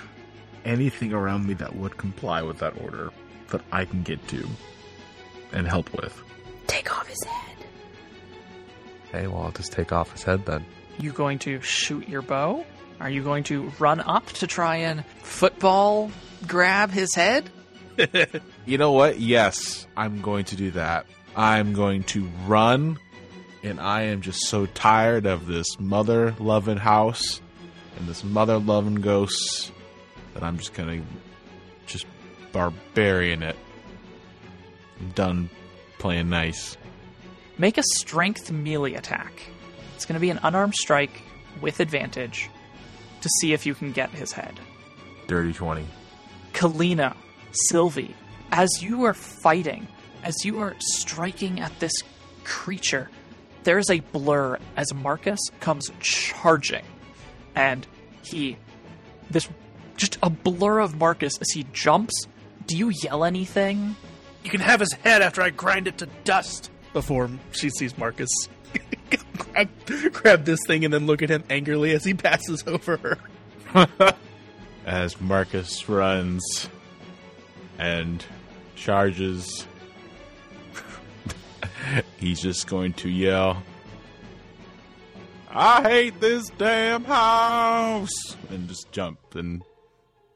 anything 0.64 1.12
around 1.12 1.46
me 1.46 1.54
that 1.54 1.74
would 1.74 1.96
comply 1.96 2.42
with 2.42 2.58
that 2.58 2.80
order 2.80 3.10
that 3.48 3.62
I 3.72 3.84
can 3.86 4.02
get 4.02 4.26
to 4.28 4.46
and 5.52 5.66
help 5.66 5.92
with? 5.94 6.22
Take 6.66 6.96
off 6.96 7.08
his 7.08 7.22
head. 7.24 7.66
Hey, 9.10 9.26
well, 9.26 9.42
I'll 9.42 9.52
just 9.52 9.72
take 9.72 9.92
off 9.92 10.12
his 10.12 10.22
head 10.22 10.44
then. 10.44 10.64
You 10.98 11.12
going 11.12 11.38
to 11.40 11.60
shoot 11.60 12.08
your 12.08 12.22
bow? 12.22 12.64
Are 13.00 13.10
you 13.10 13.22
going 13.22 13.44
to 13.44 13.72
run 13.78 14.00
up 14.00 14.26
to 14.32 14.46
try 14.46 14.76
and 14.76 15.04
football 15.22 16.10
grab 16.46 16.90
his 16.90 17.14
head? 17.14 17.50
You 18.66 18.78
know 18.78 18.92
what? 18.92 19.20
Yes, 19.20 19.86
I'm 19.94 20.22
going 20.22 20.46
to 20.46 20.56
do 20.56 20.70
that. 20.70 21.04
I'm 21.36 21.74
going 21.74 22.02
to 22.04 22.24
run, 22.46 22.98
and 23.62 23.78
I 23.78 24.04
am 24.04 24.22
just 24.22 24.46
so 24.46 24.64
tired 24.64 25.26
of 25.26 25.46
this 25.46 25.78
mother 25.78 26.34
loving 26.38 26.78
house 26.78 27.42
and 27.98 28.08
this 28.08 28.24
mother 28.24 28.58
loving 28.58 28.96
ghosts 28.96 29.70
that 30.32 30.42
I'm 30.42 30.56
just 30.56 30.72
gonna 30.72 31.02
just 31.86 32.06
barbarian 32.52 33.42
it. 33.42 33.56
I'm 34.98 35.10
done 35.10 35.50
playing 35.98 36.30
nice. 36.30 36.78
Make 37.58 37.76
a 37.76 37.82
strength 37.96 38.50
melee 38.50 38.94
attack. 38.94 39.32
It's 39.94 40.06
going 40.06 40.14
to 40.14 40.20
be 40.20 40.30
an 40.30 40.40
unarmed 40.42 40.74
strike 40.74 41.22
with 41.60 41.80
advantage 41.80 42.48
to 43.24 43.30
see 43.40 43.54
if 43.54 43.64
you 43.64 43.74
can 43.74 43.90
get 43.90 44.10
his 44.10 44.32
head. 44.32 44.60
Dirty 45.26 45.54
20. 45.54 45.84
Kalina, 46.52 47.16
Sylvie, 47.52 48.14
as 48.52 48.68
you 48.82 49.04
are 49.04 49.14
fighting, 49.14 49.88
as 50.22 50.44
you 50.44 50.60
are 50.60 50.76
striking 50.78 51.58
at 51.58 51.80
this 51.80 51.92
creature, 52.44 53.10
there 53.62 53.78
is 53.78 53.88
a 53.88 54.00
blur 54.00 54.58
as 54.76 54.92
Marcus 54.92 55.40
comes 55.60 55.90
charging. 56.00 56.84
And 57.54 57.86
he. 58.22 58.58
This. 59.30 59.48
Just 59.96 60.18
a 60.22 60.28
blur 60.28 60.80
of 60.80 60.96
Marcus 60.96 61.38
as 61.40 61.50
he 61.50 61.64
jumps. 61.72 62.26
Do 62.66 62.76
you 62.76 62.92
yell 63.02 63.24
anything? 63.24 63.96
You 64.42 64.50
can 64.50 64.60
have 64.60 64.80
his 64.80 64.92
head 64.92 65.22
after 65.22 65.40
I 65.40 65.48
grind 65.48 65.88
it 65.88 65.96
to 65.98 66.08
dust. 66.24 66.70
Before 66.92 67.30
she 67.52 67.70
sees 67.70 67.96
Marcus 67.96 68.30
grab, 69.54 70.12
grab 70.12 70.44
this 70.44 70.60
thing 70.66 70.84
and 70.84 70.92
then 70.92 71.06
look 71.06 71.22
at 71.22 71.30
him 71.30 71.44
angrily 71.48 71.92
as 71.92 72.04
he 72.04 72.14
passes 72.14 72.64
over 72.66 72.96
her. 72.96 73.18
As 74.86 75.18
Marcus 75.18 75.88
runs 75.88 76.68
and 77.78 78.22
charges, 78.76 79.66
he's 82.18 82.40
just 82.40 82.66
going 82.66 82.92
to 82.94 83.08
yell, 83.08 83.62
I 85.50 85.82
hate 85.82 86.20
this 86.20 86.50
damn 86.58 87.04
house! 87.04 88.36
And 88.50 88.68
just 88.68 88.92
jump 88.92 89.34
and 89.34 89.62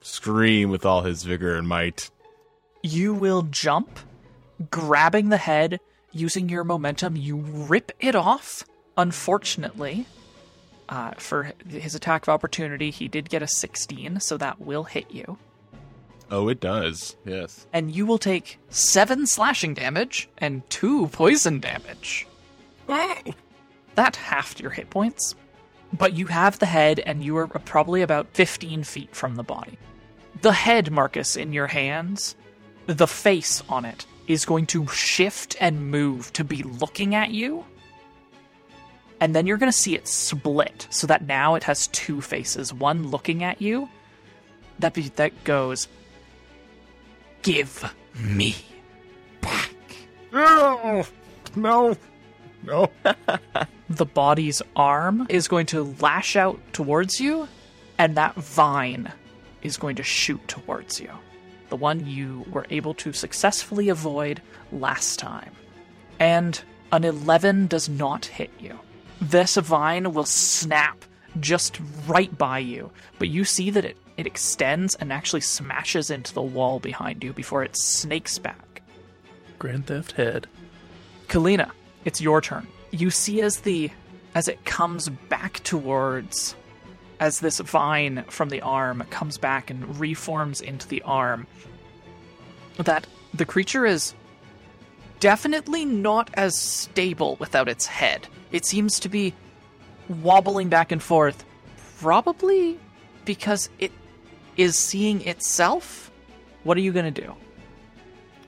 scream 0.00 0.70
with 0.70 0.86
all 0.86 1.02
his 1.02 1.24
vigor 1.24 1.56
and 1.56 1.68
might. 1.68 2.10
You 2.82 3.12
will 3.12 3.42
jump, 3.42 3.98
grabbing 4.70 5.28
the 5.28 5.36
head, 5.36 5.80
using 6.12 6.48
your 6.48 6.64
momentum, 6.64 7.16
you 7.16 7.36
rip 7.36 7.92
it 8.00 8.14
off. 8.14 8.64
Unfortunately, 8.98 10.06
uh, 10.88 11.12
for 11.18 11.52
his 11.68 11.94
attack 11.94 12.24
of 12.24 12.28
opportunity, 12.30 12.90
he 12.90 13.08
did 13.08 13.30
get 13.30 13.42
a 13.42 13.48
16, 13.48 14.20
so 14.20 14.36
that 14.36 14.60
will 14.60 14.84
hit 14.84 15.10
you. 15.10 15.38
Oh, 16.30 16.48
it 16.48 16.60
does. 16.60 17.16
Yes. 17.24 17.66
And 17.72 17.94
you 17.94 18.04
will 18.04 18.18
take 18.18 18.58
7 18.68 19.26
slashing 19.26 19.72
damage 19.72 20.28
and 20.38 20.68
2 20.68 21.06
poison 21.08 21.60
damage. 21.60 22.26
That 23.94 24.16
halved 24.16 24.60
your 24.60 24.70
hit 24.70 24.90
points. 24.90 25.34
But 25.92 26.14
you 26.14 26.26
have 26.26 26.58
the 26.58 26.66
head, 26.66 27.00
and 27.00 27.24
you 27.24 27.36
are 27.38 27.46
probably 27.46 28.02
about 28.02 28.26
15 28.34 28.84
feet 28.84 29.14
from 29.14 29.36
the 29.36 29.42
body. 29.42 29.78
The 30.42 30.52
head, 30.52 30.90
Marcus, 30.90 31.36
in 31.36 31.52
your 31.52 31.68
hands, 31.68 32.36
the 32.86 33.06
face 33.06 33.62
on 33.68 33.84
it, 33.84 34.06
is 34.26 34.44
going 34.44 34.66
to 34.66 34.86
shift 34.88 35.56
and 35.60 35.90
move 35.90 36.32
to 36.34 36.44
be 36.44 36.62
looking 36.62 37.14
at 37.14 37.30
you. 37.30 37.64
And 39.20 39.34
then 39.34 39.46
you're 39.46 39.56
going 39.56 39.72
to 39.72 39.76
see 39.76 39.94
it 39.94 40.06
split 40.06 40.86
so 40.90 41.06
that 41.06 41.26
now 41.26 41.54
it 41.54 41.64
has 41.64 41.88
two 41.88 42.20
faces 42.20 42.72
one 42.72 43.08
looking 43.08 43.42
at 43.42 43.60
you. 43.60 43.88
That 44.78 44.94
be, 44.94 45.02
that 45.16 45.44
goes 45.44 45.88
give 47.42 47.92
me 48.18 48.54
back. 49.40 49.74
No, 50.32 51.04
no, 51.56 51.96
no. 52.62 52.90
the 53.90 54.06
body's 54.06 54.62
arm 54.76 55.26
is 55.28 55.48
going 55.48 55.66
to 55.66 55.94
lash 56.00 56.36
out 56.36 56.60
towards 56.72 57.20
you 57.20 57.48
and 57.96 58.16
that 58.16 58.36
vine 58.36 59.12
is 59.62 59.76
going 59.76 59.96
to 59.96 60.02
shoot 60.02 60.46
towards 60.46 61.00
you. 61.00 61.10
The 61.70 61.76
one 61.76 62.06
you 62.06 62.46
were 62.50 62.66
able 62.70 62.94
to 62.94 63.12
successfully 63.12 63.88
avoid 63.88 64.40
last 64.70 65.18
time. 65.18 65.52
And 66.20 66.60
an 66.92 67.04
11 67.04 67.66
does 67.66 67.88
not 67.88 68.26
hit 68.26 68.50
you 68.58 68.78
this 69.20 69.56
vine 69.56 70.12
will 70.12 70.24
snap 70.24 71.04
just 71.40 71.80
right 72.06 72.36
by 72.36 72.58
you, 72.58 72.90
but 73.18 73.28
you 73.28 73.44
see 73.44 73.70
that 73.70 73.84
it, 73.84 73.96
it 74.16 74.26
extends 74.26 74.94
and 74.94 75.12
actually 75.12 75.40
smashes 75.40 76.10
into 76.10 76.34
the 76.34 76.42
wall 76.42 76.80
behind 76.80 77.22
you 77.22 77.32
before 77.32 77.62
it 77.62 77.76
snakes 77.76 78.38
back. 78.38 78.82
Grand 79.58 79.86
Theft 79.86 80.12
Head. 80.12 80.46
Kalina, 81.28 81.70
it's 82.04 82.20
your 82.20 82.40
turn. 82.40 82.66
You 82.90 83.10
see 83.10 83.42
as 83.42 83.60
the 83.60 83.90
as 84.34 84.48
it 84.48 84.64
comes 84.64 85.08
back 85.08 85.54
towards 85.64 86.54
as 87.20 87.40
this 87.40 87.58
vine 87.58 88.24
from 88.28 88.48
the 88.48 88.60
arm 88.60 89.02
comes 89.10 89.36
back 89.36 89.70
and 89.70 89.98
reforms 89.98 90.60
into 90.60 90.86
the 90.86 91.02
arm 91.02 91.46
that 92.76 93.06
the 93.34 93.44
creature 93.44 93.84
is 93.84 94.14
definitely 95.20 95.84
not 95.84 96.30
as 96.34 96.58
stable 96.58 97.36
without 97.38 97.68
its 97.68 97.86
head. 97.86 98.26
It 98.52 98.64
seems 98.64 99.00
to 99.00 99.08
be 99.08 99.34
wobbling 100.08 100.68
back 100.68 100.92
and 100.92 101.02
forth, 101.02 101.44
probably 101.98 102.78
because 103.24 103.68
it 103.78 103.92
is 104.56 104.78
seeing 104.78 105.26
itself. 105.26 106.10
What 106.64 106.76
are 106.76 106.80
you 106.80 106.92
going 106.92 107.12
to 107.12 107.22
do? 107.22 107.34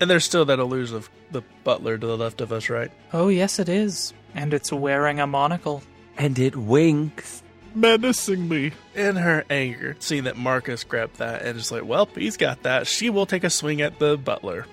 And 0.00 0.08
there's 0.08 0.24
still 0.24 0.44
that 0.46 0.58
illusion 0.58 0.96
of 0.96 1.10
the 1.30 1.42
butler 1.62 1.98
to 1.98 2.06
the 2.06 2.16
left 2.16 2.40
of 2.40 2.52
us, 2.52 2.70
right? 2.70 2.90
Oh, 3.12 3.28
yes, 3.28 3.58
it 3.58 3.68
is. 3.68 4.14
And 4.34 4.54
it's 4.54 4.72
wearing 4.72 5.20
a 5.20 5.26
monocle. 5.26 5.82
And 6.16 6.38
it 6.38 6.56
winks. 6.56 7.42
Menacingly. 7.74 8.72
In 8.94 9.16
her 9.16 9.44
anger, 9.50 9.96
seeing 10.00 10.24
that 10.24 10.36
Marcus 10.36 10.82
grabbed 10.84 11.18
that 11.18 11.42
and 11.42 11.56
just 11.56 11.70
like, 11.70 11.84
well, 11.84 12.08
he's 12.14 12.36
got 12.36 12.62
that, 12.62 12.86
she 12.86 13.10
will 13.10 13.26
take 13.26 13.44
a 13.44 13.50
swing 13.50 13.80
at 13.80 13.98
the 13.98 14.16
butler. 14.16 14.66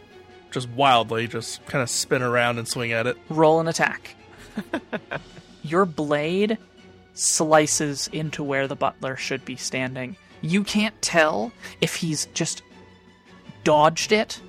Just 0.57 0.69
wildly, 0.69 1.27
just 1.27 1.63
kind 1.67 1.84
of 1.84 1.89
spin 1.89 2.23
around 2.23 2.57
and 2.57 2.67
swing 2.67 2.91
at 2.91 3.05
it. 3.05 3.15
Roll 3.29 3.59
an 3.59 3.67
attack. 3.67 4.15
Your 5.61 5.85
blade 5.85 6.57
slices 7.13 8.09
into 8.11 8.43
where 8.43 8.67
the 8.67 8.75
butler 8.75 9.15
should 9.15 9.45
be 9.45 9.55
standing. 9.55 10.15
You 10.41 10.63
can't 10.63 10.99
tell 10.99 11.51
if 11.79 11.93
he's 11.93 12.25
just 12.34 12.63
dodged 13.63 14.11
it 14.11 14.41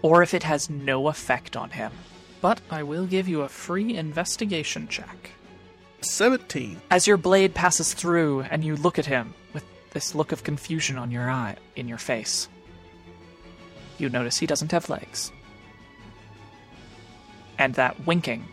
or 0.00 0.22
if 0.22 0.32
it 0.32 0.42
has 0.42 0.70
no 0.70 1.08
effect 1.08 1.54
on 1.54 1.68
him. 1.68 1.92
But 2.40 2.62
I 2.70 2.82
will 2.82 3.04
give 3.04 3.28
you 3.28 3.42
a 3.42 3.48
free 3.50 3.94
investigation 3.94 4.88
check. 4.88 5.32
17. 6.00 6.80
As 6.90 7.06
your 7.06 7.18
blade 7.18 7.52
passes 7.52 7.92
through 7.92 8.40
and 8.50 8.64
you 8.64 8.74
look 8.76 8.98
at 8.98 9.04
him 9.04 9.34
with 9.52 9.64
this 9.90 10.14
look 10.14 10.32
of 10.32 10.44
confusion 10.44 10.96
on 10.96 11.10
your 11.10 11.30
eye 11.30 11.56
in 11.76 11.88
your 11.88 11.98
face, 11.98 12.48
you 13.98 14.08
notice 14.08 14.38
he 14.38 14.46
doesn't 14.46 14.72
have 14.72 14.88
legs. 14.88 15.30
And 17.62 17.74
that 17.74 18.08
winking 18.08 18.44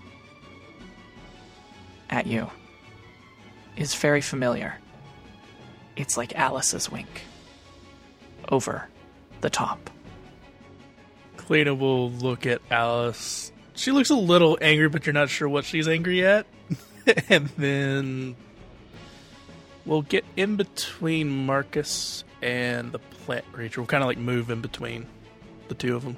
at 2.11 2.27
you 2.27 2.47
is 3.75 3.95
very 3.95 4.21
familiar. 4.21 4.75
It's 5.97 6.15
like 6.15 6.35
Alice's 6.35 6.91
wink. 6.91 7.23
Over 8.49 8.87
the 9.41 9.49
top. 9.49 9.89
Kalina 11.37 11.75
will 11.75 12.11
look 12.11 12.45
at 12.45 12.61
Alice. 12.69 13.51
She 13.73 13.89
looks 13.89 14.11
a 14.11 14.15
little 14.15 14.59
angry, 14.61 14.89
but 14.89 15.07
you're 15.07 15.13
not 15.13 15.29
sure 15.29 15.49
what 15.49 15.65
she's 15.65 15.87
angry 15.87 16.23
at. 16.23 16.45
and 17.29 17.47
then 17.57 18.35
we'll 19.87 20.03
get 20.03 20.23
in 20.37 20.55
between 20.55 21.47
Marcus 21.47 22.23
and 22.43 22.91
the 22.91 22.99
plant 22.99 23.51
creature. 23.53 23.81
We'll 23.81 23.87
kind 23.87 24.03
of 24.03 24.07
like 24.07 24.19
move 24.19 24.51
in 24.51 24.61
between 24.61 25.07
the 25.67 25.73
two 25.73 25.95
of 25.95 26.03
them. 26.03 26.15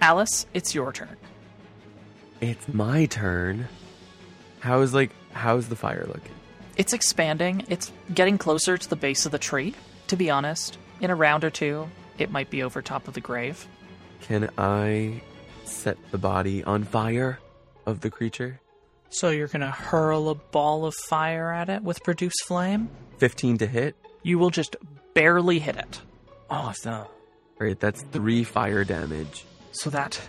Alice, 0.00 0.46
it's 0.54 0.74
your 0.74 0.92
turn. 0.92 1.16
It's 2.44 2.68
my 2.68 3.06
turn. 3.06 3.68
How's 4.60 4.92
like 4.92 5.12
how's 5.32 5.68
the 5.68 5.76
fire 5.76 6.04
looking? 6.06 6.34
It's 6.76 6.92
expanding. 6.92 7.64
It's 7.70 7.90
getting 8.12 8.36
closer 8.36 8.76
to 8.76 8.90
the 8.90 8.96
base 8.96 9.24
of 9.24 9.32
the 9.32 9.38
tree, 9.38 9.74
to 10.08 10.16
be 10.16 10.28
honest. 10.28 10.76
In 11.00 11.08
a 11.08 11.14
round 11.14 11.42
or 11.42 11.48
two, 11.48 11.88
it 12.18 12.30
might 12.30 12.50
be 12.50 12.62
over 12.62 12.82
top 12.82 13.08
of 13.08 13.14
the 13.14 13.22
grave. 13.22 13.66
Can 14.20 14.50
I 14.58 15.22
set 15.64 15.96
the 16.10 16.18
body 16.18 16.62
on 16.62 16.84
fire 16.84 17.38
of 17.86 18.00
the 18.00 18.10
creature? 18.10 18.60
So 19.08 19.30
you're 19.30 19.48
going 19.48 19.60
to 19.62 19.70
hurl 19.70 20.28
a 20.28 20.34
ball 20.34 20.84
of 20.84 20.94
fire 21.08 21.50
at 21.50 21.70
it 21.70 21.82
with 21.82 22.02
produce 22.04 22.34
flame? 22.44 22.90
15 23.18 23.56
to 23.58 23.66
hit. 23.66 23.96
You 24.22 24.38
will 24.38 24.50
just 24.50 24.76
barely 25.14 25.60
hit 25.60 25.76
it. 25.76 26.02
Awesome. 26.50 26.92
All 26.94 27.10
right, 27.58 27.80
that's 27.80 28.02
3 28.02 28.44
fire 28.44 28.84
damage. 28.84 29.46
So 29.72 29.88
that 29.90 30.20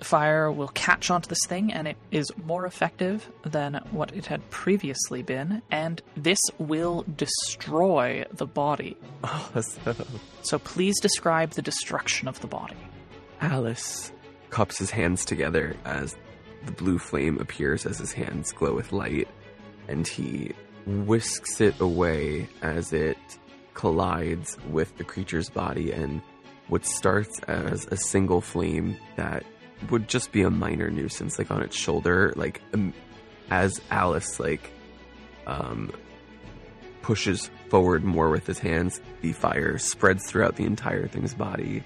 fire 0.00 0.50
will 0.50 0.68
catch 0.68 1.10
onto 1.10 1.28
this 1.28 1.44
thing 1.46 1.72
and 1.72 1.88
it 1.88 1.96
is 2.10 2.30
more 2.44 2.66
effective 2.66 3.30
than 3.42 3.80
what 3.90 4.14
it 4.14 4.26
had 4.26 4.48
previously 4.50 5.22
been, 5.22 5.62
and 5.70 6.02
this 6.16 6.40
will 6.58 7.04
destroy 7.16 8.24
the 8.32 8.46
body. 8.46 8.96
Awesome. 9.24 9.96
So 10.42 10.58
please 10.58 10.98
describe 11.00 11.50
the 11.50 11.62
destruction 11.62 12.26
of 12.26 12.40
the 12.40 12.46
body. 12.46 12.76
Alice 13.42 14.10
cups 14.48 14.78
his 14.78 14.90
hands 14.90 15.26
together 15.26 15.76
as 15.84 16.16
the 16.64 16.72
blue 16.72 16.98
flame 16.98 17.38
appears 17.38 17.84
as 17.84 17.98
his 17.98 18.12
hands 18.12 18.52
glow 18.52 18.74
with 18.74 18.92
light, 18.92 19.28
and 19.88 20.08
he 20.08 20.52
whisks 20.86 21.60
it 21.60 21.78
away 21.80 22.48
as 22.62 22.94
it 22.94 23.18
collides 23.74 24.56
with 24.70 24.96
the 24.96 25.04
creature's 25.04 25.50
body 25.50 25.92
and 25.92 26.22
what 26.68 26.86
starts 26.86 27.38
as 27.40 27.86
a 27.86 27.96
single 27.96 28.40
flame 28.40 28.96
that 29.16 29.44
would 29.90 30.08
just 30.08 30.32
be 30.32 30.42
a 30.42 30.50
minor 30.50 30.90
nuisance 30.90 31.38
like 31.38 31.50
on 31.50 31.62
its 31.62 31.76
shoulder 31.76 32.32
like 32.36 32.60
um, 32.74 32.92
as 33.50 33.80
alice 33.90 34.40
like 34.40 34.70
um 35.46 35.92
pushes 37.02 37.50
forward 37.68 38.04
more 38.04 38.28
with 38.28 38.46
his 38.46 38.58
hands 38.58 39.00
the 39.22 39.32
fire 39.32 39.78
spreads 39.78 40.26
throughout 40.26 40.56
the 40.56 40.64
entire 40.64 41.06
thing's 41.06 41.34
body 41.34 41.82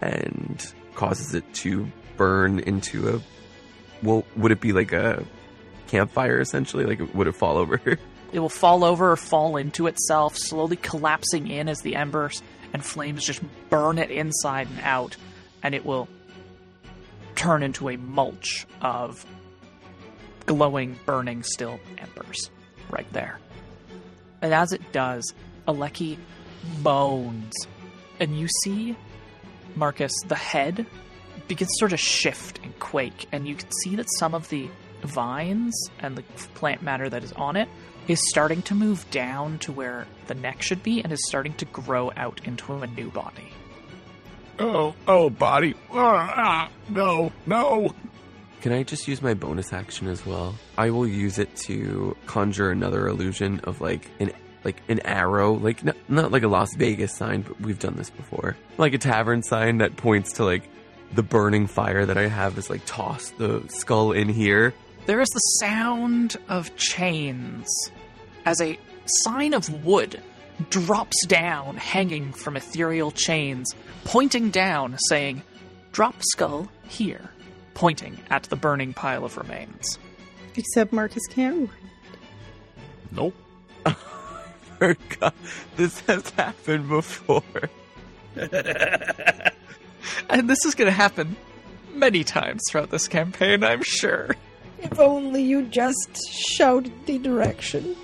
and 0.00 0.74
causes 0.94 1.34
it 1.34 1.54
to 1.54 1.90
burn 2.16 2.58
into 2.60 3.08
a 3.08 3.20
well 4.04 4.24
would 4.36 4.52
it 4.52 4.60
be 4.60 4.72
like 4.72 4.92
a 4.92 5.24
campfire 5.92 6.40
essentially? 6.40 6.84
Like 6.84 7.14
would 7.14 7.26
it 7.28 7.36
fall 7.36 7.56
over? 7.56 7.80
It 8.32 8.40
will 8.40 8.48
fall 8.48 8.82
over 8.82 9.12
or 9.12 9.16
fall 9.18 9.58
into 9.58 9.88
itself, 9.88 10.38
slowly 10.38 10.76
collapsing 10.76 11.48
in 11.48 11.68
as 11.68 11.82
the 11.82 11.96
embers 11.96 12.42
and 12.72 12.82
flames 12.82 13.26
just 13.26 13.42
burn 13.68 13.98
it 13.98 14.10
inside 14.10 14.68
and 14.68 14.80
out, 14.80 15.18
and 15.62 15.74
it 15.74 15.84
will 15.84 16.08
turn 17.34 17.62
into 17.62 17.88
a 17.88 17.96
mulch 17.96 18.66
of 18.80 19.24
glowing, 20.46 20.98
burning, 21.06 21.42
still 21.42 21.78
embers 21.98 22.50
right 22.90 23.10
there. 23.12 23.38
And 24.40 24.52
as 24.52 24.72
it 24.72 24.92
does, 24.92 25.32
Aleki 25.68 26.18
moans, 26.82 27.52
and 28.20 28.38
you 28.38 28.48
see, 28.62 28.96
Marcus, 29.76 30.12
the 30.26 30.34
head 30.34 30.86
begins 31.48 31.70
to 31.70 31.78
sort 31.78 31.92
of 31.92 32.00
shift 32.00 32.60
and 32.62 32.78
quake, 32.78 33.26
and 33.32 33.46
you 33.46 33.54
can 33.54 33.70
see 33.82 33.96
that 33.96 34.06
some 34.18 34.34
of 34.34 34.48
the 34.48 34.68
vines 35.02 35.74
and 35.98 36.16
the 36.16 36.22
plant 36.54 36.82
matter 36.82 37.08
that 37.08 37.24
is 37.24 37.32
on 37.32 37.56
it 37.56 37.68
is 38.08 38.20
starting 38.28 38.62
to 38.62 38.74
move 38.74 39.08
down 39.10 39.58
to 39.60 39.72
where 39.72 40.06
the 40.26 40.34
neck 40.34 40.62
should 40.62 40.82
be 40.82 41.02
and 41.02 41.12
is 41.12 41.24
starting 41.28 41.54
to 41.54 41.64
grow 41.66 42.10
out 42.16 42.40
into 42.44 42.74
a 42.74 42.86
new 42.88 43.10
body. 43.10 43.48
Oh, 44.58 44.94
oh, 45.08 45.30
body. 45.30 45.74
Ah, 45.92 46.68
no, 46.88 47.32
no. 47.46 47.94
Can 48.60 48.72
I 48.72 48.82
just 48.84 49.08
use 49.08 49.20
my 49.20 49.34
bonus 49.34 49.72
action 49.72 50.06
as 50.06 50.24
well? 50.24 50.54
I 50.78 50.90
will 50.90 51.06
use 51.06 51.38
it 51.38 51.54
to 51.56 52.16
conjure 52.26 52.70
another 52.70 53.08
illusion 53.08 53.60
of 53.64 53.80
like 53.80 54.08
an 54.20 54.32
like 54.64 54.80
an 54.88 55.00
arrow, 55.00 55.54
like 55.54 55.82
not, 55.82 55.96
not 56.08 56.30
like 56.30 56.44
a 56.44 56.48
Las 56.48 56.68
Vegas 56.76 57.12
sign, 57.12 57.42
but 57.42 57.60
we've 57.60 57.80
done 57.80 57.96
this 57.96 58.10
before. 58.10 58.56
Like 58.78 58.94
a 58.94 58.98
tavern 58.98 59.42
sign 59.42 59.78
that 59.78 59.96
points 59.96 60.34
to 60.34 60.44
like 60.44 60.62
the 61.12 61.24
burning 61.24 61.66
fire 61.66 62.06
that 62.06 62.16
I 62.16 62.28
have 62.28 62.56
is 62.56 62.70
like 62.70 62.82
toss 62.86 63.30
the 63.30 63.64
skull 63.68 64.12
in 64.12 64.28
here. 64.28 64.72
There 65.06 65.20
is 65.20 65.28
the 65.30 65.40
sound 65.60 66.36
of 66.48 66.74
chains 66.76 67.66
as 68.44 68.60
a 68.60 68.78
sign 69.24 69.54
of 69.54 69.84
wood 69.84 70.22
drops 70.70 71.26
down, 71.26 71.76
hanging 71.76 72.32
from 72.32 72.56
ethereal 72.56 73.10
chains, 73.10 73.74
pointing 74.04 74.50
down, 74.50 74.96
saying, 75.08 75.42
Drop 75.92 76.14
skull 76.22 76.68
here, 76.88 77.30
pointing 77.74 78.18
at 78.30 78.44
the 78.44 78.56
burning 78.56 78.94
pile 78.94 79.24
of 79.24 79.36
remains. 79.36 79.98
Except 80.56 80.92
Marcus 80.92 81.26
can't. 81.28 81.70
Nope. 83.10 83.34
Forgot 84.78 85.34
this 85.76 86.00
has 86.00 86.30
happened 86.30 86.88
before. 86.88 87.42
And 90.28 90.48
this 90.48 90.64
is 90.64 90.74
going 90.74 90.86
to 90.86 90.92
happen 90.92 91.36
many 91.94 92.24
times 92.24 92.62
throughout 92.68 92.90
this 92.90 93.08
campaign, 93.08 93.62
I'm 93.62 93.82
sure. 93.82 94.34
If 94.78 94.98
only 94.98 95.42
you 95.42 95.62
just 95.66 96.20
shouted 96.32 96.92
the 97.06 97.18
direction. 97.18 97.96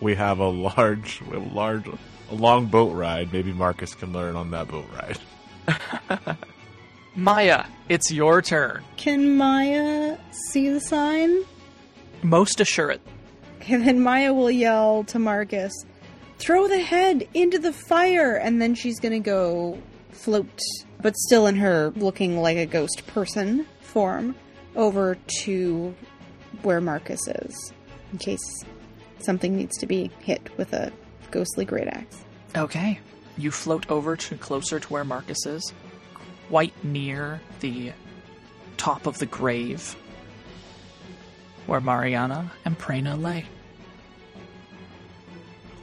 We 0.00 0.14
have 0.14 0.38
a 0.38 0.48
large, 0.48 1.20
we 1.22 1.38
have 1.38 1.50
a 1.50 1.54
large, 1.54 1.86
a 2.32 2.34
long 2.34 2.66
boat 2.66 2.92
ride. 2.94 3.32
Maybe 3.32 3.52
Marcus 3.52 3.94
can 3.94 4.12
learn 4.12 4.36
on 4.36 4.50
that 4.50 4.68
boat 4.68 4.86
ride. 4.94 6.36
Maya, 7.14 7.66
it's 7.88 8.10
your 8.10 8.40
turn. 8.40 8.82
Can 8.96 9.36
Maya 9.36 10.16
see 10.50 10.70
the 10.70 10.80
sign? 10.80 11.44
Most 12.22 12.60
assured. 12.60 13.00
Okay, 13.60 13.76
then 13.76 14.00
Maya 14.00 14.32
will 14.32 14.50
yell 14.50 15.04
to 15.04 15.18
Marcus, 15.18 15.72
throw 16.38 16.66
the 16.66 16.80
head 16.80 17.28
into 17.34 17.58
the 17.58 17.72
fire, 17.72 18.36
and 18.36 18.60
then 18.60 18.74
she's 18.74 18.98
gonna 18.98 19.20
go 19.20 19.78
float, 20.10 20.58
but 21.00 21.14
still 21.16 21.46
in 21.46 21.56
her 21.56 21.92
looking 21.96 22.40
like 22.40 22.56
a 22.56 22.66
ghost 22.66 23.06
person 23.06 23.66
form, 23.80 24.34
over 24.74 25.16
to 25.42 25.94
where 26.62 26.80
Marcus 26.80 27.20
is, 27.28 27.72
in 28.10 28.18
case 28.18 28.64
something 29.18 29.54
needs 29.54 29.76
to 29.78 29.86
be 29.86 30.10
hit 30.20 30.48
with 30.56 30.72
a 30.72 30.90
ghostly 31.30 31.64
great 31.64 31.88
axe. 31.88 32.21
Okay. 32.54 33.00
You 33.38 33.50
float 33.50 33.90
over 33.90 34.16
to 34.16 34.36
closer 34.36 34.78
to 34.78 34.88
where 34.88 35.04
Marcus 35.04 35.46
is, 35.46 35.72
quite 36.48 36.84
near 36.84 37.40
the 37.60 37.92
top 38.76 39.06
of 39.06 39.18
the 39.18 39.26
grave 39.26 39.96
where 41.66 41.80
Mariana 41.80 42.52
and 42.64 42.78
Prena 42.78 43.20
lay. 43.20 43.46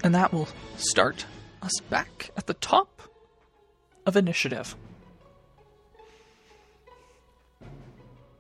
And 0.04 0.14
that 0.14 0.32
will 0.32 0.48
start 0.78 1.26
us 1.62 1.80
back 1.90 2.30
at 2.38 2.48
the 2.48 2.54
top 2.54 3.02
of 4.06 4.16
initiative. 4.16 4.76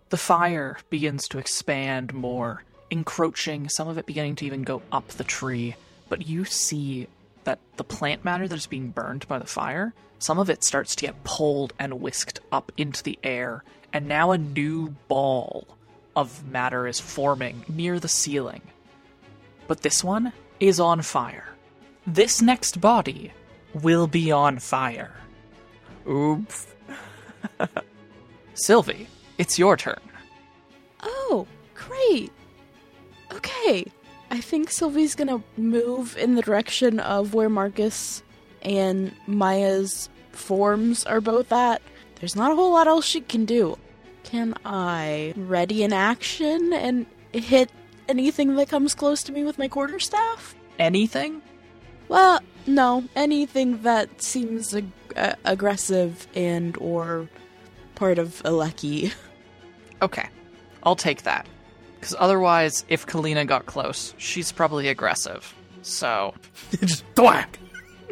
The 0.10 0.18
fire 0.18 0.78
begins 0.90 1.28
to 1.30 1.38
expand 1.38 2.14
more, 2.14 2.64
encroaching, 2.90 3.70
some 3.70 3.88
of 3.88 3.98
it 3.98 4.06
beginning 4.06 4.36
to 4.38 4.46
even 4.46 4.64
go 4.64 4.82
up 4.92 5.08
the 5.10 5.24
tree. 5.24 5.76
But 6.08 6.28
you 6.28 6.46
see 6.46 7.08
that 7.50 7.60
the 7.78 7.84
plant 7.84 8.24
matter 8.24 8.48
that 8.48 8.56
is 8.56 8.68
being 8.68 8.92
burned 8.92 9.28
by 9.28 9.40
the 9.40 9.48
fire, 9.48 9.92
some 10.20 10.38
of 10.38 10.52
it 10.52 10.64
starts 10.64 10.96
to 10.96 11.08
get 11.08 11.24
pulled 11.24 11.74
and 11.80 12.00
whisked 12.00 12.40
up 12.52 12.72
into 12.78 13.02
the 13.02 13.18
air, 13.24 13.64
and 13.92 14.08
now 14.08 14.30
a 14.30 14.38
new 14.38 14.90
ball 15.08 15.68
of 16.16 16.46
matter 16.46 16.86
is 16.86 17.00
forming 17.00 17.66
near 17.68 18.00
the 18.00 18.08
ceiling. 18.08 18.62
But 19.68 19.82
this 19.82 20.04
one 20.04 20.32
is 20.60 20.80
on 20.80 21.02
fire. 21.02 21.50
This 22.06 22.40
next 22.40 22.80
body 22.80 23.34
will 23.74 24.06
be 24.06 24.32
on 24.32 24.60
fire. 24.60 25.16
Oops. 26.08 26.68
Sylvie, 28.54 29.08
it's 29.40 29.58
your 29.58 29.76
turn. 29.76 30.02
Oh, 31.02 31.48
great. 31.74 32.32
Okay. 33.34 33.86
I 34.32 34.42
think 34.42 34.70
Sylvie's 34.70 35.16
gonna 35.16 35.42
move 35.58 36.16
in 36.18 36.36
the 36.36 36.42
direction 36.42 37.00
of 37.00 37.34
where 37.34 37.50
Marcus 37.50 38.22
and 38.62 39.14
Maya's 39.28 40.10
forms 40.32 41.04
are 41.06 41.22
both 41.22 41.52
at. 41.52 41.82
There's 42.20 42.36
not 42.36 42.52
a 42.52 42.56
whole 42.56 42.72
lot 42.74 42.88
else 42.88 43.06
she 43.06 43.22
can 43.22 43.46
do. 43.46 43.78
Can 44.24 44.54
I 44.66 45.34
ready 45.36 45.84
an 45.84 45.94
action 45.94 46.74
and 46.74 47.06
hit 47.32 47.72
anything 48.08 48.56
that 48.56 48.70
comes 48.70 48.94
close 48.94 49.24
to 49.24 49.32
me 49.32 49.44
with 49.44 49.58
my 49.58 49.68
quarterstaff? 49.68 50.56
Anything? 50.78 51.42
Well, 52.08 52.40
no, 52.68 53.06
anything 53.16 53.82
that 53.84 54.22
seems 54.22 54.76
ag- 54.76 54.92
uh, 55.16 55.34
aggressive 55.46 56.28
and 56.36 56.78
or 56.78 57.30
part 57.96 58.20
of 58.20 58.42
Aleki. 58.44 59.14
Okay, 60.02 60.30
I'll 60.84 60.96
take 60.96 61.24
that. 61.24 61.46
Because 62.00 62.16
otherwise, 62.18 62.86
if 62.88 63.06
Kalina 63.06 63.46
got 63.46 63.66
close, 63.66 64.14
she's 64.18 64.52
probably 64.52 64.88
aggressive. 64.88 65.54
So, 65.82 66.34
Just 66.80 67.04
thwack. 67.16 67.60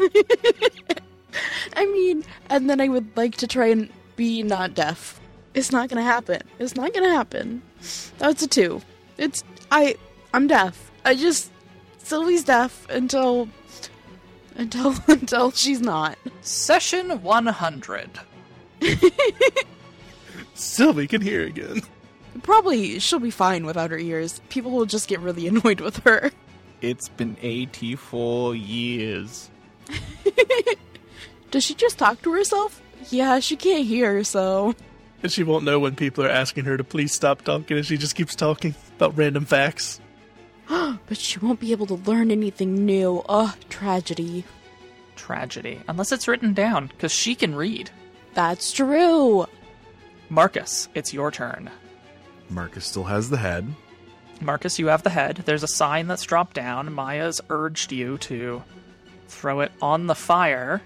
I 1.75 1.85
mean, 1.85 2.23
and 2.49 2.69
then 2.69 2.81
I 2.81 2.87
would 2.87 3.15
like 3.15 3.37
to 3.37 3.47
try 3.47 3.67
and 3.67 3.89
be 4.15 4.43
not 4.43 4.73
deaf. 4.73 5.19
It's 5.53 5.71
not 5.71 5.89
gonna 5.89 6.03
happen. 6.03 6.41
It's 6.59 6.75
not 6.75 6.93
gonna 6.93 7.13
happen. 7.13 7.61
That's 8.17 8.43
a 8.43 8.47
two. 8.47 8.81
It's 9.17 9.43
I. 9.71 9.95
I'm 10.33 10.47
deaf. 10.47 10.91
I 11.05 11.15
just 11.15 11.51
Sylvie's 11.99 12.43
deaf 12.43 12.87
until 12.89 13.49
until 14.55 14.95
until 15.07 15.51
she's 15.51 15.81
not. 15.81 16.17
session 16.41 17.21
100. 17.21 18.09
Sylvie 20.53 21.07
can 21.07 21.21
hear 21.21 21.43
again. 21.43 21.81
Probably 22.43 22.99
she'll 22.99 23.19
be 23.19 23.31
fine 23.31 23.65
without 23.65 23.91
her 23.91 23.97
ears. 23.97 24.41
People 24.49 24.71
will 24.71 24.85
just 24.85 25.07
get 25.07 25.19
really 25.19 25.47
annoyed 25.49 25.81
with 25.81 25.97
her. 26.03 26.31
It's 26.81 27.09
been 27.09 27.37
84 27.41 28.55
years. 28.55 29.49
Does 31.51 31.63
she 31.63 31.73
just 31.73 31.97
talk 31.97 32.21
to 32.21 32.33
herself? 32.33 32.81
Yeah, 33.09 33.39
she 33.39 33.55
can't 33.55 33.85
hear, 33.85 34.23
so 34.23 34.75
And 35.23 35.31
she 35.31 35.43
won't 35.43 35.63
know 35.63 35.79
when 35.79 35.95
people 35.95 36.23
are 36.25 36.29
asking 36.29 36.65
her 36.65 36.77
to 36.77 36.83
please 36.83 37.13
stop 37.13 37.41
talking, 37.41 37.77
and 37.77 37.85
she 37.85 37.97
just 37.97 38.15
keeps 38.15 38.35
talking 38.35 38.75
about 38.97 39.17
random 39.17 39.45
facts. 39.45 39.99
but 40.67 41.17
she 41.17 41.39
won't 41.39 41.59
be 41.59 41.71
able 41.71 41.87
to 41.87 41.95
learn 41.95 42.31
anything 42.31 42.85
new. 42.85 43.23
Ugh, 43.29 43.55
tragedy. 43.69 44.43
Tragedy. 45.15 45.79
Unless 45.87 46.11
it's 46.11 46.27
written 46.27 46.53
down, 46.53 46.87
because 46.87 47.11
she 47.11 47.33
can 47.33 47.55
read. 47.55 47.89
That's 48.33 48.71
true. 48.71 49.47
Marcus, 50.29 50.89
it's 50.93 51.13
your 51.13 51.31
turn. 51.31 51.71
Marcus 52.49 52.85
still 52.85 53.05
has 53.05 53.29
the 53.29 53.37
head. 53.37 53.73
Marcus, 54.41 54.79
you 54.79 54.87
have 54.87 55.03
the 55.03 55.09
head. 55.09 55.43
There's 55.45 55.63
a 55.63 55.67
sign 55.67 56.07
that's 56.07 56.23
dropped 56.23 56.55
down. 56.55 56.93
Maya's 56.93 57.41
urged 57.49 57.91
you 57.91 58.17
to 58.19 58.63
throw 59.27 59.61
it 59.61 59.71
on 59.81 60.07
the 60.07 60.15
fire. 60.15 60.81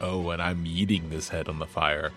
Oh, 0.00 0.30
and 0.30 0.42
I'm 0.42 0.66
eating 0.66 1.10
this 1.10 1.28
head 1.28 1.48
on 1.48 1.58
the 1.58 1.66
fire. 1.66 2.10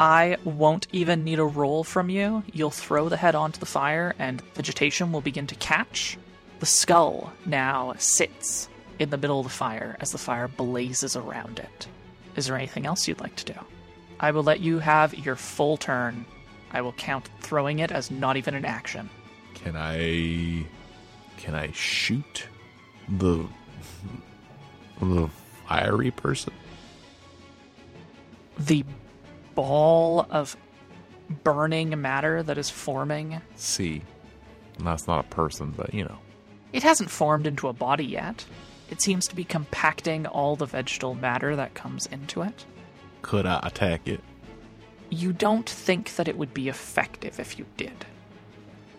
I 0.00 0.38
won't 0.44 0.88
even 0.92 1.22
need 1.22 1.38
a 1.38 1.44
roll 1.44 1.84
from 1.84 2.10
you. 2.10 2.42
You'll 2.52 2.70
throw 2.70 3.08
the 3.08 3.16
head 3.16 3.34
onto 3.34 3.60
the 3.60 3.66
fire, 3.66 4.14
and 4.18 4.40
vegetation 4.54 5.12
will 5.12 5.20
begin 5.20 5.46
to 5.48 5.54
catch. 5.54 6.18
The 6.58 6.66
skull 6.66 7.32
now 7.46 7.94
sits 7.98 8.68
in 8.98 9.10
the 9.10 9.18
middle 9.18 9.40
of 9.40 9.46
the 9.46 9.50
fire 9.50 9.96
as 10.00 10.10
the 10.10 10.18
fire 10.18 10.48
blazes 10.48 11.14
around 11.14 11.58
it. 11.58 11.86
Is 12.34 12.46
there 12.46 12.56
anything 12.56 12.86
else 12.86 13.06
you'd 13.06 13.20
like 13.20 13.36
to 13.36 13.52
do? 13.52 13.58
I 14.18 14.30
will 14.30 14.42
let 14.42 14.60
you 14.60 14.78
have 14.78 15.14
your 15.14 15.36
full 15.36 15.76
turn. 15.76 16.24
I 16.72 16.80
will 16.80 16.92
count 16.92 17.28
throwing 17.40 17.78
it 17.80 17.90
as 17.92 18.10
not 18.10 18.36
even 18.36 18.54
an 18.54 18.64
action. 18.64 19.10
Can 19.54 19.76
I 19.76 20.64
can 21.36 21.54
I 21.54 21.70
shoot 21.72 22.46
the 23.08 23.46
the 25.00 25.28
fiery 25.66 26.10
person? 26.10 26.52
The 28.58 28.84
ball 29.54 30.26
of 30.30 30.56
burning 31.44 32.00
matter 32.00 32.42
that 32.42 32.58
is 32.58 32.70
forming, 32.70 33.40
See. 33.56 34.02
That's 34.78 35.06
not 35.06 35.24
a 35.26 35.28
person, 35.28 35.72
but 35.76 35.92
you 35.94 36.04
know. 36.04 36.18
it 36.72 36.82
hasn't 36.82 37.10
formed 37.10 37.46
into 37.46 37.68
a 37.68 37.72
body 37.72 38.04
yet. 38.04 38.44
It 38.90 39.00
seems 39.02 39.26
to 39.28 39.36
be 39.36 39.44
compacting 39.44 40.26
all 40.26 40.56
the 40.56 40.66
vegetal 40.66 41.14
matter 41.14 41.56
that 41.56 41.74
comes 41.74 42.06
into 42.06 42.42
it. 42.42 42.64
Could 43.22 43.46
I 43.46 43.60
attack 43.62 44.06
it? 44.08 44.20
You 45.12 45.34
don't 45.34 45.68
think 45.68 46.16
that 46.16 46.26
it 46.26 46.38
would 46.38 46.54
be 46.54 46.70
effective 46.70 47.38
if 47.38 47.58
you 47.58 47.66
did. 47.76 48.06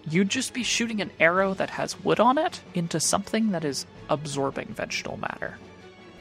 You'd 0.07 0.29
just 0.29 0.53
be 0.53 0.61
shooting 0.61 1.01
an 1.01 1.09
arrow 1.19 1.55
that 1.55 1.71
has 1.71 1.99
wood 2.03 2.19
on 2.19 2.37
it 2.37 2.61
into 2.75 2.99
something 2.99 3.49
that 3.49 3.65
is 3.65 3.87
absorbing 4.11 4.67
vegetal 4.67 5.17
matter. 5.17 5.57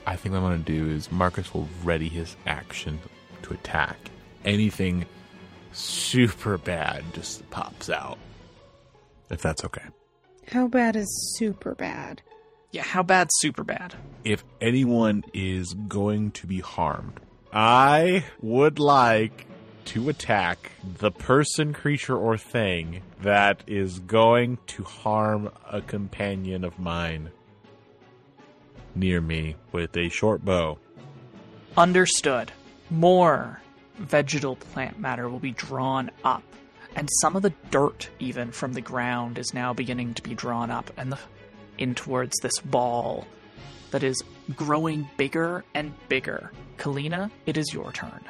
I 0.07 0.17
think 0.17 0.33
what 0.33 0.39
I'm 0.39 0.45
gonna 0.45 0.59
do 0.59 0.89
is 0.89 1.13
Marcus 1.13 1.53
will 1.53 1.69
ready 1.85 2.09
his 2.09 2.37
action 2.47 3.01
to 3.43 3.53
attack. 3.53 3.99
Anything 4.47 5.05
super 5.73 6.57
bad 6.57 7.05
just 7.13 7.49
pops 7.51 7.91
out. 7.91 8.17
If 9.29 9.43
that's 9.43 9.63
okay. 9.63 9.85
How 10.49 10.69
bad 10.69 10.97
is 10.97 11.37
super 11.37 11.75
bad? 11.75 12.23
Yeah, 12.71 12.83
how 12.83 13.03
bad? 13.03 13.29
Super 13.31 13.63
bad. 13.63 13.95
If 14.25 14.43
anyone 14.59 15.23
is 15.35 15.75
going 15.75 16.31
to 16.31 16.47
be 16.47 16.61
harmed, 16.61 17.21
I 17.53 18.25
would 18.41 18.79
like 18.79 19.47
to 19.87 20.09
attack 20.09 20.73
the 20.99 21.11
person, 21.11 21.73
creature, 21.73 22.17
or 22.17 22.37
thing 22.37 23.03
that 23.21 23.63
is 23.67 23.99
going 24.01 24.59
to 24.69 24.85
harm 24.85 25.51
a 25.71 25.81
companion 25.81 26.65
of 26.65 26.79
mine 26.79 27.31
near 28.95 29.21
me 29.21 29.57
with 29.73 29.97
a 29.97 30.09
short 30.09 30.45
bow. 30.45 30.79
Understood. 31.77 32.53
More 32.91 33.61
vegetal 33.99 34.57
plant 34.57 34.99
matter 34.99 35.29
will 35.29 35.39
be 35.39 35.53
drawn 35.53 36.11
up 36.25 36.43
and 36.95 37.09
some 37.21 37.37
of 37.37 37.43
the 37.43 37.53
dirt, 37.71 38.09
even 38.19 38.53
from 38.53 38.73
the 38.73 38.81
ground, 38.81 39.39
is 39.39 39.55
now 39.55 39.73
beginning 39.73 40.15
to 40.15 40.23
be 40.23 40.35
drawn 40.35 40.71
up 40.71 40.91
and 40.97 41.13
the, 41.13 41.19
in 41.79 41.95
towards 41.95 42.37
this 42.43 42.59
ball 42.61 43.27
that 43.91 44.03
is 44.03 44.23
growing 44.55 45.09
bigger 45.17 45.65
and 45.75 45.93
bigger. 46.09 46.53
Kalina, 46.77 47.31
it 47.47 47.57
is 47.57 47.73
your 47.73 47.93
turn. 47.93 48.21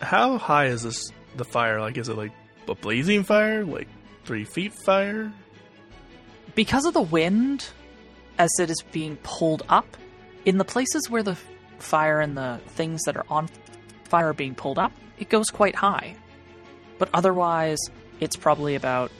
How 0.00 0.38
high 0.38 0.66
is 0.66 0.82
this 0.82 1.10
the 1.36 1.44
fire? 1.44 1.80
Like, 1.80 1.96
is 1.96 2.08
it 2.08 2.16
like 2.16 2.32
a 2.68 2.74
blazing 2.74 3.24
fire? 3.24 3.64
Like 3.64 3.88
three 4.24 4.44
feet 4.44 4.72
fire? 4.72 5.32
Because 6.54 6.84
of 6.84 6.94
the 6.94 7.02
wind, 7.02 7.66
as 8.38 8.50
it 8.60 8.70
is 8.70 8.82
being 8.92 9.16
pulled 9.22 9.62
up, 9.68 9.96
in 10.44 10.58
the 10.58 10.64
places 10.64 11.08
where 11.08 11.22
the 11.22 11.36
fire 11.78 12.20
and 12.20 12.36
the 12.36 12.60
things 12.68 13.02
that 13.02 13.16
are 13.16 13.26
on 13.28 13.48
fire 14.04 14.28
are 14.28 14.34
being 14.34 14.54
pulled 14.54 14.78
up, 14.78 14.92
it 15.18 15.28
goes 15.28 15.46
quite 15.46 15.74
high. 15.74 16.16
But 16.98 17.08
otherwise, 17.12 17.78
it's 18.20 18.36
probably 18.36 18.74
about 18.74 19.10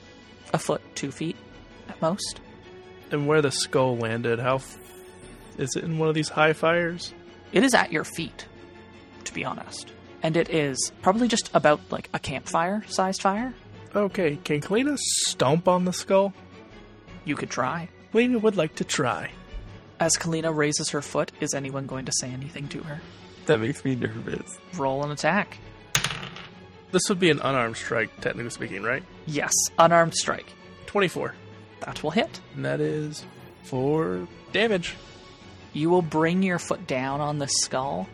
a 0.52 0.59
foot, 0.59 0.80
two 0.94 1.10
feet 1.10 1.36
at 1.88 2.01
most. 2.01 2.40
And 3.10 3.26
where 3.26 3.42
the 3.42 3.51
skull 3.51 3.96
landed, 3.96 4.38
how 4.38 4.56
f- 4.56 4.78
is 5.59 5.74
it 5.76 5.84
in 5.84 5.98
one 5.98 6.09
of 6.09 6.14
these 6.14 6.28
high 6.28 6.52
fires? 6.52 7.12
It 7.52 7.64
is 7.64 7.74
at 7.74 7.92
your 7.92 8.05
feet, 8.05 8.46
to 9.24 9.34
be 9.34 9.44
honest. 9.44 9.92
And 10.24 10.38
it 10.38 10.48
is 10.48 10.90
probably 11.02 11.28
just 11.28 11.51
about 11.55 11.80
like 11.92 12.09
a 12.14 12.18
campfire 12.18 12.82
sized 12.88 13.20
fire. 13.22 13.55
Okay, 13.94 14.36
can 14.42 14.60
Kalina 14.60 14.98
stomp 14.98 15.68
on 15.68 15.84
the 15.84 15.92
skull? 15.92 16.32
You 17.24 17.36
could 17.36 17.51
try. 17.51 17.90
Kalina 18.12 18.40
would 18.40 18.56
like 18.56 18.74
to 18.76 18.84
try. 18.84 19.30
As 20.01 20.16
Kalina 20.16 20.55
raises 20.55 20.88
her 20.90 21.02
foot, 21.02 21.30
is 21.40 21.55
anyone 21.55 21.86
going 21.86 22.06
to 22.06 22.12
say 22.12 22.30
anything 22.30 22.68
to 22.68 22.82
her? 22.82 23.01
That 23.46 23.60
makes 23.60 23.84
me 23.84 23.94
nervous. 23.94 24.59
Roll 24.76 25.05
an 25.05 25.10
attack. 25.10 25.59
This 26.90 27.02
would 27.09 27.20
be 27.20 27.30
an 27.30 27.40
unarmed 27.40 27.76
strike, 27.76 28.20
technically 28.20 28.51
speaking, 28.51 28.82
right? 28.82 29.02
Yes, 29.26 29.52
unarmed 29.78 30.14
strike. 30.14 30.46
24. 30.86 31.34
That 31.80 32.02
will 32.02 32.12
hit. 32.12 32.40
And 32.55 32.64
that 32.64 32.80
is 32.80 33.26
four 33.64 34.26
damage. 34.52 34.94
You 35.74 35.90
will 35.90 36.02
bring 36.02 36.42
your 36.42 36.59
foot 36.59 36.86
down 36.86 37.20
on 37.20 37.38
the 37.38 37.48
skull, 37.48 38.09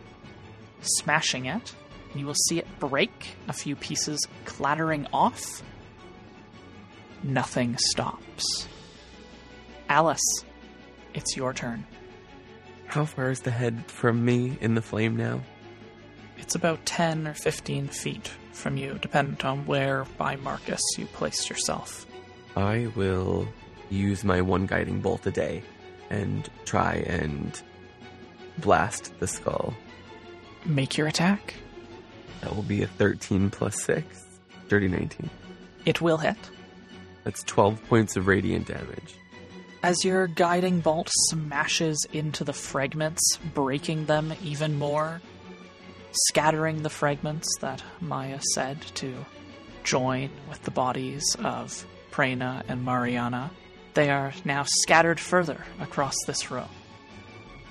smashing 0.81 1.45
it. 1.45 1.73
You 2.15 2.25
will 2.25 2.35
see 2.47 2.59
it 2.59 2.67
break, 2.79 3.35
a 3.47 3.53
few 3.53 3.75
pieces 3.75 4.19
clattering 4.45 5.07
off. 5.13 5.63
Nothing 7.23 7.77
stops. 7.77 8.67
Alice, 9.87 10.43
it's 11.13 11.37
your 11.37 11.53
turn. 11.53 11.85
How 12.87 13.05
far 13.05 13.31
is 13.31 13.41
the 13.41 13.51
head 13.51 13.85
from 13.87 14.25
me 14.25 14.57
in 14.59 14.75
the 14.75 14.81
flame 14.81 15.15
now? 15.15 15.41
It's 16.37 16.55
about 16.55 16.85
10 16.85 17.27
or 17.27 17.33
15 17.33 17.87
feet 17.87 18.29
from 18.51 18.75
you, 18.75 18.97
dependent 19.01 19.45
on 19.45 19.65
where 19.65 20.05
by 20.17 20.35
Marcus 20.37 20.81
you 20.97 21.05
placed 21.05 21.49
yourself. 21.49 22.05
I 22.55 22.91
will 22.95 23.47
use 23.89 24.23
my 24.23 24.41
one 24.41 24.65
guiding 24.65 24.99
bolt 25.01 25.25
a 25.25 25.31
day 25.31 25.63
and 26.09 26.49
try 26.65 26.95
and 27.07 27.61
blast 28.57 29.17
the 29.19 29.27
skull. 29.27 29.73
Make 30.65 30.97
your 30.97 31.07
attack. 31.07 31.53
That 32.41 32.55
will 32.55 32.63
be 32.63 32.83
a 32.83 32.87
13 32.87 33.49
plus 33.49 33.81
6, 33.83 34.05
dirty 34.67 34.87
19. 34.87 35.29
It 35.85 36.01
will 36.01 36.17
hit. 36.17 36.37
That's 37.23 37.43
12 37.43 37.83
points 37.87 38.15
of 38.15 38.27
radiant 38.27 38.67
damage. 38.67 39.15
As 39.83 40.05
your 40.05 40.27
guiding 40.27 40.79
bolt 40.79 41.09
smashes 41.29 42.05
into 42.13 42.43
the 42.43 42.53
fragments, 42.53 43.37
breaking 43.53 44.05
them 44.05 44.33
even 44.43 44.77
more, 44.77 45.21
scattering 46.27 46.83
the 46.83 46.89
fragments 46.89 47.47
that 47.61 47.83
Maya 47.99 48.39
said 48.53 48.81
to 48.95 49.25
join 49.83 50.29
with 50.49 50.61
the 50.63 50.71
bodies 50.71 51.23
of 51.43 51.85
Prena 52.11 52.63
and 52.67 52.85
Mariana, 52.85 53.49
they 53.93 54.09
are 54.09 54.33
now 54.45 54.63
scattered 54.65 55.19
further 55.19 55.65
across 55.79 56.15
this 56.27 56.51
room 56.51 56.69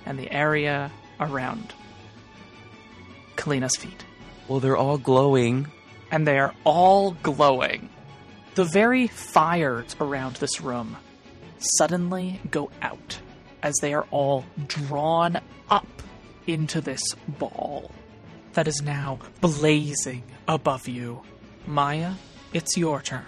and 0.05 0.19
the 0.19 0.31
area 0.33 0.91
around 1.21 1.73
Kalina's 3.37 3.77
feet. 3.77 4.05
Well, 4.51 4.59
they're 4.59 4.77
all 4.77 4.99
glowing. 4.99 5.69
and 6.11 6.27
they 6.27 6.41
are 6.41 6.53
all 6.65 7.13
glowing. 7.23 7.89
The 8.57 8.65
very 8.65 9.07
fires 9.07 9.95
around 10.01 10.37
this 10.37 10.61
room 10.61 10.97
suddenly 11.79 12.41
go 12.51 12.69
out 12.83 13.21
as 13.63 13.77
they 13.81 13.95
are 13.95 14.09
all 14.11 14.45
drawn 14.67 15.39
up 15.71 15.87
into 16.49 16.81
this 16.81 17.15
ball 17.39 17.93
that 18.55 18.67
is 18.67 18.83
now 18.83 19.21
blazing 19.41 20.25
above 20.49 20.89
you. 20.89 21.23
Maya, 21.69 22.15
it's 22.53 22.77
your 22.77 23.01
turn. 23.03 23.23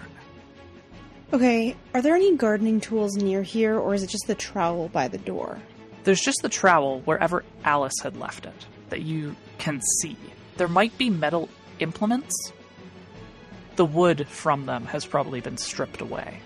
Okay, 1.31 1.77
are 1.93 2.01
there 2.01 2.15
any 2.15 2.35
gardening 2.35 2.81
tools 2.81 3.15
near 3.15 3.43
here, 3.43 3.79
or 3.79 3.93
is 3.93 4.03
it 4.03 4.09
just 4.09 4.27
the 4.27 4.35
trowel 4.35 4.89
by 4.89 5.07
the 5.07 5.17
door? 5.17 5.57
There's 6.03 6.19
just 6.19 6.41
the 6.41 6.49
trowel 6.49 6.99
wherever 7.05 7.45
Alice 7.63 8.01
had 8.03 8.17
left 8.17 8.45
it 8.45 8.65
that 8.89 9.03
you 9.03 9.37
can 9.57 9.79
see. 10.01 10.17
There 10.57 10.67
might 10.67 10.97
be 10.97 11.09
metal 11.09 11.49
implements. 11.79 12.51
The 13.75 13.85
wood 13.85 14.27
from 14.27 14.65
them 14.65 14.85
has 14.85 15.05
probably 15.05 15.41
been 15.41 15.57
stripped 15.57 16.01
away 16.01 16.39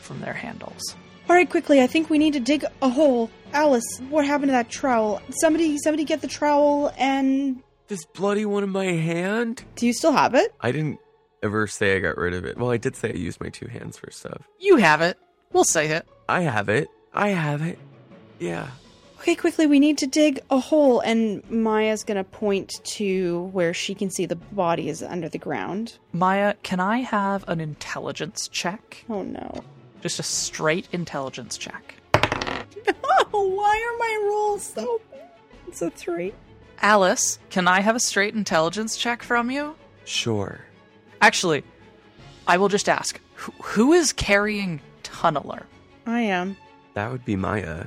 from 0.00 0.20
their 0.20 0.32
handles. 0.32 0.96
All 1.30 1.36
right, 1.36 1.48
quickly, 1.48 1.80
I 1.80 1.86
think 1.86 2.10
we 2.10 2.18
need 2.18 2.32
to 2.32 2.40
dig 2.40 2.64
a 2.82 2.88
hole. 2.88 3.30
Alice, 3.52 4.00
what 4.10 4.26
happened 4.26 4.48
to 4.48 4.52
that 4.52 4.68
trowel? 4.68 5.22
Somebody, 5.40 5.78
somebody 5.78 6.04
get 6.04 6.20
the 6.20 6.28
trowel 6.28 6.92
and. 6.98 7.62
This 7.86 8.04
bloody 8.04 8.44
one 8.44 8.64
in 8.64 8.70
my 8.70 8.86
hand? 8.86 9.64
Do 9.76 9.86
you 9.86 9.92
still 9.92 10.12
have 10.12 10.34
it? 10.34 10.52
I 10.60 10.72
didn't 10.72 10.98
ever 11.42 11.66
say 11.66 11.96
I 11.96 12.00
got 12.00 12.16
rid 12.16 12.34
of 12.34 12.44
it. 12.44 12.58
Well, 12.58 12.70
I 12.70 12.76
did 12.76 12.96
say 12.96 13.10
I 13.10 13.16
used 13.16 13.40
my 13.40 13.50
two 13.50 13.66
hands 13.66 13.96
for 13.96 14.10
stuff. 14.10 14.42
You 14.58 14.76
have 14.76 15.00
it. 15.00 15.18
We'll 15.52 15.64
say 15.64 15.88
it. 15.90 16.06
I 16.28 16.40
have 16.42 16.68
it. 16.68 16.88
I 17.12 17.28
have 17.28 17.62
it. 17.62 17.78
Yeah. 18.38 18.70
Okay, 19.22 19.36
quickly, 19.36 19.68
we 19.68 19.78
need 19.78 19.98
to 19.98 20.08
dig 20.08 20.40
a 20.50 20.58
hole, 20.58 20.98
and 20.98 21.48
Maya's 21.48 22.02
gonna 22.02 22.24
point 22.24 22.80
to 22.82 23.42
where 23.52 23.72
she 23.72 23.94
can 23.94 24.10
see 24.10 24.26
the 24.26 24.34
body 24.34 24.88
is 24.88 25.00
under 25.00 25.28
the 25.28 25.38
ground. 25.38 25.96
Maya, 26.12 26.54
can 26.64 26.80
I 26.80 27.02
have 27.02 27.44
an 27.46 27.60
intelligence 27.60 28.48
check? 28.48 29.04
Oh 29.08 29.22
no. 29.22 29.62
Just 30.00 30.18
a 30.18 30.24
straight 30.24 30.88
intelligence 30.90 31.56
check. 31.56 31.94
Oh, 33.04 33.24
why 33.30 33.92
are 33.92 33.96
my 33.96 34.26
rolls 34.28 34.64
so 34.64 35.00
bad? 35.12 35.30
It's 35.68 35.82
a 35.82 35.90
three. 35.90 36.34
Alice, 36.80 37.38
can 37.48 37.68
I 37.68 37.80
have 37.80 37.94
a 37.94 38.00
straight 38.00 38.34
intelligence 38.34 38.96
check 38.96 39.22
from 39.22 39.52
you? 39.52 39.76
Sure. 40.04 40.62
Actually, 41.20 41.62
I 42.48 42.56
will 42.56 42.68
just 42.68 42.88
ask 42.88 43.20
who, 43.34 43.52
who 43.62 43.92
is 43.92 44.12
carrying 44.12 44.80
Tunneler? 45.04 45.62
I 46.06 46.22
am. 46.22 46.56
That 46.94 47.12
would 47.12 47.24
be 47.24 47.36
Maya. 47.36 47.86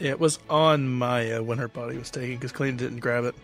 It 0.00 0.18
was 0.18 0.38
on 0.48 0.88
Maya 0.88 1.40
uh, 1.40 1.42
when 1.42 1.58
her 1.58 1.68
body 1.68 1.98
was 1.98 2.10
taken 2.10 2.36
because 2.36 2.52
Kalina 2.52 2.78
didn't 2.78 3.00
grab 3.00 3.24
it. 3.24 3.34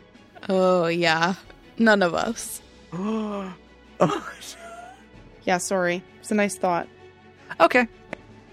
Oh, 0.49 0.87
yeah. 0.87 1.35
None 1.79 2.03
of 2.03 2.15
us. 2.15 2.63
oh. 2.93 3.55
Yeah, 5.45 5.59
sorry. 5.59 6.03
It's 6.21 6.31
a 6.31 6.35
nice 6.35 6.57
thought. 6.57 6.89
Okay. 7.61 7.87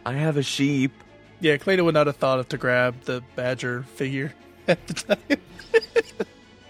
I 0.05 0.13
have 0.13 0.35
a 0.35 0.43
sheep. 0.43 0.91
Yeah, 1.39 1.57
Kalina 1.57 1.83
would 1.85 1.93
not 1.93 2.07
have 2.07 2.17
thought 2.17 2.39
of 2.39 2.49
to 2.49 2.57
grab 2.57 3.01
the 3.03 3.23
badger 3.35 3.83
figure 3.95 4.33
at 4.67 4.85
the 4.87 4.93
time. 4.93 5.39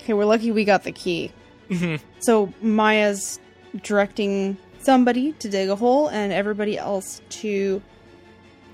Okay, 0.01 0.13
we're 0.13 0.25
lucky 0.25 0.51
we 0.51 0.65
got 0.65 0.83
the 0.83 0.91
key. 0.91 1.31
Mm-hmm. 1.69 2.03
So 2.19 2.53
Maya's 2.61 3.39
directing 3.81 4.57
somebody 4.79 5.31
to 5.33 5.49
dig 5.49 5.69
a 5.69 5.75
hole 5.75 6.09
and 6.09 6.31
everybody 6.31 6.77
else 6.77 7.21
to 7.29 7.81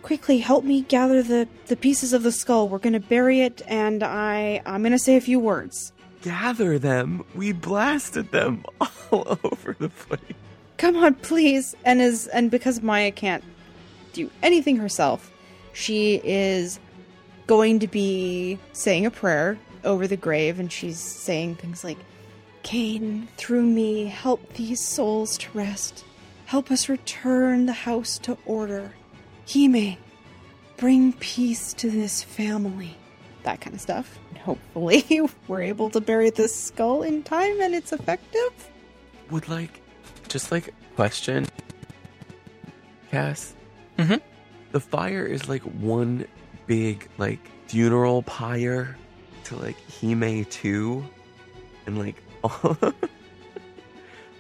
quickly 0.02 0.40
help 0.40 0.64
me 0.64 0.82
gather 0.82 1.22
the, 1.22 1.48
the 1.68 1.76
pieces 1.76 2.14
of 2.14 2.24
the 2.24 2.32
skull. 2.32 2.68
We're 2.68 2.80
gonna 2.80 3.00
bury 3.00 3.42
it 3.42 3.62
and 3.68 4.04
I 4.04 4.62
I'm 4.66 4.84
gonna 4.84 5.00
say 5.00 5.16
a 5.16 5.22
few 5.22 5.40
words. 5.40 5.94
Gather 6.22 6.78
them. 6.78 7.24
We 7.36 7.54
blasted 7.54 8.32
them 8.32 8.66
all 9.12 9.40
over 9.44 9.76
the 9.78 9.90
place. 9.90 10.22
Come 10.78 10.96
on, 10.98 11.16
please. 11.16 11.76
And 11.86 12.02
is 12.02 12.28
and 12.28 12.52
because 12.52 12.82
Maya 12.82 13.12
can't 13.12 13.44
do 14.14 14.30
anything 14.42 14.78
herself, 14.78 15.32
she 15.74 16.22
is 16.24 16.80
going 17.48 17.80
to 17.80 17.88
be 17.88 18.60
saying 18.74 19.06
a 19.06 19.12
prayer 19.12 19.58
over 19.84 20.08
the 20.08 20.18
grave 20.18 20.60
and 20.60 20.72
she's 20.72 21.00
saying 21.00 21.56
things 21.56 21.84
like 21.84 21.98
Cain, 22.64 23.28
through 23.38 23.64
me, 23.64 24.06
help 24.06 24.54
these 24.54 24.84
souls 24.86 25.38
to 25.38 25.50
rest. 25.58 26.04
Help 26.46 26.72
us 26.72 26.90
return 26.90 27.66
the 27.66 27.74
house 27.74 28.18
to 28.20 28.38
order. 28.46 28.92
Hime, 29.52 29.98
bring 30.78 31.14
peace 31.14 31.74
to 31.74 31.90
this 31.90 32.24
family. 32.24 32.96
That 33.44 33.62
kind 33.62 33.74
of 33.76 33.82
stuff. 33.82 34.20
And 34.30 34.38
hopefully, 34.38 35.22
we're 35.48 35.62
able 35.62 35.90
to 35.92 36.02
bury 36.02 36.30
this 36.30 36.54
skull 36.54 37.04
in 37.04 37.24
time 37.24 37.60
and 37.62 37.74
it's 37.74 37.92
effective. 37.94 38.70
Would 39.32 39.48
like, 39.48 39.82
just 40.28 40.52
like 40.52 40.74
question, 40.96 41.46
Cass. 43.12 43.56
Mhm. 43.98 44.22
The 44.72 44.80
fire 44.80 45.26
is 45.26 45.50
like 45.50 45.64
one 45.64 46.28
big 46.68 47.08
like 47.18 47.40
funeral 47.68 48.22
pyre 48.24 48.96
to 49.46 49.56
like 49.56 49.78
Hime 50.00 50.46
too, 50.46 51.04
and 51.88 51.98
like 51.98 52.22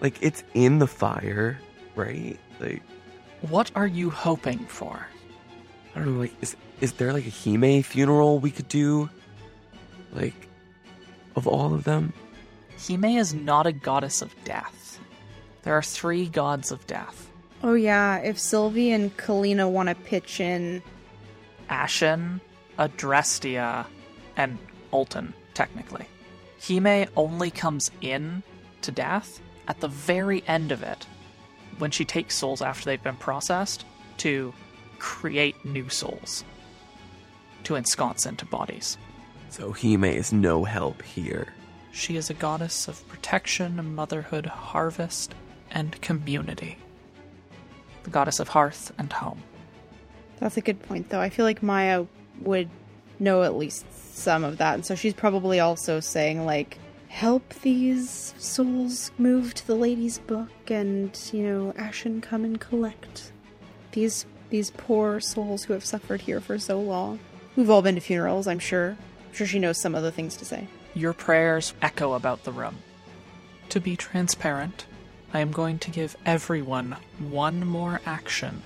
like 0.01 0.21
it's 0.21 0.43
in 0.53 0.79
the 0.79 0.87
fire, 0.87 1.59
right? 1.95 2.39
Like, 2.59 2.83
What 3.41 3.71
are 3.75 3.87
you 3.87 4.09
hoping 4.09 4.59
for? 4.59 5.07
I 5.95 5.99
don't 5.99 6.15
know, 6.15 6.19
like, 6.19 6.33
is, 6.41 6.55
is 6.81 6.93
there 6.93 7.13
like 7.13 7.25
a 7.25 7.29
Hime 7.29 7.83
funeral 7.83 8.39
we 8.39 8.51
could 8.51 8.67
do? 8.67 9.09
Like, 10.11 10.47
of 11.35 11.47
all 11.47 11.73
of 11.73 11.83
them? 11.83 12.13
Hime 12.77 13.05
is 13.05 13.33
not 13.33 13.65
a 13.65 13.71
goddess 13.71 14.21
of 14.21 14.33
death. 14.43 14.99
There 15.63 15.73
are 15.73 15.83
three 15.83 16.27
gods 16.27 16.71
of 16.71 16.85
death 16.87 17.29
Oh 17.61 17.73
yeah, 17.73 18.19
if 18.19 18.39
Sylvie 18.39 18.91
and 18.91 19.15
Kalina 19.17 19.69
want 19.69 19.89
to 19.89 19.95
pitch 19.95 20.39
in, 20.39 20.81
Ashen, 21.69 22.39
Adrestia, 22.77 23.85
and 24.37 24.57
Ulton, 24.93 25.33
technically. 25.53 26.05
Hime 26.65 27.09
only 27.17 27.51
comes 27.51 27.91
in 27.99 28.43
to 28.81 28.91
death 28.91 29.41
at 29.67 29.81
the 29.81 29.89
very 29.89 30.41
end 30.47 30.71
of 30.71 30.83
it, 30.83 31.05
when 31.79 31.91
she 31.91 32.05
takes 32.05 32.35
souls 32.35 32.61
after 32.61 32.85
they've 32.85 33.03
been 33.03 33.15
processed, 33.15 33.85
to 34.17 34.53
create 34.99 35.65
new 35.65 35.89
souls, 35.89 36.43
to 37.63 37.75
ensconce 37.75 38.25
into 38.25 38.45
bodies. 38.45 38.97
So 39.49 39.71
Hime 39.71 40.03
is 40.03 40.31
no 40.31 40.63
help 40.63 41.01
here. 41.01 41.53
She 41.91 42.15
is 42.17 42.29
a 42.29 42.35
goddess 42.35 42.87
of 42.87 43.07
protection, 43.07 43.95
motherhood, 43.95 44.45
harvest, 44.45 45.33
and 45.71 45.99
community. 46.01 46.77
The 48.03 48.09
goddess 48.09 48.39
of 48.39 48.49
hearth 48.49 48.91
and 48.97 49.11
home. 49.11 49.41
that's 50.39 50.57
a 50.57 50.61
good 50.61 50.81
point 50.83 51.09
though. 51.09 51.19
I 51.19 51.29
feel 51.29 51.45
like 51.45 51.63
Maya 51.63 52.05
would 52.41 52.69
know 53.19 53.43
at 53.43 53.55
least 53.57 53.85
some 54.15 54.43
of 54.43 54.57
that, 54.57 54.75
and 54.75 54.85
so 54.85 54.95
she's 54.95 55.13
probably 55.13 55.59
also 55.59 55.99
saying 55.99 56.45
like, 56.45 56.77
help 57.09 57.53
these 57.55 58.33
souls 58.37 59.11
move 59.17 59.53
to 59.55 59.67
the 59.67 59.75
lady's 59.75 60.19
book, 60.19 60.49
and 60.69 61.19
you 61.33 61.43
know, 61.43 61.73
Ashen 61.77 62.21
come 62.21 62.45
and 62.45 62.59
collect 62.59 63.33
these 63.91 64.25
these 64.49 64.71
poor 64.71 65.19
souls 65.19 65.65
who 65.65 65.73
have 65.73 65.85
suffered 65.85 66.21
here 66.21 66.39
for 66.39 66.57
so 66.57 66.79
long. 66.79 67.19
We've 67.55 67.69
all 67.69 67.81
been 67.81 67.95
to 67.95 68.01
funerals, 68.01 68.47
I'm 68.47 68.59
sure. 68.59 68.91
I'm 69.27 69.33
sure 69.33 69.45
she 69.45 69.59
knows 69.59 69.79
some 69.79 69.93
of 69.93 70.01
the 70.01 70.11
things 70.11 70.37
to 70.37 70.45
say. 70.45 70.67
Your 70.95 71.13
prayers 71.13 71.73
echo 71.81 72.13
about 72.13 72.45
the 72.45 72.51
room. 72.51 72.77
To 73.69 73.79
be 73.79 73.95
transparent, 73.95 74.87
I 75.33 75.41
am 75.41 75.51
going 75.51 75.77
to 75.79 75.91
give 75.91 76.17
everyone 76.25 76.95
one 77.19 77.67
more 77.67 78.01
action 78.05 78.63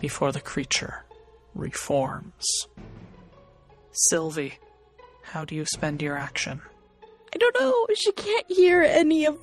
before 0.00 0.32
the 0.32 0.40
creature 0.40 1.04
reforms. 1.54 2.66
Sylvie, 3.92 4.58
how 5.22 5.46
do 5.46 5.54
you 5.54 5.64
spend 5.64 6.02
your 6.02 6.18
action? 6.18 6.60
I 7.34 7.38
don't 7.38 7.56
know. 7.60 7.86
She 7.94 8.12
can't 8.12 8.46
hear 8.48 8.82
any 8.82 9.26
of 9.26 9.38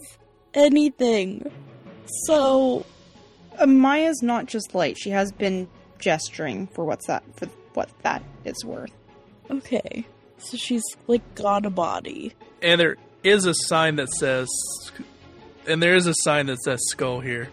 anything. 0.53 1.51
So, 2.27 2.85
Uh, 3.57 3.65
Maya's 3.65 4.21
not 4.21 4.47
just 4.47 4.75
light; 4.75 4.97
she 4.97 5.11
has 5.11 5.31
been 5.31 5.67
gesturing 5.99 6.67
for 6.67 6.83
what's 6.83 7.07
that 7.07 7.23
for 7.37 7.47
what 7.73 7.89
that 8.03 8.21
is 8.43 8.63
worth. 8.65 8.91
okay. 9.49 10.05
So 10.37 10.57
she's 10.57 10.83
like 11.07 11.23
got 11.35 11.65
a 11.65 11.69
body. 11.69 12.33
And 12.61 12.79
there 12.81 12.97
is 13.23 13.45
a 13.45 13.53
sign 13.53 13.95
that 13.95 14.09
says, 14.09 14.49
and 15.67 15.81
there 15.81 15.95
is 15.95 16.05
a 16.05 16.13
sign 16.23 16.47
that 16.47 16.59
says 16.59 16.79
skull 16.89 17.21
here. 17.21 17.49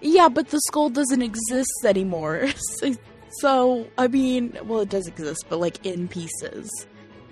Yeah, 0.00 0.28
but 0.28 0.48
the 0.48 0.60
skull 0.66 0.90
doesn't 0.90 1.22
exist 1.22 1.70
anymore. 1.84 2.48
so, 2.80 2.94
so, 3.40 3.86
I 3.96 4.08
mean, 4.08 4.58
well, 4.64 4.80
it 4.80 4.88
does 4.90 5.06
exist, 5.06 5.46
but 5.48 5.58
like 5.60 5.84
in 5.86 6.08
pieces. 6.08 6.68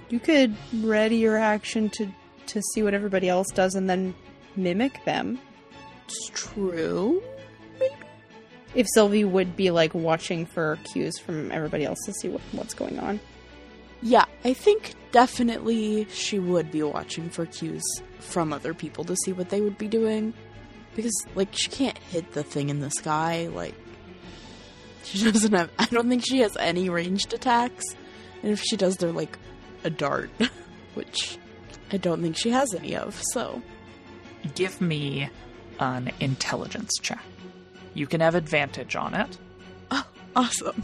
You 0.08 0.20
could 0.20 0.54
ready 0.82 1.16
your 1.16 1.36
action 1.36 1.90
to 1.90 2.08
to 2.48 2.62
see 2.72 2.82
what 2.82 2.94
everybody 2.94 3.28
else 3.28 3.48
does 3.54 3.74
and 3.74 3.88
then 3.88 4.14
mimic 4.56 5.04
them. 5.04 5.38
It's 6.04 6.30
true. 6.34 7.22
If 8.74 8.86
Sylvie 8.94 9.24
would 9.24 9.56
be 9.56 9.70
like 9.70 9.94
watching 9.94 10.46
for 10.46 10.78
cues 10.92 11.18
from 11.18 11.52
everybody 11.52 11.84
else 11.84 11.98
to 12.06 12.12
see 12.12 12.28
what, 12.28 12.40
what's 12.52 12.74
going 12.74 12.98
on. 12.98 13.20
Yeah, 14.02 14.24
I 14.44 14.52
think 14.52 14.94
definitely 15.12 16.06
she 16.10 16.38
would 16.38 16.70
be 16.70 16.82
watching 16.82 17.30
for 17.30 17.46
cues 17.46 17.84
from 18.18 18.52
other 18.52 18.74
people 18.74 19.04
to 19.04 19.16
see 19.24 19.32
what 19.32 19.48
they 19.48 19.60
would 19.60 19.78
be 19.78 19.88
doing. 19.88 20.34
Because, 20.94 21.14
like, 21.34 21.48
she 21.52 21.70
can't 21.70 21.96
hit 21.98 22.32
the 22.32 22.42
thing 22.42 22.68
in 22.68 22.80
the 22.80 22.90
sky. 22.90 23.48
Like, 23.48 23.74
she 25.04 25.24
doesn't 25.30 25.52
have. 25.52 25.70
I 25.78 25.86
don't 25.86 26.08
think 26.08 26.24
she 26.26 26.40
has 26.40 26.56
any 26.56 26.88
ranged 26.88 27.32
attacks. 27.32 27.84
And 28.42 28.52
if 28.52 28.60
she 28.60 28.76
does, 28.76 28.96
they're 28.96 29.12
like 29.12 29.38
a 29.84 29.90
dart, 29.90 30.30
which 30.94 31.38
I 31.94 31.96
don't 31.96 32.20
think 32.22 32.36
she 32.36 32.50
has 32.50 32.74
any 32.74 32.96
of. 32.96 33.14
So, 33.32 33.62
Give 34.56 34.80
me 34.80 35.28
an 35.78 36.10
intelligence 36.18 36.90
check. 37.00 37.22
You 37.94 38.08
can 38.08 38.20
have 38.20 38.34
advantage 38.34 38.96
on 38.96 39.14
it. 39.14 39.38
oh, 39.92 40.04
awesome. 40.34 40.82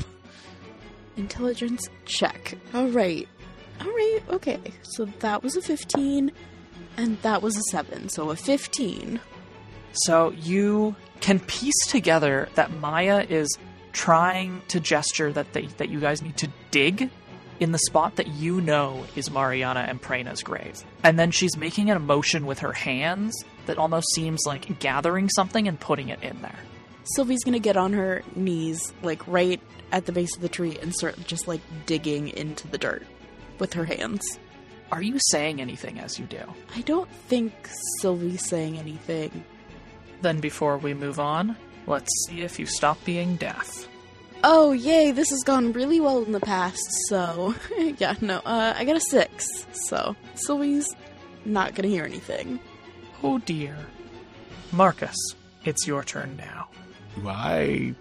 Intelligence 1.17 1.89
check. 2.05 2.57
All 2.75 2.87
right. 2.89 3.29
All 3.81 3.89
right. 3.89 4.21
Okay. 4.31 4.61
So 4.83 5.07
that 5.19 5.43
was 5.43 5.57
a 5.57 5.63
15, 5.63 6.31
and 6.97 7.21
that 7.23 7.43
was 7.43 7.57
a 7.57 7.63
7. 7.73 8.09
So 8.09 8.31
a 8.31 8.37
15. 8.37 9.19
So 9.93 10.31
you 10.31 10.95
can 11.21 11.41
piece 11.41 11.87
together 11.89 12.49
that 12.55 12.71
Maya 12.75 13.27
is 13.29 13.49
trying 13.93 14.63
to 14.69 14.79
gesture 14.79 15.33
that 15.33 15.53
they, 15.55 15.67
that 15.79 15.89
you 15.89 15.99
guys 15.99 16.23
need 16.23 16.37
to 16.37 16.49
dig 16.71 17.11
in 17.61 17.73
the 17.73 17.79
spot 17.79 18.17
that 18.17 18.27
you 18.27 18.61
know 18.61 19.05
is 19.15 19.31
Mariana 19.31 19.81
and 19.81 20.01
Prena's 20.01 20.43
grave. 20.43 20.83
And 21.05 21.19
then 21.19 21.31
she's 21.31 21.57
making 21.57 21.91
an 21.91 22.01
motion 22.03 22.47
with 22.47 22.61
her 22.61 22.73
hands 22.73 23.45
that 23.67 23.79
almost 23.79 24.13
seems 24.15 24.41
like 24.47 24.81
gathering 24.81 25.29
something 25.29 25.69
and 25.69 25.79
putting 25.79 26.09
it 26.09 26.23
in 26.23 26.41
there. 26.43 26.59
Sylvie's 27.15 27.45
gonna 27.45 27.59
get 27.59 27.77
on 27.77 27.93
her 27.93 28.23
knees, 28.35 28.93
like 29.03 29.27
right 29.29 29.61
at 29.93 30.07
the 30.07 30.13
base 30.13 30.35
of 30.35 30.43
the 30.43 30.49
tree, 30.49 30.79
and 30.81 30.95
start 30.95 31.17
just 31.27 31.47
like 31.47 31.61
digging 31.87 32.29
into 32.29 32.67
the 32.69 32.79
dirt 32.79 33.07
with 33.59 33.75
her 33.75 33.85
hands. 33.85 34.23
Are 34.91 35.03
you 35.03 35.19
saying 35.31 35.61
anything 35.61 36.01
as 36.01 36.19
you 36.19 36.27
do? 36.27 36.43
I 36.75 36.81
don't 36.81 37.11
think 37.29 37.53
Sylvie's 38.01 38.49
saying 38.49 38.79
anything. 38.79 39.45
Then 40.23 40.41
before 40.41 40.79
we 40.79 40.95
move 40.95 41.21
on, 41.21 41.57
let's 41.87 42.11
see 42.27 42.43
if 42.43 42.59
you 42.59 42.67
stop 42.67 43.03
being 43.05 43.37
deaf. 43.37 43.87
Oh, 44.43 44.73
yay, 44.73 45.11
this 45.13 45.29
has 45.31 45.43
gone 45.45 45.73
really 45.73 46.01
well 46.01 46.23
in 46.25 46.33
the 46.33 46.41
past, 46.41 46.89
so. 47.09 47.55
yeah, 47.99 48.15
no, 48.21 48.39
uh, 48.39 48.75
I 48.77 48.85
got 48.85 48.97
a 48.97 49.01
six, 49.01 49.47
so. 49.73 50.17
Sylvie's 50.35 50.95
not 51.45 51.75
gonna 51.75 51.89
hear 51.89 52.05
anything. 52.05 52.59
Oh 53.23 53.39
dear. 53.39 53.77
Marcus, 54.73 55.17
it's 55.65 55.87
your 55.87 56.03
turn 56.05 56.37
now. 56.37 56.69
Do 57.17 57.29
I 57.29 57.95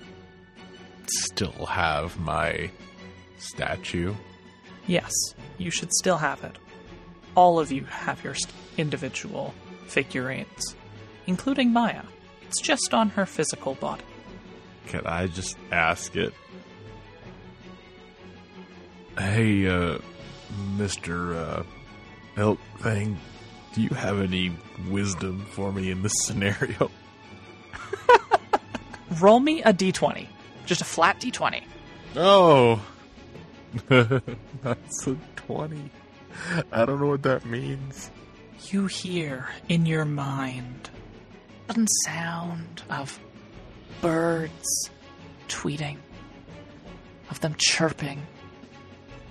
still 1.07 1.65
have 1.65 2.17
my 2.19 2.69
statue? 3.39 4.13
Yes, 4.87 5.11
you 5.57 5.71
should 5.71 5.91
still 5.93 6.17
have 6.17 6.43
it. 6.43 6.57
All 7.35 7.59
of 7.59 7.71
you 7.71 7.83
have 7.85 8.23
your 8.23 8.35
st- 8.35 8.53
individual 8.77 9.53
figurines, 9.87 10.75
including 11.27 11.73
Maya. 11.73 12.03
It's 12.43 12.61
just 12.61 12.93
on 12.93 13.09
her 13.09 13.25
physical 13.25 13.75
body. 13.75 14.03
Can 14.89 15.05
I 15.05 15.27
just 15.27 15.55
ask 15.71 16.15
it? 16.15 16.33
Hey, 19.17 19.67
uh, 19.67 19.99
Mr. 20.77 21.35
Uh, 21.35 21.63
Elk 22.37 22.59
Thing, 22.79 23.17
do 23.73 23.81
you 23.81 23.89
have 23.89 24.19
any 24.19 24.51
wisdom 24.89 25.45
for 25.51 25.71
me 25.71 25.91
in 25.91 26.01
this 26.01 26.13
scenario? 26.23 26.89
Roll 29.19 29.39
me 29.39 29.61
a 29.61 29.71
d20. 29.73 30.27
Just 30.65 30.81
a 30.81 30.85
flat 30.85 31.19
d20. 31.19 31.63
Oh! 32.15 32.83
That's 33.87 35.07
a 35.07 35.15
20. 35.35 35.91
I 36.71 36.85
don't 36.85 36.99
know 36.99 37.07
what 37.07 37.23
that 37.23 37.45
means. 37.45 38.09
You 38.71 38.87
hear 38.87 39.49
in 39.67 39.85
your 39.85 40.05
mind 40.05 40.89
a 41.69 41.87
sound 42.05 42.81
of 42.89 43.19
birds 44.01 44.89
tweeting, 45.47 45.97
of 47.29 47.39
them 47.41 47.55
chirping, 47.57 48.21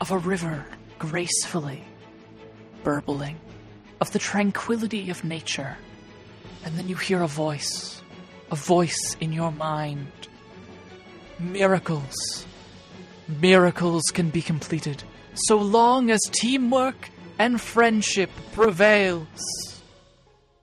of 0.00 0.10
a 0.10 0.18
river 0.18 0.64
gracefully 0.98 1.84
burbling, 2.84 3.38
of 4.00 4.12
the 4.12 4.18
tranquility 4.18 5.10
of 5.10 5.24
nature. 5.24 5.76
And 6.64 6.76
then 6.76 6.88
you 6.88 6.96
hear 6.96 7.22
a 7.22 7.28
voice, 7.28 8.02
a 8.50 8.56
voice 8.56 9.16
in 9.20 9.32
your 9.32 9.52
mind. 9.52 10.10
Miracles. 11.38 12.46
Miracles 13.40 14.04
can 14.12 14.30
be 14.30 14.42
completed 14.42 15.02
so 15.34 15.56
long 15.56 16.10
as 16.10 16.20
teamwork 16.32 17.10
and 17.38 17.60
friendship 17.60 18.30
prevails. 18.52 19.82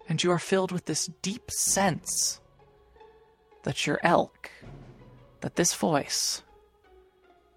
And 0.10 0.22
you 0.22 0.32
are 0.32 0.40
filled 0.40 0.72
with 0.72 0.86
this 0.86 1.07
deep 1.22 1.49
sense 1.49 2.40
that 3.65 3.87
your 3.87 3.99
elk, 4.03 4.51
that 5.41 5.55
this 5.55 5.73
voice, 5.73 6.43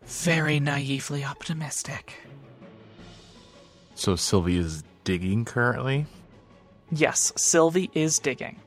very 0.06 0.58
naively 0.58 1.22
optimistic. 1.22 2.14
So 3.94 4.16
Sylvie 4.16 4.56
is 4.56 4.82
digging 5.04 5.44
currently? 5.44 6.06
Yes, 6.90 7.30
Sylvie 7.36 7.90
is 7.92 8.18
digging. 8.18 8.58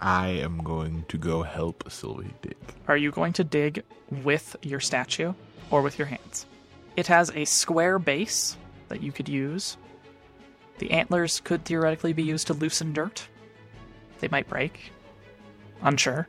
I 0.00 0.28
am 0.28 0.58
going 0.58 1.04
to 1.08 1.18
go 1.18 1.42
help 1.42 1.84
Sylvie 1.88 2.34
dig. 2.42 2.56
Are 2.88 2.96
you 2.96 3.12
going 3.12 3.32
to 3.34 3.44
dig 3.44 3.84
with 4.10 4.56
your 4.62 4.80
statue 4.80 5.34
or 5.70 5.82
with 5.82 5.98
your 5.98 6.06
hands? 6.08 6.46
It 6.96 7.06
has 7.06 7.30
a 7.30 7.44
square 7.44 8.00
base 8.00 8.56
that 8.88 9.04
you 9.04 9.12
could 9.12 9.28
use. 9.28 9.76
The 10.78 10.90
antlers 10.90 11.38
could 11.38 11.64
theoretically 11.64 12.12
be 12.12 12.24
used 12.24 12.48
to 12.48 12.54
loosen 12.54 12.92
dirt. 12.92 13.28
They 14.18 14.28
might 14.28 14.48
break. 14.48 14.90
Unsure. 15.82 16.26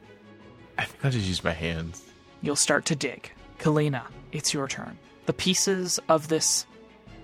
I 0.78 0.86
think 0.86 1.06
I'll 1.06 1.12
just 1.12 1.28
use 1.28 1.44
my 1.44 1.54
hands. 1.54 2.04
You'll 2.41 2.56
start 2.56 2.86
to 2.86 2.95
dig. 2.95 3.32
Kalina, 3.60 4.04
it's 4.32 4.54
your 4.54 4.68
turn. 4.68 4.98
The 5.26 5.34
pieces 5.34 6.00
of 6.10 6.28
this 6.28 6.66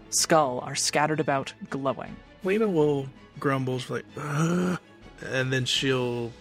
skull 0.09 0.59
are 0.63 0.75
scattered 0.75 1.19
about, 1.19 1.53
glowing. 1.69 2.15
Lena 2.43 2.67
will 2.67 3.07
grumble, 3.39 3.79
she's 3.79 3.89
like, 3.89 4.05
Ugh, 4.17 4.79
and 5.25 5.51
then 5.51 5.65
she'll 5.65 6.31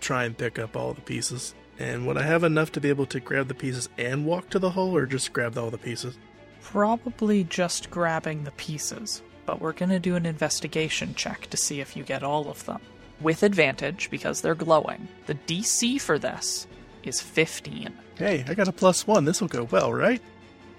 try 0.00 0.24
and 0.24 0.36
pick 0.36 0.58
up 0.58 0.76
all 0.76 0.92
the 0.92 1.00
pieces. 1.00 1.54
And 1.78 2.06
would 2.06 2.16
I 2.16 2.22
have 2.22 2.44
enough 2.44 2.72
to 2.72 2.80
be 2.80 2.88
able 2.88 3.06
to 3.06 3.20
grab 3.20 3.48
the 3.48 3.54
pieces 3.54 3.88
and 3.98 4.26
walk 4.26 4.50
to 4.50 4.58
the 4.58 4.70
hole, 4.70 4.96
or 4.96 5.06
just 5.06 5.32
grab 5.32 5.56
all 5.56 5.70
the 5.70 5.78
pieces? 5.78 6.18
Probably 6.62 7.44
just 7.44 7.90
grabbing 7.90 8.44
the 8.44 8.50
pieces, 8.52 9.22
but 9.44 9.60
we're 9.60 9.72
gonna 9.72 10.00
do 10.00 10.16
an 10.16 10.26
investigation 10.26 11.14
check 11.14 11.46
to 11.48 11.56
see 11.56 11.80
if 11.80 11.96
you 11.96 12.02
get 12.02 12.22
all 12.22 12.48
of 12.48 12.64
them. 12.66 12.80
With 13.20 13.42
advantage, 13.42 14.10
because 14.10 14.40
they're 14.40 14.54
glowing. 14.54 15.08
The 15.26 15.34
DC 15.34 16.00
for 16.00 16.18
this 16.18 16.66
is 17.02 17.20
15. 17.20 17.92
Hey, 18.16 18.44
I 18.46 18.54
got 18.54 18.68
a 18.68 18.72
plus 18.72 19.06
one. 19.06 19.24
This 19.24 19.40
will 19.40 19.48
go 19.48 19.64
well, 19.64 19.92
right? 19.92 20.20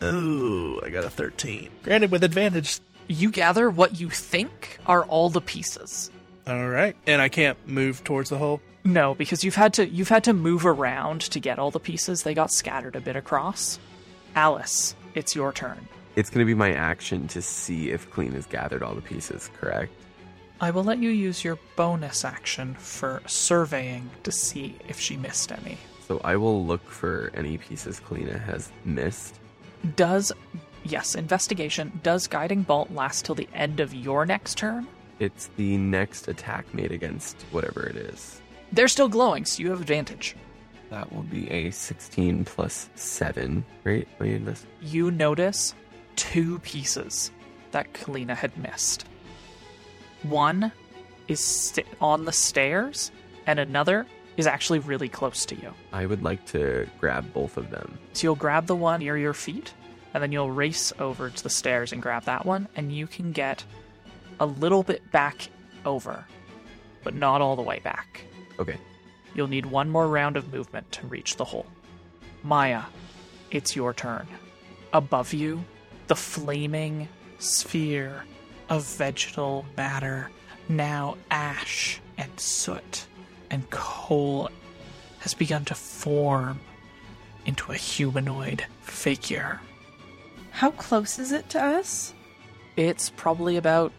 Oh, 0.02 0.80
I 0.84 0.90
got 0.90 1.04
a 1.04 1.10
13. 1.10 1.70
Granted, 1.84 2.12
with 2.12 2.24
advantage. 2.24 2.80
You 3.08 3.32
gather 3.32 3.70
what 3.70 4.00
you 4.00 4.10
think 4.10 4.80
are 4.86 5.06
all 5.06 5.30
the 5.30 5.42
pieces. 5.42 6.12
All 6.46 6.70
right. 6.70 6.96
And 7.06 7.22
I 7.22 7.30
can't 7.30 7.58
move 7.68 8.04
towards 8.04 8.30
the 8.30 8.38
hole? 8.38 8.62
No, 8.84 9.16
because 9.16 9.44
you've 9.44 9.56
had 9.56 9.74
to 9.74 9.88
you've 9.88 10.10
had 10.10 10.24
to 10.26 10.34
move 10.34 10.66
around 10.66 11.22
to 11.22 11.40
get 11.40 11.60
all 11.60 11.72
the 11.72 11.80
pieces. 11.80 12.24
They 12.24 12.34
got 12.34 12.52
scattered 12.52 12.96
a 12.96 13.02
bit 13.02 13.16
across. 13.18 13.80
Alice, 14.36 14.96
it's 15.14 15.36
your 15.36 15.52
turn. 15.52 15.88
It's 16.16 16.30
going 16.30 16.40
to 16.40 16.46
be 16.46 16.54
my 16.54 16.72
action 16.72 17.28
to 17.30 17.42
see 17.42 17.92
if 17.92 18.10
Kalina 18.10 18.34
has 18.34 18.46
gathered 18.46 18.82
all 18.84 18.96
the 18.96 19.02
pieces, 19.02 19.50
correct? 19.60 19.92
I 20.60 20.72
will 20.72 20.84
let 20.84 20.98
you 20.98 21.10
use 21.10 21.44
your 21.44 21.60
bonus 21.76 22.26
action 22.26 22.74
for 22.76 23.22
surveying 23.28 24.10
to 24.24 24.32
see 24.32 24.76
if 24.88 25.00
she 25.00 25.16
missed 25.16 25.52
any. 25.52 25.78
So 26.08 26.20
I 26.24 26.36
will 26.36 26.66
look 26.66 26.84
for 26.90 27.32
any 27.36 27.58
pieces 27.58 28.00
Kalina 28.00 28.44
has 28.44 28.72
missed. 28.86 29.40
Does 29.96 30.32
yes, 30.84 31.16
investigation. 31.16 32.00
Does 32.02 32.28
guiding 32.28 32.64
bolt 32.64 32.92
last 32.92 33.26
till 33.26 33.36
the 33.36 33.50
end 33.54 33.80
of 33.80 33.94
your 33.94 34.26
next 34.26 34.58
turn? 34.58 34.88
It's 35.20 35.50
the 35.58 35.78
next 35.78 36.28
attack 36.28 36.74
made 36.74 36.92
against 36.92 37.40
whatever 37.52 37.86
it 37.86 37.96
is. 37.96 38.42
They're 38.72 38.88
still 38.88 39.10
glowing, 39.10 39.46
so 39.46 39.62
you 39.62 39.70
have 39.70 39.82
advantage. 39.82 40.36
That 40.90 41.12
will 41.14 41.24
be 41.24 41.50
a 41.52 41.72
16 41.72 42.46
plus 42.46 42.90
7, 42.96 43.66
right? 43.84 44.08
You 44.82 45.12
notice 45.12 45.76
two 46.16 46.60
pieces 46.60 47.32
that 47.72 47.94
Kalina 47.94 48.36
had 48.36 48.58
missed. 48.58 49.06
One 50.24 50.72
is 51.28 51.40
st- 51.40 51.88
on 52.02 52.26
the 52.26 52.32
stairs, 52.32 53.12
and 53.46 53.60
another 53.60 54.06
is 54.38 54.48
actually 54.48 54.80
really 54.80 55.10
close 55.10 55.46
to 55.48 55.56
you. 55.56 55.74
I 55.92 56.06
would 56.06 56.24
like 56.24 56.46
to 56.48 56.88
grab 57.00 57.34
both 57.34 57.58
of 57.58 57.70
them. 57.70 57.98
So 58.14 58.28
you'll 58.28 58.36
grab 58.36 58.68
the 58.68 58.76
one 58.76 59.00
near 59.00 59.18
your 59.18 59.34
feet, 59.34 59.74
and 60.14 60.22
then 60.22 60.32
you'll 60.32 60.52
race 60.52 60.94
over 61.00 61.30
to 61.30 61.44
the 61.44 61.50
stairs 61.50 61.92
and 61.92 62.02
grab 62.02 62.24
that 62.24 62.46
one, 62.46 62.68
and 62.76 62.92
you 62.92 63.08
can 63.08 63.32
get 63.32 63.64
a 64.40 64.46
little 64.46 64.84
bit 64.84 65.12
back 65.12 65.50
over, 65.86 66.26
but 67.04 67.16
not 67.16 67.42
all 67.42 67.56
the 67.56 67.62
way 67.62 67.80
back. 67.80 68.22
Okay. 68.60 68.78
You'll 69.34 69.48
need 69.48 69.66
one 69.66 69.90
more 69.90 70.08
round 70.08 70.38
of 70.38 70.54
movement 70.54 70.92
to 70.94 71.08
reach 71.08 71.36
the 71.36 71.46
hole. 71.46 71.68
Maya, 72.44 72.84
it's 73.52 73.76
your 73.76 73.94
turn. 73.94 74.28
Above 74.94 75.34
you, 75.34 75.64
the 76.08 76.16
flaming 76.16 77.08
sphere 77.40 78.24
of 78.70 78.86
vegetal 78.86 79.66
matter, 79.76 80.30
now 80.70 81.18
ash 81.32 82.00
and 82.18 82.40
soot 82.40 83.08
and 83.50 83.70
coal, 83.70 84.50
has 85.20 85.34
begun 85.34 85.66
to 85.66 85.76
form 85.76 86.60
into 87.46 87.72
a 87.72 87.76
humanoid 87.76 88.66
figure. 88.82 89.60
How 90.52 90.72
close 90.72 91.20
is 91.20 91.32
it 91.32 91.50
to 91.50 91.62
us? 91.62 92.14
It's 92.76 93.10
probably 93.12 93.58
about 93.58 93.92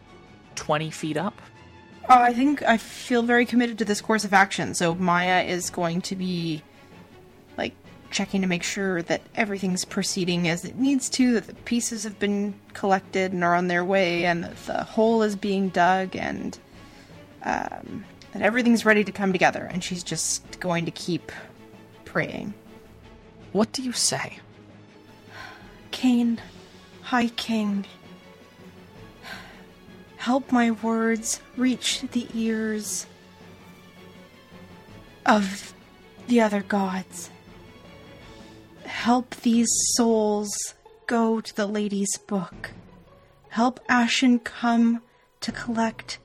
20 0.56 0.90
feet 0.90 1.16
up. 1.16 1.40
Uh, 2.08 2.18
I 2.20 2.32
think 2.32 2.62
I 2.62 2.76
feel 2.78 3.22
very 3.22 3.44
committed 3.44 3.78
to 3.78 3.84
this 3.84 4.00
course 4.00 4.24
of 4.24 4.32
action. 4.32 4.74
So 4.74 4.94
Maya 4.94 5.42
is 5.44 5.70
going 5.70 6.00
to 6.02 6.16
be 6.16 6.62
checking 8.10 8.40
to 8.40 8.46
make 8.46 8.62
sure 8.62 9.02
that 9.02 9.22
everything's 9.34 9.84
proceeding 9.84 10.48
as 10.48 10.64
it 10.64 10.76
needs 10.76 11.08
to, 11.10 11.34
that 11.34 11.46
the 11.46 11.54
pieces 11.54 12.04
have 12.04 12.18
been 12.18 12.54
collected 12.72 13.32
and 13.32 13.44
are 13.44 13.54
on 13.54 13.68
their 13.68 13.84
way, 13.84 14.24
and 14.24 14.44
that 14.44 14.56
the 14.66 14.82
hole 14.84 15.22
is 15.22 15.36
being 15.36 15.68
dug, 15.68 16.16
and 16.16 16.58
um, 17.42 18.04
that 18.32 18.42
everything's 18.42 18.84
ready 18.84 19.04
to 19.04 19.12
come 19.12 19.32
together. 19.32 19.68
And 19.70 19.82
she's 19.82 20.02
just 20.02 20.60
going 20.60 20.84
to 20.84 20.90
keep 20.90 21.30
praying. 22.04 22.54
What 23.52 23.72
do 23.72 23.82
you 23.82 23.92
say? 23.92 24.38
Cain, 25.90 26.40
High 27.02 27.28
King, 27.28 27.86
help 30.16 30.52
my 30.52 30.70
words 30.70 31.40
reach 31.56 32.02
the 32.12 32.26
ears 32.34 33.06
of 35.24 35.74
the 36.26 36.40
other 36.40 36.62
gods. 36.62 37.30
Help 38.98 39.36
these 39.36 39.68
souls 39.94 40.50
go 41.06 41.40
to 41.40 41.54
the 41.54 41.66
lady's 41.66 42.18
book. 42.18 42.72
Help 43.50 43.78
Ashen 43.88 44.40
come 44.40 45.02
to 45.40 45.52
collect 45.52 46.18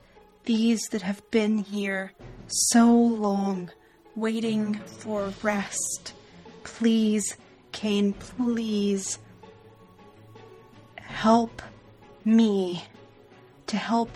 these 0.44 0.80
that 0.90 1.02
have 1.02 1.22
been 1.30 1.58
here 1.58 2.12
so 2.48 2.92
long, 2.92 3.70
waiting 4.16 4.74
for 4.74 5.32
rest. 5.40 6.14
Please, 6.64 7.36
Cain, 7.70 8.12
please 8.12 9.20
help 10.96 11.62
me 12.24 12.82
to 13.68 13.76
help 13.76 14.10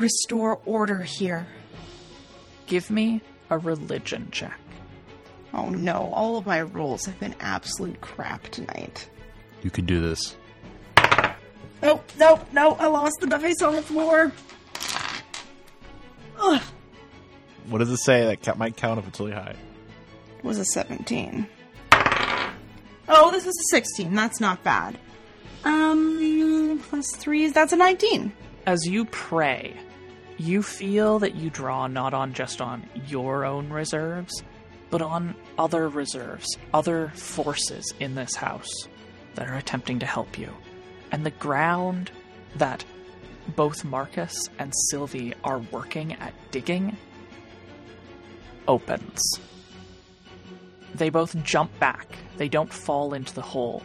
restore 0.00 0.58
order 0.66 1.02
here. 1.02 1.46
Give 2.66 2.90
me 2.90 3.22
a 3.48 3.56
religion 3.56 4.30
check. 4.32 4.65
Oh 5.54 5.68
no, 5.70 6.10
all 6.12 6.36
of 6.36 6.46
my 6.46 6.62
rolls 6.62 7.04
have 7.06 7.18
been 7.18 7.34
absolute 7.40 8.00
crap 8.00 8.42
tonight. 8.48 9.08
You 9.62 9.70
can 9.70 9.84
do 9.86 10.00
this. 10.00 10.36
Oh, 11.82 12.00
no, 12.18 12.40
no, 12.52 12.72
I 12.74 12.86
lost 12.86 13.16
the 13.20 13.26
dice 13.26 13.60
on 13.62 13.74
the 13.74 13.82
floor. 13.82 14.32
Ugh, 16.38 16.62
What 17.68 17.78
does 17.78 17.90
it 17.90 17.98
say? 17.98 18.24
That 18.24 18.42
ca- 18.42 18.54
might 18.54 18.76
count 18.76 18.98
if 18.98 19.08
it's 19.08 19.20
really 19.20 19.32
high. 19.32 19.54
it 20.38 20.44
was 20.44 20.58
a 20.58 20.64
17. 20.64 21.46
Oh, 23.08 23.30
this 23.30 23.46
is 23.46 23.54
a 23.72 23.76
16. 23.76 24.14
That's 24.14 24.40
not 24.40 24.62
bad. 24.64 24.98
Um, 25.64 26.80
plus 26.88 27.14
3, 27.16 27.44
is 27.44 27.52
that's 27.52 27.72
a 27.72 27.76
19. 27.76 28.32
As 28.66 28.84
you 28.86 29.04
pray, 29.06 29.74
you 30.38 30.62
feel 30.62 31.18
that 31.20 31.34
you 31.34 31.50
draw 31.50 31.86
not 31.86 32.14
on 32.14 32.32
just 32.32 32.60
on 32.60 32.88
your 33.06 33.44
own 33.44 33.68
reserves, 33.70 34.42
but 34.96 35.04
on 35.04 35.34
other 35.58 35.90
reserves, 35.90 36.56
other 36.72 37.12
forces 37.14 37.92
in 38.00 38.14
this 38.14 38.34
house 38.34 38.88
that 39.34 39.46
are 39.46 39.56
attempting 39.56 39.98
to 39.98 40.06
help 40.06 40.38
you. 40.38 40.50
And 41.12 41.26
the 41.26 41.32
ground 41.32 42.10
that 42.54 42.82
both 43.54 43.84
Marcus 43.84 44.48
and 44.58 44.72
Sylvie 44.88 45.34
are 45.44 45.58
working 45.58 46.14
at 46.14 46.32
digging 46.50 46.96
opens. 48.66 49.20
They 50.94 51.10
both 51.10 51.44
jump 51.44 51.78
back. 51.78 52.16
They 52.38 52.48
don't 52.48 52.72
fall 52.72 53.12
into 53.12 53.34
the 53.34 53.42
hole. 53.42 53.82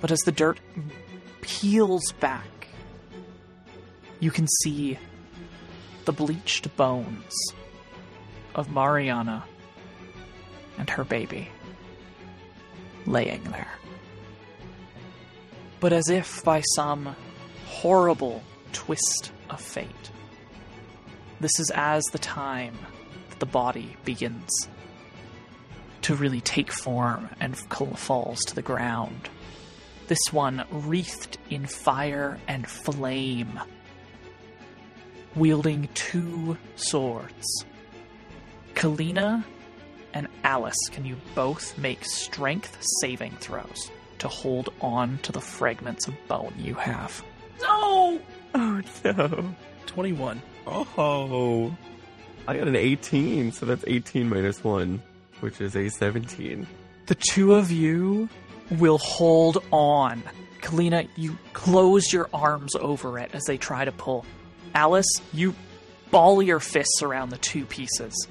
But 0.00 0.12
as 0.12 0.20
the 0.20 0.30
dirt 0.30 0.60
peels 1.40 2.12
back, 2.20 2.68
you 4.20 4.30
can 4.30 4.46
see 4.62 4.96
the 6.04 6.12
bleached 6.12 6.76
bones 6.76 7.34
of 8.54 8.70
Mariana 8.70 9.44
and 10.78 10.88
her 10.90 11.04
baby 11.04 11.48
laying 13.06 13.42
there. 13.44 13.70
But 15.80 15.92
as 15.92 16.08
if 16.08 16.42
by 16.44 16.62
some 16.74 17.14
horrible 17.66 18.42
twist 18.72 19.32
of 19.50 19.60
fate, 19.60 20.10
this 21.40 21.60
is 21.60 21.70
as 21.74 22.04
the 22.06 22.18
time 22.18 22.78
that 23.30 23.40
the 23.40 23.46
body 23.46 23.96
begins 24.04 24.50
to 26.02 26.14
really 26.14 26.40
take 26.40 26.72
form 26.72 27.28
and 27.40 27.56
falls 27.56 28.38
to 28.46 28.54
the 28.54 28.62
ground. 28.62 29.28
This 30.06 30.32
one 30.32 30.64
wreathed 30.70 31.36
in 31.50 31.66
fire 31.66 32.38
and 32.46 32.66
flame, 32.66 33.60
wielding 35.34 35.88
two 35.94 36.56
swords, 36.76 37.64
Kalina 38.74 39.44
and 40.16 40.28
Alice, 40.44 40.88
can 40.92 41.04
you 41.04 41.14
both 41.34 41.76
make 41.76 42.02
strength 42.02 42.78
saving 43.02 43.32
throws 43.32 43.90
to 44.18 44.28
hold 44.28 44.72
on 44.80 45.18
to 45.24 45.30
the 45.30 45.42
fragments 45.42 46.08
of 46.08 46.14
bone 46.26 46.54
you 46.56 46.72
have? 46.72 47.22
No! 47.60 48.18
Oh 48.54 48.80
no. 49.04 49.54
21. 49.84 50.40
Oh. 50.66 51.76
I 52.48 52.56
got 52.56 52.66
an 52.66 52.76
18, 52.76 53.52
so 53.52 53.66
that's 53.66 53.84
18 53.86 54.30
minus 54.30 54.64
1, 54.64 55.02
which 55.40 55.60
is 55.60 55.76
a 55.76 55.90
17. 55.90 56.66
The 57.04 57.14
two 57.14 57.52
of 57.52 57.70
you 57.70 58.30
will 58.70 58.96
hold 58.96 59.62
on. 59.70 60.22
Kalina, 60.62 61.10
you 61.16 61.36
close 61.52 62.10
your 62.10 62.30
arms 62.32 62.74
over 62.74 63.18
it 63.18 63.32
as 63.34 63.42
they 63.44 63.58
try 63.58 63.84
to 63.84 63.92
pull. 63.92 64.24
Alice, 64.74 65.20
you 65.34 65.54
ball 66.10 66.42
your 66.42 66.60
fists 66.60 67.02
around 67.02 67.28
the 67.28 67.38
two 67.38 67.66
pieces. 67.66 68.26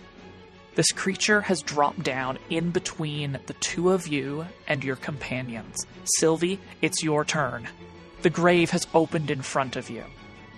This 0.75 0.91
creature 0.91 1.41
has 1.41 1.61
dropped 1.61 2.03
down 2.03 2.37
in 2.49 2.71
between 2.71 3.39
the 3.45 3.53
two 3.53 3.91
of 3.91 4.07
you 4.07 4.45
and 4.67 4.83
your 4.83 4.97
companions. 4.97 5.85
Sylvie, 6.17 6.59
it's 6.81 7.01
your 7.01 7.23
turn. 7.23 7.67
The 8.21 8.29
grave 8.29 8.71
has 8.71 8.85
opened 8.93 9.31
in 9.31 9.41
front 9.41 9.77
of 9.77 9.89
you. 9.89 10.03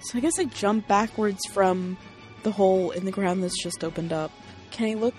So 0.01 0.17
I 0.17 0.21
guess 0.21 0.39
I 0.39 0.45
jump 0.45 0.87
backwards 0.87 1.39
from 1.51 1.97
the 2.43 2.51
hole 2.51 2.91
in 2.91 3.05
the 3.05 3.11
ground 3.11 3.43
that's 3.43 3.61
just 3.61 3.83
opened 3.83 4.11
up. 4.11 4.31
Can 4.71 4.89
I 4.89 4.93
look, 4.95 5.13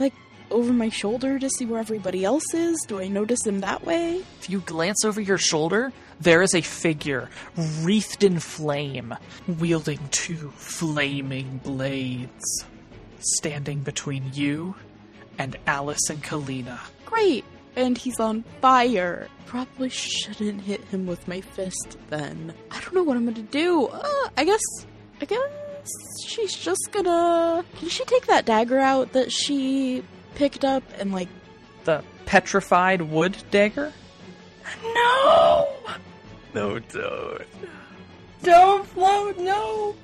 like, 0.00 0.14
over 0.50 0.72
my 0.72 0.88
shoulder 0.88 1.38
to 1.38 1.48
see 1.48 1.64
where 1.64 1.80
everybody 1.80 2.24
else 2.24 2.52
is? 2.52 2.78
Do 2.88 3.00
I 3.00 3.08
notice 3.08 3.40
them 3.42 3.60
that 3.60 3.84
way? 3.84 4.22
If 4.40 4.50
you 4.50 4.60
glance 4.60 5.04
over 5.04 5.20
your 5.20 5.38
shoulder, 5.38 5.92
there 6.20 6.42
is 6.42 6.54
a 6.54 6.60
figure 6.60 7.30
wreathed 7.56 8.24
in 8.24 8.38
flame, 8.38 9.14
wielding 9.46 10.00
two 10.10 10.50
flaming 10.56 11.60
blades, 11.64 12.64
standing 13.24 13.80
between 13.80 14.30
you 14.32 14.74
and 15.38 15.56
Alice 15.66 16.10
and 16.10 16.22
Kalina. 16.22 16.78
Great! 17.04 17.44
And 17.74 17.96
he's 17.96 18.20
on 18.20 18.44
fire. 18.60 19.28
Probably 19.46 19.88
shouldn't 19.88 20.60
hit 20.60 20.84
him 20.84 21.06
with 21.06 21.26
my 21.26 21.40
fist 21.40 21.96
then. 22.10 22.52
I 22.70 22.80
don't 22.80 22.94
know 22.94 23.02
what 23.02 23.16
I'm 23.16 23.24
gonna 23.24 23.42
do. 23.42 23.86
Uh, 23.86 24.28
I 24.36 24.44
guess. 24.44 24.60
I 25.20 25.24
guess 25.24 25.40
she's 26.26 26.54
just 26.54 26.90
gonna. 26.92 27.64
Can 27.76 27.88
she 27.88 28.04
take 28.04 28.26
that 28.26 28.44
dagger 28.44 28.78
out 28.78 29.12
that 29.12 29.32
she 29.32 30.02
picked 30.34 30.64
up 30.64 30.82
and, 30.98 31.12
like. 31.12 31.28
The 31.84 32.04
petrified 32.26 33.02
wood 33.02 33.36
dagger? 33.50 33.92
No! 34.82 35.68
No, 36.54 36.78
don't. 36.78 37.42
Don't 38.42 38.86
float, 38.86 39.38
no! 39.38 39.94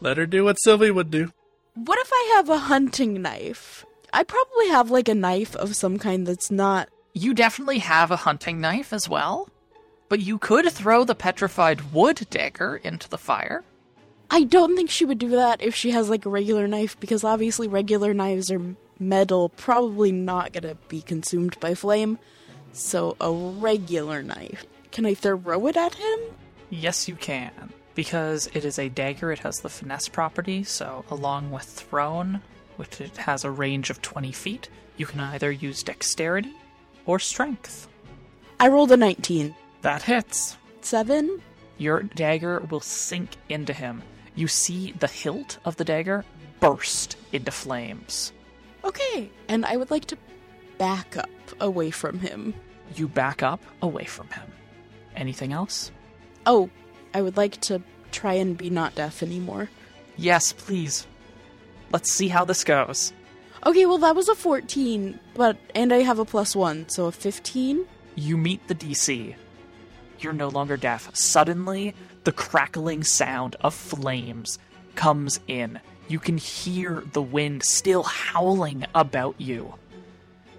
Let 0.00 0.18
her 0.18 0.26
do 0.26 0.44
what 0.44 0.56
Sylvie 0.62 0.90
would 0.90 1.10
do. 1.10 1.32
What 1.74 1.98
if 1.98 2.10
I 2.12 2.32
have 2.36 2.48
a 2.48 2.58
hunting 2.58 3.20
knife? 3.20 3.84
I 4.12 4.22
probably 4.22 4.68
have, 4.68 4.92
like, 4.92 5.08
a 5.08 5.14
knife 5.14 5.56
of 5.56 5.74
some 5.74 5.98
kind 5.98 6.24
that's 6.24 6.48
not. 6.48 6.88
You 7.14 7.34
definitely 7.34 7.78
have 7.80 8.12
a 8.12 8.16
hunting 8.16 8.60
knife 8.60 8.92
as 8.92 9.08
well, 9.08 9.48
but 10.08 10.20
you 10.20 10.38
could 10.38 10.70
throw 10.70 11.02
the 11.02 11.16
petrified 11.16 11.92
wood 11.92 12.28
dagger 12.30 12.76
into 12.76 13.08
the 13.08 13.18
fire. 13.18 13.64
I 14.30 14.44
don't 14.44 14.76
think 14.76 14.88
she 14.88 15.04
would 15.04 15.18
do 15.18 15.30
that 15.30 15.60
if 15.62 15.74
she 15.74 15.90
has, 15.90 16.08
like, 16.08 16.24
a 16.24 16.30
regular 16.30 16.68
knife, 16.68 16.98
because 17.00 17.24
obviously 17.24 17.66
regular 17.66 18.14
knives 18.14 18.52
are 18.52 18.76
metal, 19.00 19.48
probably 19.48 20.12
not 20.12 20.52
gonna 20.52 20.76
be 20.86 21.02
consumed 21.02 21.58
by 21.58 21.74
flame. 21.74 22.20
So, 22.72 23.16
a 23.20 23.32
regular 23.32 24.22
knife. 24.22 24.64
Can 24.92 25.06
I 25.06 25.14
throw 25.14 25.66
it 25.66 25.76
at 25.76 25.94
him? 25.94 26.20
Yes, 26.70 27.08
you 27.08 27.16
can. 27.16 27.72
Because 27.94 28.48
it 28.54 28.64
is 28.64 28.78
a 28.78 28.88
dagger, 28.88 29.30
it 29.30 29.40
has 29.40 29.60
the 29.60 29.68
finesse 29.68 30.08
property, 30.08 30.64
so 30.64 31.04
along 31.10 31.50
with 31.50 31.64
thrown, 31.64 32.40
which 32.76 33.00
it 33.00 33.16
has 33.18 33.44
a 33.44 33.50
range 33.50 33.90
of 33.90 34.02
20 34.02 34.32
feet, 34.32 34.68
you 34.96 35.06
can 35.06 35.20
either 35.20 35.50
use 35.50 35.82
dexterity 35.82 36.54
or 37.06 37.18
strength. 37.18 37.88
I 38.58 38.68
rolled 38.68 38.92
a 38.92 38.96
19. 38.96 39.54
That 39.82 40.02
hits. 40.02 40.56
Seven? 40.80 41.40
Your 41.78 42.02
dagger 42.02 42.60
will 42.60 42.80
sink 42.80 43.30
into 43.48 43.72
him. 43.72 44.02
You 44.34 44.48
see 44.48 44.92
the 44.92 45.06
hilt 45.06 45.58
of 45.64 45.76
the 45.76 45.84
dagger 45.84 46.24
burst 46.60 47.16
into 47.32 47.50
flames. 47.50 48.32
Okay. 48.84 49.30
And 49.48 49.64
I 49.64 49.76
would 49.76 49.90
like 49.90 50.06
to 50.06 50.18
back 50.78 51.16
up 51.16 51.28
away 51.60 51.90
from 51.90 52.18
him. 52.20 52.54
You 52.96 53.08
back 53.08 53.42
up 53.42 53.62
away 53.82 54.04
from 54.04 54.28
him. 54.28 54.50
Anything 55.16 55.52
else? 55.52 55.90
Oh, 56.46 56.70
I 57.14 57.22
would 57.22 57.36
like 57.36 57.60
to 57.62 57.80
try 58.10 58.34
and 58.34 58.58
be 58.58 58.68
not 58.68 58.96
deaf 58.96 59.22
anymore. 59.22 59.70
Yes, 60.16 60.52
please. 60.52 61.06
Let's 61.92 62.12
see 62.12 62.28
how 62.28 62.44
this 62.44 62.64
goes. 62.64 63.12
Okay, 63.64 63.86
well, 63.86 63.98
that 63.98 64.16
was 64.16 64.28
a 64.28 64.34
14, 64.34 65.18
but. 65.34 65.56
And 65.74 65.92
I 65.92 65.98
have 65.98 66.18
a 66.18 66.24
plus 66.24 66.54
one, 66.54 66.88
so 66.88 67.06
a 67.06 67.12
15? 67.12 67.86
You 68.16 68.36
meet 68.36 68.66
the 68.68 68.74
DC. 68.74 69.34
You're 70.18 70.32
no 70.32 70.48
longer 70.48 70.76
deaf. 70.76 71.10
Suddenly, 71.14 71.94
the 72.24 72.32
crackling 72.32 73.04
sound 73.04 73.56
of 73.60 73.74
flames 73.74 74.58
comes 74.94 75.40
in. 75.46 75.80
You 76.08 76.18
can 76.18 76.36
hear 76.36 77.02
the 77.12 77.22
wind 77.22 77.62
still 77.64 78.02
howling 78.02 78.86
about 78.94 79.40
you. 79.40 79.74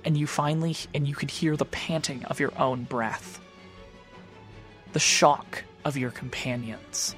And 0.03 0.17
you 0.17 0.27
finally 0.27 0.75
and 0.93 1.07
you 1.07 1.15
can 1.15 1.29
hear 1.29 1.55
the 1.55 1.65
panting 1.65 2.25
of 2.25 2.39
your 2.39 2.51
own 2.59 2.83
breath. 2.83 3.39
The 4.93 4.99
shock 4.99 5.63
of 5.85 5.95
your 5.95 6.11
companions. 6.11 7.15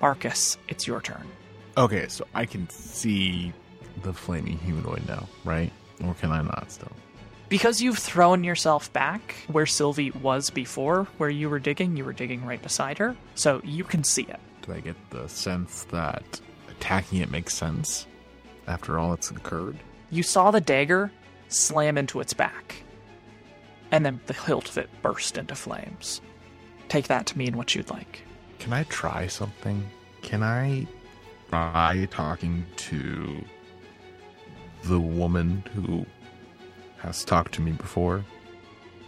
Marcus, 0.00 0.56
it's 0.68 0.86
your 0.86 1.00
turn. 1.00 1.26
Okay, 1.76 2.06
so 2.08 2.26
I 2.34 2.46
can 2.46 2.68
see 2.70 3.52
the 4.02 4.12
flaming 4.12 4.58
humanoid 4.58 5.06
now, 5.06 5.28
right? 5.44 5.72
Or 6.04 6.14
can 6.14 6.32
I 6.32 6.42
not 6.42 6.70
still? 6.70 6.92
Because 7.48 7.82
you've 7.82 7.98
thrown 7.98 8.44
yourself 8.44 8.92
back 8.92 9.34
where 9.48 9.66
Sylvie 9.66 10.10
was 10.10 10.48
before, 10.48 11.04
where 11.18 11.28
you 11.28 11.50
were 11.50 11.58
digging, 11.58 11.96
you 11.96 12.04
were 12.04 12.12
digging 12.14 12.46
right 12.46 12.62
beside 12.62 12.98
her, 12.98 13.14
so 13.34 13.60
you 13.62 13.84
can 13.84 14.04
see 14.04 14.22
it. 14.22 14.40
Do 14.62 14.72
I 14.72 14.80
get 14.80 14.96
the 15.10 15.28
sense 15.28 15.84
that 15.90 16.40
attacking 16.70 17.18
it 17.18 17.30
makes 17.30 17.54
sense 17.54 18.06
after 18.66 18.98
all 18.98 19.10
that's 19.10 19.30
occurred? 19.30 19.78
You 20.10 20.22
saw 20.22 20.50
the 20.50 20.60
dagger 20.60 21.12
slam 21.48 21.98
into 21.98 22.20
its 22.20 22.32
back, 22.32 22.82
and 23.90 24.04
then 24.04 24.20
the 24.26 24.32
hilt 24.32 24.68
of 24.68 24.78
it 24.78 24.88
burst 25.02 25.36
into 25.36 25.54
flames. 25.54 26.22
Take 26.88 27.08
that 27.08 27.26
to 27.26 27.38
mean 27.38 27.56
what 27.56 27.74
you'd 27.74 27.90
like. 27.90 28.22
Can 28.58 28.72
I 28.72 28.84
try 28.84 29.26
something? 29.26 29.88
Can 30.22 30.42
I 30.42 30.86
try 31.48 32.06
talking 32.10 32.64
to 32.76 33.44
the 34.84 35.00
woman 35.00 35.64
who 35.74 36.06
has 36.98 37.24
talked 37.24 37.52
to 37.54 37.60
me 37.60 37.72
before? 37.72 38.24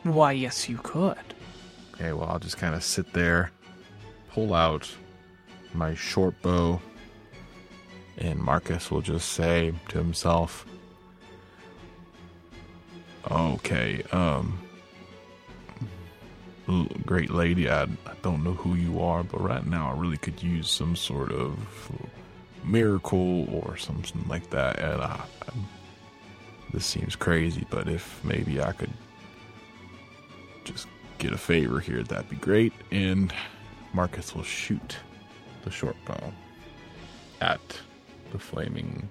Why, 0.03 0.33
yes, 0.33 0.69
you 0.69 0.79
could. 0.79 1.17
Okay, 1.95 2.13
well, 2.13 2.29
I'll 2.29 2.39
just 2.39 2.59
kind 2.59 2.75
of 2.75 2.83
sit 2.83 3.13
there, 3.13 3.51
pull 4.33 4.53
out 4.55 4.93
my 5.73 5.95
short 5.95 6.41
bow, 6.43 6.81
and 8.19 8.39
Marcus 8.39 8.91
will 8.91 9.01
just 9.01 9.33
say 9.33 9.73
to 9.89 9.99
himself, 9.99 10.67
Okay, 13.31 14.03
um, 14.13 14.59
great 17.07 17.31
lady, 17.31 17.69
I, 17.69 17.83
I 17.83 18.15
don't 18.23 18.43
know 18.45 18.55
who 18.55 18.75
you 18.75 19.01
are, 19.01 19.23
but 19.23 19.41
right 19.41 19.67
now 19.67 19.91
I 19.91 19.99
really 19.99 20.17
could 20.17 20.43
use 20.43 20.71
some 20.71 20.97
sort 20.97 21.33
of 21.33 21.59
miracle 22.65 23.47
or 23.55 23.77
something 23.77 24.25
like 24.29 24.51
that. 24.51 24.79
And 24.79 25.03
I, 25.03 25.21
I'm, 25.49 25.67
this 26.73 26.87
seems 26.87 27.17
crazy, 27.17 27.67
but 27.71 27.89
if 27.89 28.23
maybe 28.25 28.61
I 28.61 28.73
could 28.73 28.93
just 30.65 30.87
get 31.19 31.33
a 31.33 31.39
favor 31.39 31.81
here, 31.81 32.03
that'd 32.03 32.31
be 32.31 32.37
great. 32.37 32.73
And 32.91 33.33
Marcus 33.93 34.35
will 34.35 34.43
shoot 34.43 34.97
the 35.63 35.71
short 35.71 35.97
bow 36.07 36.33
at 37.41 37.61
the 38.33 38.39
flaming 38.39 39.09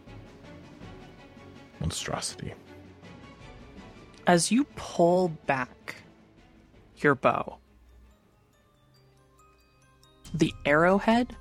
monstrosity. 1.79 2.53
As 4.27 4.51
you 4.51 4.63
pull 4.75 5.29
back 5.45 5.95
your 7.03 7.15
bow, 7.15 7.57
the 10.33 10.53
arrowhead, 10.65 11.35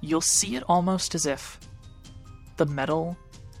you'll 0.00 0.20
see 0.20 0.56
it 0.56 0.64
almost 0.68 1.14
as 1.14 1.26
if 1.26 1.60
the 2.56 2.66
metal 2.66 3.16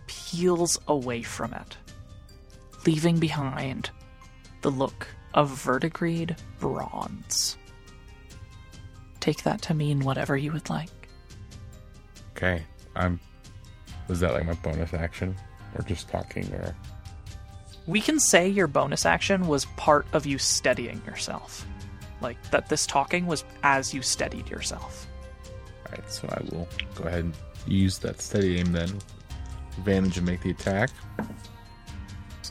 peels 0.06 0.78
away 0.88 1.22
from 1.22 1.52
it, 1.52 1.76
leaving 2.86 3.18
behind 3.18 3.90
the 4.62 4.70
look 4.70 5.06
of 5.34 5.50
verdigreed 5.50 6.36
bronze. 6.58 7.56
Take 9.20 9.42
that 9.44 9.62
to 9.62 9.74
mean 9.74 10.00
whatever 10.00 10.36
you 10.36 10.52
would 10.52 10.70
like. 10.70 10.90
Okay, 12.32 12.62
I'm. 12.96 13.20
Was 14.08 14.20
that 14.20 14.32
like 14.32 14.46
my 14.46 14.54
bonus 14.54 14.94
action, 14.94 15.36
or 15.74 15.82
just 15.82 16.08
talking, 16.08 16.50
or 16.54 16.74
We 17.88 18.02
can 18.02 18.20
say 18.20 18.46
your 18.46 18.66
bonus 18.66 19.06
action 19.06 19.48
was 19.48 19.64
part 19.76 20.06
of 20.12 20.26
you 20.26 20.36
steadying 20.36 21.00
yourself. 21.06 21.66
Like, 22.20 22.36
that 22.50 22.68
this 22.68 22.86
talking 22.86 23.26
was 23.26 23.44
as 23.62 23.94
you 23.94 24.02
steadied 24.02 24.50
yourself. 24.50 25.06
Alright, 25.86 26.12
so 26.12 26.28
I 26.28 26.42
will 26.50 26.68
go 26.94 27.04
ahead 27.04 27.24
and 27.24 27.34
use 27.66 27.98
that 28.00 28.20
steady 28.20 28.58
aim 28.58 28.72
then. 28.72 28.90
Advantage 29.78 30.18
and 30.18 30.26
make 30.26 30.42
the 30.42 30.50
attack. 30.50 30.90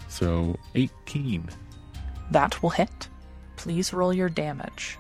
So 0.10 0.58
18. 0.74 1.48
That 2.32 2.64
will 2.64 2.72
hit. 2.72 3.08
Please 3.58 3.94
roll 3.94 4.14
your 4.14 4.30
damage. 4.30 4.98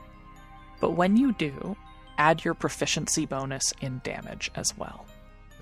But 0.79 0.91
when 0.91 1.17
you 1.17 1.33
do, 1.33 1.75
add 2.19 2.45
your 2.45 2.53
proficiency 2.53 3.25
bonus 3.25 3.73
in 3.81 4.01
damage 4.03 4.51
as 4.53 4.77
well. 4.77 5.07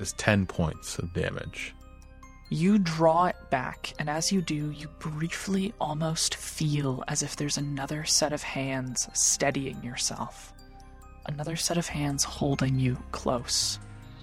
Is 0.01 0.11
10 0.13 0.47
points 0.47 0.99
of 0.99 1.13
damage. 1.13 1.73
You 2.49 2.77
draw 2.77 3.25
it 3.25 3.35
back, 3.49 3.93
and 3.97 4.07
as 4.07 4.31
you 4.31 4.41
do, 4.41 4.69
you 4.69 4.87
briefly 4.99 5.73
almost 5.81 6.35
feel 6.35 7.03
as 7.07 7.23
if 7.23 7.35
there's 7.35 7.57
another 7.57 8.03
set 8.05 8.33
of 8.33 8.43
hands 8.43 9.09
steadying 9.13 9.83
yourself. 9.83 10.53
Another 11.25 11.55
set 11.55 11.77
of 11.77 11.87
hands 11.87 12.23
holding 12.23 12.77
you 12.77 12.97
close. 13.11 13.79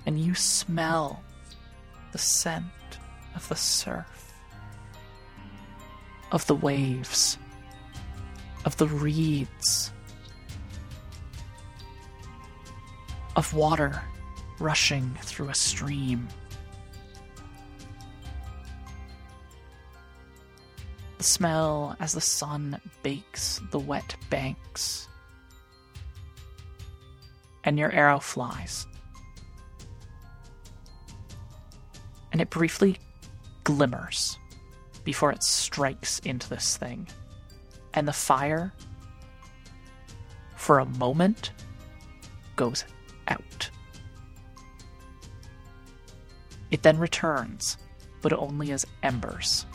And 0.06 0.20
you 0.20 0.34
smell 0.34 1.22
the 2.12 2.18
scent 2.18 2.64
of 3.34 3.48
the 3.48 3.56
surf, 3.56 4.32
of 6.30 6.46
the 6.46 6.54
waves, 6.54 7.38
of 8.64 8.76
the 8.76 8.86
reeds, 8.86 9.92
of 13.34 13.52
water 13.52 14.00
rushing 14.60 15.10
through 15.22 15.48
a 15.48 15.54
stream. 15.54 16.28
The 21.22 21.28
smell 21.28 21.96
as 22.00 22.14
the 22.14 22.20
sun 22.20 22.80
bakes 23.04 23.60
the 23.70 23.78
wet 23.78 24.16
banks. 24.28 25.06
And 27.62 27.78
your 27.78 27.92
arrow 27.92 28.18
flies. 28.18 28.88
And 32.32 32.40
it 32.40 32.50
briefly 32.50 32.98
glimmers 33.62 34.36
before 35.04 35.30
it 35.30 35.44
strikes 35.44 36.18
into 36.18 36.48
this 36.48 36.76
thing. 36.76 37.06
And 37.94 38.08
the 38.08 38.12
fire, 38.12 38.72
for 40.56 40.80
a 40.80 40.86
moment, 40.86 41.52
goes 42.56 42.84
out. 43.28 43.70
It 46.72 46.82
then 46.82 46.98
returns, 46.98 47.78
but 48.22 48.32
only 48.32 48.72
as 48.72 48.84
embers. 49.04 49.66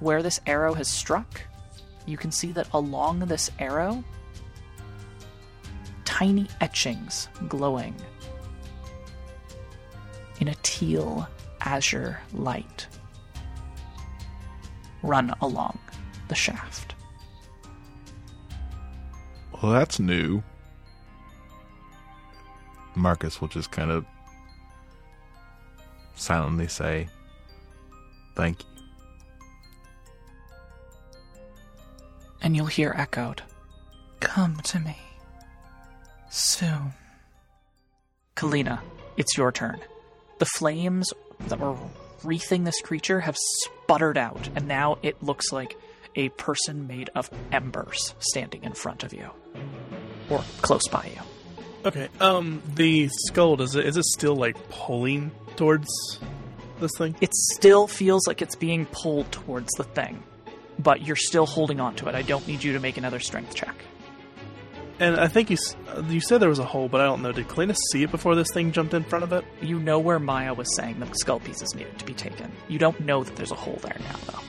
Where 0.00 0.22
this 0.22 0.40
arrow 0.46 0.74
has 0.74 0.88
struck, 0.88 1.40
you 2.06 2.16
can 2.16 2.30
see 2.30 2.52
that 2.52 2.68
along 2.72 3.20
this 3.20 3.50
arrow, 3.58 4.04
tiny 6.04 6.46
etchings 6.60 7.28
glowing 7.48 7.94
in 10.40 10.48
a 10.48 10.54
teal 10.62 11.28
azure 11.60 12.20
light 12.32 12.86
run 15.02 15.34
along 15.40 15.78
the 16.28 16.34
shaft. 16.34 16.94
Well, 19.52 19.72
that's 19.72 19.98
new. 19.98 20.42
Marcus 22.94 23.40
will 23.40 23.48
just 23.48 23.70
kind 23.70 23.90
of 23.90 24.04
silently 26.14 26.68
say, 26.68 27.08
Thank 28.34 28.62
you. 28.64 28.75
And 32.42 32.56
you'll 32.56 32.66
hear 32.66 32.94
echoed, 32.96 33.42
Come 34.20 34.56
to 34.64 34.80
me. 34.80 34.96
Soon. 36.30 36.92
Kalina, 38.34 38.80
it's 39.16 39.36
your 39.36 39.52
turn. 39.52 39.80
The 40.38 40.46
flames 40.46 41.12
that 41.48 41.58
were 41.58 41.76
wreathing 42.22 42.64
this 42.64 42.80
creature 42.80 43.20
have 43.20 43.36
sputtered 43.36 44.18
out, 44.18 44.48
and 44.54 44.66
now 44.68 44.98
it 45.02 45.22
looks 45.22 45.52
like 45.52 45.76
a 46.14 46.28
person 46.30 46.86
made 46.86 47.10
of 47.14 47.30
embers 47.52 48.14
standing 48.18 48.64
in 48.64 48.72
front 48.72 49.04
of 49.04 49.12
you. 49.12 49.30
Or 50.28 50.42
close 50.62 50.86
by 50.88 51.12
you. 51.14 51.22
Okay. 51.84 52.08
Um, 52.20 52.62
the 52.74 53.08
skull 53.28 53.56
does 53.56 53.76
it 53.76 53.86
is 53.86 53.96
it 53.96 54.04
still 54.06 54.34
like 54.34 54.56
pulling 54.70 55.30
towards 55.56 55.88
this 56.80 56.90
thing? 56.98 57.14
It 57.20 57.32
still 57.34 57.86
feels 57.86 58.26
like 58.26 58.42
it's 58.42 58.56
being 58.56 58.86
pulled 58.86 59.30
towards 59.30 59.72
the 59.76 59.84
thing, 59.84 60.22
but 60.78 61.06
you're 61.06 61.16
still 61.16 61.46
holding 61.46 61.80
on 61.80 61.94
to 61.96 62.08
it. 62.08 62.14
I 62.14 62.22
don't 62.22 62.46
need 62.46 62.62
you 62.62 62.72
to 62.74 62.80
make 62.80 62.96
another 62.96 63.20
strength 63.20 63.54
check. 63.54 63.74
And 64.98 65.20
I 65.20 65.28
think 65.28 65.50
you 65.50 65.58
you 66.08 66.20
said 66.20 66.38
there 66.40 66.48
was 66.48 66.58
a 66.58 66.64
hole, 66.64 66.88
but 66.88 67.00
I 67.00 67.04
don't 67.04 67.20
know. 67.20 67.32
Did 67.32 67.48
Kalina 67.48 67.76
see 67.90 68.02
it 68.02 68.10
before 68.10 68.34
this 68.34 68.50
thing 68.52 68.72
jumped 68.72 68.94
in 68.94 69.04
front 69.04 69.24
of 69.24 69.32
it? 69.32 69.44
You 69.60 69.78
know 69.78 69.98
where 69.98 70.18
Maya 70.18 70.54
was 70.54 70.74
saying 70.74 71.00
the 71.00 71.12
skull 71.14 71.40
pieces 71.40 71.74
needed 71.74 71.98
to 71.98 72.04
be 72.06 72.14
taken. 72.14 72.50
You 72.68 72.78
don't 72.78 72.98
know 73.00 73.22
that 73.22 73.36
there's 73.36 73.50
a 73.50 73.56
hole 73.56 73.78
there 73.82 73.96
now, 74.00 74.16
though. 74.26 74.40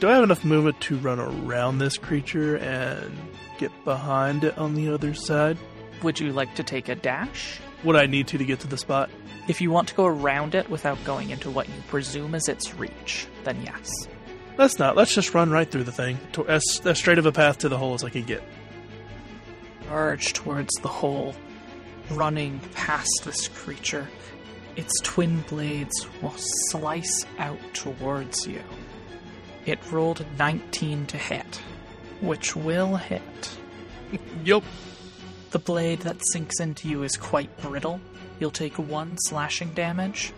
Do 0.00 0.10
I 0.10 0.14
have 0.14 0.24
enough 0.24 0.44
movement 0.44 0.78
to 0.82 0.98
run 0.98 1.18
around 1.18 1.78
this 1.78 1.96
creature 1.96 2.56
and 2.56 3.16
get 3.58 3.70
behind 3.84 4.44
it 4.44 4.58
on 4.58 4.74
the 4.74 4.90
other 4.92 5.14
side? 5.14 5.56
Would 6.02 6.20
you 6.20 6.32
like 6.32 6.54
to 6.56 6.62
take 6.62 6.90
a 6.90 6.94
dash? 6.94 7.58
Would 7.84 7.96
I 7.96 8.04
need 8.04 8.28
to 8.28 8.38
to 8.38 8.44
get 8.44 8.60
to 8.60 8.66
the 8.66 8.76
spot? 8.76 9.08
If 9.48 9.60
you 9.62 9.70
want 9.70 9.88
to 9.88 9.94
go 9.94 10.04
around 10.04 10.54
it 10.54 10.68
without 10.68 11.02
going 11.04 11.30
into 11.30 11.50
what 11.50 11.68
you 11.68 11.74
presume 11.88 12.34
is 12.34 12.48
its 12.48 12.74
reach, 12.74 13.26
then 13.44 13.62
yes. 13.62 13.90
Let's 14.56 14.78
not. 14.78 14.96
Let's 14.96 15.14
just 15.14 15.34
run 15.34 15.50
right 15.50 15.68
through 15.68 15.84
the 15.84 15.92
thing, 15.92 16.18
to, 16.32 16.46
as, 16.46 16.62
as 16.84 16.98
straight 16.98 17.18
of 17.18 17.26
a 17.26 17.32
path 17.32 17.58
to 17.58 17.68
the 17.68 17.78
hole 17.78 17.94
as 17.94 18.04
I 18.04 18.10
can 18.10 18.22
get. 18.22 18.42
Charge 19.86 20.32
towards 20.32 20.72
the 20.76 20.88
hole, 20.88 21.34
running 22.10 22.60
past 22.74 23.22
this 23.24 23.48
creature. 23.48 24.08
Its 24.76 24.92
twin 25.02 25.40
blades 25.42 26.06
will 26.22 26.34
slice 26.36 27.26
out 27.38 27.58
towards 27.74 28.46
you. 28.46 28.62
It 29.66 29.78
rolled 29.90 30.24
19 30.38 31.06
to 31.06 31.16
hit, 31.16 31.60
which 32.20 32.54
will 32.54 32.96
hit. 32.96 33.58
Yup. 34.44 34.64
The 35.50 35.58
blade 35.58 36.00
that 36.00 36.20
sinks 36.32 36.60
into 36.60 36.88
you 36.88 37.02
is 37.02 37.16
quite 37.16 37.56
brittle. 37.58 38.00
You'll 38.40 38.50
take 38.50 38.78
one 38.78 39.16
slashing 39.18 39.72
damage, 39.72 40.32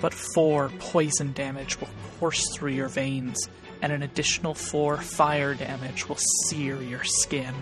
but 0.00 0.14
four 0.14 0.70
poison 0.78 1.32
damage 1.32 1.80
will 1.80 1.88
course 2.18 2.44
through 2.54 2.72
your 2.72 2.88
veins, 2.88 3.48
and 3.82 3.92
an 3.92 4.02
additional 4.02 4.54
four 4.54 4.96
fire 4.96 5.54
damage 5.54 6.08
will 6.08 6.18
sear 6.46 6.80
your 6.82 7.04
skin. 7.04 7.54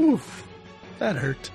Oof. 0.00 0.46
That 0.98 1.16
hurt. 1.16 1.50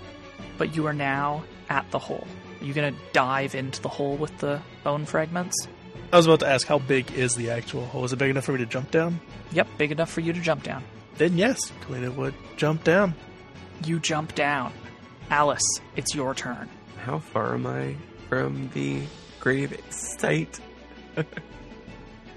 But 0.57 0.75
you 0.75 0.87
are 0.87 0.93
now 0.93 1.43
at 1.69 1.89
the 1.91 1.99
hole. 1.99 2.27
Are 2.59 2.65
you 2.65 2.73
gonna 2.73 2.93
dive 3.13 3.55
into 3.55 3.81
the 3.81 3.89
hole 3.89 4.17
with 4.17 4.37
the 4.39 4.61
bone 4.83 5.05
fragments? 5.05 5.67
I 6.11 6.17
was 6.17 6.25
about 6.25 6.39
to 6.39 6.47
ask 6.47 6.65
how 6.65 6.79
big 6.79 7.11
is 7.11 7.35
the 7.35 7.49
actual 7.49 7.85
hole? 7.85 8.05
Is 8.05 8.13
it 8.13 8.19
big 8.19 8.29
enough 8.29 8.45
for 8.45 8.53
me 8.53 8.59
to 8.59 8.65
jump 8.65 8.91
down? 8.91 9.19
Yep, 9.51 9.67
big 9.77 9.91
enough 9.91 10.09
for 10.09 10.21
you 10.21 10.33
to 10.33 10.39
jump 10.39 10.63
down. 10.63 10.83
Then 11.17 11.37
yes, 11.37 11.59
Kalina 11.81 12.13
would 12.15 12.33
jump 12.55 12.83
down. 12.83 13.13
You 13.83 13.99
jump 13.99 14.33
down. 14.33 14.71
Alice, 15.29 15.65
it's 15.95 16.15
your 16.15 16.33
turn. 16.33 16.69
How 17.03 17.19
far 17.19 17.53
am 17.55 17.67
I 17.67 17.95
from 18.29 18.69
the 18.73 19.01
grave 19.47 19.81
site? 19.89 20.59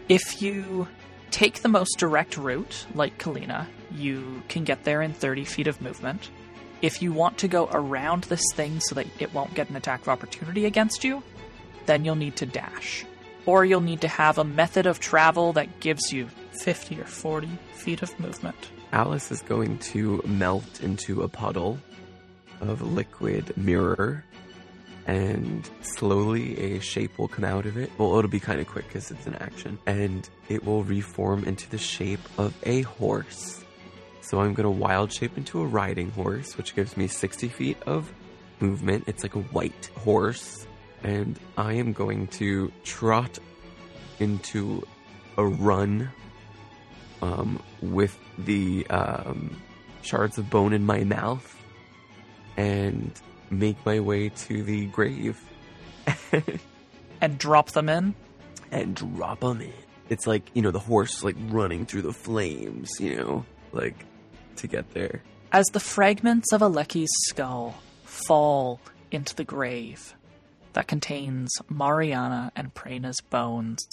If 0.09 0.41
you 0.41 0.87
take 1.33 1.63
the 1.63 1.69
most 1.69 1.99
direct 1.99 2.37
route, 2.37 2.87
like 2.95 3.19
Kalina, 3.19 3.67
you 3.91 4.45
can 4.49 4.63
get 4.63 4.85
there 4.85 5.03
in 5.03 5.13
30 5.13 5.45
feet 5.45 5.67
of 5.67 5.83
movement. 5.83 6.31
If 6.83 7.03
you 7.03 7.13
want 7.13 7.39
to 7.39 7.49
go 7.49 7.69
around 7.73 8.25
this 8.25 8.45
thing 8.55 8.79
so 8.79 8.95
that 8.95 9.09
it 9.19 9.35
won't 9.35 9.55
get 9.55 9.71
an 9.71 9.75
attack 9.77 10.03
of 10.03 10.09
opportunity 10.09 10.67
against 10.67 11.03
you, 11.03 11.25
then 11.87 12.05
you'll 12.05 12.15
need 12.15 12.37
to 12.37 12.47
dash. 12.47 13.05
Or 13.45 13.65
you'll 13.65 13.81
need 13.81 14.03
to 14.03 14.09
have 14.09 14.39
a 14.39 14.45
method 14.45 14.87
of 14.87 15.01
travel 15.01 15.53
that 15.55 15.81
gives 15.81 16.13
you 16.13 16.29
50 16.63 17.01
or 17.01 17.07
40 17.07 17.49
feet 17.73 18.03
of 18.03 18.21
movement. 18.21 18.71
Alice 18.93 19.33
is 19.33 19.43
going 19.43 19.79
to 19.79 20.23
melt 20.27 20.81
into 20.81 21.23
a 21.23 21.29
puddle 21.29 21.81
of 22.61 22.83
liquid 22.83 23.57
mirror, 23.57 24.25
and 25.11 25.69
slowly 25.81 26.77
a 26.77 26.81
shape 26.81 27.19
will 27.19 27.27
come 27.27 27.45
out 27.45 27.67
of 27.67 27.77
it. 27.77 27.91
Well, 27.99 28.17
it'll 28.17 28.31
be 28.31 28.39
kind 28.39 28.61
of 28.61 28.69
quick 28.69 28.87
because 28.87 29.11
it's 29.11 29.27
an 29.27 29.35
action, 29.35 29.77
and 29.85 30.29
it 30.49 30.65
will 30.65 30.85
reform 30.85 31.43
into 31.43 31.69
the 31.69 31.79
shape 31.79 32.21
of 32.39 32.55
a 32.63 32.83
horse. 32.83 33.65
So 34.21 34.41
I'm 34.41 34.55
going 34.55 34.65
to 34.65 34.71
wild 34.71 35.13
shape 35.13 35.37
into 35.37 35.61
a 35.63 35.67
riding 35.67 36.13
horse, 36.13 36.57
which 36.57 36.77
gives 36.77 36.97
me 36.97 37.09
60 37.09 37.49
feet 37.49 37.77
of 37.87 38.13
movement. 38.61 39.03
It's 39.09 39.25
like 39.25 39.35
a 39.35 39.41
white 39.41 39.91
horse, 39.97 40.65
and 41.03 41.37
I 41.57 41.73
am 41.73 41.93
going 41.93 42.29
to 42.39 42.71
trot 42.85 43.37
into 44.21 44.87
a 45.37 45.45
run 45.45 46.09
um, 47.21 47.61
with 47.83 48.17
the 48.39 48.87
um, 48.91 49.61
shards 50.03 50.39
of 50.39 50.49
bone 50.51 50.73
in 50.73 50.87
my 50.87 51.03
mouth 51.03 51.57
and 52.57 53.11
make 53.51 53.85
my 53.85 54.01
way 54.01 54.29
to 54.31 54.63
the 54.63 54.87
grave 54.87 55.41
And 57.21 57.39
drop 57.39 57.71
them 57.73 57.89
in. 57.89 58.15
and 58.71 58.95
drop 58.97 59.41
them 59.41 59.61
in. 59.61 59.73
It's 60.09 60.27
like, 60.27 60.51
you 60.55 60.63
know, 60.63 60.71
the 60.71 60.79
horse 60.79 61.23
like 61.23 61.37
running 61.49 61.85
through 61.87 62.03
the 62.03 62.13
flames, 62.13 62.91
you 62.99 63.17
know, 63.17 63.45
like 63.73 64.05
to 64.57 64.67
get 64.67 64.93
there. 64.95 65.23
As 65.53 65.67
the 65.67 65.81
fragments 65.81 66.53
of 66.53 66.63
Aleki's 66.63 67.11
skull 67.29 67.75
fall 68.05 68.81
into 69.11 69.35
the 69.37 69.45
grave 69.45 70.15
that 70.73 70.87
contains 70.89 71.51
Mariana 71.69 72.51
and 72.57 72.73
Prena's 72.75 73.21
bones. 73.21 73.87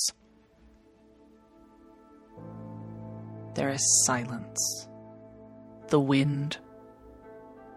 There 3.56 3.70
is 3.70 3.82
silence. 4.06 4.88
The 5.90 6.00
wind 6.00 6.58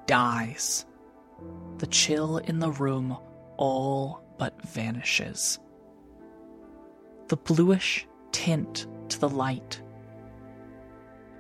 dies. 0.07 0.85
The 1.81 1.87
chill 1.87 2.37
in 2.37 2.59
the 2.59 2.73
room 2.73 3.17
all 3.57 4.23
but 4.37 4.61
vanishes. 4.61 5.59
The 7.29 7.39
bluish 7.39 8.07
tint 8.33 8.87
to 9.09 9.19
the 9.19 9.31
light 9.31 9.81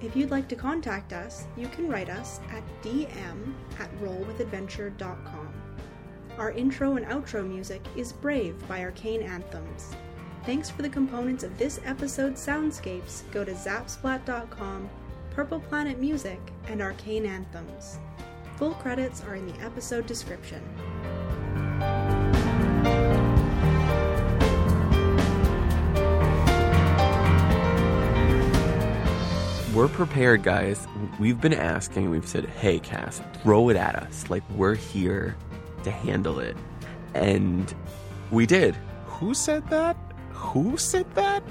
If 0.00 0.16
you'd 0.16 0.32
like 0.32 0.48
to 0.48 0.56
contact 0.56 1.12
us, 1.12 1.46
you 1.56 1.68
can 1.68 1.88
write 1.88 2.10
us 2.10 2.40
at 2.50 2.64
dm 2.82 3.54
at 3.78 3.96
rollwithadventure.com. 4.00 5.52
Our 6.38 6.50
intro 6.50 6.96
and 6.96 7.06
outro 7.06 7.46
music 7.46 7.82
is 7.94 8.12
Brave 8.12 8.66
by 8.66 8.82
Arcane 8.82 9.22
Anthems. 9.22 9.94
Thanks 10.44 10.70
for 10.70 10.80
the 10.82 10.88
components 10.88 11.44
of 11.44 11.56
this 11.58 11.80
episode's 11.84 12.44
soundscapes. 12.44 13.30
Go 13.30 13.44
to 13.44 13.52
zapsplat.com, 13.52 14.88
Purple 15.30 15.60
Planet 15.60 15.98
Music, 15.98 16.40
and 16.66 16.80
Arcane 16.80 17.26
Anthems. 17.26 17.98
Full 18.56 18.72
credits 18.74 19.22
are 19.24 19.36
in 19.36 19.46
the 19.46 19.60
episode 19.60 20.06
description. 20.06 20.62
We're 29.74 29.88
prepared, 29.88 30.42
guys. 30.42 30.86
We've 31.18 31.40
been 31.40 31.54
asking, 31.54 32.10
we've 32.10 32.26
said, 32.26 32.46
hey, 32.46 32.80
Cass, 32.80 33.22
throw 33.42 33.68
it 33.68 33.76
at 33.76 33.94
us. 33.94 34.28
Like, 34.28 34.42
we're 34.56 34.74
here 34.74 35.36
to 35.84 35.90
handle 35.90 36.40
it. 36.40 36.56
And 37.14 37.72
we 38.30 38.46
did. 38.46 38.74
Who 39.06 39.32
said 39.32 39.68
that? 39.70 39.96
Who 40.40 40.76
said 40.76 41.06
that? 41.14 41.42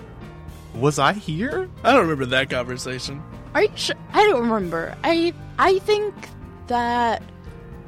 Was 0.76 1.00
I 1.00 1.14
here? 1.14 1.70
I 1.84 1.92
don't 1.94 2.02
remember 2.02 2.26
that 2.28 2.50
conversation. 2.50 3.22
Are 3.54 3.64
you 3.64 3.72
sure? 3.76 3.96
I 4.14 4.24
don't 4.26 4.42
remember. 4.42 4.96
I 5.04 5.34
I 5.58 5.80
think 5.80 6.14
that 6.68 7.24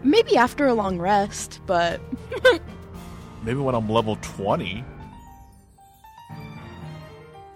maybe 0.03 0.37
after 0.37 0.67
a 0.67 0.73
long 0.73 0.97
rest, 0.99 1.59
but 1.65 1.99
Maybe 3.43 3.59
when 3.59 3.73
I'm 3.75 3.89
level 3.89 4.17
20. 4.21 4.83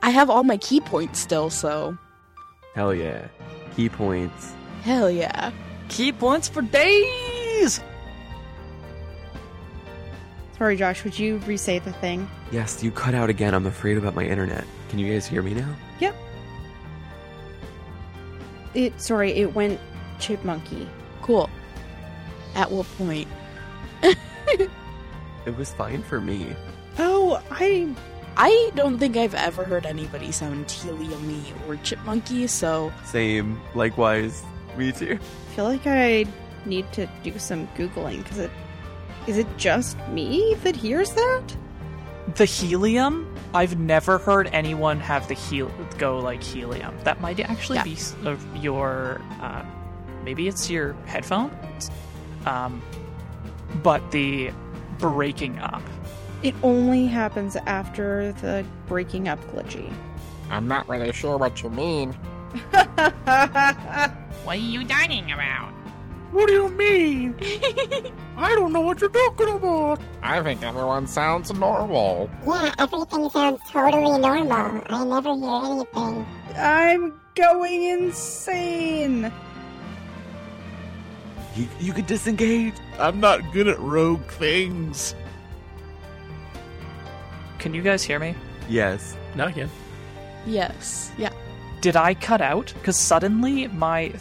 I 0.01 0.09
have 0.09 0.29
all 0.29 0.43
my 0.43 0.57
ki 0.57 0.81
points 0.81 1.19
still, 1.19 1.49
so 1.49 1.97
Hell 2.75 2.93
yeah. 2.93 3.27
Ki 3.75 3.89
points. 3.89 4.53
hell 4.83 5.09
yeah. 5.09 5.51
Ki 5.89 6.11
points 6.11 6.47
for 6.49 6.61
days! 6.61 7.81
Sorry, 10.57 10.77
Josh, 10.77 11.03
would 11.03 11.17
you 11.19 11.37
re 11.39 11.57
say 11.57 11.79
the 11.79 11.91
thing? 11.93 12.29
Yes, 12.51 12.83
you 12.83 12.91
cut 12.91 13.13
out 13.13 13.29
again. 13.29 13.53
I'm 13.53 13.65
afraid 13.65 13.97
about 13.97 14.15
my 14.15 14.23
internet. 14.23 14.63
Can 14.89 14.99
you 14.99 15.11
guys 15.11 15.27
hear 15.27 15.41
me 15.41 15.53
now? 15.53 15.75
Yep. 15.99 16.15
It, 18.73 19.01
sorry, 19.01 19.31
it 19.33 19.53
went 19.53 19.79
chipmunky. 20.19 20.87
Cool. 21.21 21.49
At 22.55 22.71
what 22.71 22.87
point? 22.97 23.27
It 25.45 25.55
was 25.57 25.71
fine 25.73 26.01
for 26.01 26.19
me. 26.19 26.55
Oh, 26.97 27.41
I. 27.51 27.93
I 28.37 28.71
don't 28.75 28.97
think 28.97 29.15
I've 29.15 29.35
ever 29.35 29.63
heard 29.63 29.85
anybody 29.85 30.31
sound 30.31 30.69
helium 30.69 31.45
or 31.67 31.75
chipmunky, 31.77 32.49
so 32.49 32.91
Same. 33.05 33.61
Likewise. 33.75 34.43
Me 34.75 34.91
too. 34.91 35.17
I 35.21 35.55
feel 35.55 35.65
like 35.65 35.85
I 35.87 36.25
need 36.65 36.91
to 36.93 37.07
do 37.23 37.37
some 37.39 37.67
Googling 37.77 38.23
because 38.23 38.39
it. 38.39 38.51
Is 39.27 39.37
it 39.37 39.47
just 39.57 39.97
me 40.09 40.55
that 40.63 40.75
hears 40.75 41.11
that? 41.11 41.43
The 42.35 42.45
helium? 42.45 43.31
I've 43.53 43.79
never 43.79 44.17
heard 44.17 44.47
anyone 44.51 44.99
have 44.99 45.27
the 45.27 45.35
hel- 45.35 45.71
go 45.97 46.19
like 46.19 46.43
helium. 46.43 46.93
That 47.03 47.21
might 47.21 47.39
actually 47.39 47.77
Yeah. 47.77 47.83
be 47.83 47.97
of 48.25 48.45
your. 48.57 49.21
Uh, 49.41 49.63
maybe 50.23 50.47
it's 50.47 50.69
your 50.69 50.93
headphones? 51.05 51.89
Um, 52.45 52.81
but 53.81 54.11
the 54.11 54.51
breaking 54.99 55.57
up. 55.59 55.81
It 56.43 56.53
only 56.63 57.07
happens 57.07 57.55
after 57.65 58.31
the 58.41 58.65
breaking 58.87 59.27
up 59.27 59.39
glitchy. 59.51 59.91
I'm 60.51 60.67
not 60.67 60.87
really 60.87 61.11
sure 61.11 61.37
what 61.37 61.63
you 61.63 61.69
mean. 61.69 62.15
What 64.45 64.57
are 64.57 64.59
you 64.59 64.83
dining 64.83 65.31
about? 65.31 65.73
What 66.35 66.47
do 66.47 66.53
you 66.53 66.67
mean? 66.67 67.33
I 68.37 68.53
don't 68.55 68.73
know 68.73 68.81
what 68.81 68.99
you're 68.99 69.09
talking 69.09 69.47
about. 69.55 70.01
I 70.21 70.43
think 70.43 70.63
everyone 70.63 71.07
sounds 71.07 71.53
normal. 71.53 72.29
Yeah, 72.45 72.75
everything 72.77 73.29
sounds 73.29 73.61
totally 73.71 74.19
normal. 74.19 74.81
I 74.89 75.05
never 75.05 75.33
hear 75.33 75.61
anything. 75.63 76.25
I'm 76.57 77.13
going 77.35 77.83
insane. 77.83 79.31
You, 81.55 81.67
you 81.79 81.93
could 81.93 82.05
disengage. 82.05 82.73
I'm 82.99 83.21
not 83.21 83.39
good 83.53 83.69
at 83.69 83.79
rogue 83.79 84.25
things. 84.31 85.15
Can 87.59 87.73
you 87.73 87.81
guys 87.81 88.03
hear 88.03 88.19
me? 88.19 88.35
Yes. 88.67 89.15
Not 89.35 89.47
again. 89.47 89.69
yes. 90.45 91.13
Yeah. 91.17 91.31
Did 91.79 91.95
I 91.95 92.13
cut 92.13 92.41
out? 92.41 92.73
Because 92.73 92.97
suddenly 92.99 93.67
my 93.67 94.11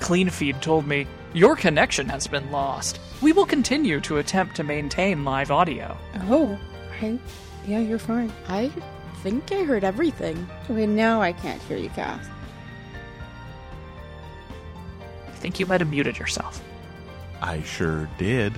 clean 0.00 0.30
feed 0.30 0.60
told 0.60 0.84
me 0.88 1.06
your 1.34 1.56
connection 1.56 2.08
has 2.08 2.26
been 2.26 2.50
lost. 2.50 3.00
We 3.20 3.32
will 3.32 3.44
continue 3.44 4.00
to 4.02 4.18
attempt 4.18 4.56
to 4.56 4.64
maintain 4.64 5.24
live 5.24 5.50
audio. 5.50 5.98
Oh, 6.22 6.58
I. 7.00 7.18
Yeah, 7.66 7.80
you're 7.80 7.98
fine. 7.98 8.32
I 8.48 8.70
think 9.22 9.50
I 9.50 9.64
heard 9.64 9.84
everything. 9.84 10.46
Okay, 10.70 10.86
now 10.86 11.20
I 11.20 11.32
can't 11.32 11.60
hear 11.62 11.76
you, 11.76 11.90
Cass. 11.90 12.24
I 15.26 15.30
think 15.32 15.58
you 15.58 15.66
might 15.66 15.80
have 15.80 15.90
muted 15.90 16.18
yourself. 16.18 16.62
I 17.42 17.62
sure 17.62 18.08
did. 18.16 18.52